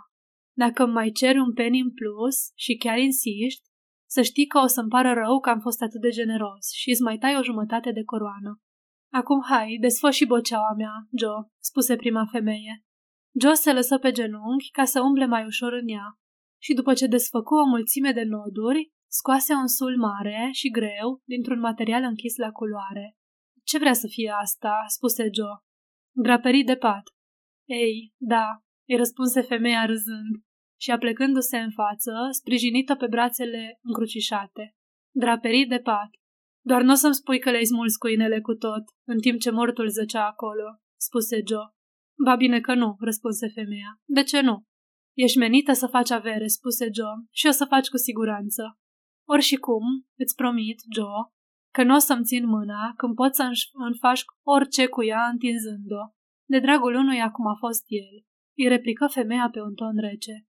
Dacă 0.56 0.82
îmi 0.82 0.92
mai 0.92 1.10
ceri 1.10 1.38
un 1.38 1.52
penny 1.52 1.80
în 1.80 1.92
plus 1.92 2.36
și 2.54 2.76
chiar 2.76 2.98
insiști, 2.98 3.68
să 4.14 4.22
știi 4.22 4.46
că 4.46 4.58
o 4.58 4.66
să-mi 4.66 4.88
pară 4.88 5.12
rău 5.12 5.40
că 5.40 5.50
am 5.50 5.60
fost 5.60 5.82
atât 5.82 6.00
de 6.00 6.08
generos 6.08 6.64
și 6.80 6.90
îți 6.90 7.02
mai 7.02 7.18
tai 7.18 7.36
o 7.36 7.42
jumătate 7.42 7.90
de 7.92 8.04
coroană. 8.04 8.52
Acum 9.12 9.42
hai, 9.50 9.76
desfă 9.80 10.10
și 10.10 10.26
boceaua 10.26 10.72
mea, 10.76 10.94
Joe, 11.20 11.48
spuse 11.68 11.96
prima 11.96 12.24
femeie. 12.30 12.84
Joe 13.40 13.54
se 13.54 13.72
lăsă 13.72 13.98
pe 13.98 14.10
genunchi 14.12 14.70
ca 14.70 14.84
să 14.84 15.00
umble 15.00 15.26
mai 15.26 15.44
ușor 15.44 15.72
în 15.72 15.88
ea 15.88 16.18
și 16.62 16.74
după 16.74 16.92
ce 16.94 17.06
desfăcu 17.06 17.54
o 17.54 17.66
mulțime 17.66 18.12
de 18.12 18.22
noduri, 18.22 18.92
scoase 19.10 19.52
un 19.52 19.68
sul 19.68 19.96
mare 19.98 20.48
și 20.52 20.70
greu 20.70 21.22
dintr-un 21.24 21.58
material 21.58 22.02
închis 22.02 22.36
la 22.36 22.50
culoare. 22.50 23.16
Ce 23.64 23.78
vrea 23.78 23.92
să 23.92 24.06
fie 24.06 24.32
asta?" 24.40 24.74
spuse 24.86 25.22
Joe. 25.22 25.56
Draperii 26.16 26.64
de 26.64 26.76
pat. 26.76 27.02
Ei, 27.68 28.14
da, 28.16 28.46
îi 28.88 28.96
răspunse 28.96 29.40
femeia 29.40 29.84
râzând 29.84 30.32
și 30.84 30.90
aplecându-se 30.90 31.58
în 31.58 31.70
față, 31.70 32.12
sprijinită 32.30 32.94
pe 32.94 33.06
brațele 33.06 33.78
încrucișate. 33.82 34.64
Draperii 35.14 35.66
de 35.66 35.78
pat. 35.78 36.10
Doar 36.70 36.82
nu 36.82 36.92
o 36.92 36.94
să-mi 36.94 37.14
spui 37.14 37.38
că 37.38 37.50
le-ai 37.50 37.64
smuls 37.64 37.96
cu 37.96 38.08
inele 38.08 38.40
cu 38.40 38.54
tot, 38.54 38.84
în 39.06 39.18
timp 39.18 39.40
ce 39.40 39.50
mortul 39.50 39.88
zăcea 39.88 40.26
acolo, 40.26 40.68
spuse 41.06 41.36
Joe. 41.48 41.68
Ba 42.24 42.36
bine 42.36 42.60
că 42.60 42.74
nu, 42.74 42.96
răspunse 43.00 43.48
femeia. 43.48 44.00
De 44.04 44.22
ce 44.22 44.40
nu? 44.40 44.56
Ești 45.16 45.38
menită 45.38 45.72
să 45.72 45.86
faci 45.86 46.10
avere, 46.10 46.46
spuse 46.46 46.88
Joe, 46.92 47.18
și 47.30 47.46
o 47.46 47.50
să 47.50 47.64
faci 47.64 47.88
cu 47.88 47.96
siguranță. 47.96 48.62
Ori 49.28 49.42
și 49.42 49.56
cum, 49.56 49.84
îți 50.18 50.34
promit, 50.34 50.78
Joe, 50.94 51.22
că 51.74 51.82
nu 51.82 51.94
o 51.94 51.98
să-mi 51.98 52.24
țin 52.24 52.46
mâna 52.46 52.92
când 52.96 53.14
pot 53.14 53.34
să-mi 53.34 53.98
faci 54.00 54.22
orice 54.42 54.86
cu 54.86 55.04
ea 55.04 55.22
întinzând-o. 55.32 56.02
De 56.48 56.58
dragul 56.58 56.94
unuia 56.94 57.30
cum 57.30 57.46
a 57.46 57.56
fost 57.58 57.84
el, 57.86 58.14
îi 58.58 58.68
replică 58.68 59.06
femeia 59.06 59.48
pe 59.52 59.60
un 59.60 59.74
ton 59.74 59.96
rece. 60.08 60.46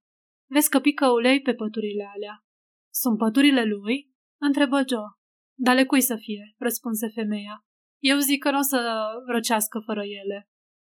Vezi 0.50 0.68
că 0.68 0.80
pică 0.80 1.06
ulei 1.10 1.40
pe 1.40 1.54
păturile 1.54 2.10
alea. 2.14 2.44
Sunt 2.92 3.18
păturile 3.18 3.64
lui? 3.64 4.14
întrebă 4.40 4.76
Joe. 4.76 5.10
Dar 5.58 5.74
le 5.74 5.84
cui 5.84 6.00
să 6.00 6.16
fie, 6.16 6.54
răspunse 6.58 7.08
femeia. 7.08 7.64
Eu 8.02 8.18
zic 8.18 8.42
că 8.42 8.50
nu 8.50 8.58
o 8.58 8.62
să 8.62 9.06
răcească 9.26 9.82
fără 9.84 10.02
ele. 10.04 10.48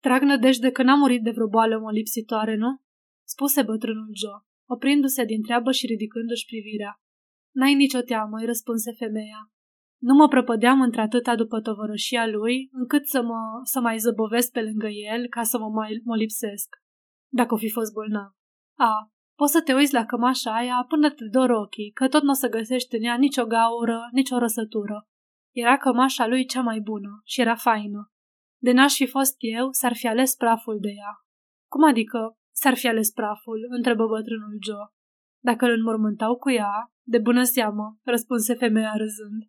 Trag 0.03 0.23
nădejde 0.23 0.71
că 0.71 0.83
n-a 0.83 0.95
murit 0.95 1.23
de 1.23 1.31
vreo 1.31 1.49
boală 1.49 1.79
molipsitoare, 1.79 2.57
nu? 2.57 2.81
spuse 3.25 3.63
bătrânul 3.63 4.11
Joe, 4.21 4.41
oprindu-se 4.69 5.25
din 5.25 5.43
treabă 5.43 5.73
și 5.73 5.87
ridicându-și 5.87 6.45
privirea. 6.45 7.01
N-ai 7.55 7.75
nicio 7.75 8.01
teamă, 8.01 8.37
îi 8.39 8.47
răspunse 8.47 8.93
femeia. 8.93 9.51
Nu 10.03 10.15
mă 10.15 10.29
prăpădeam 10.29 10.81
într-atâta 10.81 11.37
după 11.37 11.61
tovărășia 11.61 12.27
lui, 12.27 12.69
încât 12.73 13.07
să 13.07 13.23
mă 13.23 13.41
să 13.63 13.81
mai 13.81 13.99
zăbovesc 13.99 14.53
pe 14.53 14.63
lângă 14.63 14.89
el 14.89 15.29
ca 15.29 15.43
să 15.43 15.59
mă 15.59 15.69
mai 15.69 16.01
mă 16.05 16.17
lipsesc, 16.17 16.69
dacă 17.33 17.55
o 17.55 17.57
fi 17.57 17.71
fost 17.71 17.93
bolnav. 17.93 18.31
A, 18.79 19.13
poți 19.41 19.53
să 19.53 19.63
te 19.63 19.75
uiți 19.75 19.93
la 19.93 20.05
cămașa 20.05 20.55
aia 20.55 20.85
până 20.89 21.11
te 21.11 21.25
dor 21.31 21.51
ochii, 21.51 21.91
că 21.91 22.09
tot 22.09 22.23
nu 22.23 22.31
o 22.31 22.33
să 22.43 22.49
găsești 22.49 22.97
în 22.97 23.03
ea 23.03 23.17
nicio 23.17 23.45
gaură, 23.47 24.09
nicio 24.13 24.39
răsătură. 24.39 25.07
Era 25.55 25.77
cămașa 25.77 26.27
lui 26.27 26.45
cea 26.45 26.61
mai 26.61 26.81
bună 26.81 27.21
și 27.25 27.41
era 27.41 27.55
faină. 27.55 28.11
De 28.63 28.73
n-aș 28.73 28.95
fi 28.95 29.07
fost 29.07 29.35
eu, 29.39 29.69
s-ar 29.71 29.95
fi 29.95 30.07
ales 30.07 30.35
praful 30.35 30.79
de 30.81 30.89
ea. 30.89 31.13
Cum 31.69 31.85
adică 31.85 32.37
s-ar 32.51 32.75
fi 32.77 32.89
ales 32.89 33.11
praful? 33.11 33.67
întrebă 33.69 34.07
bătrânul 34.07 34.59
Joe. 34.67 34.87
Dacă 35.45 35.65
îl 35.65 35.73
înmormântau 35.73 36.37
cu 36.37 36.51
ea, 36.51 36.93
de 37.03 37.19
bună 37.19 37.43
seamă, 37.43 37.99
răspunse 38.03 38.55
femeia 38.55 38.93
râzând. 38.97 39.43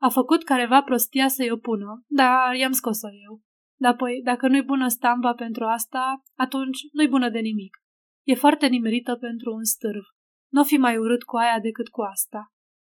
A 0.00 0.08
făcut 0.08 0.44
careva 0.44 0.82
prostia 0.82 1.28
să-i 1.28 1.50
opună, 1.50 2.04
dar 2.06 2.54
i-am 2.54 2.72
scos-o 2.72 3.08
eu. 3.28 3.42
Dar 3.76 3.92
apoi, 3.92 4.20
dacă 4.24 4.48
nu-i 4.48 4.62
bună 4.62 4.88
stampa 4.88 5.32
pentru 5.32 5.64
asta, 5.64 6.22
atunci 6.34 6.78
nu-i 6.92 7.08
bună 7.08 7.28
de 7.30 7.38
nimic. 7.38 7.79
E 8.30 8.34
foarte 8.34 8.66
nimerită 8.66 9.16
pentru 9.16 9.54
un 9.54 9.64
stârv. 9.64 10.04
Nu 10.52 10.64
fi 10.64 10.76
mai 10.76 10.96
urât 10.96 11.22
cu 11.22 11.36
aia 11.36 11.58
decât 11.60 11.88
cu 11.88 12.00
asta. 12.00 12.52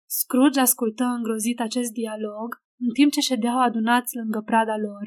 Scrooge 0.10 0.60
ascultă 0.60 1.04
îngrozit 1.04 1.60
acest 1.60 1.92
dialog, 1.92 2.50
în 2.80 2.92
timp 2.94 3.12
ce 3.12 3.20
ședeau 3.20 3.60
adunați 3.60 4.16
lângă 4.16 4.42
prada 4.46 4.78
lor, 4.78 5.06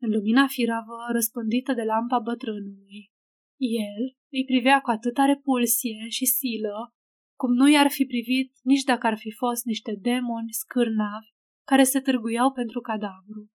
în 0.00 0.10
lumina 0.10 0.46
firavă 0.46 0.96
răspândită 1.12 1.72
de 1.72 1.82
lampa 1.82 2.18
bătrânului. 2.18 3.10
El 3.56 4.02
îi 4.36 4.44
privea 4.44 4.80
cu 4.80 4.90
atâta 4.90 5.24
repulsie 5.24 6.08
și 6.08 6.24
silă, 6.24 6.94
cum 7.38 7.52
nu 7.52 7.68
i-ar 7.68 7.90
fi 7.90 8.04
privit 8.04 8.52
nici 8.62 8.82
dacă 8.82 9.06
ar 9.06 9.16
fi 9.16 9.30
fost 9.30 9.64
niște 9.64 9.92
demoni 10.00 10.52
scârnavi 10.52 11.32
care 11.66 11.82
se 11.82 12.00
târguiau 12.00 12.52
pentru 12.52 12.80
cadavru. 12.80 13.50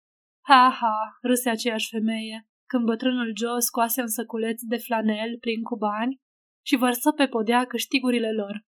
Ha, 0.45 0.77
ha, 0.81 0.99
râse 1.23 1.51
aceeași 1.51 1.89
femeie, 1.91 2.49
când 2.67 2.85
bătrânul 2.85 3.33
Joe 3.37 3.61
scoase 3.61 4.01
un 4.01 4.09
săculeț 4.09 4.61
de 4.63 4.77
flanel 4.77 5.39
plin 5.41 5.63
cu 5.63 5.77
bani 5.77 6.21
și 6.67 6.77
vărsă 6.77 7.13
pe 7.13 7.27
podea 7.27 7.65
câștigurile 7.65 8.33
lor. 8.33 8.65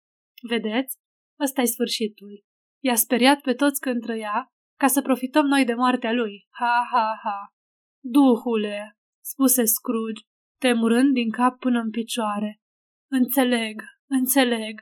Vedeți? 0.50 0.96
ăsta 1.40 1.62
e 1.62 1.66
sfârșitul. 1.66 2.44
I-a 2.84 2.96
speriat 2.96 3.42
pe 3.42 3.54
toți 3.54 3.80
când 3.80 4.02
trăia, 4.02 4.48
ca 4.80 4.88
să 4.88 5.02
profităm 5.02 5.46
noi 5.46 5.66
de 5.66 5.74
moartea 5.74 6.12
lui. 6.12 6.48
Ha, 6.50 6.88
ha, 6.92 7.20
ha. 7.24 7.54
Duhule, 8.04 8.98
spuse 9.24 9.64
Scrooge, 9.66 10.22
temurând 10.60 11.14
din 11.14 11.32
cap 11.32 11.60
până 11.60 11.80
în 11.80 11.90
picioare. 11.90 12.62
Înțeleg, 13.12 13.82
înțeleg. 14.10 14.82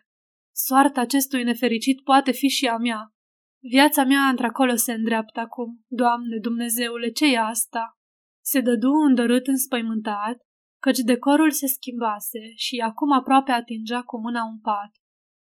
Soarta 0.55 1.01
acestui 1.01 1.43
nefericit 1.43 2.03
poate 2.03 2.31
fi 2.31 2.47
și 2.47 2.67
a 2.67 2.77
mea. 2.77 3.13
Viața 3.61 4.03
mea 4.03 4.21
într-acolo 4.21 4.75
se 4.75 4.93
îndreaptă 4.93 5.39
acum. 5.39 5.83
Doamne, 5.87 6.37
Dumnezeule, 6.41 7.09
ce 7.09 7.33
e 7.33 7.39
asta? 7.39 7.97
Se 8.45 8.61
dădu 8.61 8.91
îndărât 9.07 9.47
înspăimântat, 9.47 10.37
căci 10.81 10.97
decorul 10.97 11.51
se 11.51 11.67
schimbase 11.67 12.39
și 12.55 12.77
acum 12.77 13.11
aproape 13.11 13.51
atingea 13.51 14.01
cu 14.01 14.19
mâna 14.19 14.43
un 14.43 14.59
pat. 14.59 14.91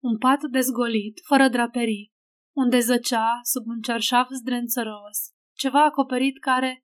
Un 0.04 0.18
pat 0.18 0.42
dezgolit, 0.52 1.22
fără 1.28 1.48
draperii, 1.48 2.12
unde 2.56 2.80
zăcea 2.80 3.40
sub 3.44 3.68
un 3.68 3.82
cerșaf 3.82 4.28
zdrențăros, 4.30 5.18
ceva 5.58 5.84
acoperit 5.84 6.40
care, 6.40 6.84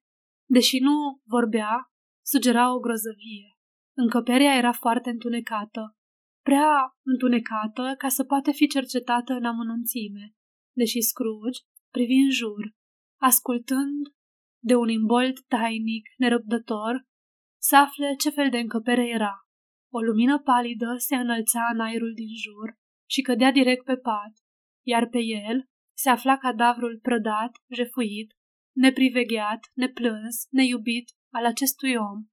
deși 0.49 0.79
nu 0.79 1.21
vorbea, 1.23 1.91
sugera 2.25 2.73
o 2.73 2.79
grozăvie. 2.79 3.57
Încăperea 3.97 4.55
era 4.55 4.71
foarte 4.71 5.09
întunecată, 5.09 5.95
prea 6.43 6.95
întunecată 7.05 7.95
ca 7.97 8.09
să 8.09 8.23
poată 8.23 8.51
fi 8.51 8.67
cercetată 8.67 9.33
în 9.33 9.45
amănunțime, 9.45 10.33
deși 10.75 11.01
Scrooge 11.01 11.59
privi 11.91 12.13
în 12.13 12.29
jur, 12.29 12.71
ascultând 13.21 14.07
de 14.63 14.75
un 14.75 14.89
imbold 14.89 15.39
tainic, 15.47 16.05
nerăbdător, 16.17 17.05
să 17.61 17.75
afle 17.75 18.15
ce 18.15 18.29
fel 18.29 18.49
de 18.49 18.57
încăpere 18.57 19.07
era. 19.07 19.33
O 19.91 19.99
lumină 19.99 20.39
palidă 20.39 20.95
se 20.97 21.15
înălța 21.15 21.69
în 21.73 21.79
aerul 21.79 22.13
din 22.13 22.35
jur 22.35 22.77
și 23.09 23.21
cădea 23.21 23.51
direct 23.51 23.85
pe 23.85 23.95
pat, 23.95 24.33
iar 24.85 25.07
pe 25.07 25.19
el 25.19 25.63
se 25.97 26.09
afla 26.09 26.37
cadavrul 26.37 26.99
prădat, 27.01 27.51
jefuit, 27.75 28.33
neprivegheat, 28.75 29.59
neplâns, 29.73 30.47
neiubit 30.49 31.09
al 31.33 31.45
acestui 31.45 31.95
om. 31.95 32.25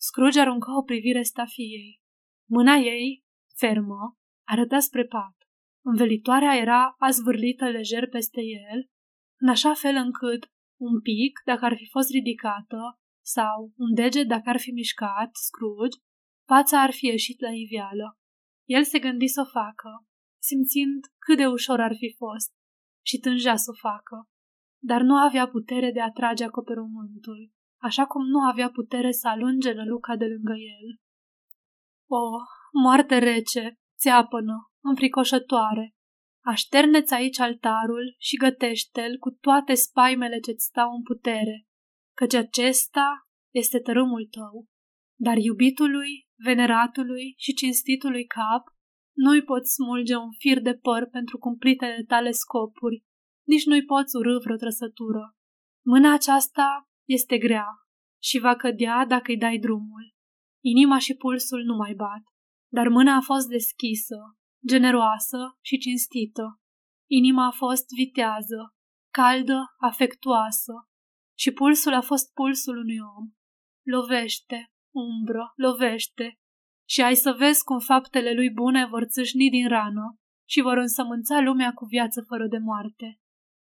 Scrooge 0.00 0.40
aruncă 0.40 0.70
o 0.70 0.82
privire 0.82 1.22
stafiei. 1.22 2.00
Mâna 2.48 2.74
ei, 2.74 3.24
fermă, 3.56 4.16
arăta 4.48 4.78
spre 4.78 5.04
pat. 5.04 5.36
Învelitoarea 5.84 6.56
era 6.56 6.94
azvârlită 6.98 7.68
lejer 7.68 8.08
peste 8.08 8.40
el, 8.40 8.88
în 9.40 9.48
așa 9.48 9.74
fel 9.74 9.94
încât 9.94 10.51
un 10.88 11.00
pic, 11.00 11.34
dacă 11.44 11.64
ar 11.64 11.74
fi 11.76 11.86
fost 11.88 12.10
ridicată, 12.10 12.80
sau 13.24 13.72
un 13.76 13.94
deget 13.94 14.26
dacă 14.28 14.48
ar 14.48 14.58
fi 14.58 14.70
mișcat, 14.70 15.30
Scrooge, 15.46 15.98
fața 16.46 16.82
ar 16.82 16.92
fi 16.92 17.06
ieșit 17.06 17.40
la 17.40 17.52
iveală. 17.64 18.18
El 18.64 18.84
se 18.84 18.98
gândi 18.98 19.26
să 19.26 19.40
o 19.40 19.50
facă, 19.58 19.90
simțind 20.48 21.00
cât 21.24 21.36
de 21.36 21.46
ușor 21.46 21.80
ar 21.80 21.94
fi 21.96 22.14
fost, 22.16 22.50
și 23.06 23.18
tângea 23.18 23.56
să 23.56 23.70
o 23.70 23.88
facă, 23.88 24.16
dar 24.90 25.00
nu 25.02 25.14
avea 25.14 25.48
putere 25.48 25.90
de 25.92 26.00
a 26.00 26.10
trage 26.10 26.44
acoperământul, 26.44 27.50
așa 27.82 28.04
cum 28.06 28.26
nu 28.26 28.40
avea 28.40 28.70
putere 28.70 29.12
să 29.12 29.28
alunge 29.28 29.72
năluca 29.72 30.16
de 30.16 30.24
lângă 30.24 30.52
el. 30.52 30.88
O, 32.10 32.22
moarte 32.82 33.18
rece, 33.18 33.78
țeapănă, 33.98 34.56
înfricoșătoare, 34.84 35.94
Așterneți 36.44 37.14
aici 37.14 37.38
altarul 37.38 38.14
și 38.18 38.36
gătește-l 38.36 39.18
cu 39.18 39.30
toate 39.30 39.74
spaimele 39.74 40.38
ce-ți 40.38 40.64
stau 40.64 40.94
în 40.94 41.02
putere, 41.02 41.66
căci 42.16 42.34
acesta 42.34 43.26
este 43.54 43.78
tărâmul 43.78 44.28
tău. 44.30 44.66
Dar 45.18 45.36
iubitului, 45.36 46.28
veneratului 46.36 47.34
și 47.36 47.52
cinstitului 47.54 48.24
cap 48.24 48.64
nu-i 49.16 49.42
poți 49.42 49.72
smulge 49.72 50.16
un 50.16 50.32
fir 50.38 50.60
de 50.60 50.74
păr 50.74 51.08
pentru 51.10 51.38
cumplitele 51.38 52.04
tale 52.06 52.30
scopuri, 52.30 53.04
nici 53.46 53.64
nu-i 53.64 53.84
poți 53.84 54.16
urâ 54.16 54.38
vreo 54.38 54.56
trăsătură. 54.56 55.36
Mâna 55.84 56.12
aceasta 56.12 56.88
este 57.08 57.38
grea 57.38 57.66
și 58.22 58.38
va 58.38 58.56
cădea 58.56 59.04
dacă 59.06 59.30
îi 59.30 59.36
dai 59.36 59.58
drumul. 59.58 60.14
Inima 60.64 60.98
și 60.98 61.14
pulsul 61.14 61.62
nu 61.64 61.76
mai 61.76 61.94
bat, 61.94 62.22
dar 62.72 62.88
mâna 62.88 63.16
a 63.16 63.20
fost 63.20 63.48
deschisă 63.48 64.16
generoasă 64.66 65.58
și 65.60 65.78
cinstită. 65.78 66.60
Inima 67.10 67.46
a 67.46 67.50
fost 67.50 67.86
vitează, 67.94 68.74
caldă, 69.10 69.74
afectuoasă 69.78 70.72
și 71.38 71.50
pulsul 71.50 71.94
a 71.94 72.00
fost 72.00 72.32
pulsul 72.32 72.76
unui 72.76 72.98
om. 73.16 73.26
Lovește, 73.82 74.72
umbră, 74.94 75.52
lovește 75.56 76.38
și 76.88 77.02
ai 77.02 77.14
să 77.14 77.34
vezi 77.38 77.64
cum 77.64 77.78
faptele 77.78 78.32
lui 78.32 78.50
bune 78.50 78.86
vor 78.86 79.04
țâșni 79.04 79.50
din 79.50 79.68
rană 79.68 80.18
și 80.48 80.60
vor 80.60 80.76
însămânța 80.76 81.40
lumea 81.40 81.72
cu 81.72 81.84
viață 81.84 82.24
fără 82.28 82.46
de 82.46 82.58
moarte. 82.58 83.20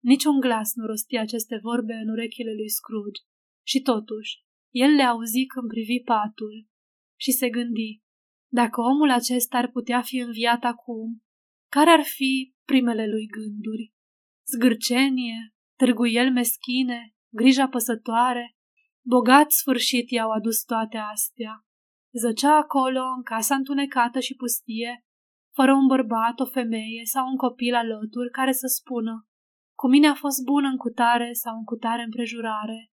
Niciun 0.03 0.39
glas 0.39 0.73
nu 0.73 0.85
rostia 0.85 1.22
aceste 1.22 1.59
vorbe 1.61 1.93
în 1.93 2.09
urechile 2.09 2.53
lui 2.53 2.69
Scrooge 2.69 3.22
și 3.67 3.81
totuși, 3.81 4.43
el 4.69 4.91
le 4.91 5.03
auzi 5.03 5.45
când 5.45 5.67
privi 5.67 5.99
patul 5.99 6.67
și 7.19 7.31
se 7.31 7.49
gândi, 7.49 8.01
dacă 8.51 8.81
omul 8.81 9.09
acesta 9.09 9.57
ar 9.57 9.69
putea 9.69 10.01
fi 10.01 10.17
înviat 10.17 10.63
acum, 10.63 11.23
care 11.72 11.89
ar 11.89 12.03
fi 12.03 12.53
primele 12.65 13.07
lui 13.07 13.26
gânduri? 13.27 13.93
Zgârcenie, 14.53 15.53
târguiel 15.76 16.31
meschine, 16.31 17.15
grija 17.30 17.67
păsătoare, 17.67 18.55
bogat 19.05 19.51
sfârșit 19.51 20.09
i-au 20.09 20.31
adus 20.31 20.63
toate 20.63 20.97
astea. 20.97 21.65
Zăcea 22.19 22.55
acolo, 22.55 23.03
în 23.15 23.23
casa 23.23 23.55
întunecată 23.55 24.19
și 24.19 24.35
pustie, 24.35 25.05
fără 25.53 25.73
un 25.73 25.88
bărbat, 25.88 26.39
o 26.39 26.45
femeie 26.45 27.01
sau 27.03 27.27
un 27.27 27.35
copil 27.35 27.73
alături 27.73 28.30
care 28.31 28.51
să 28.51 28.67
spună 28.67 29.27
cu 29.76 29.88
mine 29.88 30.07
a 30.07 30.13
fost 30.13 30.43
bun 30.43 30.65
în 30.65 30.77
cutare 30.77 31.34
sau 31.34 31.57
în 31.57 31.63
cutare 31.63 32.03
împrejurare 32.03 32.91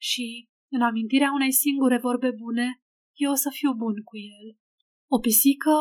și, 0.00 0.48
în 0.70 0.82
amintirea 0.82 1.32
unei 1.32 1.52
singure 1.52 1.98
vorbe 1.98 2.30
bune, 2.30 2.82
eu 3.14 3.30
o 3.30 3.34
să 3.34 3.50
fiu 3.52 3.72
bun 3.72 3.94
cu 4.02 4.16
el. 4.16 4.46
O 5.14 5.18
pisică 5.18 5.76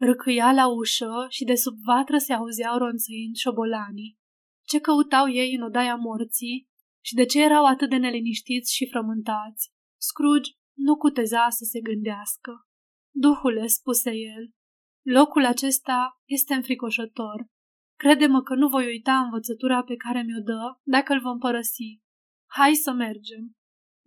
râcâia 0.00 0.52
la 0.52 0.66
ușă 0.68 1.26
și 1.28 1.44
de 1.44 1.54
sub 1.54 1.74
vatră 1.84 2.18
se 2.18 2.32
auzeau 2.32 2.76
ronțăind 2.78 3.34
șobolanii. 3.36 4.18
Ce 4.66 4.78
căutau 4.80 5.28
ei 5.28 5.54
în 5.54 5.62
odaia 5.62 5.94
morții 5.94 6.68
și 7.04 7.14
de 7.14 7.24
ce 7.24 7.42
erau 7.42 7.64
atât 7.64 7.88
de 7.90 7.96
neliniștiți 7.96 8.74
și 8.74 8.88
frământați? 8.90 9.70
Scrooge 10.00 10.50
nu 10.76 10.96
cuteza 10.96 11.48
să 11.48 11.64
se 11.64 11.80
gândească. 11.80 12.52
Duhule, 13.14 13.66
spuse 13.66 14.10
el, 14.10 14.50
locul 15.02 15.44
acesta 15.44 16.20
este 16.28 16.54
înfricoșător. 16.54 17.46
Crede-mă 17.98 18.42
că 18.42 18.54
nu 18.54 18.68
voi 18.68 18.86
uita 18.86 19.18
învățătura 19.18 19.82
pe 19.82 19.96
care 19.96 20.22
mi-o 20.22 20.42
dă 20.42 20.62
dacă 20.82 21.12
îl 21.12 21.20
vom 21.20 21.38
părăsi. 21.38 22.00
Hai 22.46 22.74
să 22.74 22.92
mergem. 22.92 23.52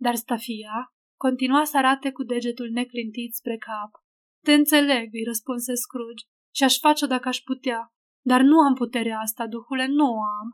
Dar 0.00 0.14
stafia 0.14 0.94
continua 1.16 1.64
să 1.64 1.76
arate 1.76 2.12
cu 2.12 2.22
degetul 2.22 2.70
neclintit 2.70 3.34
spre 3.34 3.56
cap. 3.56 4.04
Te 4.46 4.52
înțeleg, 4.52 5.08
îi 5.12 5.24
răspunse 5.26 5.74
Scrooge, 5.74 6.24
și 6.54 6.62
aș 6.64 6.78
face-o 6.78 7.06
dacă 7.06 7.28
aș 7.28 7.38
putea, 7.38 7.80
dar 8.24 8.40
nu 8.40 8.58
am 8.58 8.74
puterea 8.74 9.18
asta, 9.18 9.46
duhule, 9.46 9.86
nu 9.86 10.04
o 10.04 10.22
am. 10.40 10.48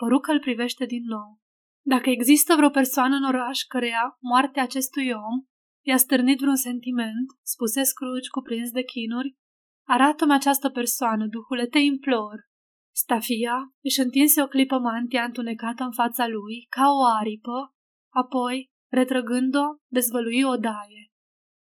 Păru 0.00 0.18
că 0.18 0.30
îl 0.30 0.40
privește 0.40 0.84
din 0.84 1.04
nou. 1.04 1.40
Dacă 1.84 2.10
există 2.10 2.54
vreo 2.54 2.70
persoană 2.70 3.14
în 3.16 3.24
oraș 3.24 3.62
căreia 3.62 4.16
moartea 4.20 4.62
acestui 4.62 5.10
om 5.10 5.36
i-a 5.86 5.96
stârnit 5.96 6.38
vreun 6.38 6.56
sentiment, 6.56 7.28
spuse 7.42 7.82
Scrooge 7.82 8.28
cuprins 8.28 8.70
de 8.70 8.82
chinuri, 8.82 9.36
arată-mi 9.88 10.32
această 10.32 10.68
persoană, 10.70 11.26
duhule, 11.26 11.66
te 11.66 11.78
implor. 11.78 12.38
Stafia 12.94 13.56
își 13.82 14.00
întinse 14.00 14.42
o 14.42 14.46
clipă 14.46 14.78
mantia 14.78 15.24
întunecată 15.24 15.82
în 15.82 15.92
fața 15.92 16.26
lui, 16.26 16.66
ca 16.68 16.86
o 16.90 17.04
aripă, 17.18 17.74
apoi, 18.14 18.70
retrăgând-o, 18.92 19.66
dezvălui 19.86 20.42
o 20.42 20.56
daie. 20.56 21.02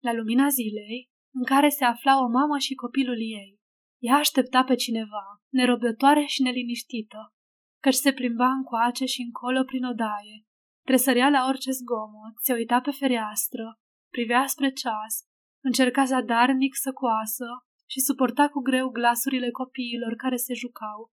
La 0.04 0.14
lumina 0.14 0.48
zilei, 0.48 1.14
în 1.38 1.44
care 1.44 1.70
se 1.70 1.84
afla 1.84 2.14
o 2.24 2.28
mamă 2.28 2.58
și 2.58 2.74
copilul 2.74 3.20
ei. 3.20 3.60
Ea 4.00 4.16
aștepta 4.16 4.64
pe 4.64 4.76
cineva, 4.76 5.26
nerăbdătoare 5.50 6.26
și 6.26 6.42
neliniștită, 6.42 7.34
căci 7.82 7.94
se 7.94 8.12
plimba 8.14 8.48
încoace 8.48 9.06
și 9.06 9.22
încolo 9.22 9.64
prin 9.64 9.84
odaie, 9.84 10.38
tresărea 10.86 11.30
la 11.30 11.46
orice 11.48 11.72
zgomot, 11.72 12.34
se 12.42 12.54
uita 12.54 12.82
pe 12.82 12.92
fereastră, 12.92 13.80
privea 14.12 14.46
spre 14.48 14.72
ceas, 14.72 15.16
încerca 15.64 16.06
zadarnic 16.06 16.76
să 16.76 16.92
coasă 16.92 17.48
și 17.90 18.00
suporta 18.00 18.50
cu 18.50 18.60
greu 18.60 18.90
glasurile 18.90 19.52
copiilor 19.52 20.16
care 20.16 20.36
se 20.36 20.54
jucau. 20.54 21.12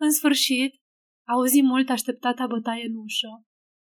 În 0.00 0.10
sfârșit, 0.10 0.72
auzi 1.28 1.62
mult 1.62 1.88
așteptata 1.90 2.46
bătaie 2.46 2.86
în 2.86 2.96
ușă. 2.96 3.44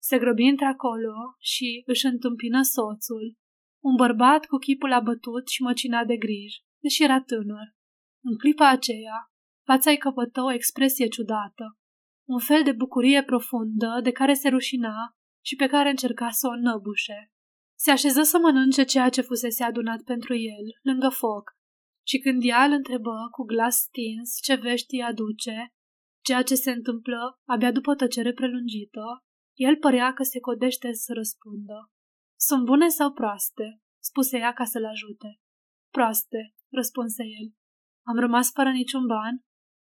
Se 0.03 0.19
grăbi 0.19 0.43
într-acolo 0.43 1.15
și 1.39 1.83
își 1.87 2.07
întâmpină 2.07 2.63
soțul, 2.63 3.37
un 3.83 3.95
bărbat 3.97 4.47
cu 4.47 4.57
chipul 4.57 4.93
abătut 4.93 5.49
și 5.49 5.63
măcinat 5.63 6.07
de 6.07 6.17
griji, 6.17 6.63
deși 6.83 7.03
era 7.03 7.21
tânăr. 7.21 7.75
În 8.25 8.37
clipa 8.37 8.69
aceea, 8.69 9.19
fața-i 9.67 9.97
căpătă 9.97 10.43
o 10.43 10.53
expresie 10.53 11.09
ciudată, 11.09 11.65
un 12.29 12.39
fel 12.39 12.63
de 12.63 12.73
bucurie 12.73 13.23
profundă 13.23 14.01
de 14.03 14.13
care 14.13 14.35
se 14.35 14.49
rușina 14.49 14.95
și 15.45 15.57
pe 15.57 15.67
care 15.67 15.89
încerca 15.91 16.31
să 16.31 16.47
o 16.47 16.57
năbușe. 16.57 17.31
Se 17.79 17.91
așeză 17.91 18.23
să 18.23 18.39
mănânce 18.39 18.85
ceea 18.85 19.09
ce 19.09 19.21
fusese 19.21 19.65
adunat 19.65 20.03
pentru 20.03 20.35
el, 20.35 20.67
lângă 20.83 21.09
foc, 21.09 21.51
și 22.07 22.19
când 22.19 22.43
ea 22.45 22.65
îl 22.65 22.73
întrebă 22.73 23.29
cu 23.31 23.43
glas 23.43 23.77
stins 23.77 24.39
ce 24.43 24.55
vești 24.55 24.95
îi 24.95 25.03
aduce, 25.03 25.73
ceea 26.25 26.43
ce 26.43 26.55
se 26.55 26.71
întâmplă 26.71 27.41
abia 27.49 27.73
după 27.73 27.95
tăcere 27.95 28.33
prelungită, 28.33 29.05
el 29.55 29.77
părea 29.77 30.13
că 30.13 30.23
se 30.23 30.41
codește 30.41 30.93
să 30.93 31.13
răspundă. 31.13 31.92
Sunt 32.47 32.65
bune 32.65 32.89
sau 32.89 33.13
proaste?" 33.13 33.81
spuse 34.03 34.39
ea 34.39 34.53
ca 34.53 34.65
să-l 34.65 34.85
ajute. 34.85 35.41
Proaste, 35.91 36.55
răspunse 36.71 37.23
el. 37.23 37.47
Am 38.07 38.19
rămas 38.19 38.53
fără 38.53 38.71
niciun 38.71 39.07
ban? 39.07 39.35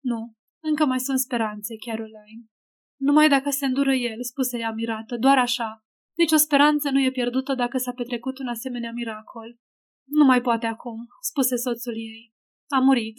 Nu, 0.03 0.33
încă 0.63 0.85
mai 0.85 0.99
sunt 0.99 1.19
speranțe, 1.19 1.75
Caroline. 1.85 2.45
Numai 2.99 3.29
dacă 3.29 3.49
se 3.49 3.65
îndură 3.65 3.93
el, 3.93 4.23
spuse 4.23 4.57
ea 4.57 4.71
mirată, 4.71 5.17
doar 5.17 5.37
așa. 5.37 5.85
Nici 6.17 6.31
o 6.31 6.35
speranță 6.35 6.89
nu 6.89 6.99
e 7.01 7.11
pierdută 7.11 7.53
dacă 7.53 7.77
s-a 7.77 7.91
petrecut 7.93 8.39
un 8.39 8.47
asemenea 8.47 8.91
miracol. 8.91 9.57
Nu 10.07 10.25
mai 10.25 10.41
poate 10.41 10.65
acum, 10.65 11.07
spuse 11.21 11.55
soțul 11.55 11.93
ei. 11.93 12.33
A 12.67 12.79
murit. 12.79 13.17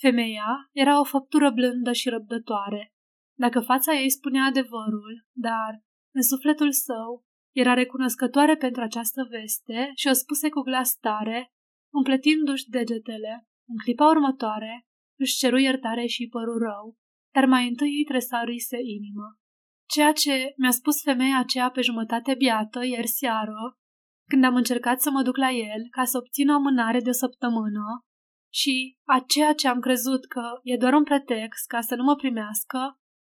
Femeia 0.00 0.68
era 0.72 1.00
o 1.00 1.04
făptură 1.04 1.50
blândă 1.50 1.92
și 1.92 2.08
răbdătoare. 2.08 2.94
Dacă 3.38 3.60
fața 3.60 3.92
ei 3.94 4.10
spunea 4.10 4.44
adevărul, 4.44 5.26
dar, 5.32 5.82
în 6.14 6.22
sufletul 6.22 6.72
său, 6.72 7.25
era 7.62 7.74
recunoscătoare 7.74 8.56
pentru 8.56 8.82
această 8.82 9.26
veste 9.30 9.90
și 9.94 10.08
o 10.08 10.12
spuse 10.12 10.48
cu 10.48 10.60
glas 10.60 10.94
tare, 10.94 11.52
umpletindu-și 11.92 12.68
degetele. 12.68 13.46
În 13.68 13.76
clipa 13.84 14.06
următoare, 14.06 14.86
își 15.18 15.36
ceru 15.36 15.58
iertare 15.58 16.06
și 16.06 16.28
părul 16.28 16.58
rău, 16.58 16.96
dar 17.34 17.46
mai 17.46 17.68
întâi 17.68 17.96
îi 17.96 18.04
tresărise 18.04 18.76
inima. 18.96 19.28
Ceea 19.88 20.12
ce 20.12 20.52
mi-a 20.56 20.70
spus 20.70 21.02
femeia 21.02 21.38
aceea 21.38 21.70
pe 21.70 21.80
jumătate 21.80 22.34
biată 22.34 22.84
ieri 22.84 23.06
seară, 23.06 23.76
când 24.28 24.44
am 24.44 24.54
încercat 24.54 25.00
să 25.00 25.10
mă 25.10 25.22
duc 25.22 25.36
la 25.36 25.50
el 25.50 25.82
ca 25.90 26.04
să 26.04 26.18
obțin 26.18 26.48
o 26.48 26.54
amânare 26.54 27.00
de 27.00 27.08
o 27.08 27.12
săptămână 27.12 27.86
și 28.52 28.96
a 29.04 29.24
ceea 29.26 29.52
ce 29.52 29.68
am 29.68 29.80
crezut 29.80 30.26
că 30.26 30.42
e 30.62 30.76
doar 30.76 30.92
un 30.92 31.04
pretext 31.04 31.66
ca 31.66 31.80
să 31.80 31.94
nu 31.94 32.02
mă 32.02 32.14
primească, 32.14 32.78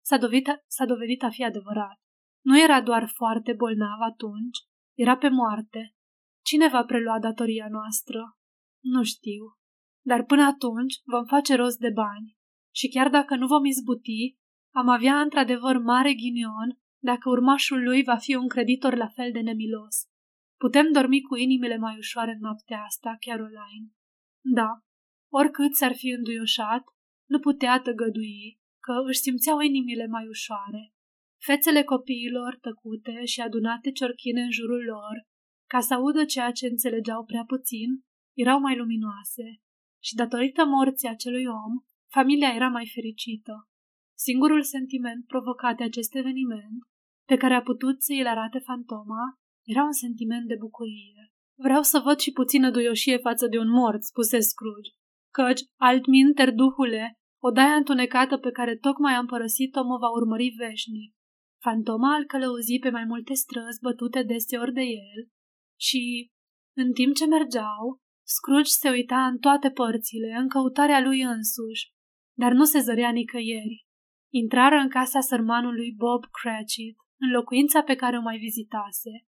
s-a 0.05 0.17
dovedit, 0.17 0.47
s-a 0.67 0.85
dovedit 0.85 1.23
a 1.23 1.29
fi 1.29 1.43
adevărat. 1.43 1.97
Nu 2.45 2.61
era 2.61 2.81
doar 2.81 3.09
foarte 3.15 3.53
bolnav 3.53 3.99
atunci, 3.99 4.57
era 4.97 5.17
pe 5.17 5.29
moarte. 5.29 5.95
Cine 6.43 6.67
va 6.67 6.83
prelua 6.83 7.19
datoria 7.19 7.67
noastră? 7.69 8.37
Nu 8.83 9.03
știu. 9.03 9.43
Dar 10.05 10.23
până 10.23 10.43
atunci 10.43 10.95
vom 11.03 11.25
face 11.25 11.55
rost 11.55 11.77
de 11.77 11.89
bani. 11.93 12.37
Și 12.75 12.89
chiar 12.89 13.09
dacă 13.09 13.35
nu 13.35 13.47
vom 13.47 13.65
izbuti, 13.65 14.37
am 14.73 14.89
avea 14.89 15.19
într-adevăr 15.21 15.77
mare 15.77 16.13
ghinion 16.13 16.79
dacă 17.03 17.29
urmașul 17.29 17.83
lui 17.83 18.03
va 18.03 18.17
fi 18.17 18.35
un 18.35 18.47
creditor 18.47 18.95
la 18.95 19.07
fel 19.07 19.31
de 19.31 19.39
nemilos. 19.39 19.95
Putem 20.59 20.91
dormi 20.91 21.21
cu 21.21 21.35
inimile 21.35 21.77
mai 21.77 21.97
ușoare 21.97 22.31
în 22.31 22.39
noaptea 22.39 22.83
asta, 22.83 23.17
Caroline. 23.19 23.89
Da, 24.43 24.69
oricât 25.31 25.75
s-ar 25.75 25.95
fi 25.95 26.07
înduioșat, 26.07 26.83
nu 27.29 27.39
putea 27.39 27.81
tăgădui 27.81 28.59
că 28.79 28.93
își 29.07 29.19
simțeau 29.19 29.59
inimile 29.59 30.07
mai 30.07 30.27
ușoare. 30.27 30.94
Fețele 31.37 31.83
copiilor 31.83 32.57
tăcute 32.61 33.25
și 33.25 33.41
adunate 33.41 33.91
ciorchine 33.91 34.41
în 34.41 34.51
jurul 34.51 34.83
lor, 34.83 35.15
ca 35.69 35.79
să 35.79 35.93
audă 35.93 36.25
ceea 36.25 36.51
ce 36.51 36.67
înțelegeau 36.67 37.25
prea 37.25 37.43
puțin, 37.47 37.89
erau 38.37 38.59
mai 38.59 38.77
luminoase 38.77 39.47
și 40.03 40.15
datorită 40.15 40.65
morții 40.65 41.09
acelui 41.09 41.45
om, 41.45 41.73
familia 42.11 42.51
era 42.55 42.67
mai 42.67 42.91
fericită. 42.93 43.67
Singurul 44.17 44.63
sentiment 44.63 45.25
provocat 45.25 45.77
de 45.77 45.83
acest 45.83 46.15
eveniment, 46.15 46.79
pe 47.27 47.35
care 47.35 47.53
a 47.53 47.61
putut 47.61 48.01
să 48.01 48.13
îl 48.19 48.27
arate 48.27 48.59
fantoma, 48.59 49.23
era 49.63 49.83
un 49.83 49.91
sentiment 49.91 50.47
de 50.47 50.55
bucurie. 50.59 51.33
Vreau 51.57 51.81
să 51.81 51.99
văd 51.99 52.19
și 52.19 52.31
puțină 52.31 52.71
duioșie 52.71 53.17
față 53.17 53.47
de 53.47 53.57
un 53.57 53.69
mort, 53.69 54.03
spuse 54.03 54.39
Scrooge, 54.39 54.91
căci, 55.33 55.61
altminter, 55.75 56.51
duhule, 56.53 57.13
odaia 57.43 57.75
întunecată 57.75 58.37
pe 58.37 58.51
care 58.51 58.75
tocmai 58.75 59.13
am 59.13 59.25
părăsit-o 59.25 59.83
mă 59.83 59.97
va 59.97 60.09
urmări 60.09 60.55
veșnic. 60.57 61.14
Fantoma 61.65 62.15
îl 62.15 62.25
călăuzi 62.25 62.79
pe 62.79 62.89
mai 62.89 63.05
multe 63.05 63.33
străzi 63.33 63.81
bătute 63.81 64.23
deseori 64.23 64.73
de 64.73 64.81
el 64.81 65.29
și, 65.79 66.31
în 66.75 66.93
timp 66.93 67.15
ce 67.15 67.25
mergeau, 67.25 68.01
Scrooge 68.33 68.69
se 68.69 68.89
uita 68.89 69.25
în 69.25 69.37
toate 69.37 69.69
părțile, 69.71 70.35
în 70.41 70.47
căutarea 70.49 71.01
lui 71.01 71.21
însuși, 71.21 71.91
dar 72.37 72.51
nu 72.51 72.63
se 72.63 72.79
zărea 72.79 73.11
nicăieri. 73.11 73.87
Intrară 74.33 74.75
în 74.75 74.89
casa 74.89 75.19
sărmanului 75.19 75.93
Bob 75.97 76.23
Cratchit, 76.31 76.95
în 77.19 77.29
locuința 77.31 77.81
pe 77.81 77.95
care 77.95 78.17
o 78.17 78.21
mai 78.21 78.37
vizitase, 78.37 79.25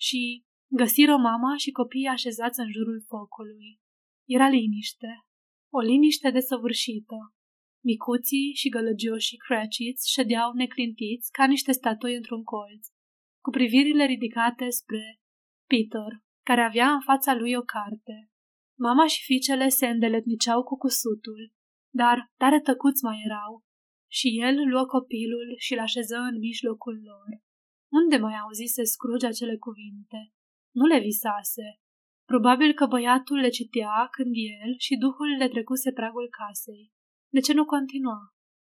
și 0.00 0.44
găsiră 0.66 1.16
mama 1.16 1.56
și 1.56 1.70
copiii 1.70 2.06
așezați 2.06 2.60
în 2.60 2.70
jurul 2.70 3.04
focului. 3.06 3.80
Era 4.28 4.48
liniște, 4.48 5.26
o 5.72 5.80
liniște 5.80 6.30
desăvârșită. 6.30 7.34
Micuții 7.82 8.52
și 8.54 8.68
gălăgioșii 8.68 9.36
Cratchits 9.36 10.06
ședeau 10.06 10.52
neclintiți 10.52 11.30
ca 11.30 11.46
niște 11.46 11.72
statui 11.72 12.14
într-un 12.14 12.42
colț, 12.42 12.86
cu 13.44 13.50
privirile 13.50 14.04
ridicate 14.04 14.68
spre 14.68 15.20
Peter, 15.66 16.12
care 16.42 16.60
avea 16.60 16.92
în 16.92 17.00
fața 17.00 17.34
lui 17.34 17.54
o 17.54 17.62
carte. 17.62 18.16
Mama 18.78 19.06
și 19.06 19.24
fiicele 19.24 19.68
se 19.68 19.86
îndeletniceau 19.86 20.62
cu 20.62 20.76
cusutul, 20.76 21.52
dar 21.94 22.32
tare 22.36 22.60
tăcuți 22.60 23.04
mai 23.04 23.22
erau, 23.24 23.64
și 24.18 24.28
el 24.40 24.54
luă 24.70 24.84
copilul 24.86 25.48
și-l 25.58 25.78
așeză 25.78 26.16
în 26.16 26.38
mijlocul 26.38 26.96
lor. 27.10 27.30
Unde 28.00 28.16
mai 28.16 28.36
auzise 28.42 28.82
Scrooge 28.84 29.26
acele 29.26 29.56
cuvinte? 29.56 30.20
Nu 30.78 30.84
le 30.86 30.98
visase. 30.98 31.66
Probabil 32.24 32.72
că 32.72 32.86
băiatul 32.86 33.38
le 33.38 33.48
citea 33.48 34.08
când 34.10 34.32
el 34.60 34.70
și 34.78 34.96
duhul 34.96 35.30
le 35.38 35.48
trecuse 35.48 35.92
pragul 35.92 36.28
casei. 36.38 36.92
De 37.34 37.40
ce 37.40 37.52
nu 37.52 37.64
continua? 37.64 38.20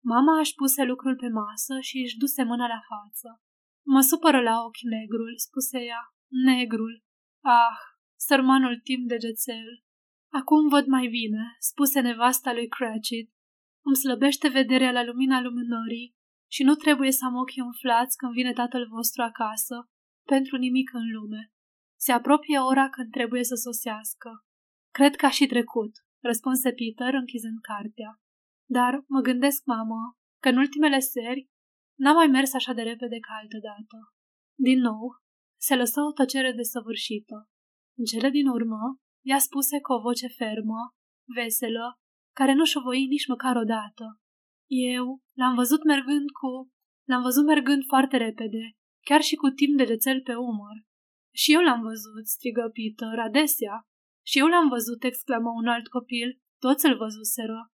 Mama 0.05 0.39
își 0.39 0.55
puse 0.55 0.83
lucrul 0.85 1.17
pe 1.17 1.29
masă 1.29 1.81
și 1.81 1.97
își 2.05 2.17
duse 2.17 2.43
mâna 2.43 2.67
la 2.67 2.81
față. 2.91 3.41
Mă 3.87 4.01
supără 4.01 4.41
la 4.41 4.55
ochi 4.67 4.83
negrul, 4.93 5.33
spuse 5.37 5.79
ea. 5.79 6.03
Negrul. 6.45 7.05
Ah, 7.45 7.79
sărmanul 8.19 8.81
timp 8.89 9.09
de 9.09 9.17
gețel. 9.17 9.69
Acum 10.33 10.69
văd 10.69 10.87
mai 10.87 11.07
bine, 11.07 11.57
spuse 11.59 12.01
nevasta 12.01 12.53
lui 12.53 12.69
Cratchit. 12.69 13.31
Îmi 13.85 13.97
slăbește 13.97 14.49
vederea 14.49 14.93
la 14.93 15.05
lumina 15.05 15.41
luminării 15.41 16.15
și 16.51 16.63
nu 16.63 16.75
trebuie 16.75 17.13
să 17.13 17.25
am 17.25 17.35
ochii 17.35 17.63
umflați 17.63 18.17
când 18.17 18.33
vine 18.33 18.53
tatăl 18.53 18.89
vostru 18.89 19.23
acasă, 19.23 19.77
pentru 20.25 20.57
nimic 20.57 20.93
în 20.93 21.11
lume. 21.13 21.53
Se 21.99 22.13
apropie 22.13 22.59
ora 22.59 22.89
când 22.89 23.11
trebuie 23.11 23.45
să 23.45 23.55
sosească. 23.55 24.31
Cred 24.91 25.17
că 25.17 25.27
a 25.27 25.31
și 25.31 25.47
trecut, 25.47 25.93
răspunse 26.23 26.73
Peter 26.73 27.15
închizând 27.15 27.59
cartea. 27.61 28.21
Dar 28.69 29.05
mă 29.09 29.21
gândesc, 29.21 29.65
mamă, 29.65 30.17
că 30.43 30.49
în 30.49 30.57
ultimele 30.57 30.99
seri 30.99 31.49
n-a 31.99 32.13
mai 32.13 32.27
mers 32.27 32.53
așa 32.53 32.73
de 32.73 32.83
repede 32.83 33.19
ca 33.19 33.33
altă 33.41 33.59
dată. 33.69 33.99
Din 34.59 34.79
nou, 34.81 35.03
se 35.61 35.77
lăsă 35.77 36.01
o 36.01 36.13
tăcere 36.13 36.53
desăvârșită. 36.53 37.49
În 37.99 38.05
cele 38.05 38.31
din 38.31 38.47
urmă, 38.49 38.83
ea 39.25 39.39
spuse 39.39 39.81
cu 39.81 39.93
o 39.93 40.01
voce 40.01 40.29
fermă, 40.29 40.81
veselă, 41.35 41.99
care 42.39 42.53
nu 42.55 42.65
șovoi 42.65 43.07
nici 43.07 43.27
măcar 43.27 43.57
o 43.57 43.65
dată. 43.65 44.05
Eu 44.67 45.21
l-am 45.39 45.55
văzut 45.55 45.85
mergând 45.85 46.31
cu... 46.41 46.71
L-am 47.09 47.23
văzut 47.23 47.45
mergând 47.45 47.83
foarte 47.87 48.17
repede, 48.17 48.65
chiar 49.09 49.21
și 49.21 49.35
cu 49.35 49.49
timp 49.49 49.77
de 49.77 49.83
rețel 49.83 50.21
pe 50.23 50.35
umăr. 50.35 50.77
Și 51.35 51.53
eu 51.53 51.61
l-am 51.61 51.81
văzut, 51.81 52.27
strigă 52.27 52.71
Peter, 52.77 53.19
adesea. 53.19 53.75
Și 54.27 54.39
eu 54.39 54.47
l-am 54.47 54.69
văzut, 54.69 55.03
exclamă 55.03 55.51
un 55.51 55.67
alt 55.67 55.87
copil, 55.89 56.41
toți 56.59 56.87
îl 56.87 56.97
văzuseră. 56.97 57.71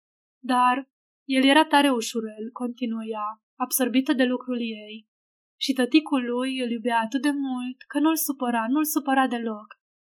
Dar 0.42 0.88
el 1.24 1.44
era 1.44 1.64
tare 1.64 1.90
ușurel, 1.90 2.50
continuă 2.52 3.04
ea, 3.04 3.42
absorbită 3.58 4.12
de 4.12 4.24
lucrul 4.24 4.60
ei. 4.60 5.08
Și 5.60 5.72
tăticul 5.72 6.24
lui 6.24 6.58
îl 6.58 6.70
iubea 6.70 7.00
atât 7.00 7.22
de 7.22 7.30
mult 7.30 7.82
că 7.88 7.98
nu-l 7.98 8.16
supăra, 8.16 8.66
nu-l 8.68 8.84
supăra 8.84 9.26
deloc. 9.26 9.66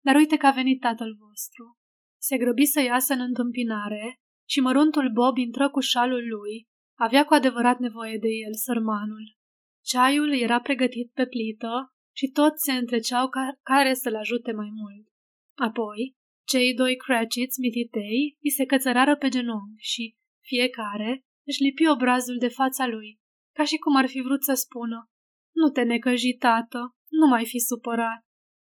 Dar 0.05 0.15
uite 0.17 0.37
că 0.37 0.47
a 0.47 0.51
venit 0.51 0.81
tatăl 0.81 1.17
vostru. 1.19 1.79
Se 2.21 2.37
grăbi 2.37 2.65
să 2.65 2.81
iasă 2.81 3.13
în 3.13 3.21
întâmpinare 3.21 4.15
și 4.49 4.61
măruntul 4.61 5.11
Bob 5.13 5.37
intră 5.37 5.71
cu 5.71 5.81
șalul 5.81 6.29
lui. 6.29 6.69
Avea 6.99 7.25
cu 7.25 7.35
adevărat 7.35 7.79
nevoie 7.79 8.19
de 8.19 8.29
el, 8.29 8.55
sărmanul. 8.55 9.37
Ceaiul 9.85 10.33
era 10.33 10.61
pregătit 10.61 11.13
pe 11.13 11.27
plită 11.27 11.93
și 12.17 12.27
toți 12.27 12.65
se 12.65 12.73
întreceau 12.73 13.29
ca 13.29 13.59
care 13.63 13.95
să-l 13.95 14.17
ajute 14.17 14.53
mai 14.53 14.71
mult. 14.75 15.07
Apoi, 15.55 16.17
cei 16.53 16.75
doi 16.75 16.97
Cratchits 16.97 17.57
mititei 17.59 18.37
îi 18.45 18.51
se 18.51 18.65
cățărară 18.65 19.17
pe 19.17 19.29
genunchi 19.29 19.83
și 19.91 20.17
fiecare 20.41 21.25
își 21.47 21.63
lipi 21.63 21.89
obrazul 21.89 22.39
de 22.39 22.49
fața 22.49 22.87
lui, 22.87 23.21
ca 23.57 23.65
și 23.65 23.77
cum 23.77 23.97
ar 23.97 24.09
fi 24.09 24.21
vrut 24.21 24.43
să 24.43 24.55
spună, 24.55 25.11
nu 25.55 25.69
te 25.69 25.83
necăji, 25.83 26.33
tată, 26.33 26.97
nu 27.11 27.27
mai 27.27 27.45
fi 27.47 27.59
supărat. 27.59 28.21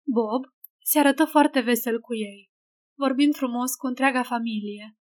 Bob 0.07 0.43
se 0.83 0.99
arătă 0.99 1.25
foarte 1.25 1.61
vesel 1.61 2.01
cu 2.01 2.15
ei, 2.15 2.51
vorbind 2.99 3.35
frumos 3.35 3.75
cu 3.75 3.87
întreaga 3.87 4.23
familie. 4.23 4.97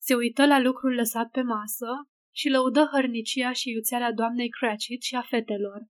Se 0.00 0.14
uită 0.14 0.46
la 0.46 0.60
lucrul 0.60 0.94
lăsat 0.94 1.30
pe 1.30 1.42
masă 1.42 1.90
și 2.34 2.48
lăudă 2.48 2.88
hărnicia 2.92 3.52
și 3.52 3.70
iuțeala 3.70 4.12
doamnei 4.12 4.48
Cratchit 4.48 5.02
și 5.02 5.14
a 5.14 5.22
fetelor. 5.22 5.80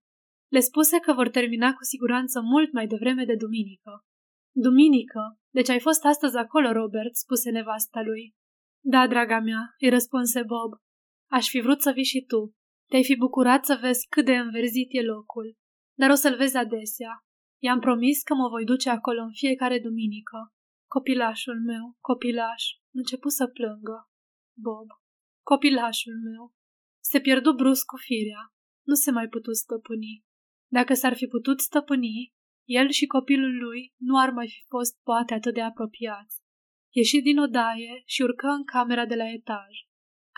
Le 0.49 0.61
spuse 0.61 0.99
că 0.99 1.13
vor 1.13 1.29
termina 1.29 1.73
cu 1.73 1.85
siguranță 1.85 2.41
mult 2.41 2.73
mai 2.73 2.87
devreme 2.87 3.25
de 3.25 3.35
duminică. 3.35 4.05
Duminică? 4.53 5.39
Deci 5.51 5.69
ai 5.69 5.81
fost 5.81 6.05
astăzi 6.05 6.37
acolo, 6.37 6.73
Robert, 6.73 7.15
spuse 7.15 7.51
nevasta 7.51 8.01
lui. 8.01 8.35
Da, 8.85 9.07
draga 9.07 9.41
mea, 9.41 9.75
îi 9.79 9.89
răspunse 9.89 10.43
Bob. 10.43 10.73
Aș 11.31 11.49
fi 11.49 11.61
vrut 11.61 11.81
să 11.81 11.91
vii 11.91 12.05
și 12.05 12.25
tu. 12.25 12.55
Te-ai 12.89 13.05
fi 13.05 13.17
bucurat 13.17 13.65
să 13.65 13.79
vezi 13.81 14.07
cât 14.09 14.25
de 14.25 14.37
înverzit 14.37 14.89
e 14.91 15.03
locul. 15.03 15.57
Dar 15.99 16.11
o 16.11 16.15
să-l 16.15 16.37
vezi 16.37 16.57
adesea. 16.57 17.25
I-am 17.63 17.81
promis 17.81 18.23
că 18.23 18.35
mă 18.35 18.49
voi 18.49 18.65
duce 18.65 18.91
acolo 18.91 19.23
în 19.23 19.33
fiecare 19.33 19.79
duminică. 19.79 20.53
Copilașul 20.87 21.61
meu, 21.65 21.97
copilaș, 22.01 22.65
începu 22.95 23.29
să 23.29 23.47
plângă. 23.47 24.11
Bob, 24.59 24.89
copilașul 25.43 26.17
meu. 26.31 26.53
Se 27.03 27.21
pierdu 27.21 27.53
brusc 27.53 27.85
cu 27.85 27.97
firea. 27.97 28.53
Nu 28.87 28.95
se 28.95 29.11
mai 29.11 29.29
putu 29.29 29.53
stăpâni. 29.53 30.25
Dacă 30.73 30.95
s-ar 30.95 31.15
fi 31.15 31.27
putut 31.27 31.61
stăpâni, 31.61 32.33
el 32.79 32.89
și 32.91 33.07
copilul 33.07 33.55
lui 33.65 33.95
nu 34.09 34.19
ar 34.19 34.31
mai 34.31 34.49
fi 34.49 34.65
fost 34.69 35.03
poate 35.03 35.35
atât 35.35 35.55
de 35.55 35.61
apropiați. 35.61 36.37
Ieși 36.99 37.21
din 37.21 37.39
odaie 37.39 38.03
și 38.05 38.23
urcă 38.23 38.47
în 38.47 38.65
camera 38.65 39.07
de 39.07 39.15
la 39.15 39.29
etaj, 39.39 39.73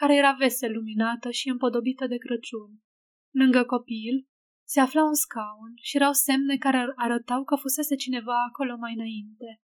care 0.00 0.14
era 0.16 0.32
vesel 0.32 0.72
luminată 0.72 1.30
și 1.30 1.48
împodobită 1.48 2.06
de 2.06 2.16
Crăciun. 2.16 2.72
Lângă 3.30 3.64
copil 3.64 4.26
se 4.64 4.80
afla 4.80 5.02
un 5.04 5.14
scaun 5.14 5.72
și 5.80 5.96
erau 5.96 6.12
semne 6.12 6.56
care 6.56 6.92
arătau 6.96 7.44
că 7.44 7.56
fusese 7.56 7.94
cineva 7.94 8.44
acolo 8.48 8.76
mai 8.76 8.92
înainte. 8.94 9.60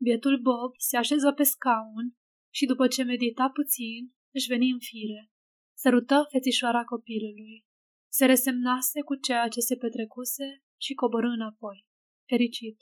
Bietul 0.00 0.38
Bob 0.40 0.72
se 0.76 0.96
așeză 0.96 1.32
pe 1.32 1.42
scaun 1.42 2.06
și 2.54 2.66
după 2.66 2.86
ce 2.86 3.02
medita 3.02 3.50
puțin, 3.54 4.12
își 4.34 4.48
veni 4.48 4.70
în 4.70 4.78
fire. 4.78 5.30
Sărută 5.74 6.26
fețișoara 6.30 6.84
copilului. 6.84 7.64
Se 8.12 8.24
resemnase 8.26 9.00
cu 9.00 9.14
ceea 9.14 9.48
ce 9.48 9.60
se 9.60 9.76
petrecuse 9.76 10.62
și 10.80 10.94
coborâ 10.94 11.28
înapoi 11.28 11.90
fericit. 12.32 12.78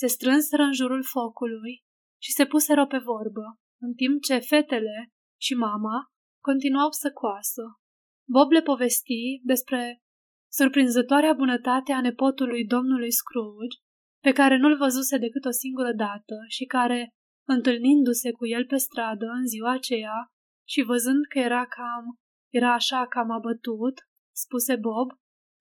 Se 0.00 0.06
strânseră 0.06 0.62
în 0.62 0.72
jurul 0.72 1.02
focului 1.14 1.74
și 2.24 2.30
se 2.32 2.44
puseră 2.46 2.86
pe 2.86 2.98
vorbă, 2.98 3.46
în 3.80 3.92
timp 3.94 4.22
ce 4.22 4.38
fetele 4.38 4.96
și 5.40 5.54
mama 5.54 5.96
continuau 6.48 6.90
să 6.90 7.08
coasă. 7.20 7.64
Bob 8.34 8.50
le 8.50 8.62
povesti 8.62 9.40
despre 9.42 9.80
surprinzătoarea 10.52 11.32
bunătate 11.32 11.92
a 11.92 12.00
nepotului 12.00 12.64
domnului 12.66 13.12
Scrooge, 13.12 13.76
pe 14.24 14.32
care 14.32 14.56
nu-l 14.56 14.76
văzuse 14.76 15.16
decât 15.18 15.44
o 15.44 15.50
singură 15.50 15.92
dată 15.92 16.36
și 16.48 16.64
care, 16.64 17.00
întâlnindu-se 17.46 18.30
cu 18.32 18.46
el 18.46 18.66
pe 18.66 18.76
stradă 18.76 19.26
în 19.40 19.46
ziua 19.46 19.72
aceea 19.72 20.18
și 20.68 20.82
văzând 20.82 21.22
că 21.32 21.38
era 21.38 21.66
cam, 21.66 22.04
era 22.52 22.72
așa 22.72 23.06
cam 23.06 23.30
abătut, 23.30 23.96
spuse 24.36 24.76
Bob, 24.76 25.08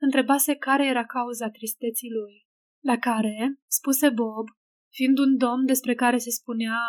întrebase 0.01 0.55
care 0.55 0.85
era 0.85 1.05
cauza 1.05 1.49
tristeții 1.49 2.11
lui. 2.11 2.46
La 2.83 2.97
care, 2.97 3.59
spuse 3.67 4.09
Bob, 4.09 4.47
fiind 4.89 5.17
un 5.17 5.37
domn 5.37 5.65
despre 5.65 5.95
care 5.95 6.17
se 6.17 6.29
spunea 6.29 6.79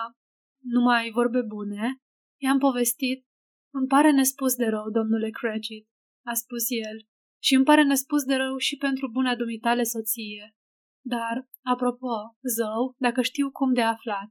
numai 0.62 1.10
vorbe 1.10 1.42
bune, 1.42 1.98
i-am 2.40 2.58
povestit, 2.58 3.26
îmi 3.72 3.86
pare 3.86 4.10
nespus 4.10 4.54
de 4.54 4.66
rău, 4.66 4.90
domnule 4.90 5.30
Cratchit, 5.30 5.88
a 6.26 6.32
spus 6.32 6.64
el, 6.68 6.98
și 7.42 7.54
îmi 7.54 7.64
pare 7.64 7.82
nespus 7.82 8.22
de 8.24 8.34
rău 8.34 8.56
și 8.56 8.76
pentru 8.76 9.10
buna 9.10 9.36
dumitale 9.36 9.82
soție. 9.82 10.56
Dar, 11.04 11.48
apropo, 11.62 12.16
zău, 12.56 12.94
dacă 12.96 13.22
știu 13.22 13.50
cum 13.50 13.72
de 13.72 13.82
aflat. 13.82 14.28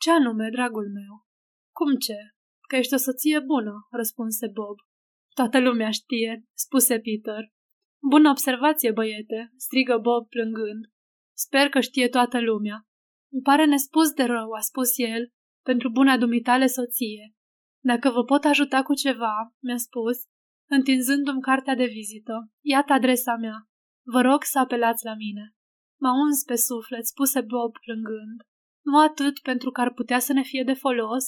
Ce 0.00 0.10
anume, 0.10 0.48
dragul 0.50 0.88
meu? 0.92 1.26
Cum 1.72 1.96
ce? 1.96 2.18
Că 2.68 2.76
ești 2.76 2.94
o 2.94 2.96
soție 2.96 3.40
bună, 3.40 3.74
răspunse 3.90 4.46
Bob. 4.52 4.76
Toată 5.34 5.60
lumea 5.60 5.90
știe, 5.90 6.44
spuse 6.56 6.94
Peter. 7.00 7.52
Bună 8.10 8.28
observație, 8.30 8.92
băiete, 8.92 9.52
strigă 9.56 9.98
Bob 9.98 10.28
plângând. 10.28 10.93
Sper 11.36 11.68
că 11.68 11.80
știe 11.80 12.08
toată 12.08 12.40
lumea. 12.40 12.86
Îmi 13.32 13.42
pare 13.42 13.64
nespus 13.64 14.10
de 14.10 14.24
rău, 14.24 14.50
a 14.50 14.60
spus 14.60 14.98
el, 14.98 15.32
pentru 15.64 15.90
buna 15.90 16.18
dumitale 16.18 16.66
soție. 16.66 17.34
Dacă 17.84 18.10
vă 18.10 18.24
pot 18.24 18.44
ajuta 18.44 18.82
cu 18.82 18.94
ceva, 18.94 19.54
mi-a 19.62 19.76
spus, 19.76 20.16
întinzându-mi 20.70 21.40
cartea 21.40 21.74
de 21.74 21.84
vizită, 21.84 22.50
iată 22.64 22.92
adresa 22.92 23.36
mea. 23.36 23.68
Vă 24.06 24.20
rog 24.20 24.42
să 24.42 24.58
apelați 24.58 25.04
la 25.04 25.14
mine. 25.14 25.54
M-a 26.00 26.12
uns 26.24 26.42
pe 26.42 26.54
suflet, 26.54 27.06
spuse 27.06 27.40
Bob 27.40 27.72
plângând. 27.84 28.38
Nu 28.84 28.98
atât 28.98 29.38
pentru 29.38 29.70
că 29.70 29.80
ar 29.80 29.92
putea 29.92 30.18
să 30.18 30.32
ne 30.32 30.42
fie 30.42 30.62
de 30.62 30.72
folos, 30.72 31.24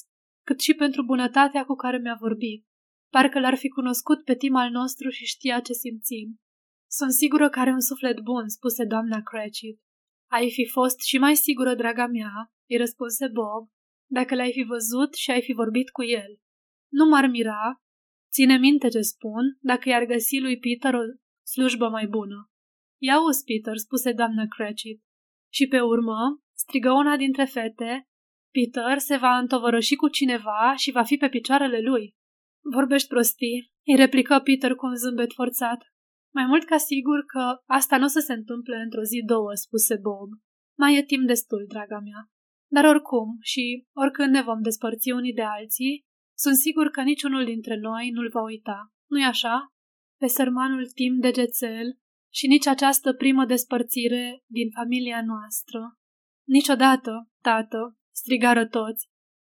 cât 0.46 0.60
și 0.60 0.74
pentru 0.74 1.04
bunătatea 1.04 1.64
cu 1.64 1.74
care 1.74 1.98
mi-a 1.98 2.16
vorbit. 2.20 2.66
Parcă 3.12 3.40
l-ar 3.40 3.56
fi 3.56 3.68
cunoscut 3.68 4.24
pe 4.24 4.34
tim 4.34 4.54
al 4.54 4.70
nostru 4.70 5.08
și 5.08 5.24
știa 5.24 5.60
ce 5.60 5.72
simțim. 5.72 6.40
Sunt 6.90 7.12
sigură 7.12 7.48
că 7.48 7.58
are 7.58 7.70
un 7.70 7.80
suflet 7.80 8.20
bun, 8.20 8.48
spuse 8.48 8.84
doamna 8.84 9.22
Cratchit. 9.22 9.80
Ai 10.36 10.50
fi 10.50 10.66
fost 10.66 11.00
și 11.00 11.18
mai 11.18 11.36
sigură, 11.36 11.74
draga 11.74 12.06
mea, 12.06 12.32
îi 12.68 12.76
răspunse 12.76 13.26
Bob, 13.28 13.68
dacă 14.10 14.34
l-ai 14.34 14.52
fi 14.52 14.62
văzut 14.62 15.14
și 15.14 15.30
ai 15.30 15.42
fi 15.42 15.52
vorbit 15.52 15.90
cu 15.90 16.02
el. 16.02 16.40
Nu 16.88 17.04
m-ar 17.08 17.26
mira, 17.26 17.82
ține 18.32 18.56
minte 18.58 18.88
ce 18.88 19.00
spun, 19.00 19.44
dacă 19.60 19.88
i-ar 19.88 20.04
găsi 20.04 20.38
lui 20.38 20.58
Peter 20.58 20.94
o 20.94 21.02
slujbă 21.42 21.88
mai 21.88 22.06
bună. 22.06 22.50
Ia 22.98 23.22
uzi, 23.22 23.44
Peter, 23.44 23.76
spuse 23.76 24.12
doamna 24.12 24.44
Cratchit. 24.56 25.02
Și 25.52 25.66
pe 25.66 25.80
urmă, 25.80 26.18
strigă 26.54 26.92
una 26.92 27.16
dintre 27.16 27.44
fete, 27.44 28.08
Peter 28.50 28.98
se 28.98 29.16
va 29.16 29.38
întovărăși 29.38 29.94
cu 29.94 30.08
cineva 30.08 30.74
și 30.76 30.90
va 30.90 31.02
fi 31.02 31.16
pe 31.16 31.28
picioarele 31.28 31.80
lui. 31.80 32.14
Vorbești 32.72 33.08
prostii, 33.08 33.72
îi 33.86 33.96
replică 33.96 34.40
Peter 34.44 34.74
cu 34.74 34.86
un 34.86 34.96
zâmbet 34.96 35.32
forțat. 35.32 35.80
Mai 36.38 36.46
mult 36.46 36.64
ca 36.64 36.76
sigur 36.76 37.24
că 37.24 37.44
asta 37.66 37.96
nu 37.98 38.04
o 38.04 38.14
să 38.16 38.20
se 38.20 38.32
întâmple 38.32 38.76
într-o 38.76 39.02
zi, 39.02 39.22
două, 39.26 39.54
spuse 39.54 39.96
Bob. 39.96 40.28
Mai 40.78 40.96
e 40.96 41.02
timp 41.02 41.26
destul, 41.26 41.64
draga 41.68 41.98
mea. 41.98 42.20
Dar 42.70 42.84
oricum 42.84 43.38
și 43.40 43.86
oricând 43.92 44.32
ne 44.32 44.42
vom 44.42 44.62
despărți 44.62 45.10
unii 45.10 45.32
de 45.32 45.42
alții, 45.42 46.04
sunt 46.38 46.56
sigur 46.56 46.90
că 46.90 47.02
niciunul 47.02 47.44
dintre 47.44 47.76
noi 47.76 48.10
nu-l 48.10 48.30
va 48.32 48.42
uita. 48.42 48.92
Nu-i 49.10 49.24
așa? 49.24 49.74
Pe 50.20 50.26
sărmanul 50.26 50.86
timp 50.86 51.20
de 51.20 51.30
gețel 51.30 51.98
și 52.32 52.46
nici 52.46 52.66
această 52.66 53.12
primă 53.12 53.44
despărțire 53.44 54.42
din 54.46 54.70
familia 54.70 55.22
noastră. 55.24 55.98
Niciodată, 56.46 57.30
tată, 57.42 57.98
strigară 58.14 58.66
toți. 58.66 59.08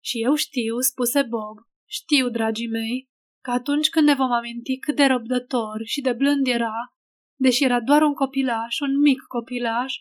Și 0.02 0.22
eu 0.22 0.34
știu, 0.34 0.78
spuse 0.78 1.22
Bob, 1.22 1.56
știu, 1.88 2.28
dragii 2.28 2.68
mei, 2.68 3.09
că 3.44 3.50
atunci 3.50 3.88
când 3.88 4.06
ne 4.06 4.14
vom 4.14 4.32
aminti 4.32 4.78
cât 4.78 4.96
de 4.96 5.04
răbdător 5.04 5.80
și 5.84 6.00
de 6.00 6.12
blând 6.12 6.46
era, 6.46 6.94
deși 7.36 7.64
era 7.64 7.80
doar 7.80 8.02
un 8.02 8.14
copilaș, 8.14 8.80
un 8.80 8.98
mic 8.98 9.20
copilaș, 9.22 9.94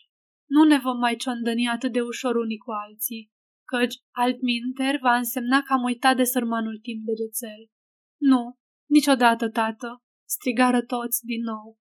nu 0.48 0.64
ne 0.64 0.78
vom 0.78 0.98
mai 0.98 1.16
ciondăni 1.16 1.68
atât 1.68 1.92
de 1.92 2.00
ușor 2.00 2.36
unii 2.36 2.56
cu 2.56 2.70
alții, 2.70 3.30
căci 3.64 3.94
altminter 4.10 4.98
va 5.00 5.16
însemna 5.16 5.62
că 5.62 5.72
am 5.72 5.82
uitat 5.82 6.16
de 6.16 6.24
sărmanul 6.24 6.78
timp 6.82 7.04
de 7.04 7.12
gețel. 7.12 7.68
Nu, 8.20 8.58
niciodată, 8.88 9.50
tată, 9.50 10.02
strigară 10.28 10.82
toți 10.82 11.24
din 11.24 11.42
nou. 11.42 11.78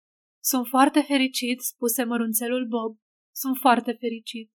Sunt 0.44 0.68
foarte 0.68 1.02
fericit, 1.02 1.60
spuse 1.62 2.04
mărunțelul 2.04 2.68
Bob. 2.68 2.98
Sunt 3.36 3.58
foarte 3.58 3.92
fericit. 4.00 4.52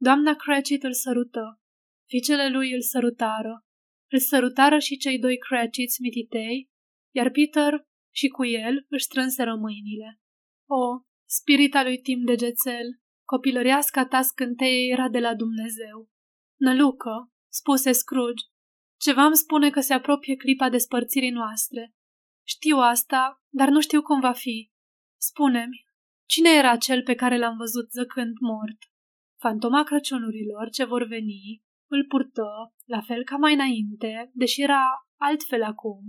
Doamna 0.00 0.34
Cratchit 0.34 0.82
îl 0.82 0.92
sărută. 0.92 1.60
Fiicele 2.08 2.48
lui 2.48 2.72
îl 2.72 2.82
sărutară. 2.82 3.64
Îl 4.10 4.18
sărutară 4.18 4.78
și 4.78 4.96
cei 4.96 5.18
doi 5.18 5.38
Cratchits 5.38 5.98
mititei, 5.98 6.70
iar 7.14 7.30
Peter 7.30 7.86
și 8.14 8.28
cu 8.28 8.44
el 8.44 8.86
își 8.88 9.04
strânseră 9.04 9.54
mâinile. 9.54 10.20
O, 10.66 11.04
spirita 11.24 11.82
lui 11.82 11.98
Tim 11.98 12.24
de 12.24 12.34
gețel, 12.34 13.00
copilăreasca 13.24 14.06
ta 14.06 14.22
scânteie 14.22 14.92
era 14.92 15.08
de 15.08 15.18
la 15.18 15.34
Dumnezeu. 15.34 16.08
Nălucă, 16.60 17.32
spuse 17.48 17.92
Scrooge, 17.92 18.44
ceva 19.00 19.24
îmi 19.24 19.36
spune 19.36 19.70
că 19.70 19.80
se 19.80 19.94
apropie 19.94 20.36
clipa 20.36 20.68
despărțirii 20.68 21.30
noastre. 21.30 21.94
Știu 22.46 22.76
asta, 22.76 23.42
dar 23.48 23.68
nu 23.68 23.80
știu 23.80 24.02
cum 24.02 24.20
va 24.20 24.32
fi. 24.32 24.70
Spune-mi, 25.16 25.84
cine 26.26 26.50
era 26.50 26.76
cel 26.76 27.02
pe 27.02 27.14
care 27.14 27.38
l-am 27.38 27.56
văzut 27.56 27.90
zăcând 27.90 28.36
mort? 28.40 28.78
Fantoma 29.40 29.82
Crăciunurilor 29.82 30.70
ce 30.70 30.84
vor 30.84 31.06
veni 31.06 31.62
îl 31.94 32.04
purtă, 32.08 32.50
la 32.84 33.00
fel 33.00 33.24
ca 33.24 33.36
mai 33.36 33.54
înainte, 33.54 34.30
deși 34.32 34.62
era 34.62 34.84
altfel 35.20 35.62
acum, 35.62 36.02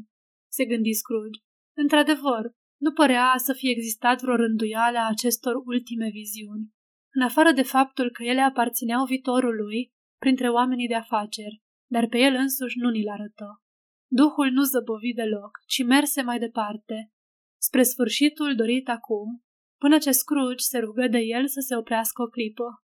se 0.52 0.66
gândi 0.66 0.94
Scrooge. 0.94 1.40
Într-adevăr, 1.78 2.44
nu 2.86 2.92
părea 2.92 3.34
să 3.38 3.54
fie 3.54 3.72
existat 3.72 4.22
vreo 4.22 4.36
rânduială 4.36 4.98
a 4.98 5.10
acestor 5.10 5.56
ultime 5.66 6.10
viziuni, 6.10 6.70
în 7.14 7.22
afară 7.22 7.52
de 7.52 7.62
faptul 7.62 8.12
că 8.12 8.24
ele 8.24 8.42
aparțineau 8.42 9.06
viitorului 9.06 9.94
printre 10.18 10.50
oamenii 10.50 10.88
de 10.88 10.96
afaceri, 10.96 11.62
dar 11.92 12.08
pe 12.08 12.18
el 12.18 12.34
însuși 12.34 12.78
nu 12.78 12.90
ni-l 12.90 13.10
arătă. 13.10 13.62
Duhul 14.08 14.50
nu 14.52 14.64
zăbovi 14.64 15.14
deloc, 15.14 15.52
ci 15.68 15.84
merse 15.84 16.22
mai 16.22 16.40
departe, 16.40 17.12
spre 17.58 17.84
sfârșitul 17.84 18.56
dorit 18.56 18.90
acum, 18.90 19.44
până 19.78 19.98
ce 19.98 20.12
Scrooge 20.12 20.64
se 20.64 20.78
rugă 20.78 21.08
de 21.08 21.20
el 21.20 21.48
să 21.48 21.60
se 21.60 21.76
oprească 21.76 22.22
o 22.22 22.28
clipă. 22.28 22.85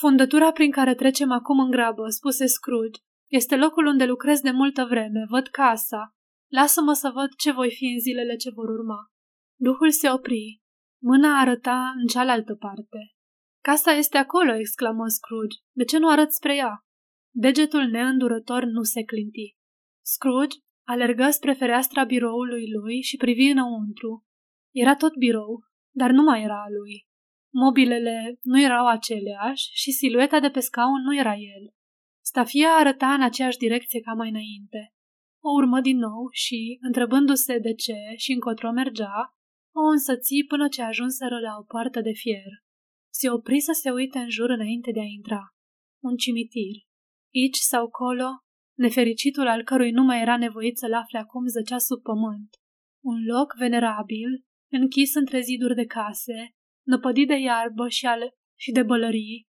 Fundătura 0.00 0.52
prin 0.52 0.70
care 0.70 0.94
trecem 0.94 1.30
acum 1.30 1.58
în 1.58 1.70
grabă, 1.70 2.08
spuse 2.08 2.46
Scrooge, 2.46 3.00
este 3.30 3.56
locul 3.56 3.86
unde 3.86 4.04
lucrez 4.04 4.40
de 4.40 4.50
multă 4.50 4.84
vreme, 4.84 5.26
văd 5.28 5.46
casa. 5.46 6.14
Lasă-mă 6.52 6.92
să 6.92 7.10
văd 7.14 7.34
ce 7.36 7.52
voi 7.52 7.70
fi 7.70 7.84
în 7.84 8.00
zilele 8.00 8.36
ce 8.36 8.50
vor 8.50 8.68
urma. 8.68 9.10
Duhul 9.60 9.90
se 9.90 10.10
opri. 10.10 10.60
Mâna 11.02 11.40
arăta 11.40 11.92
în 12.00 12.06
cealaltă 12.06 12.54
parte. 12.54 12.98
Casa 13.62 13.92
este 13.92 14.18
acolo, 14.18 14.54
exclamă 14.54 15.08
Scrooge. 15.08 15.56
De 15.72 15.84
ce 15.84 15.98
nu 15.98 16.08
arăt 16.08 16.32
spre 16.32 16.54
ea? 16.54 16.84
Degetul 17.34 17.82
neîndurător 17.82 18.64
nu 18.64 18.82
se 18.82 19.02
clinti. 19.02 19.56
Scrooge 20.04 20.56
alergă 20.86 21.30
spre 21.30 21.52
fereastra 21.52 22.04
biroului 22.04 22.70
lui 22.70 23.00
și 23.02 23.16
privi 23.16 23.50
înăuntru. 23.50 24.24
Era 24.74 24.96
tot 24.96 25.16
birou, 25.16 25.64
dar 25.94 26.10
nu 26.10 26.22
mai 26.22 26.42
era 26.42 26.62
a 26.62 26.68
lui. 26.68 27.07
Mobilele 27.64 28.38
nu 28.42 28.60
erau 28.60 28.86
aceleași 28.86 29.70
și 29.72 29.90
silueta 29.90 30.40
de 30.40 30.50
pe 30.50 30.60
scaun 30.60 31.02
nu 31.02 31.16
era 31.16 31.34
el. 31.34 31.64
Stafia 32.24 32.68
arăta 32.68 33.12
în 33.12 33.22
aceeași 33.22 33.58
direcție 33.58 34.00
ca 34.00 34.12
mai 34.12 34.28
înainte. 34.28 34.92
O 35.40 35.50
urmă 35.60 35.80
din 35.80 35.96
nou 35.96 36.28
și, 36.30 36.78
întrebându-se 36.80 37.58
de 37.58 37.74
ce 37.74 37.98
și 38.16 38.32
încotro 38.32 38.70
mergea, 38.70 39.36
o 39.74 39.80
însăți 39.80 40.44
până 40.48 40.68
ce 40.68 40.82
ajunseră 40.82 41.38
la 41.40 41.56
o 41.60 41.62
poartă 41.62 42.00
de 42.00 42.12
fier. 42.12 42.52
Se 43.12 43.30
opri 43.30 43.60
să 43.60 43.72
se 43.72 43.90
uite 43.90 44.18
în 44.18 44.30
jur 44.30 44.50
înainte 44.50 44.90
de 44.90 45.00
a 45.00 45.08
intra. 45.16 45.42
Un 46.02 46.16
cimitir. 46.16 46.76
Aici 47.34 47.56
sau 47.56 47.88
colo, 47.88 48.28
nefericitul 48.78 49.46
al 49.48 49.62
cărui 49.62 49.90
nu 49.90 50.02
mai 50.02 50.20
era 50.20 50.36
nevoit 50.36 50.78
să-l 50.78 50.94
afle 50.94 51.18
acum 51.18 51.46
zăcea 51.46 51.78
sub 51.78 52.02
pământ. 52.02 52.50
Un 53.04 53.24
loc 53.24 53.54
venerabil, 53.58 54.44
închis 54.70 55.14
între 55.14 55.40
ziduri 55.40 55.74
de 55.74 55.84
case, 55.84 56.52
năpădit 56.92 57.28
de 57.28 57.38
iarbă 57.38 57.88
și, 57.88 58.06
al, 58.06 58.22
și 58.58 58.70
de 58.72 58.82
bălării, 58.82 59.48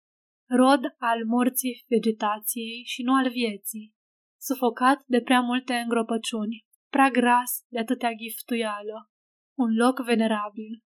rod 0.49 0.83
al 1.11 1.25
morții 1.27 1.85
vegetației 1.89 2.83
și 2.85 3.03
nu 3.03 3.15
al 3.15 3.29
vieții, 3.31 3.95
sufocat 4.41 5.03
de 5.07 5.21
prea 5.21 5.41
multe 5.41 5.75
îngropăciuni, 5.75 6.67
prea 6.91 7.11
gras 7.11 7.51
de 7.69 7.79
atâtea 7.79 8.13
giftuială, 8.13 9.11
un 9.59 9.75
loc 9.75 10.05
venerabil. 10.05 10.83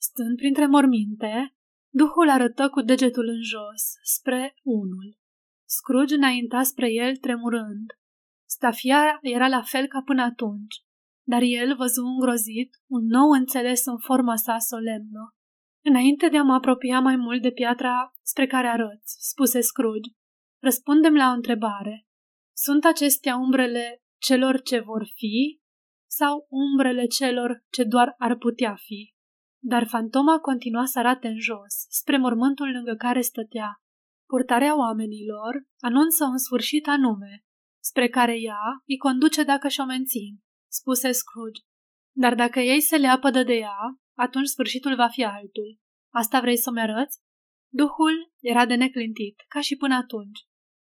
Stând 0.00 0.36
printre 0.36 0.66
morminte, 0.66 1.56
Duhul 1.88 2.28
arătă 2.28 2.68
cu 2.68 2.80
degetul 2.80 3.28
în 3.28 3.42
jos, 3.42 3.82
spre 4.02 4.54
unul. 4.62 5.16
Scrooge 5.64 6.14
înainta 6.14 6.62
spre 6.62 6.92
el 6.92 7.16
tremurând. 7.16 7.86
Stafia 8.48 9.18
era 9.22 9.48
la 9.48 9.62
fel 9.62 9.86
ca 9.86 10.02
până 10.04 10.22
atunci, 10.22 10.76
dar 11.26 11.42
el 11.42 11.76
văzu 11.76 12.02
îngrozit 12.02 12.70
un 12.86 13.06
nou 13.06 13.30
înțeles 13.30 13.86
în 13.86 13.98
forma 13.98 14.36
sa 14.36 14.58
solemnă. 14.58 15.35
Înainte 15.88 16.28
de 16.28 16.36
a 16.38 16.42
mă 16.42 16.54
apropia 16.54 17.00
mai 17.00 17.16
mult 17.16 17.42
de 17.42 17.50
piatra 17.50 18.12
spre 18.22 18.46
care 18.46 18.66
arăți, 18.66 19.16
spuse 19.18 19.60
Scrooge, 19.60 20.10
răspundem 20.62 21.14
la 21.14 21.28
o 21.28 21.32
întrebare. 21.32 22.06
Sunt 22.56 22.84
acestea 22.84 23.36
umbrele 23.36 24.02
celor 24.18 24.62
ce 24.62 24.78
vor 24.78 25.06
fi 25.14 25.60
sau 26.10 26.46
umbrele 26.48 27.06
celor 27.06 27.64
ce 27.70 27.84
doar 27.84 28.14
ar 28.18 28.36
putea 28.36 28.74
fi? 28.74 29.14
Dar 29.62 29.86
fantoma 29.86 30.38
continua 30.38 30.84
să 30.84 30.98
arate 30.98 31.26
în 31.26 31.38
jos, 31.38 31.74
spre 31.88 32.16
mormântul 32.18 32.70
lângă 32.70 32.94
care 32.94 33.20
stătea. 33.20 33.80
Purtarea 34.28 34.76
oamenilor 34.76 35.66
anunță 35.80 36.24
un 36.24 36.38
sfârșit 36.38 36.86
anume, 36.88 37.44
spre 37.82 38.08
care 38.08 38.40
ea 38.40 38.82
îi 38.86 38.96
conduce 38.96 39.42
dacă 39.42 39.68
și-o 39.68 39.84
mențin, 39.84 40.42
spuse 40.72 41.12
Scrooge. 41.12 41.60
Dar 42.16 42.34
dacă 42.34 42.60
ei 42.60 42.80
se 42.80 42.96
leapădă 42.96 43.42
de 43.42 43.54
ea, 43.54 43.78
atunci 44.16 44.48
sfârșitul 44.48 44.94
va 44.94 45.08
fi 45.08 45.24
altul. 45.24 45.78
Asta 46.14 46.40
vrei 46.40 46.56
să-mi 46.56 46.80
arăți? 46.80 47.18
Duhul 47.72 48.32
era 48.40 48.66
de 48.66 48.74
neclintit, 48.74 49.44
ca 49.48 49.60
și 49.60 49.76
până 49.76 49.94
atunci. 49.94 50.40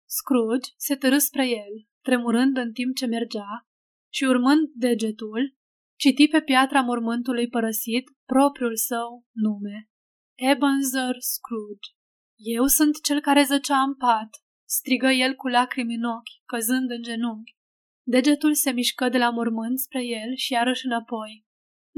Scrooge 0.06 0.70
se 0.78 0.96
târâ 0.96 1.18
spre 1.18 1.48
el, 1.48 1.88
tremurând 2.02 2.58
în 2.58 2.72
timp 2.72 2.96
ce 2.96 3.06
mergea, 3.06 3.68
și 4.14 4.24
urmând 4.24 4.70
degetul, 4.74 5.58
citi 6.00 6.28
pe 6.28 6.42
piatra 6.42 6.82
mormântului 6.82 7.48
părăsit 7.48 8.10
propriul 8.26 8.76
său 8.76 9.26
nume. 9.32 9.90
Ebenezer 10.36 11.16
Scrooge. 11.20 11.90
Eu 12.36 12.66
sunt 12.66 13.02
cel 13.04 13.22
care 13.22 13.44
zăcea 13.44 13.82
în 13.82 13.96
pat, 13.96 14.30
strigă 14.68 15.08
el 15.08 15.36
cu 15.36 15.48
lacrimi 15.48 15.96
în 15.96 16.04
ochi, 16.04 16.46
căzând 16.46 16.90
în 16.90 17.02
genunchi. 17.02 17.58
Degetul 18.04 18.54
se 18.54 18.72
mișcă 18.72 19.10
de 19.10 19.18
la 19.18 19.30
mormânt 19.30 19.80
spre 19.80 20.06
el 20.06 20.36
și 20.36 20.54
iarăși 20.54 20.86
înapoi. 20.86 21.46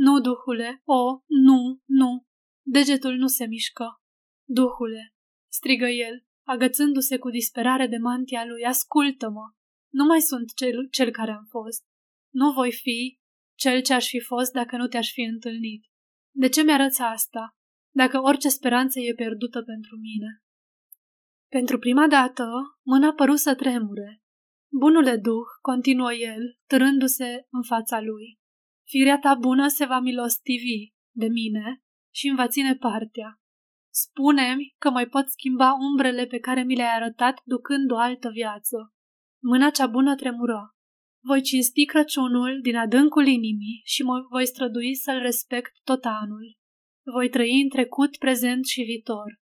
Nu, 0.06 0.20
duhule, 0.20 0.82
o, 0.86 1.02
nu, 1.28 1.82
nu. 1.86 2.26
Degetul 2.66 3.16
nu 3.16 3.28
se 3.28 3.46
mișcă. 3.46 3.86
Duhule, 4.48 5.14
strigă 5.52 5.88
el, 5.88 6.26
agățându-se 6.48 7.18
cu 7.18 7.30
disperare 7.30 7.88
de 7.88 7.98
mantia 7.98 8.46
lui, 8.46 8.64
ascultă-mă. 8.64 9.46
Nu 9.94 10.06
mai 10.06 10.22
sunt 10.22 10.54
cel, 10.54 10.88
cel 10.90 11.12
care 11.12 11.32
am 11.32 11.46
fost. 11.50 11.84
Nu 12.34 12.52
voi 12.52 12.72
fi 12.72 13.20
cel 13.58 13.82
ce 13.82 13.94
aș 13.94 14.08
fi 14.08 14.20
fost 14.20 14.52
dacă 14.52 14.78
nu 14.78 14.88
te-aș 14.88 15.12
fi 15.12 15.22
întâlnit. 15.22 15.86
De 16.36 16.50
ce 16.50 16.64
mi-arăți 16.64 17.02
asta, 17.02 17.56
dacă 17.96 18.22
orice 18.22 18.50
speranță 18.50 19.00
e 19.00 19.14
pierdută 19.14 19.62
pentru 19.62 19.96
mine? 19.98 20.42
Pentru 21.48 21.80
prima 21.80 22.08
dată, 22.08 22.46
mâna 22.86 23.14
păru 23.14 23.36
să 23.36 23.56
tremure. 23.56 24.22
Bunule 24.72 25.18
duh, 25.18 25.48
continuă 25.62 26.14
el, 26.14 26.58
târându-se 26.68 27.48
în 27.50 27.64
fața 27.64 28.02
lui. 28.02 28.41
Firea 28.92 29.20
ta 29.20 29.36
bună 29.36 29.68
se 29.68 29.86
va 29.86 30.00
milostivi 30.00 30.92
de 31.16 31.28
mine 31.28 31.82
și 32.14 32.28
îmi 32.28 32.38
va 32.38 32.48
ține 32.48 32.76
partea. 32.76 33.40
Spune-mi 33.94 34.76
că 34.78 34.90
mai 34.90 35.08
pot 35.08 35.28
schimba 35.30 35.74
umbrele 35.74 36.26
pe 36.26 36.40
care 36.40 36.64
mi 36.64 36.76
le-ai 36.76 36.96
arătat 36.96 37.42
ducând 37.44 37.92
o 37.92 37.98
altă 37.98 38.30
viață. 38.30 38.94
Mâna 39.44 39.70
cea 39.70 39.88
bună 39.88 40.16
tremură. 40.16 40.76
Voi 41.24 41.42
cinsti 41.42 41.86
Crăciunul 41.86 42.60
din 42.62 42.76
adâncul 42.76 43.28
inimii 43.28 43.82
și 43.84 44.04
mă 44.04 44.26
voi 44.30 44.46
strădui 44.46 44.96
să-l 44.96 45.20
respect 45.20 45.72
tot 45.84 46.06
anul. 46.06 46.58
Voi 47.14 47.30
trăi 47.30 47.62
în 47.62 47.70
trecut, 47.70 48.18
prezent 48.18 48.66
și 48.66 48.82
viitor. 48.82 49.40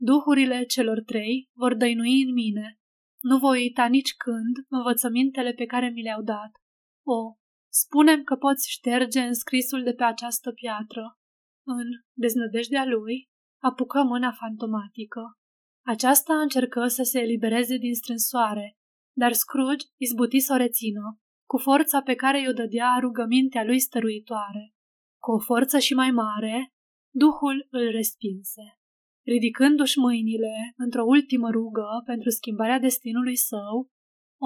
Duhurile 0.00 0.64
celor 0.64 1.02
trei 1.02 1.50
vor 1.52 1.74
dăinui 1.74 2.22
în 2.22 2.32
mine. 2.32 2.78
Nu 3.20 3.38
voi 3.38 3.60
uita 3.60 3.86
nici 3.86 4.14
când 4.14 4.66
învățămintele 4.68 5.52
pe 5.52 5.64
care 5.64 5.88
mi 5.88 6.02
le-au 6.02 6.22
dat. 6.22 6.50
O, 7.06 7.41
spunem 7.72 8.22
că 8.22 8.34
poți 8.36 8.70
șterge 8.70 9.20
înscrisul 9.20 9.82
de 9.82 9.92
pe 9.92 10.04
această 10.04 10.52
piatră. 10.52 11.18
În 11.66 11.88
deznădejdea 12.12 12.84
lui, 12.84 13.28
apucă 13.62 14.02
mâna 14.02 14.32
fantomatică. 14.32 15.22
Aceasta 15.86 16.40
încercă 16.40 16.86
să 16.86 17.02
se 17.02 17.20
elibereze 17.20 17.76
din 17.76 17.94
strânsoare, 17.94 18.76
dar 19.16 19.32
Scrooge 19.32 19.86
izbuti 19.96 20.40
să 20.40 20.52
o 20.52 20.56
rețină 20.56 21.20
cu 21.48 21.58
forța 21.58 22.02
pe 22.02 22.14
care 22.14 22.40
i-o 22.40 22.52
dădea 22.52 22.98
rugămintea 23.00 23.64
lui 23.64 23.80
stăruitoare. 23.80 24.74
Cu 25.22 25.30
o 25.30 25.38
forță 25.38 25.78
și 25.78 25.94
mai 25.94 26.10
mare, 26.10 26.72
Duhul 27.14 27.66
îl 27.70 27.90
respinse. 27.90 28.62
Ridicându-și 29.26 29.98
mâinile 29.98 30.72
într-o 30.76 31.04
ultimă 31.04 31.50
rugă 31.50 32.02
pentru 32.04 32.30
schimbarea 32.30 32.78
destinului 32.78 33.36
său, 33.36 33.90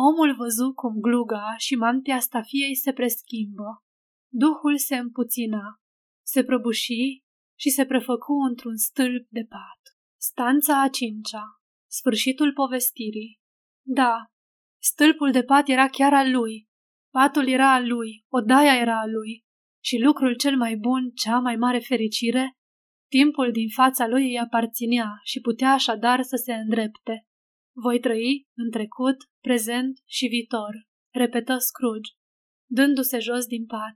omul 0.08 0.34
văzu 0.36 0.72
cum 0.72 1.00
gluga 1.00 1.54
și 1.56 1.74
mantia 1.74 2.18
stafiei 2.20 2.76
se 2.76 2.92
preschimbă. 2.92 3.84
Duhul 4.32 4.78
se 4.78 4.96
împuțina, 4.96 5.80
se 6.26 6.44
prăbuși 6.44 7.24
și 7.58 7.70
se 7.70 7.86
prefăcu 7.86 8.32
într-un 8.48 8.76
stâlp 8.76 9.26
de 9.28 9.46
pat. 9.48 9.80
Stanța 10.20 10.82
a 10.82 10.88
cincea. 10.88 11.44
Sfârșitul 11.90 12.52
povestirii. 12.52 13.40
Da, 13.86 14.24
stâlpul 14.82 15.32
de 15.32 15.42
pat 15.42 15.68
era 15.68 15.88
chiar 15.88 16.14
al 16.14 16.30
lui, 16.30 16.68
Patul 17.16 17.48
era 17.48 17.74
al 17.74 17.86
lui, 17.86 18.24
odaia 18.28 18.74
era 18.80 19.00
al 19.00 19.10
lui 19.10 19.44
și 19.84 19.98
lucrul 19.98 20.36
cel 20.36 20.56
mai 20.56 20.76
bun, 20.76 21.10
cea 21.14 21.38
mai 21.38 21.56
mare 21.56 21.78
fericire, 21.78 22.56
timpul 23.08 23.52
din 23.52 23.68
fața 23.68 24.06
lui 24.06 24.24
îi 24.24 24.38
aparținea 24.38 25.20
și 25.24 25.40
putea 25.40 25.72
așadar 25.72 26.22
să 26.22 26.36
se 26.44 26.52
îndrepte. 26.52 27.26
Voi 27.82 28.00
trăi 28.00 28.46
în 28.56 28.70
trecut, 28.70 29.16
prezent 29.40 29.98
și 30.06 30.26
viitor, 30.26 30.74
repetă 31.14 31.56
Scrooge, 31.58 32.10
dându-se 32.70 33.18
jos 33.18 33.46
din 33.46 33.66
pat. 33.66 33.94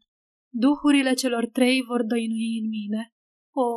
Duhurile 0.52 1.14
celor 1.14 1.46
trei 1.46 1.82
vor 1.82 2.02
dăinui 2.04 2.58
în 2.62 2.68
mine. 2.68 3.12
O, 3.54 3.68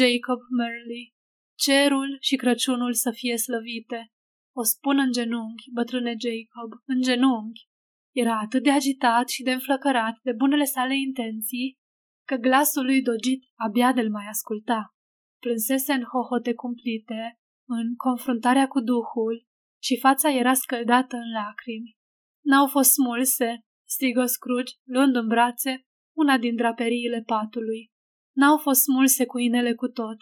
Jacob 0.00 0.40
Merley, 0.58 1.14
cerul 1.58 2.16
și 2.20 2.36
Crăciunul 2.36 2.94
să 2.94 3.10
fie 3.10 3.36
slăvite. 3.36 4.12
O 4.56 4.62
spun 4.62 4.98
în 4.98 5.12
genunchi, 5.12 5.70
bătrâne 5.72 6.14
Jacob, 6.24 6.70
în 6.86 7.00
genunchi, 7.02 7.68
era 8.14 8.38
atât 8.38 8.62
de 8.62 8.70
agitat 8.70 9.28
și 9.28 9.42
de 9.42 9.52
înflăcărat 9.52 10.18
de 10.22 10.32
bunele 10.32 10.64
sale 10.64 10.98
intenții, 10.98 11.78
că 12.26 12.36
glasul 12.36 12.84
lui 12.84 13.02
dogit 13.02 13.42
abia 13.54 13.92
de-l 13.92 14.10
mai 14.10 14.26
asculta. 14.28 14.94
Plânsese 15.40 15.92
în 15.92 16.02
hohote 16.02 16.54
cumplite, 16.54 17.38
în 17.68 17.96
confruntarea 17.96 18.66
cu 18.68 18.80
Duhul, 18.80 19.46
și 19.82 19.98
fața 19.98 20.30
era 20.30 20.54
scăldată 20.54 21.16
în 21.16 21.30
lacrimi. 21.32 21.96
N-au 22.44 22.66
fost 22.66 22.92
smulse, 22.92 23.64
strigă 23.88 24.24
Scrooge, 24.24 24.72
luând 24.84 25.16
în 25.16 25.26
brațe 25.26 25.86
una 26.16 26.38
din 26.38 26.56
draperiile 26.56 27.22
patului. 27.26 27.90
N-au 28.36 28.58
fost 28.58 28.82
smulse 28.82 29.26
cu 29.26 29.38
inele 29.38 29.74
cu 29.74 29.88
tot. 29.88 30.16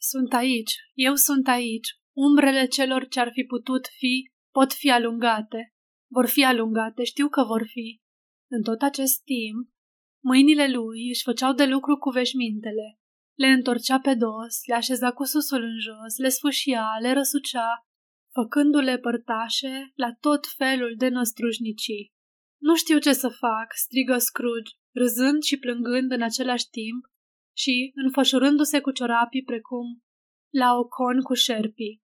Sunt 0.00 0.32
aici, 0.32 0.72
eu 0.94 1.14
sunt 1.14 1.48
aici. 1.48 1.88
Umbrele 2.16 2.66
celor 2.66 3.08
ce 3.08 3.20
ar 3.20 3.30
fi 3.32 3.42
putut 3.44 3.86
fi, 3.98 4.30
pot 4.50 4.72
fi 4.72 4.90
alungate. 4.90 5.74
Vor 6.10 6.26
fi 6.26 6.44
alungate, 6.44 7.04
știu 7.04 7.28
că 7.28 7.44
vor 7.44 7.66
fi. 7.66 8.00
În 8.50 8.62
tot 8.62 8.80
acest 8.82 9.22
timp, 9.24 9.68
mâinile 10.24 10.70
lui 10.70 11.08
își 11.08 11.22
făceau 11.22 11.52
de 11.52 11.66
lucru 11.66 11.96
cu 11.96 12.10
veșmintele. 12.10 13.00
Le 13.34 13.46
întorcea 13.46 14.00
pe 14.00 14.14
dos, 14.14 14.54
le 14.66 14.74
așeza 14.74 15.12
cu 15.12 15.24
susul 15.24 15.62
în 15.62 15.78
jos, 15.78 16.16
le 16.16 16.28
sfâșia, 16.28 16.86
le 17.00 17.12
răsucea, 17.12 17.86
făcându-le 18.32 18.98
părtașe 18.98 19.92
la 19.94 20.12
tot 20.20 20.46
felul 20.56 20.94
de 20.96 21.08
năstrușnicii. 21.08 22.12
Nu 22.60 22.76
știu 22.76 22.98
ce 22.98 23.12
să 23.12 23.28
fac, 23.28 23.66
strigă 23.74 24.18
Scrooge, 24.18 24.72
râzând 24.94 25.42
și 25.42 25.58
plângând 25.58 26.10
în 26.12 26.22
același 26.22 26.68
timp 26.68 27.04
și 27.56 27.92
înfășurându-se 27.94 28.80
cu 28.80 28.90
ciorapii 28.90 29.42
precum 29.42 30.02
la 30.52 30.74
o 30.74 30.84
con 30.84 31.20
cu 31.20 31.34
șerpii. 31.34 32.02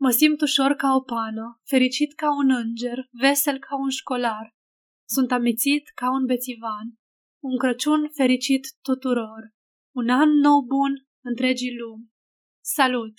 Mă 0.00 0.10
simt 0.10 0.40
ușor 0.40 0.72
ca 0.72 0.94
o 0.94 1.00
pană, 1.00 1.60
fericit 1.64 2.14
ca 2.14 2.34
un 2.36 2.50
înger, 2.50 2.98
vesel 3.10 3.58
ca 3.58 3.76
un 3.78 3.88
școlar. 3.88 4.54
Sunt 5.08 5.32
amețit 5.32 5.88
ca 5.94 6.10
un 6.10 6.24
bețivan. 6.26 6.86
Un 7.42 7.58
Crăciun 7.58 8.10
fericit 8.16 8.66
tuturor. 8.82 9.42
Un 9.94 10.08
an 10.08 10.30
nou 10.30 10.60
bun 10.60 10.92
întregii 11.24 11.76
lumi. 11.78 12.10
Salut! 12.64 13.14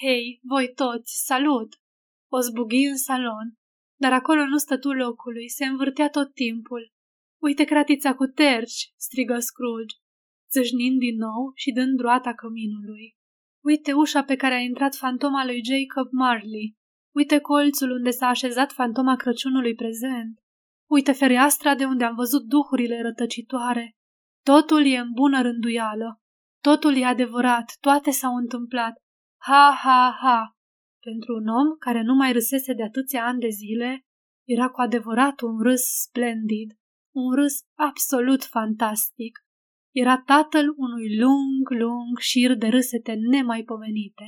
Hei, 0.00 0.40
voi 0.42 0.72
toți, 0.74 1.12
salut! 1.24 1.72
O 2.28 2.40
zbughi 2.40 2.84
în 2.84 2.96
salon, 2.96 3.46
dar 4.00 4.12
acolo 4.12 4.46
nu 4.46 4.56
stătu 4.56 4.90
locului, 4.92 5.48
se 5.48 5.64
învârtea 5.64 6.08
tot 6.08 6.34
timpul. 6.34 6.92
Uite 7.42 7.64
cratița 7.64 8.14
cu 8.14 8.26
terci, 8.26 8.92
strigă 8.96 9.38
Scrooge, 9.38 9.96
țâșnind 10.50 10.98
din 10.98 11.16
nou 11.16 11.52
și 11.54 11.72
dând 11.72 12.00
roata 12.00 12.34
căminului. 12.34 13.16
Uite 13.64 13.92
ușa 13.92 14.22
pe 14.24 14.36
care 14.36 14.54
a 14.54 14.58
intrat 14.70 14.94
fantoma 14.94 15.44
lui 15.44 15.60
Jacob 15.64 16.12
Marley. 16.12 16.76
Uite 17.14 17.38
colțul 17.38 17.90
unde 17.90 18.10
s-a 18.10 18.26
așezat 18.26 18.72
fantoma 18.72 19.16
Crăciunului 19.16 19.74
prezent. 19.74 20.38
Uite 20.90 21.12
fereastra 21.12 21.74
de 21.74 21.84
unde 21.84 22.04
am 22.04 22.14
văzut 22.14 22.42
duhurile 22.42 23.02
rătăcitoare. 23.02 23.96
Totul 24.42 24.86
e 24.86 24.98
în 24.98 25.12
bună 25.12 25.42
rânduială. 25.42 26.20
Totul 26.60 26.96
e 26.96 27.04
adevărat, 27.04 27.76
toate 27.80 28.10
s-au 28.10 28.34
întâmplat. 28.34 28.92
Ha, 29.40 29.78
ha, 29.82 30.16
ha! 30.20 30.56
Pentru 31.00 31.34
un 31.34 31.46
om 31.46 31.76
care 31.78 32.02
nu 32.02 32.14
mai 32.14 32.32
râsese 32.32 32.72
de 32.72 32.82
atâția 32.82 33.26
ani 33.26 33.40
de 33.40 33.48
zile, 33.48 34.00
era 34.48 34.68
cu 34.68 34.80
adevărat 34.80 35.40
un 35.40 35.58
râs 35.62 35.82
splendid, 35.82 36.70
un 37.14 37.34
râs 37.34 37.54
absolut 37.78 38.44
fantastic. 38.44 39.38
Era 39.94 40.22
tatăl 40.22 40.74
unui 40.76 41.18
lung, 41.18 41.70
lung 41.80 42.18
șir 42.18 42.54
de 42.54 42.66
râsete 42.66 43.12
nemaipomenite. 43.12 44.24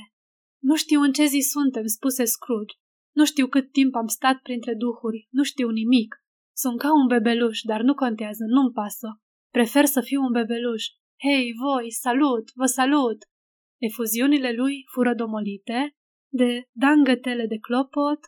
Nu 0.61 0.75
știu 0.75 1.01
în 1.01 1.11
ce 1.11 1.25
zi 1.25 1.39
suntem, 1.39 1.85
spuse 1.85 2.23
Scrooge. 2.23 2.75
Nu 3.15 3.25
știu 3.25 3.47
cât 3.47 3.71
timp 3.71 3.95
am 3.95 4.07
stat 4.07 4.37
printre 4.41 4.73
duhuri, 4.73 5.27
nu 5.29 5.43
știu 5.43 5.69
nimic. 5.69 6.15
Sunt 6.55 6.79
ca 6.79 6.93
un 6.93 7.07
bebeluș, 7.07 7.59
dar 7.61 7.81
nu 7.81 7.93
contează, 7.93 8.43
nu-mi 8.47 8.71
pasă. 8.71 9.19
Prefer 9.57 9.85
să 9.85 10.01
fiu 10.01 10.21
un 10.21 10.31
bebeluș. 10.31 10.83
Hei, 11.23 11.53
voi, 11.63 11.91
salut, 11.91 12.51
vă 12.55 12.65
salut! 12.65 13.17
Efuziunile 13.81 14.51
lui 14.51 14.75
fură 14.93 15.13
domolite 15.13 15.95
de 16.31 16.63
dangătele 16.71 17.45
de 17.47 17.57
clopot, 17.57 18.19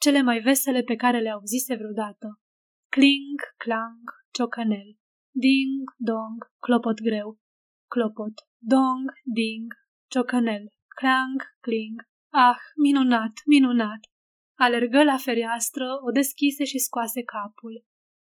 cele 0.00 0.22
mai 0.22 0.40
vesele 0.40 0.82
pe 0.82 0.94
care 0.94 1.20
le 1.20 1.30
auzise 1.30 1.74
vreodată. 1.74 2.40
Cling, 2.88 3.40
clang, 3.56 4.04
ciocănel. 4.34 4.96
Ding, 5.34 5.82
dong, 5.96 6.38
clopot 6.58 7.00
greu. 7.00 7.38
Clopot. 7.88 8.34
Dong, 8.58 9.12
ding, 9.34 9.72
ciocănel. 10.10 10.64
Clang, 10.98 11.40
cling. 11.60 12.02
Ah, 12.30 12.60
minunat, 12.82 13.32
minunat! 13.46 14.02
Alergă 14.58 15.02
la 15.02 15.16
fereastră, 15.16 15.86
o 16.06 16.10
deschise 16.10 16.64
și 16.64 16.78
scoase 16.78 17.22
capul. 17.22 17.84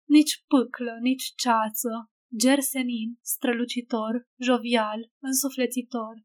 Nici 0.08 0.44
pâclă, 0.48 0.98
nici 1.02 1.34
ceață, 1.36 2.10
gersenin, 2.38 3.18
strălucitor, 3.22 4.28
jovial, 4.40 5.12
însuflețitor. 5.20 6.16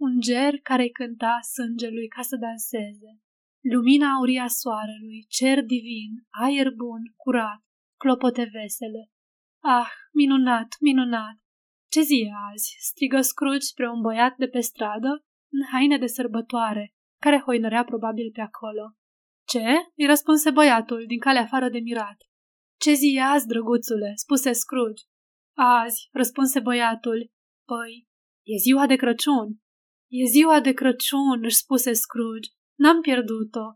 Un 0.00 0.20
ger 0.20 0.54
care-i 0.62 0.90
cânta 0.90 1.38
sângelui 1.40 2.08
ca 2.08 2.22
să 2.22 2.36
danseze. 2.36 3.20
Lumina 3.60 4.08
auria 4.12 4.46
soarelui, 4.46 5.26
cer 5.28 5.62
divin, 5.64 6.10
aer 6.30 6.70
bun, 6.70 7.02
curat, 7.16 7.60
clopote 7.96 8.50
vesele. 8.52 9.10
Ah, 9.62 9.90
minunat, 10.12 10.68
minunat! 10.80 11.36
Ce 11.90 12.00
zi 12.00 12.14
e 12.26 12.30
azi? 12.52 12.76
strigă 12.78 13.20
Scrooge 13.20 13.66
spre 13.66 13.88
un 13.88 14.00
băiat 14.00 14.36
de 14.36 14.46
pe 14.46 14.60
stradă, 14.60 15.24
în 15.52 15.62
haine 15.72 15.98
de 15.98 16.06
sărbătoare, 16.06 16.94
care 17.20 17.42
hoinărea 17.44 17.84
probabil 17.84 18.30
pe 18.32 18.40
acolo. 18.40 18.94
Ce? 19.46 19.64
îi 19.96 20.06
răspunse 20.06 20.50
băiatul, 20.50 21.04
din 21.06 21.18
calea 21.18 21.42
afară 21.42 21.68
de 21.68 21.78
mirat. 21.78 22.16
Ce 22.80 22.92
zi 22.92 23.14
e 23.16 23.22
azi, 23.22 23.46
drăguțule? 23.46 24.12
spuse 24.14 24.52
Scrooge. 24.52 25.02
Azi, 25.60 26.08
răspunse 26.12 26.60
băiatul. 26.60 27.30
Păi, 27.66 28.08
e 28.42 28.56
ziua 28.56 28.86
de 28.86 28.96
Crăciun. 28.96 29.48
E 30.10 30.24
ziua 30.24 30.60
de 30.60 30.72
Crăciun, 30.72 31.38
își 31.42 31.56
spuse 31.56 31.92
Scrooge. 31.92 32.50
N-am 32.78 33.00
pierdut-o. 33.00 33.66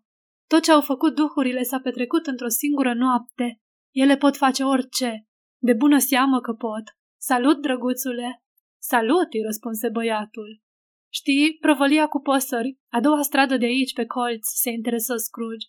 Tot 0.46 0.62
ce 0.62 0.72
au 0.72 0.80
făcut 0.80 1.14
duhurile 1.14 1.62
s-a 1.62 1.80
petrecut 1.80 2.26
într-o 2.26 2.48
singură 2.48 2.94
noapte. 2.94 3.60
Ele 3.90 4.16
pot 4.16 4.36
face 4.36 4.62
orice. 4.62 5.26
De 5.62 5.72
bună 5.72 5.98
seamă 5.98 6.40
că 6.40 6.52
pot. 6.52 6.82
Salut, 7.20 7.60
drăguțule! 7.60 8.42
Salut, 8.82 9.32
îi 9.32 9.42
răspunse 9.44 9.88
băiatul. 9.88 10.60
Știi, 11.12 11.56
prăvălia 11.60 12.06
cu 12.06 12.20
păsări, 12.20 12.78
a 12.92 13.00
doua 13.00 13.22
stradă 13.22 13.56
de 13.56 13.64
aici, 13.64 13.92
pe 13.92 14.06
colț, 14.06 14.46
se 14.46 14.70
interesă 14.70 15.16
Scrooge. 15.16 15.66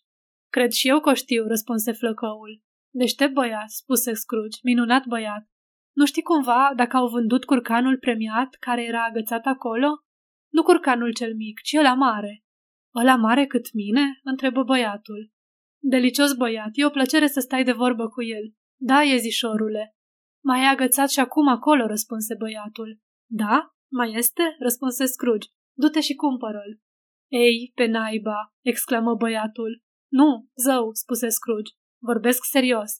Cred 0.51 0.71
și 0.71 0.87
eu 0.87 0.99
că 0.99 1.09
o 1.09 1.13
știu, 1.13 1.47
răspunse 1.47 1.91
flăcăul. 1.91 2.61
Deștept 2.89 3.33
băiat, 3.33 3.69
spuse 3.69 4.13
Scrooge, 4.13 4.59
minunat 4.63 5.05
băiat. 5.05 5.47
Nu 5.95 6.05
știi 6.05 6.21
cumva 6.21 6.71
dacă 6.75 6.97
au 6.97 7.07
vândut 7.07 7.45
curcanul 7.45 7.97
premiat 7.97 8.55
care 8.59 8.83
era 8.83 9.03
agățat 9.03 9.45
acolo? 9.45 9.87
Nu 10.51 10.63
curcanul 10.63 11.13
cel 11.13 11.35
mic, 11.35 11.61
ci 11.61 11.73
ăla 11.77 11.93
mare. 11.93 12.43
Ăla 12.95 13.15
mare 13.15 13.45
cât 13.45 13.73
mine? 13.73 14.19
întrebă 14.23 14.63
băiatul. 14.63 15.31
Delicios 15.81 16.33
băiat, 16.33 16.69
e 16.71 16.85
o 16.85 16.89
plăcere 16.89 17.27
să 17.27 17.39
stai 17.39 17.63
de 17.63 17.71
vorbă 17.71 18.07
cu 18.07 18.23
el. 18.23 18.53
Da, 18.79 19.01
iezișorule. 19.01 19.95
Mai 20.43 20.61
e 20.61 20.67
agățat 20.67 21.09
și 21.09 21.19
acum 21.19 21.47
acolo, 21.47 21.85
răspunse 21.85 22.35
băiatul. 22.39 22.99
Da? 23.31 23.73
Mai 23.91 24.11
este? 24.13 24.55
răspunse 24.59 25.05
Scrooge. 25.05 25.47
Du-te 25.77 25.99
și 25.99 26.15
cumpără-l. 26.15 26.79
Ei, 27.31 27.71
pe 27.75 27.85
naiba, 27.85 28.53
exclamă 28.65 29.15
băiatul. 29.15 29.81
Nu, 30.11 30.47
zău, 30.63 30.93
spuse 30.93 31.29
Scrooge. 31.29 31.71
Vorbesc 32.01 32.43
serios. 32.51 32.91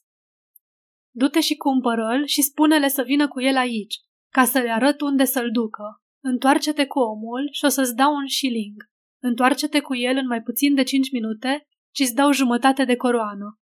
Du-te 1.16 1.40
și 1.40 1.54
cumpără-l 1.54 2.26
și 2.26 2.42
spune-le 2.42 2.88
să 2.88 3.02
vină 3.02 3.28
cu 3.28 3.40
el 3.40 3.56
aici, 3.56 3.94
ca 4.32 4.44
să 4.44 4.58
le 4.58 4.70
arăt 4.70 5.00
unde 5.00 5.24
să-l 5.24 5.50
ducă. 5.50 6.02
Întoarce-te 6.22 6.86
cu 6.86 6.98
omul 6.98 7.48
și 7.52 7.64
o 7.64 7.68
să-ți 7.68 7.94
dau 7.94 8.14
un 8.14 8.28
shilling. 8.28 8.92
Întoarce-te 9.22 9.80
cu 9.80 9.96
el 9.96 10.16
în 10.16 10.26
mai 10.26 10.42
puțin 10.42 10.74
de 10.74 10.82
cinci 10.82 11.10
minute 11.10 11.66
și 11.94 12.02
îți 12.02 12.14
dau 12.14 12.32
jumătate 12.32 12.84
de 12.84 12.96
coroană. 12.96 13.60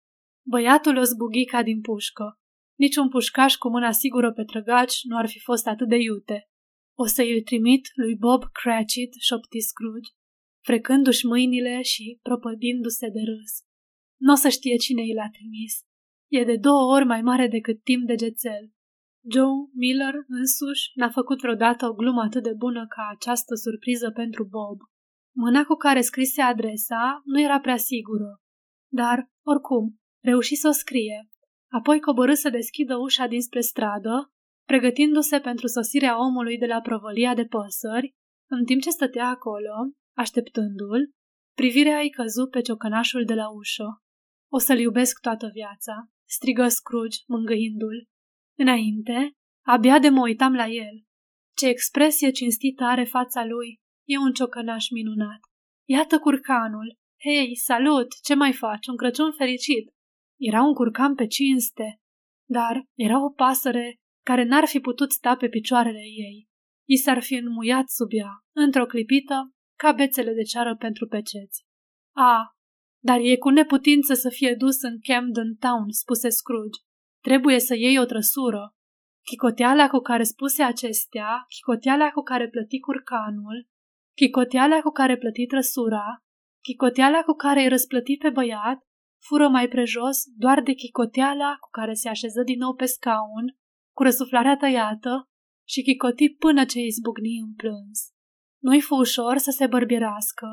Băiatul 0.48 0.98
o 0.98 1.04
zbughi 1.04 1.46
ca 1.46 1.64
din 1.64 1.82
pușcă. 1.82 2.40
Niciun 2.76 3.10
pușcaș 3.10 3.56
cu 3.56 3.70
mâna 3.70 3.92
sigură 3.92 4.32
pe 4.32 4.44
trăgaci 4.44 5.00
nu 5.04 5.18
ar 5.18 5.28
fi 5.28 5.40
fost 5.40 5.68
atât 5.68 5.88
de 5.88 5.96
iute. 5.96 6.50
O 6.98 7.06
să 7.06 7.22
îl 7.22 7.42
trimit 7.42 7.88
lui 7.96 8.16
Bob 8.16 8.44
Cratchit, 8.52 9.14
șopti 9.20 9.60
Scrooge, 9.60 10.12
frecându-și 10.66 11.26
mâinile 11.26 11.82
și 11.82 12.20
propădindu-se 12.22 13.08
de 13.10 13.20
râs. 13.20 13.54
Nu 14.18 14.32
o 14.32 14.36
să 14.36 14.50
știe 14.50 14.76
cine 14.76 15.06
i 15.06 15.14
l-a 15.14 15.30
trimis. 15.30 15.74
E 16.32 16.44
de 16.44 16.58
două 16.58 16.94
ori 16.96 17.06
mai 17.06 17.22
mare 17.22 17.48
decât 17.48 17.84
timp 17.84 18.08
de 18.08 18.16
gețel. 18.16 18.72
Joe 19.32 19.70
Miller 19.74 20.14
însuși 20.28 20.92
n-a 20.94 21.10
făcut 21.10 21.40
vreodată 21.40 21.86
o 21.86 21.94
glumă 21.94 22.22
atât 22.22 22.44
de 22.44 22.54
bună 22.58 22.88
ca 22.88 23.10
această 23.16 23.56
surpriză 23.56 24.12
pentru 24.12 24.44
Bob. 24.46 24.78
Mâna 25.36 25.64
cu 25.64 25.76
care 25.76 26.02
scrise 26.02 26.42
adresa 26.42 27.22
nu 27.26 27.42
era 27.42 27.60
prea 27.60 27.78
sigură, 27.78 28.42
dar, 28.92 29.30
oricum, 29.46 30.00
reuși 30.24 30.56
să 30.56 30.68
o 30.68 30.72
scrie. 30.72 31.30
Apoi 31.72 32.00
coborâ 32.00 32.34
să 32.34 32.50
deschidă 32.50 32.96
ușa 32.98 33.28
dinspre 33.28 33.60
stradă, 33.60 34.32
pregătindu-se 34.68 35.40
pentru 35.40 35.68
sosirea 35.68 36.26
omului 36.26 36.58
de 36.58 36.66
la 36.66 36.82
provălia 36.82 37.34
de 37.34 37.46
păsări, 37.46 38.16
în 38.50 38.66
timp 38.66 38.82
ce 38.82 38.90
stătea 38.90 39.28
acolo, 39.28 39.74
așteptându-l, 40.18 41.12
privirea 41.56 42.00
îi 42.00 42.10
căzu 42.10 42.48
pe 42.48 42.62
ciocănașul 42.62 43.26
de 43.26 43.34
la 43.34 43.50
ușă. 43.50 44.02
O 44.54 44.58
să-l 44.58 44.80
iubesc 44.80 45.20
toată 45.20 45.50
viața, 45.54 46.10
strigă 46.36 46.68
Scrooge, 46.68 47.18
mângâindu-l. 47.28 48.08
Înainte, 48.58 49.32
abia 49.66 50.00
de 50.00 50.10
mă 50.10 50.22
uitam 50.22 50.54
la 50.54 50.68
el. 50.68 50.96
Ce 51.56 51.68
expresie 51.68 52.32
cinstită 52.32 52.84
are 52.84 53.04
fața 53.04 53.46
lui, 53.46 53.80
e 54.08 54.18
un 54.18 54.32
ciocănaș 54.32 54.90
minunat. 54.90 55.40
Iată 55.90 56.20
curcanul. 56.20 56.98
Hei, 57.24 57.56
salut, 57.56 58.08
ce 58.24 58.34
mai 58.34 58.54
faci? 58.54 58.88
Un 58.88 58.98
Crăciun 58.98 59.32
fericit. 59.32 59.94
Era 60.40 60.62
un 60.62 60.74
curcan 60.74 61.16
pe 61.16 61.28
cinste. 61.28 62.00
dar 62.50 62.84
era 62.98 63.24
o 63.24 63.30
pasăre 63.30 63.96
care 64.26 64.44
n-ar 64.44 64.66
fi 64.66 64.80
putut 64.80 65.12
sta 65.12 65.36
pe 65.36 65.50
picioarele 65.50 66.00
ei. 66.00 66.48
I 66.90 66.96
s-ar 66.98 67.22
fi 67.22 67.34
înmuiat 67.34 67.90
sub 67.90 68.08
ea, 68.12 68.32
într-o 68.56 68.86
clipită, 68.86 69.52
ca 69.80 69.92
bețele 69.92 70.34
de 70.34 70.44
ceară 70.44 70.76
pentru 70.76 71.08
peceți. 71.08 71.66
A, 72.16 72.56
dar 73.04 73.20
e 73.20 73.36
cu 73.36 73.50
neputință 73.50 74.14
să 74.14 74.30
fie 74.30 74.56
dus 74.58 74.82
în 74.82 75.00
Camden 75.02 75.56
Town, 75.60 75.90
spuse 75.90 76.30
Scrooge. 76.30 76.80
Trebuie 77.24 77.60
să 77.60 77.76
iei 77.76 78.00
o 78.00 78.06
trăsură. 78.06 78.76
Chicoteala 79.24 79.90
cu 79.90 80.00
care 80.00 80.24
spuse 80.24 80.64
acestea, 80.64 81.46
chicoteala 81.48 82.10
cu 82.10 82.22
care 82.22 82.50
plăti 82.50 82.80
curcanul, 82.80 83.68
chicoteala 84.16 84.80
cu 84.80 84.90
care 84.90 85.18
plăti 85.18 85.46
trăsura, 85.46 86.06
chicoteala 86.62 87.22
cu 87.22 87.34
care 87.34 87.62
îi 87.62 87.68
răsplăti 87.68 88.18
pe 88.18 88.30
băiat, 88.30 88.80
fură 89.28 89.48
mai 89.48 89.68
prejos 89.68 90.18
doar 90.38 90.62
de 90.62 90.74
chicoteala 90.74 91.56
cu 91.60 91.70
care 91.72 91.94
se 91.94 92.10
așeză 92.10 92.44
din 92.44 92.58
nou 92.58 92.74
pe 92.76 92.86
scaun, 92.86 93.46
cu 93.96 94.04
răsuflarea 94.04 94.58
tăiată 94.58 95.30
și 95.68 95.82
chicoti 95.82 96.30
până 96.30 96.66
ce 96.66 96.80
îi 96.80 96.90
zbucni 96.90 97.40
în 97.40 97.54
plâns. 97.54 98.00
Nu-i 98.62 98.82
fu 98.82 98.96
ușor 98.96 99.38
să 99.38 99.52
se 99.52 99.68
bărbierească, 99.68 100.48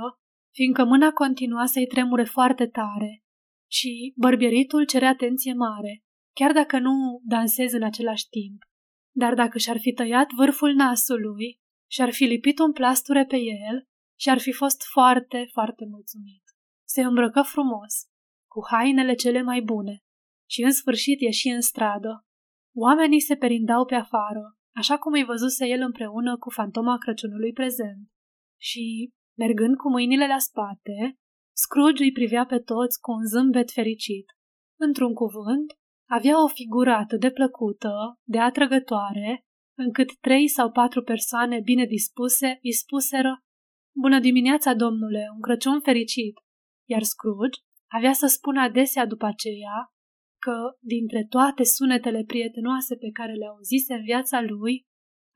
fiindcă 0.54 0.84
mâna 0.84 1.10
continua 1.10 1.66
să-i 1.66 1.86
tremure 1.86 2.24
foarte 2.24 2.66
tare 2.66 3.22
și 3.70 4.12
bărbieritul 4.16 4.84
cere 4.84 5.06
atenție 5.06 5.52
mare, 5.52 6.02
chiar 6.32 6.52
dacă 6.52 6.78
nu 6.78 7.20
dansez 7.24 7.72
în 7.72 7.82
același 7.82 8.28
timp. 8.28 8.62
Dar 9.16 9.34
dacă 9.34 9.58
și-ar 9.58 9.78
fi 9.78 9.92
tăiat 9.92 10.26
vârful 10.36 10.74
nasului 10.74 11.60
și-ar 11.90 12.10
fi 12.12 12.24
lipit 12.24 12.58
un 12.58 12.72
plasture 12.72 13.24
pe 13.24 13.36
el 13.36 13.86
și-ar 14.20 14.38
fi 14.38 14.52
fost 14.52 14.82
foarte, 14.92 15.48
foarte 15.52 15.84
mulțumit. 15.88 16.42
Se 16.88 17.02
îmbrăcă 17.02 17.42
frumos, 17.42 17.94
cu 18.50 18.66
hainele 18.70 19.14
cele 19.14 19.42
mai 19.42 19.60
bune 19.60 20.02
și 20.50 20.62
în 20.62 20.72
sfârșit 20.72 21.20
ieși 21.20 21.48
în 21.48 21.60
stradă. 21.60 22.26
Oamenii 22.76 23.20
se 23.20 23.36
perindau 23.36 23.84
pe 23.84 23.94
afară, 23.94 24.58
așa 24.76 24.98
cum 24.98 25.12
îi 25.12 25.24
văzuse 25.24 25.66
el 25.66 25.80
împreună 25.80 26.38
cu 26.38 26.50
fantoma 26.50 26.98
Crăciunului 26.98 27.52
prezent. 27.52 28.08
Și, 28.60 29.10
mergând 29.38 29.76
cu 29.76 29.88
mâinile 29.90 30.26
la 30.26 30.38
spate, 30.38 31.16
Scrooge 31.56 32.02
îi 32.02 32.12
privea 32.12 32.44
pe 32.46 32.58
toți 32.58 33.00
cu 33.00 33.10
un 33.10 33.24
zâmbet 33.24 33.70
fericit. 33.70 34.26
Într-un 34.80 35.14
cuvânt, 35.14 35.72
avea 36.10 36.42
o 36.42 36.46
figură 36.46 36.92
atât 36.92 37.20
de 37.20 37.30
plăcută, 37.30 37.92
de 38.24 38.38
atrăgătoare, 38.38 39.44
încât 39.78 40.18
trei 40.20 40.48
sau 40.48 40.70
patru 40.70 41.02
persoane 41.02 41.60
bine 41.60 41.84
dispuse 41.84 42.58
îi 42.62 42.72
spuseră 42.72 43.42
Bună 44.00 44.20
dimineața, 44.20 44.74
domnule, 44.74 45.28
un 45.34 45.40
Crăciun 45.40 45.80
fericit! 45.80 46.34
Iar 46.88 47.02
Scrooge 47.02 47.60
avea 47.86 48.12
să 48.12 48.26
spună 48.26 48.60
adesea 48.60 49.06
după 49.06 49.26
aceea 49.26 49.92
că, 50.40 50.56
dintre 50.80 51.26
toate 51.28 51.64
sunetele 51.64 52.24
prietenoase 52.26 52.96
pe 52.96 53.10
care 53.12 53.32
le 53.32 53.46
auzise 53.46 53.94
în 53.94 54.02
viața 54.02 54.40
lui, 54.40 54.86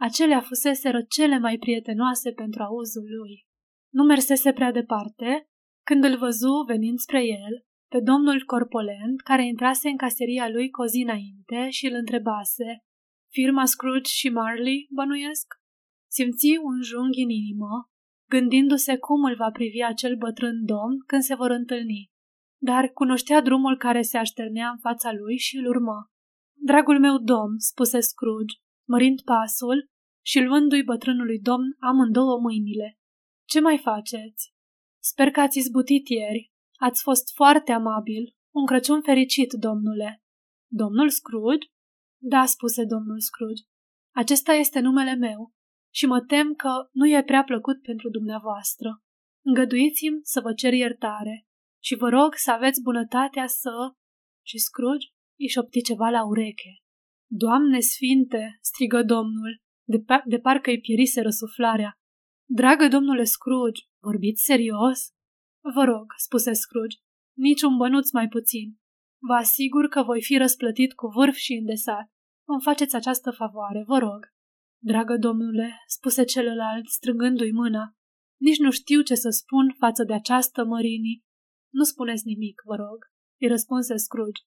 acelea 0.00 0.40
fuseseră 0.40 1.02
cele 1.08 1.38
mai 1.38 1.58
prietenoase 1.58 2.32
pentru 2.32 2.62
auzul 2.62 3.06
lui. 3.18 3.46
Nu 3.92 4.02
mersese 4.02 4.52
prea 4.52 4.72
departe, 4.72 5.48
când 5.86 6.04
îl 6.04 6.16
văzu 6.18 6.64
venind 6.66 6.98
spre 6.98 7.24
el, 7.24 7.64
pe 7.88 8.00
domnul 8.00 8.42
corpolent 8.46 9.20
care 9.20 9.46
intrase 9.46 9.88
în 9.88 9.96
caseria 9.96 10.48
lui 10.48 10.70
cu 10.70 10.82
o 10.82 10.86
zi 10.86 11.00
înainte 11.02 11.68
și 11.70 11.86
îl 11.86 11.94
întrebase 11.94 12.84
Firma 13.32 13.64
Scrooge 13.64 14.10
și 14.10 14.28
Marley, 14.28 14.88
bănuiesc? 14.90 15.46
Simți 16.10 16.58
un 16.62 16.82
jung 16.82 17.14
în 17.22 17.28
inimă, 17.28 17.90
gândindu-se 18.28 18.96
cum 18.96 19.24
îl 19.24 19.36
va 19.36 19.50
privi 19.50 19.82
acel 19.82 20.16
bătrân 20.16 20.64
domn 20.64 20.98
când 21.06 21.22
se 21.22 21.34
vor 21.34 21.50
întâlni 21.50 22.12
dar 22.64 22.88
cunoștea 22.88 23.42
drumul 23.42 23.76
care 23.76 24.02
se 24.02 24.18
așternea 24.18 24.68
în 24.68 24.78
fața 24.78 25.12
lui 25.12 25.36
și 25.36 25.56
îl 25.56 25.66
urmă. 25.66 26.10
Dragul 26.54 26.98
meu 26.98 27.18
domn, 27.18 27.58
spuse 27.58 28.00
Scrooge, 28.00 28.54
mărind 28.88 29.20
pasul 29.20 29.88
și 30.24 30.40
luându-i 30.40 30.82
bătrânului 30.82 31.38
domn 31.38 31.76
amândouă 31.78 32.38
mâinile. 32.40 32.98
Ce 33.52 33.60
mai 33.60 33.78
faceți? 33.78 34.52
Sper 35.02 35.30
că 35.30 35.40
ați 35.40 35.58
izbutit 35.58 36.08
ieri. 36.08 36.52
Ați 36.78 37.02
fost 37.02 37.34
foarte 37.34 37.72
amabil. 37.72 38.34
Un 38.54 38.66
Crăciun 38.66 39.02
fericit, 39.02 39.52
domnule. 39.52 40.22
Domnul 40.70 41.10
Scrooge? 41.10 41.66
Da, 42.22 42.44
spuse 42.46 42.84
domnul 42.84 43.20
Scrooge. 43.20 43.62
Acesta 44.14 44.52
este 44.52 44.80
numele 44.80 45.14
meu 45.14 45.52
și 45.94 46.06
mă 46.06 46.20
tem 46.20 46.54
că 46.54 46.88
nu 46.92 47.08
e 47.08 47.22
prea 47.22 47.44
plăcut 47.44 47.82
pentru 47.82 48.10
dumneavoastră. 48.10 49.02
Îngăduiți-mi 49.44 50.20
să 50.22 50.40
vă 50.40 50.52
cer 50.52 50.72
iertare 50.72 51.46
și 51.82 51.94
vă 51.94 52.08
rog 52.08 52.34
să 52.34 52.50
aveți 52.50 52.82
bunătatea 52.82 53.46
să... 53.46 53.70
Și 54.46 54.58
Scrooge 54.58 55.06
îi 55.38 55.48
șopti 55.48 55.82
ceva 55.82 56.08
la 56.08 56.26
ureche. 56.26 56.72
Doamne 57.30 57.80
sfinte, 57.80 58.58
strigă 58.60 59.02
domnul, 59.02 59.60
de, 59.88 59.98
pe- 60.06 60.22
de 60.24 60.38
parcă 60.38 60.70
îi 60.70 60.80
pierise 60.80 61.20
răsuflarea. 61.20 61.96
Dragă 62.54 62.88
domnule 62.88 63.24
Scrooge, 63.24 63.82
vorbiți 64.02 64.42
serios? 64.42 65.00
Vă 65.74 65.84
rog, 65.84 66.06
spuse 66.16 66.52
Scrooge, 66.52 66.96
niciun 67.36 67.76
bănuț 67.76 68.10
mai 68.10 68.28
puțin. 68.28 68.78
Vă 69.28 69.32
asigur 69.32 69.88
că 69.88 70.02
voi 70.02 70.22
fi 70.22 70.36
răsplătit 70.36 70.92
cu 70.92 71.06
vârf 71.06 71.34
și 71.34 71.52
îndesat. 71.52 72.06
Îmi 72.48 72.62
faceți 72.62 72.96
această 72.96 73.30
favoare, 73.30 73.84
vă 73.86 73.98
rog. 73.98 74.20
Dragă 74.82 75.16
domnule, 75.16 75.76
spuse 75.86 76.24
celălalt, 76.24 76.86
strângându-i 76.86 77.52
mâna, 77.52 77.96
nici 78.40 78.58
nu 78.58 78.70
știu 78.70 79.02
ce 79.02 79.14
să 79.14 79.28
spun 79.30 79.74
față 79.78 80.04
de 80.04 80.12
această 80.12 80.64
mărinii 80.64 81.24
nu 81.74 81.82
spuneți 81.82 82.26
nimic, 82.26 82.62
vă 82.64 82.74
rog, 82.74 82.98
îi 83.40 83.48
răspunse 83.48 83.96
Scrooge. 83.96 84.42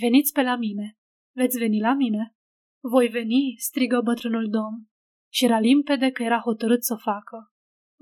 Veniți 0.00 0.32
pe 0.32 0.42
la 0.42 0.56
mine. 0.56 0.98
Veți 1.34 1.58
veni 1.58 1.80
la 1.80 1.94
mine? 1.94 2.36
Voi 2.80 3.08
veni, 3.08 3.54
strigă 3.58 4.00
bătrânul 4.00 4.48
domn. 4.50 4.88
Și 5.32 5.44
era 5.44 5.58
limpede 5.58 6.10
că 6.10 6.22
era 6.22 6.38
hotărât 6.38 6.82
să 6.84 6.92
o 6.92 6.96
facă. 6.96 7.52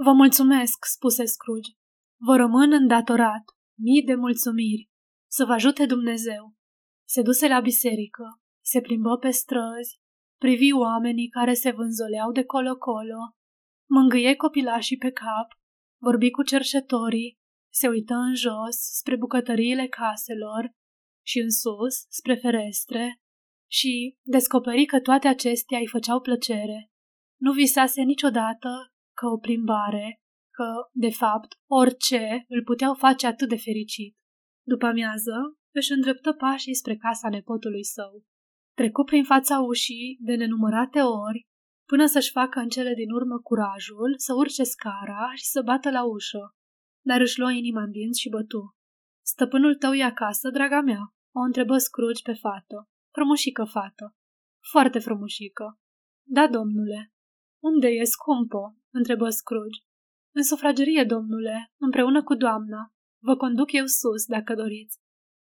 Vă 0.05 0.13
mulțumesc, 0.13 0.85
spuse 0.85 1.25
Scrooge. 1.25 1.71
Vă 2.27 2.37
rămân 2.37 2.73
îndatorat. 2.73 3.45
Mii 3.79 4.03
de 4.03 4.15
mulțumiri. 4.15 4.89
Să 5.31 5.45
vă 5.45 5.53
ajute 5.53 5.87
Dumnezeu. 5.87 6.55
Se 7.09 7.23
duse 7.23 7.49
la 7.49 7.61
biserică, 7.61 8.25
se 8.65 8.81
plimbă 8.81 9.17
pe 9.17 9.31
străzi, 9.31 9.99
privi 10.39 10.73
oamenii 10.73 11.29
care 11.29 11.55
se 11.55 11.71
vânzoleau 11.71 12.33
de 12.33 12.45
colo-colo, 12.45 13.35
mângâie 13.89 14.35
copilașii 14.35 14.97
pe 14.97 15.11
cap, 15.11 15.49
vorbi 16.03 16.31
cu 16.31 16.43
cerșetorii, 16.43 17.39
se 17.73 17.89
uită 17.89 18.15
în 18.15 18.35
jos, 18.35 18.77
spre 18.99 19.17
bucătăriile 19.17 19.87
caselor 19.87 20.71
și 21.27 21.39
în 21.39 21.51
sus, 21.51 21.95
spre 22.09 22.35
ferestre, 22.35 23.21
și 23.71 24.17
descoperi 24.23 24.85
că 24.85 25.01
toate 25.01 25.29
acestea 25.29 25.79
îi 25.79 25.87
făceau 25.87 26.21
plăcere. 26.21 26.91
Nu 27.41 27.53
visase 27.53 28.03
niciodată 28.03 28.71
că 29.17 29.27
o 29.27 29.39
plimbare, 29.39 30.21
că, 30.51 30.69
de 30.93 31.11
fapt, 31.11 31.51
orice 31.71 32.45
îl 32.49 32.63
puteau 32.65 32.95
face 32.95 33.27
atât 33.27 33.49
de 33.49 33.57
fericit. 33.57 34.17
După 34.67 34.87
amiază, 34.87 35.37
își 35.75 35.93
îndreptă 35.93 36.33
pașii 36.33 36.75
spre 36.75 36.97
casa 36.97 37.29
nepotului 37.29 37.85
său. 37.85 38.25
Trecu 38.77 39.03
prin 39.05 39.25
fața 39.25 39.59
ușii 39.59 40.17
de 40.21 40.35
nenumărate 40.35 41.01
ori, 41.01 41.47
până 41.89 42.07
să-și 42.07 42.31
facă 42.31 42.59
în 42.59 42.69
cele 42.69 42.95
din 42.95 43.11
urmă 43.11 43.39
curajul 43.39 44.15
să 44.17 44.35
urce 44.35 44.63
scara 44.63 45.33
și 45.35 45.45
să 45.45 45.63
bată 45.63 45.91
la 45.91 46.05
ușă 46.05 46.57
dar 47.09 47.21
își 47.21 47.39
luă 47.39 47.51
inima 47.51 47.83
în 47.83 47.91
dinți 47.91 48.21
și 48.21 48.29
bătu. 48.29 48.63
Stăpânul 49.25 49.75
tău 49.75 49.93
e 49.95 50.05
acasă, 50.05 50.51
draga 50.51 50.81
mea? 50.81 51.03
O 51.35 51.41
întrebă 51.41 51.77
Scrooge 51.79 52.23
pe 52.23 52.33
fată. 52.33 52.89
Frumușică 53.15 53.65
fată. 53.65 54.15
Foarte 54.71 54.99
frumușică. 54.99 55.79
Da, 56.37 56.49
domnule. 56.49 57.13
Unde 57.71 57.89
e, 57.89 58.05
scumpo? 58.05 58.63
întrebă 58.91 59.29
Scrooge. 59.29 59.81
În 60.35 60.43
sufragerie, 60.43 61.05
domnule, 61.05 61.73
împreună 61.87 62.23
cu 62.23 62.35
doamna. 62.35 62.95
Vă 63.23 63.37
conduc 63.37 63.73
eu 63.73 63.87
sus, 63.87 64.27
dacă 64.27 64.55
doriți. 64.55 64.99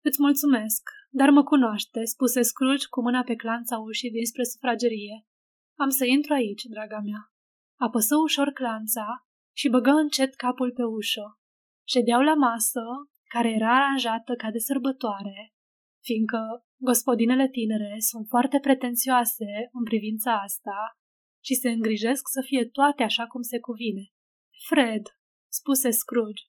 Îți 0.04 0.20
mulțumesc, 0.20 0.82
dar 1.10 1.30
mă 1.30 1.42
cunoaște, 1.42 2.04
spuse 2.04 2.42
Scrooge 2.42 2.86
cu 2.90 3.00
mâna 3.02 3.22
pe 3.22 3.34
clanța 3.34 3.78
ușii 3.78 4.10
dinspre 4.10 4.44
sufragerie. 4.44 5.26
Am 5.76 5.88
să 5.88 6.04
intru 6.04 6.32
aici, 6.32 6.64
draga 6.64 7.00
mea. 7.04 7.22
Apăsă 7.86 8.16
ușor 8.16 8.48
clanța 8.52 9.06
și 9.56 9.68
băgă 9.68 9.90
încet 9.90 10.34
capul 10.34 10.72
pe 10.72 10.82
ușă. 10.82 11.38
Ședeau 11.88 12.20
la 12.20 12.34
masă, 12.34 12.84
care 13.28 13.50
era 13.50 13.76
aranjată 13.76 14.34
ca 14.34 14.50
de 14.50 14.58
sărbătoare, 14.58 15.54
fiindcă 16.00 16.40
gospodinele 16.76 17.48
tinere 17.48 17.94
sunt 17.98 18.26
foarte 18.28 18.58
pretențioase 18.60 19.50
în 19.72 19.84
privința 19.84 20.32
asta 20.32 20.97
și 21.48 21.54
se 21.54 21.70
îngrijesc 21.70 22.28
să 22.28 22.42
fie 22.44 22.64
toate 22.64 23.02
așa 23.02 23.26
cum 23.26 23.42
se 23.42 23.58
cuvine. 23.58 24.04
Fred, 24.68 25.02
spuse 25.48 25.90
Scrooge, 25.90 26.42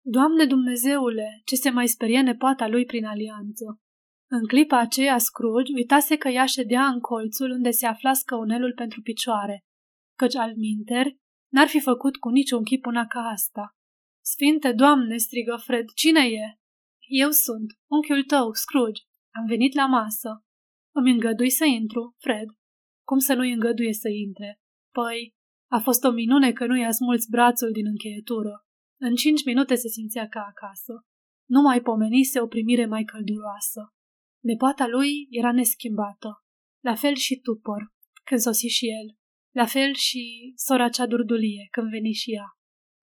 Doamne 0.00 0.44
Dumnezeule, 0.44 1.40
ce 1.44 1.54
se 1.54 1.70
mai 1.70 1.86
sperie 1.86 2.20
nepoata 2.20 2.68
lui 2.68 2.84
prin 2.84 3.04
alianță. 3.04 3.80
În 4.30 4.46
clipa 4.46 4.78
aceea 4.78 5.18
Scrooge 5.18 5.72
uitase 5.74 6.16
că 6.16 6.28
ea 6.28 6.46
ședea 6.46 6.86
în 6.86 7.00
colțul 7.00 7.50
unde 7.50 7.70
se 7.70 7.86
afla 7.86 8.12
scăunelul 8.12 8.72
pentru 8.74 9.02
picioare, 9.02 9.64
căci 10.18 10.34
al 10.34 10.52
minteri 10.56 11.16
n-ar 11.52 11.66
fi 11.66 11.80
făcut 11.80 12.16
cu 12.16 12.28
niciun 12.28 12.64
chip 12.64 12.86
una 12.86 13.06
ca 13.06 13.20
asta. 13.20 13.76
Sfinte 14.24 14.72
Doamne, 14.72 15.16
strigă 15.16 15.56
Fred, 15.64 15.86
cine 15.94 16.20
e? 16.20 16.58
Eu 17.08 17.30
sunt, 17.30 17.78
unchiul 17.90 18.24
tău, 18.24 18.52
Scrooge. 18.52 19.02
Am 19.30 19.46
venit 19.46 19.74
la 19.74 19.86
masă. 19.86 20.44
Îmi 20.94 21.10
îngădui 21.10 21.50
să 21.50 21.64
intru, 21.64 22.14
Fred. 22.18 22.48
Cum 23.08 23.18
să 23.18 23.34
nu-i 23.34 23.52
îngăduie 23.52 23.92
să 23.92 24.08
intre? 24.08 24.60
Păi, 24.92 25.34
a 25.70 25.78
fost 25.78 26.04
o 26.04 26.10
minune 26.10 26.52
că 26.52 26.66
nu 26.66 26.76
i-a 26.78 26.90
smulți 26.90 27.30
brațul 27.30 27.70
din 27.72 27.86
încheietură. 27.86 28.66
În 29.00 29.14
cinci 29.14 29.44
minute 29.44 29.74
se 29.74 29.88
simțea 29.88 30.28
ca 30.28 30.40
acasă. 30.48 31.06
Nu 31.48 31.60
mai 31.60 31.80
pomenise 31.80 32.40
o 32.40 32.46
primire 32.46 32.86
mai 32.86 33.04
călduroasă. 33.04 33.94
Nepoata 34.42 34.86
lui 34.86 35.26
era 35.30 35.52
neschimbată. 35.52 36.44
La 36.84 36.94
fel 36.94 37.14
și 37.14 37.36
Tupor, 37.36 37.82
când 38.24 38.40
sosi 38.40 38.66
și 38.66 38.86
el. 38.86 39.16
La 39.54 39.66
fel 39.66 39.94
și 39.94 40.52
sora 40.56 40.88
cea 40.88 41.06
durdulie, 41.06 41.68
când 41.70 41.90
veni 41.90 42.12
și 42.12 42.32
ea. 42.32 42.48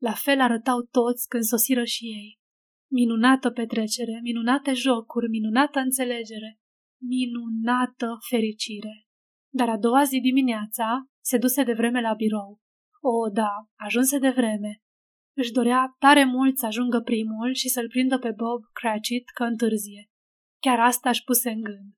La 0.02 0.14
fel 0.14 0.40
arătau 0.40 0.82
toți 0.82 1.28
când 1.28 1.44
sosiră 1.44 1.84
și 1.84 2.06
ei. 2.06 2.40
Minunată 2.92 3.50
petrecere, 3.50 4.20
minunate 4.22 4.74
jocuri, 4.74 5.30
minunată 5.30 5.80
înțelegere, 5.80 6.60
minunată 7.02 8.18
fericire. 8.30 9.08
Dar 9.56 9.70
a 9.70 9.78
doua 9.78 10.04
zi 10.04 10.20
dimineața 10.20 11.06
se 11.24 11.38
duse 11.38 11.64
de 11.64 11.74
vreme 11.74 12.02
la 12.02 12.14
birou. 12.14 12.60
O, 13.02 13.30
da, 13.30 13.54
ajunse 13.76 14.18
de 14.18 14.30
vreme. 14.30 14.82
Își 15.36 15.52
dorea 15.52 15.96
tare 16.00 16.24
mult 16.24 16.58
să 16.58 16.66
ajungă 16.66 17.00
primul 17.02 17.54
și 17.54 17.70
să-l 17.70 17.88
prindă 17.88 18.18
pe 18.18 18.32
Bob 18.32 18.64
Cratchit 18.74 19.30
că 19.30 19.44
întârzie. 19.44 20.10
Chiar 20.60 20.80
asta 20.80 21.10
își 21.10 21.24
puse 21.24 21.50
în 21.50 21.62
gând. 21.62 21.94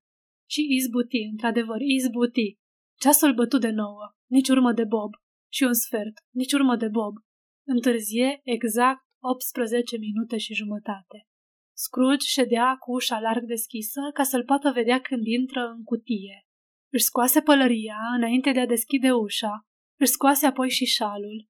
Și 0.50 0.62
izbuti, 0.70 1.28
într-adevăr, 1.32 1.82
izbuti. 1.82 2.58
Ceasul 3.00 3.34
bătu 3.34 3.58
de 3.58 3.70
nouă, 3.70 4.16
nici 4.30 4.50
urmă 4.50 4.72
de 4.74 4.84
Bob. 4.84 5.12
Și 5.52 5.64
un 5.64 5.74
sfert, 5.74 6.14
nici 6.34 6.54
urmă 6.54 6.76
de 6.76 6.88
Bob. 6.88 7.16
Întârzie 7.68 8.40
exact 8.44 9.04
18 9.24 9.98
minute 9.98 10.38
și 10.38 10.54
jumătate. 10.54 11.28
Scrooge 11.74 12.26
ședea 12.28 12.76
cu 12.80 12.92
ușa 12.92 13.20
larg 13.20 13.44
deschisă 13.44 14.02
ca 14.14 14.24
să-l 14.24 14.44
poată 14.44 14.72
vedea 14.72 15.02
când 15.02 15.26
intră 15.26 15.62
în 15.76 15.84
cutie. 15.84 16.45
Își 16.96 17.04
scoase 17.04 17.42
pălăria 17.42 17.98
înainte 18.18 18.52
de 18.52 18.60
a 18.60 18.66
deschide 18.66 19.12
ușa, 19.12 19.66
își 20.00 20.12
scoase 20.12 20.46
apoi 20.46 20.70
și 20.70 20.86
șalul. 20.86 21.48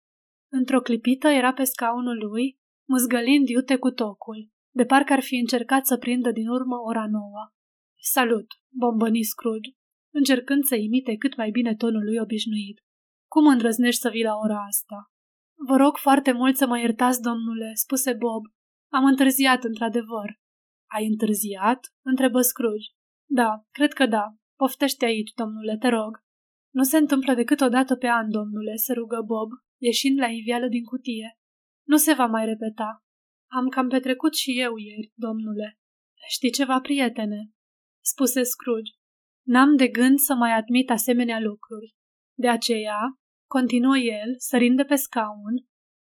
Într-o 0.52 0.82
clipită 0.82 1.28
era 1.28 1.54
pe 1.54 1.64
scaunul 1.64 2.18
lui, 2.18 2.60
muzgălind 2.90 3.50
iute 3.50 3.76
cu 3.76 3.92
tocul, 3.92 4.50
de 4.76 4.86
parcă 4.86 5.14
ar 5.14 5.22
fi 5.22 5.36
încercat 5.36 5.86
să 5.86 5.98
prindă 5.98 6.32
din 6.32 6.48
urmă 6.48 6.76
ora 6.76 7.08
nouă. 7.08 7.52
Salut, 8.02 8.48
bombăni 8.74 9.24
Scrooge, 9.24 9.72
încercând 10.14 10.64
să 10.64 10.76
imite 10.76 11.16
cât 11.16 11.36
mai 11.36 11.50
bine 11.50 11.76
tonul 11.76 12.04
lui 12.04 12.18
obișnuit. 12.18 12.78
Cum 13.28 13.48
îndrăznești 13.48 14.02
să 14.02 14.10
vii 14.10 14.24
la 14.24 14.36
ora 14.36 14.64
asta? 14.68 15.12
Vă 15.68 15.76
rog 15.76 15.98
foarte 15.98 16.32
mult 16.32 16.58
să 16.58 16.68
mă 16.68 16.80
iertați, 16.80 17.22
domnule, 17.22 17.72
spuse 17.74 18.14
Bob. 18.14 18.44
Am 18.94 19.06
întârziat, 19.06 19.64
într-adevăr. 19.64 20.30
Ai 20.96 21.06
întârziat? 21.06 21.80
întrebă 22.06 22.42
Scrooge. 22.42 22.90
Da, 23.30 23.66
cred 23.72 23.94
că 23.94 24.06
da. 24.06 24.36
Poftește 24.56 25.06
aici, 25.06 25.32
domnule, 25.34 25.78
te 25.78 25.88
rog. 25.88 26.24
Nu 26.74 26.84
se 26.84 26.98
întâmplă 26.98 27.34
decât 27.34 27.62
o 27.62 27.70
dată 27.70 27.96
pe 27.96 28.08
an, 28.08 28.30
domnule, 28.30 28.76
se 28.76 28.94
rugă 28.94 29.22
Bob, 29.26 29.50
ieșind 29.82 30.20
la 30.20 30.28
ivială 30.28 30.68
din 30.68 30.84
cutie. 30.84 31.38
Nu 31.88 31.98
se 31.98 32.14
va 32.14 32.26
mai 32.26 32.46
repeta. 32.46 33.04
Am 33.52 33.68
cam 33.68 33.90
petrecut 33.90 34.36
și 34.36 34.60
eu 34.60 34.76
ieri, 34.76 35.12
domnule. 35.16 35.80
Știi 36.28 36.52
ceva, 36.52 36.82
prietene? 36.82 37.52
spuse 38.04 38.44
Scrooge. 38.44 38.92
N-am 39.48 39.76
de 39.76 39.88
gând 39.88 40.18
să 40.18 40.34
mai 40.34 40.52
admit 40.52 40.90
asemenea 40.90 41.40
lucruri. 41.40 41.96
De 42.38 42.50
aceea, 42.50 43.00
continuă 43.50 43.98
el, 43.98 44.34
sărind 44.38 44.78
de 44.78 44.84
pe 44.84 44.96
scaun 44.96 45.66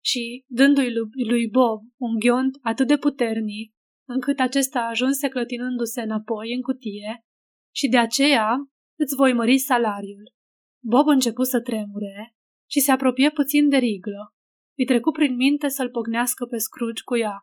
și 0.05 0.45
dându-i 0.47 0.93
lui 1.27 1.49
Bob 1.49 1.83
un 1.97 2.19
ghiont 2.19 2.59
atât 2.63 2.87
de 2.87 2.97
puternic, 2.97 3.75
încât 4.09 4.39
acesta 4.39 4.81
ajunse 4.81 5.29
clătinându-se 5.29 6.01
înapoi 6.01 6.55
în 6.55 6.61
cutie, 6.61 7.27
și 7.79 7.89
de 7.89 7.99
aceea 7.99 8.49
îți 8.99 9.15
voi 9.15 9.33
mări 9.33 9.59
salariul. 9.59 10.33
Bob 10.85 11.07
începu 11.07 11.43
să 11.43 11.61
tremure 11.61 12.35
și 12.71 12.81
se 12.81 12.91
apropie 12.91 13.31
puțin 13.31 13.69
de 13.69 13.77
riglă. 13.77 14.23
Îi 14.79 14.85
trecu 14.85 15.11
prin 15.11 15.35
minte 15.35 15.69
să-l 15.69 15.91
pognească 15.91 16.47
pe 16.47 16.59
Scrooge 16.59 17.03
cu 17.05 17.17
ea, 17.17 17.37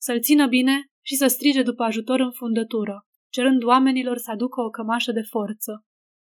să-l 0.00 0.20
țină 0.20 0.46
bine 0.46 0.76
și 1.04 1.14
să 1.14 1.26
strige 1.26 1.62
după 1.62 1.82
ajutor 1.82 2.20
în 2.20 2.32
fundătură, 2.32 3.06
cerând 3.32 3.62
oamenilor 3.62 4.16
să 4.16 4.30
aducă 4.30 4.60
o 4.60 4.70
cămașă 4.70 5.12
de 5.12 5.22
forță. 5.22 5.72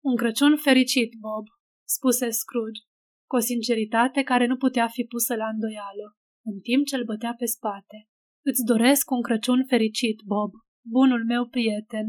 Un 0.05 0.17
Crăciun 0.17 0.57
fericit, 0.57 1.11
Bob, 1.19 1.45
spuse 1.89 2.31
Scrooge, 2.31 2.81
cu 3.29 3.37
o 3.37 3.39
sinceritate 3.39 4.23
care 4.23 4.47
nu 4.47 4.57
putea 4.57 4.89
fi 4.89 5.05
pusă 5.05 5.35
la 5.35 5.49
îndoială, 5.49 6.17
în 6.45 6.61
timp 6.61 6.87
ce 6.87 6.97
îl 6.97 7.05
bătea 7.05 7.35
pe 7.39 7.45
spate. 7.45 7.99
Îți 8.45 8.65
doresc 8.65 9.11
un 9.11 9.23
Crăciun 9.23 9.65
fericit, 9.67 10.21
Bob, 10.25 10.51
bunul 10.85 11.25
meu 11.25 11.49
prieten, 11.49 12.07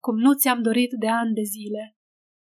cum 0.00 0.18
nu 0.18 0.34
ți-am 0.34 0.62
dorit 0.62 0.90
de 0.98 1.08
ani 1.08 1.34
de 1.34 1.42
zile. 1.42 1.96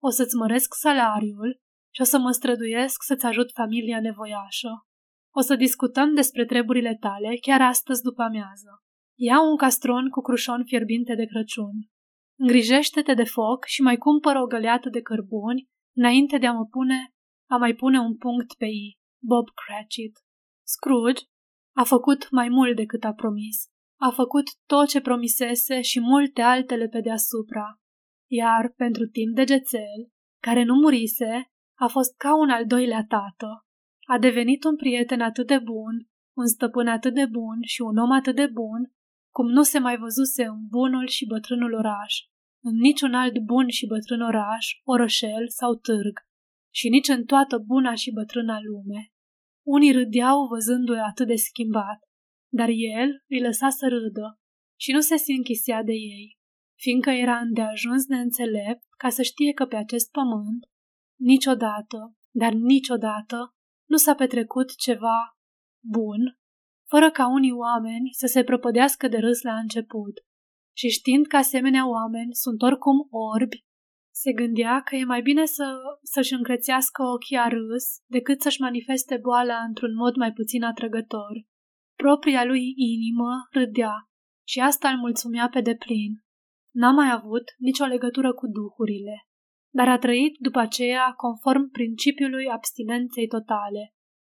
O 0.03 0.09
să-ți 0.09 0.35
măresc 0.35 0.73
salariul 0.73 1.59
și 1.93 2.01
o 2.01 2.03
să 2.03 2.17
mă 2.17 2.31
străduiesc 2.31 3.03
să-ți 3.03 3.25
ajut 3.25 3.51
familia 3.51 4.01
nevoiașă. 4.01 4.85
O 5.35 5.41
să 5.41 5.55
discutăm 5.55 6.13
despre 6.13 6.45
treburile 6.45 6.97
tale 6.99 7.37
chiar 7.41 7.61
astăzi 7.61 8.01
după 8.01 8.21
amiază. 8.21 8.83
Ia 9.19 9.41
un 9.41 9.57
castron 9.57 10.09
cu 10.09 10.21
crușon 10.21 10.63
fierbinte 10.65 11.15
de 11.15 11.25
Crăciun. 11.25 11.77
Îngrijește-te 12.39 13.13
de 13.13 13.23
foc 13.23 13.65
și 13.65 13.81
mai 13.81 13.97
cumpără 13.97 14.41
o 14.41 14.45
găleată 14.45 14.89
de 14.89 15.01
cărbuni 15.01 15.67
înainte 15.95 16.37
de 16.37 16.47
a 16.47 16.51
mă 16.51 16.65
pune, 16.65 17.13
a 17.49 17.57
mai 17.57 17.73
pune 17.73 17.99
un 17.99 18.17
punct 18.17 18.53
pe 18.53 18.65
ei. 18.65 18.97
Bob 19.23 19.47
Cratchit. 19.49 20.17
Scrooge 20.63 21.23
a 21.75 21.83
făcut 21.83 22.31
mai 22.31 22.49
mult 22.49 22.75
decât 22.75 23.03
a 23.03 23.13
promis. 23.13 23.57
A 23.99 24.09
făcut 24.09 24.47
tot 24.65 24.87
ce 24.87 25.01
promisese 25.01 25.81
și 25.81 25.99
multe 25.99 26.41
altele 26.41 26.87
pe 26.87 27.01
deasupra. 27.01 27.79
Iar 28.29 28.73
pentru 28.75 29.05
timp 29.05 29.35
degețel, 29.35 30.11
care 30.41 30.63
nu 30.63 30.73
murise, 30.73 31.51
a 31.79 31.87
fost 31.87 32.17
ca 32.17 32.37
un 32.37 32.49
al 32.49 32.65
doilea 32.65 33.05
tată. 33.07 33.65
A 34.07 34.19
devenit 34.19 34.63
un 34.63 34.75
prieten 34.75 35.21
atât 35.21 35.47
de 35.47 35.59
bun, 35.59 36.07
un 36.37 36.47
stăpân 36.47 36.87
atât 36.87 37.13
de 37.13 37.25
bun 37.25 37.57
și 37.61 37.81
un 37.81 37.97
om 37.97 38.11
atât 38.11 38.35
de 38.35 38.47
bun, 38.47 38.91
cum 39.33 39.47
nu 39.47 39.63
se 39.63 39.79
mai 39.79 39.97
văzuse 39.97 40.43
în 40.43 40.67
bunul 40.69 41.07
și 41.07 41.25
bătrânul 41.25 41.73
oraș, 41.73 42.13
în 42.63 42.75
niciun 42.75 43.13
alt 43.13 43.37
bun 43.37 43.67
și 43.67 43.87
bătrân 43.87 44.21
oraș, 44.21 44.65
orășel 44.83 45.49
sau 45.49 45.75
târg, 45.75 46.15
și 46.73 46.89
nici 46.89 47.07
în 47.07 47.25
toată 47.25 47.57
buna 47.57 47.93
și 47.95 48.11
bătrâna 48.13 48.59
lume. 48.61 49.11
Unii 49.65 49.91
râdeau 49.91 50.47
văzându-i 50.47 50.99
atât 50.99 51.27
de 51.27 51.35
schimbat, 51.35 51.99
dar 52.57 52.69
el 52.69 53.09
îi 53.29 53.41
lăsa 53.41 53.69
să 53.69 53.87
râdă 53.87 54.39
și 54.79 54.91
nu 54.91 54.99
se 54.99 55.17
sinchisea 55.17 55.83
de 55.83 55.91
ei, 55.91 56.37
fiindcă 56.79 57.09
era 57.09 57.37
îndeajuns 57.37 58.05
de 58.05 58.15
înțelept 58.15 58.83
ca 58.97 59.09
să 59.09 59.21
știe 59.21 59.51
că 59.53 59.65
pe 59.65 59.75
acest 59.75 60.11
pământ 60.11 60.61
niciodată, 61.19 62.15
dar 62.31 62.53
niciodată, 62.53 63.55
nu 63.89 63.97
s-a 63.97 64.15
petrecut 64.15 64.75
ceva 64.75 65.19
bun, 65.85 66.21
fără 66.89 67.11
ca 67.11 67.27
unii 67.27 67.51
oameni 67.51 68.09
să 68.11 68.25
se 68.25 68.43
prăpădească 68.43 69.07
de 69.07 69.17
râs 69.17 69.41
la 69.41 69.57
început. 69.57 70.15
Și 70.77 70.87
știind 70.89 71.25
că 71.27 71.35
asemenea 71.35 71.89
oameni 71.89 72.33
sunt 72.33 72.61
oricum 72.61 73.07
orbi, 73.09 73.65
se 74.21 74.31
gândea 74.31 74.81
că 74.81 74.95
e 74.95 75.03
mai 75.03 75.21
bine 75.21 75.45
să, 75.45 75.77
să-și 76.03 76.33
încrețească 76.33 77.03
ochii 77.03 77.37
a 77.37 77.47
râs 77.47 77.85
decât 78.05 78.41
să-și 78.41 78.61
manifeste 78.61 79.17
boala 79.21 79.57
într-un 79.67 79.93
mod 79.95 80.15
mai 80.15 80.31
puțin 80.33 80.63
atrăgător. 80.63 81.33
Propria 82.03 82.45
lui 82.45 82.73
inimă 82.75 83.47
râdea 83.51 83.93
și 84.47 84.59
asta 84.59 84.89
îl 84.89 84.97
mulțumea 84.97 85.49
pe 85.49 85.61
deplin. 85.61 86.11
N-a 86.73 86.91
mai 86.91 87.11
avut 87.11 87.43
nicio 87.57 87.85
legătură 87.85 88.33
cu 88.33 88.47
duhurile, 88.47 89.27
dar 89.73 89.87
a 89.87 89.97
trăit 89.97 90.35
după 90.39 90.59
aceea 90.59 91.13
conform 91.15 91.69
principiului 91.71 92.47
abstinenței 92.49 93.27
totale 93.27 93.93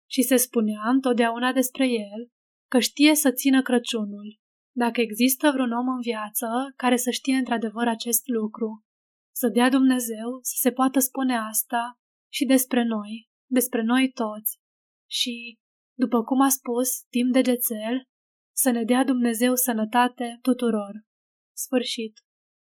și 0.09 0.21
se 0.21 0.35
spunea 0.35 0.81
întotdeauna 0.83 1.51
despre 1.51 1.85
el 1.87 2.31
că 2.69 2.79
știe 2.79 3.15
să 3.15 3.31
țină 3.31 3.61
Crăciunul, 3.61 4.39
dacă 4.75 5.01
există 5.01 5.51
vreun 5.51 5.71
om 5.71 5.87
în 5.87 6.01
viață 6.01 6.47
care 6.75 6.95
să 6.95 7.09
știe 7.09 7.35
într-adevăr 7.35 7.87
acest 7.87 8.27
lucru. 8.27 8.83
Să 9.35 9.47
dea 9.47 9.69
Dumnezeu 9.69 10.39
să 10.41 10.55
se 10.59 10.71
poată 10.71 10.99
spune 10.99 11.37
asta 11.37 11.99
și 12.31 12.45
despre 12.45 12.83
noi, 12.83 13.29
despre 13.49 13.81
noi 13.81 14.11
toți. 14.11 14.57
Și, 15.09 15.57
după 15.93 16.23
cum 16.23 16.41
a 16.41 16.49
spus 16.49 17.01
timp 17.09 17.33
de 17.33 17.41
gețel, 17.41 18.07
să 18.55 18.69
ne 18.69 18.83
dea 18.83 19.03
Dumnezeu 19.03 19.55
sănătate 19.55 20.39
tuturor. 20.41 21.03
Sfârșit. 21.55 22.22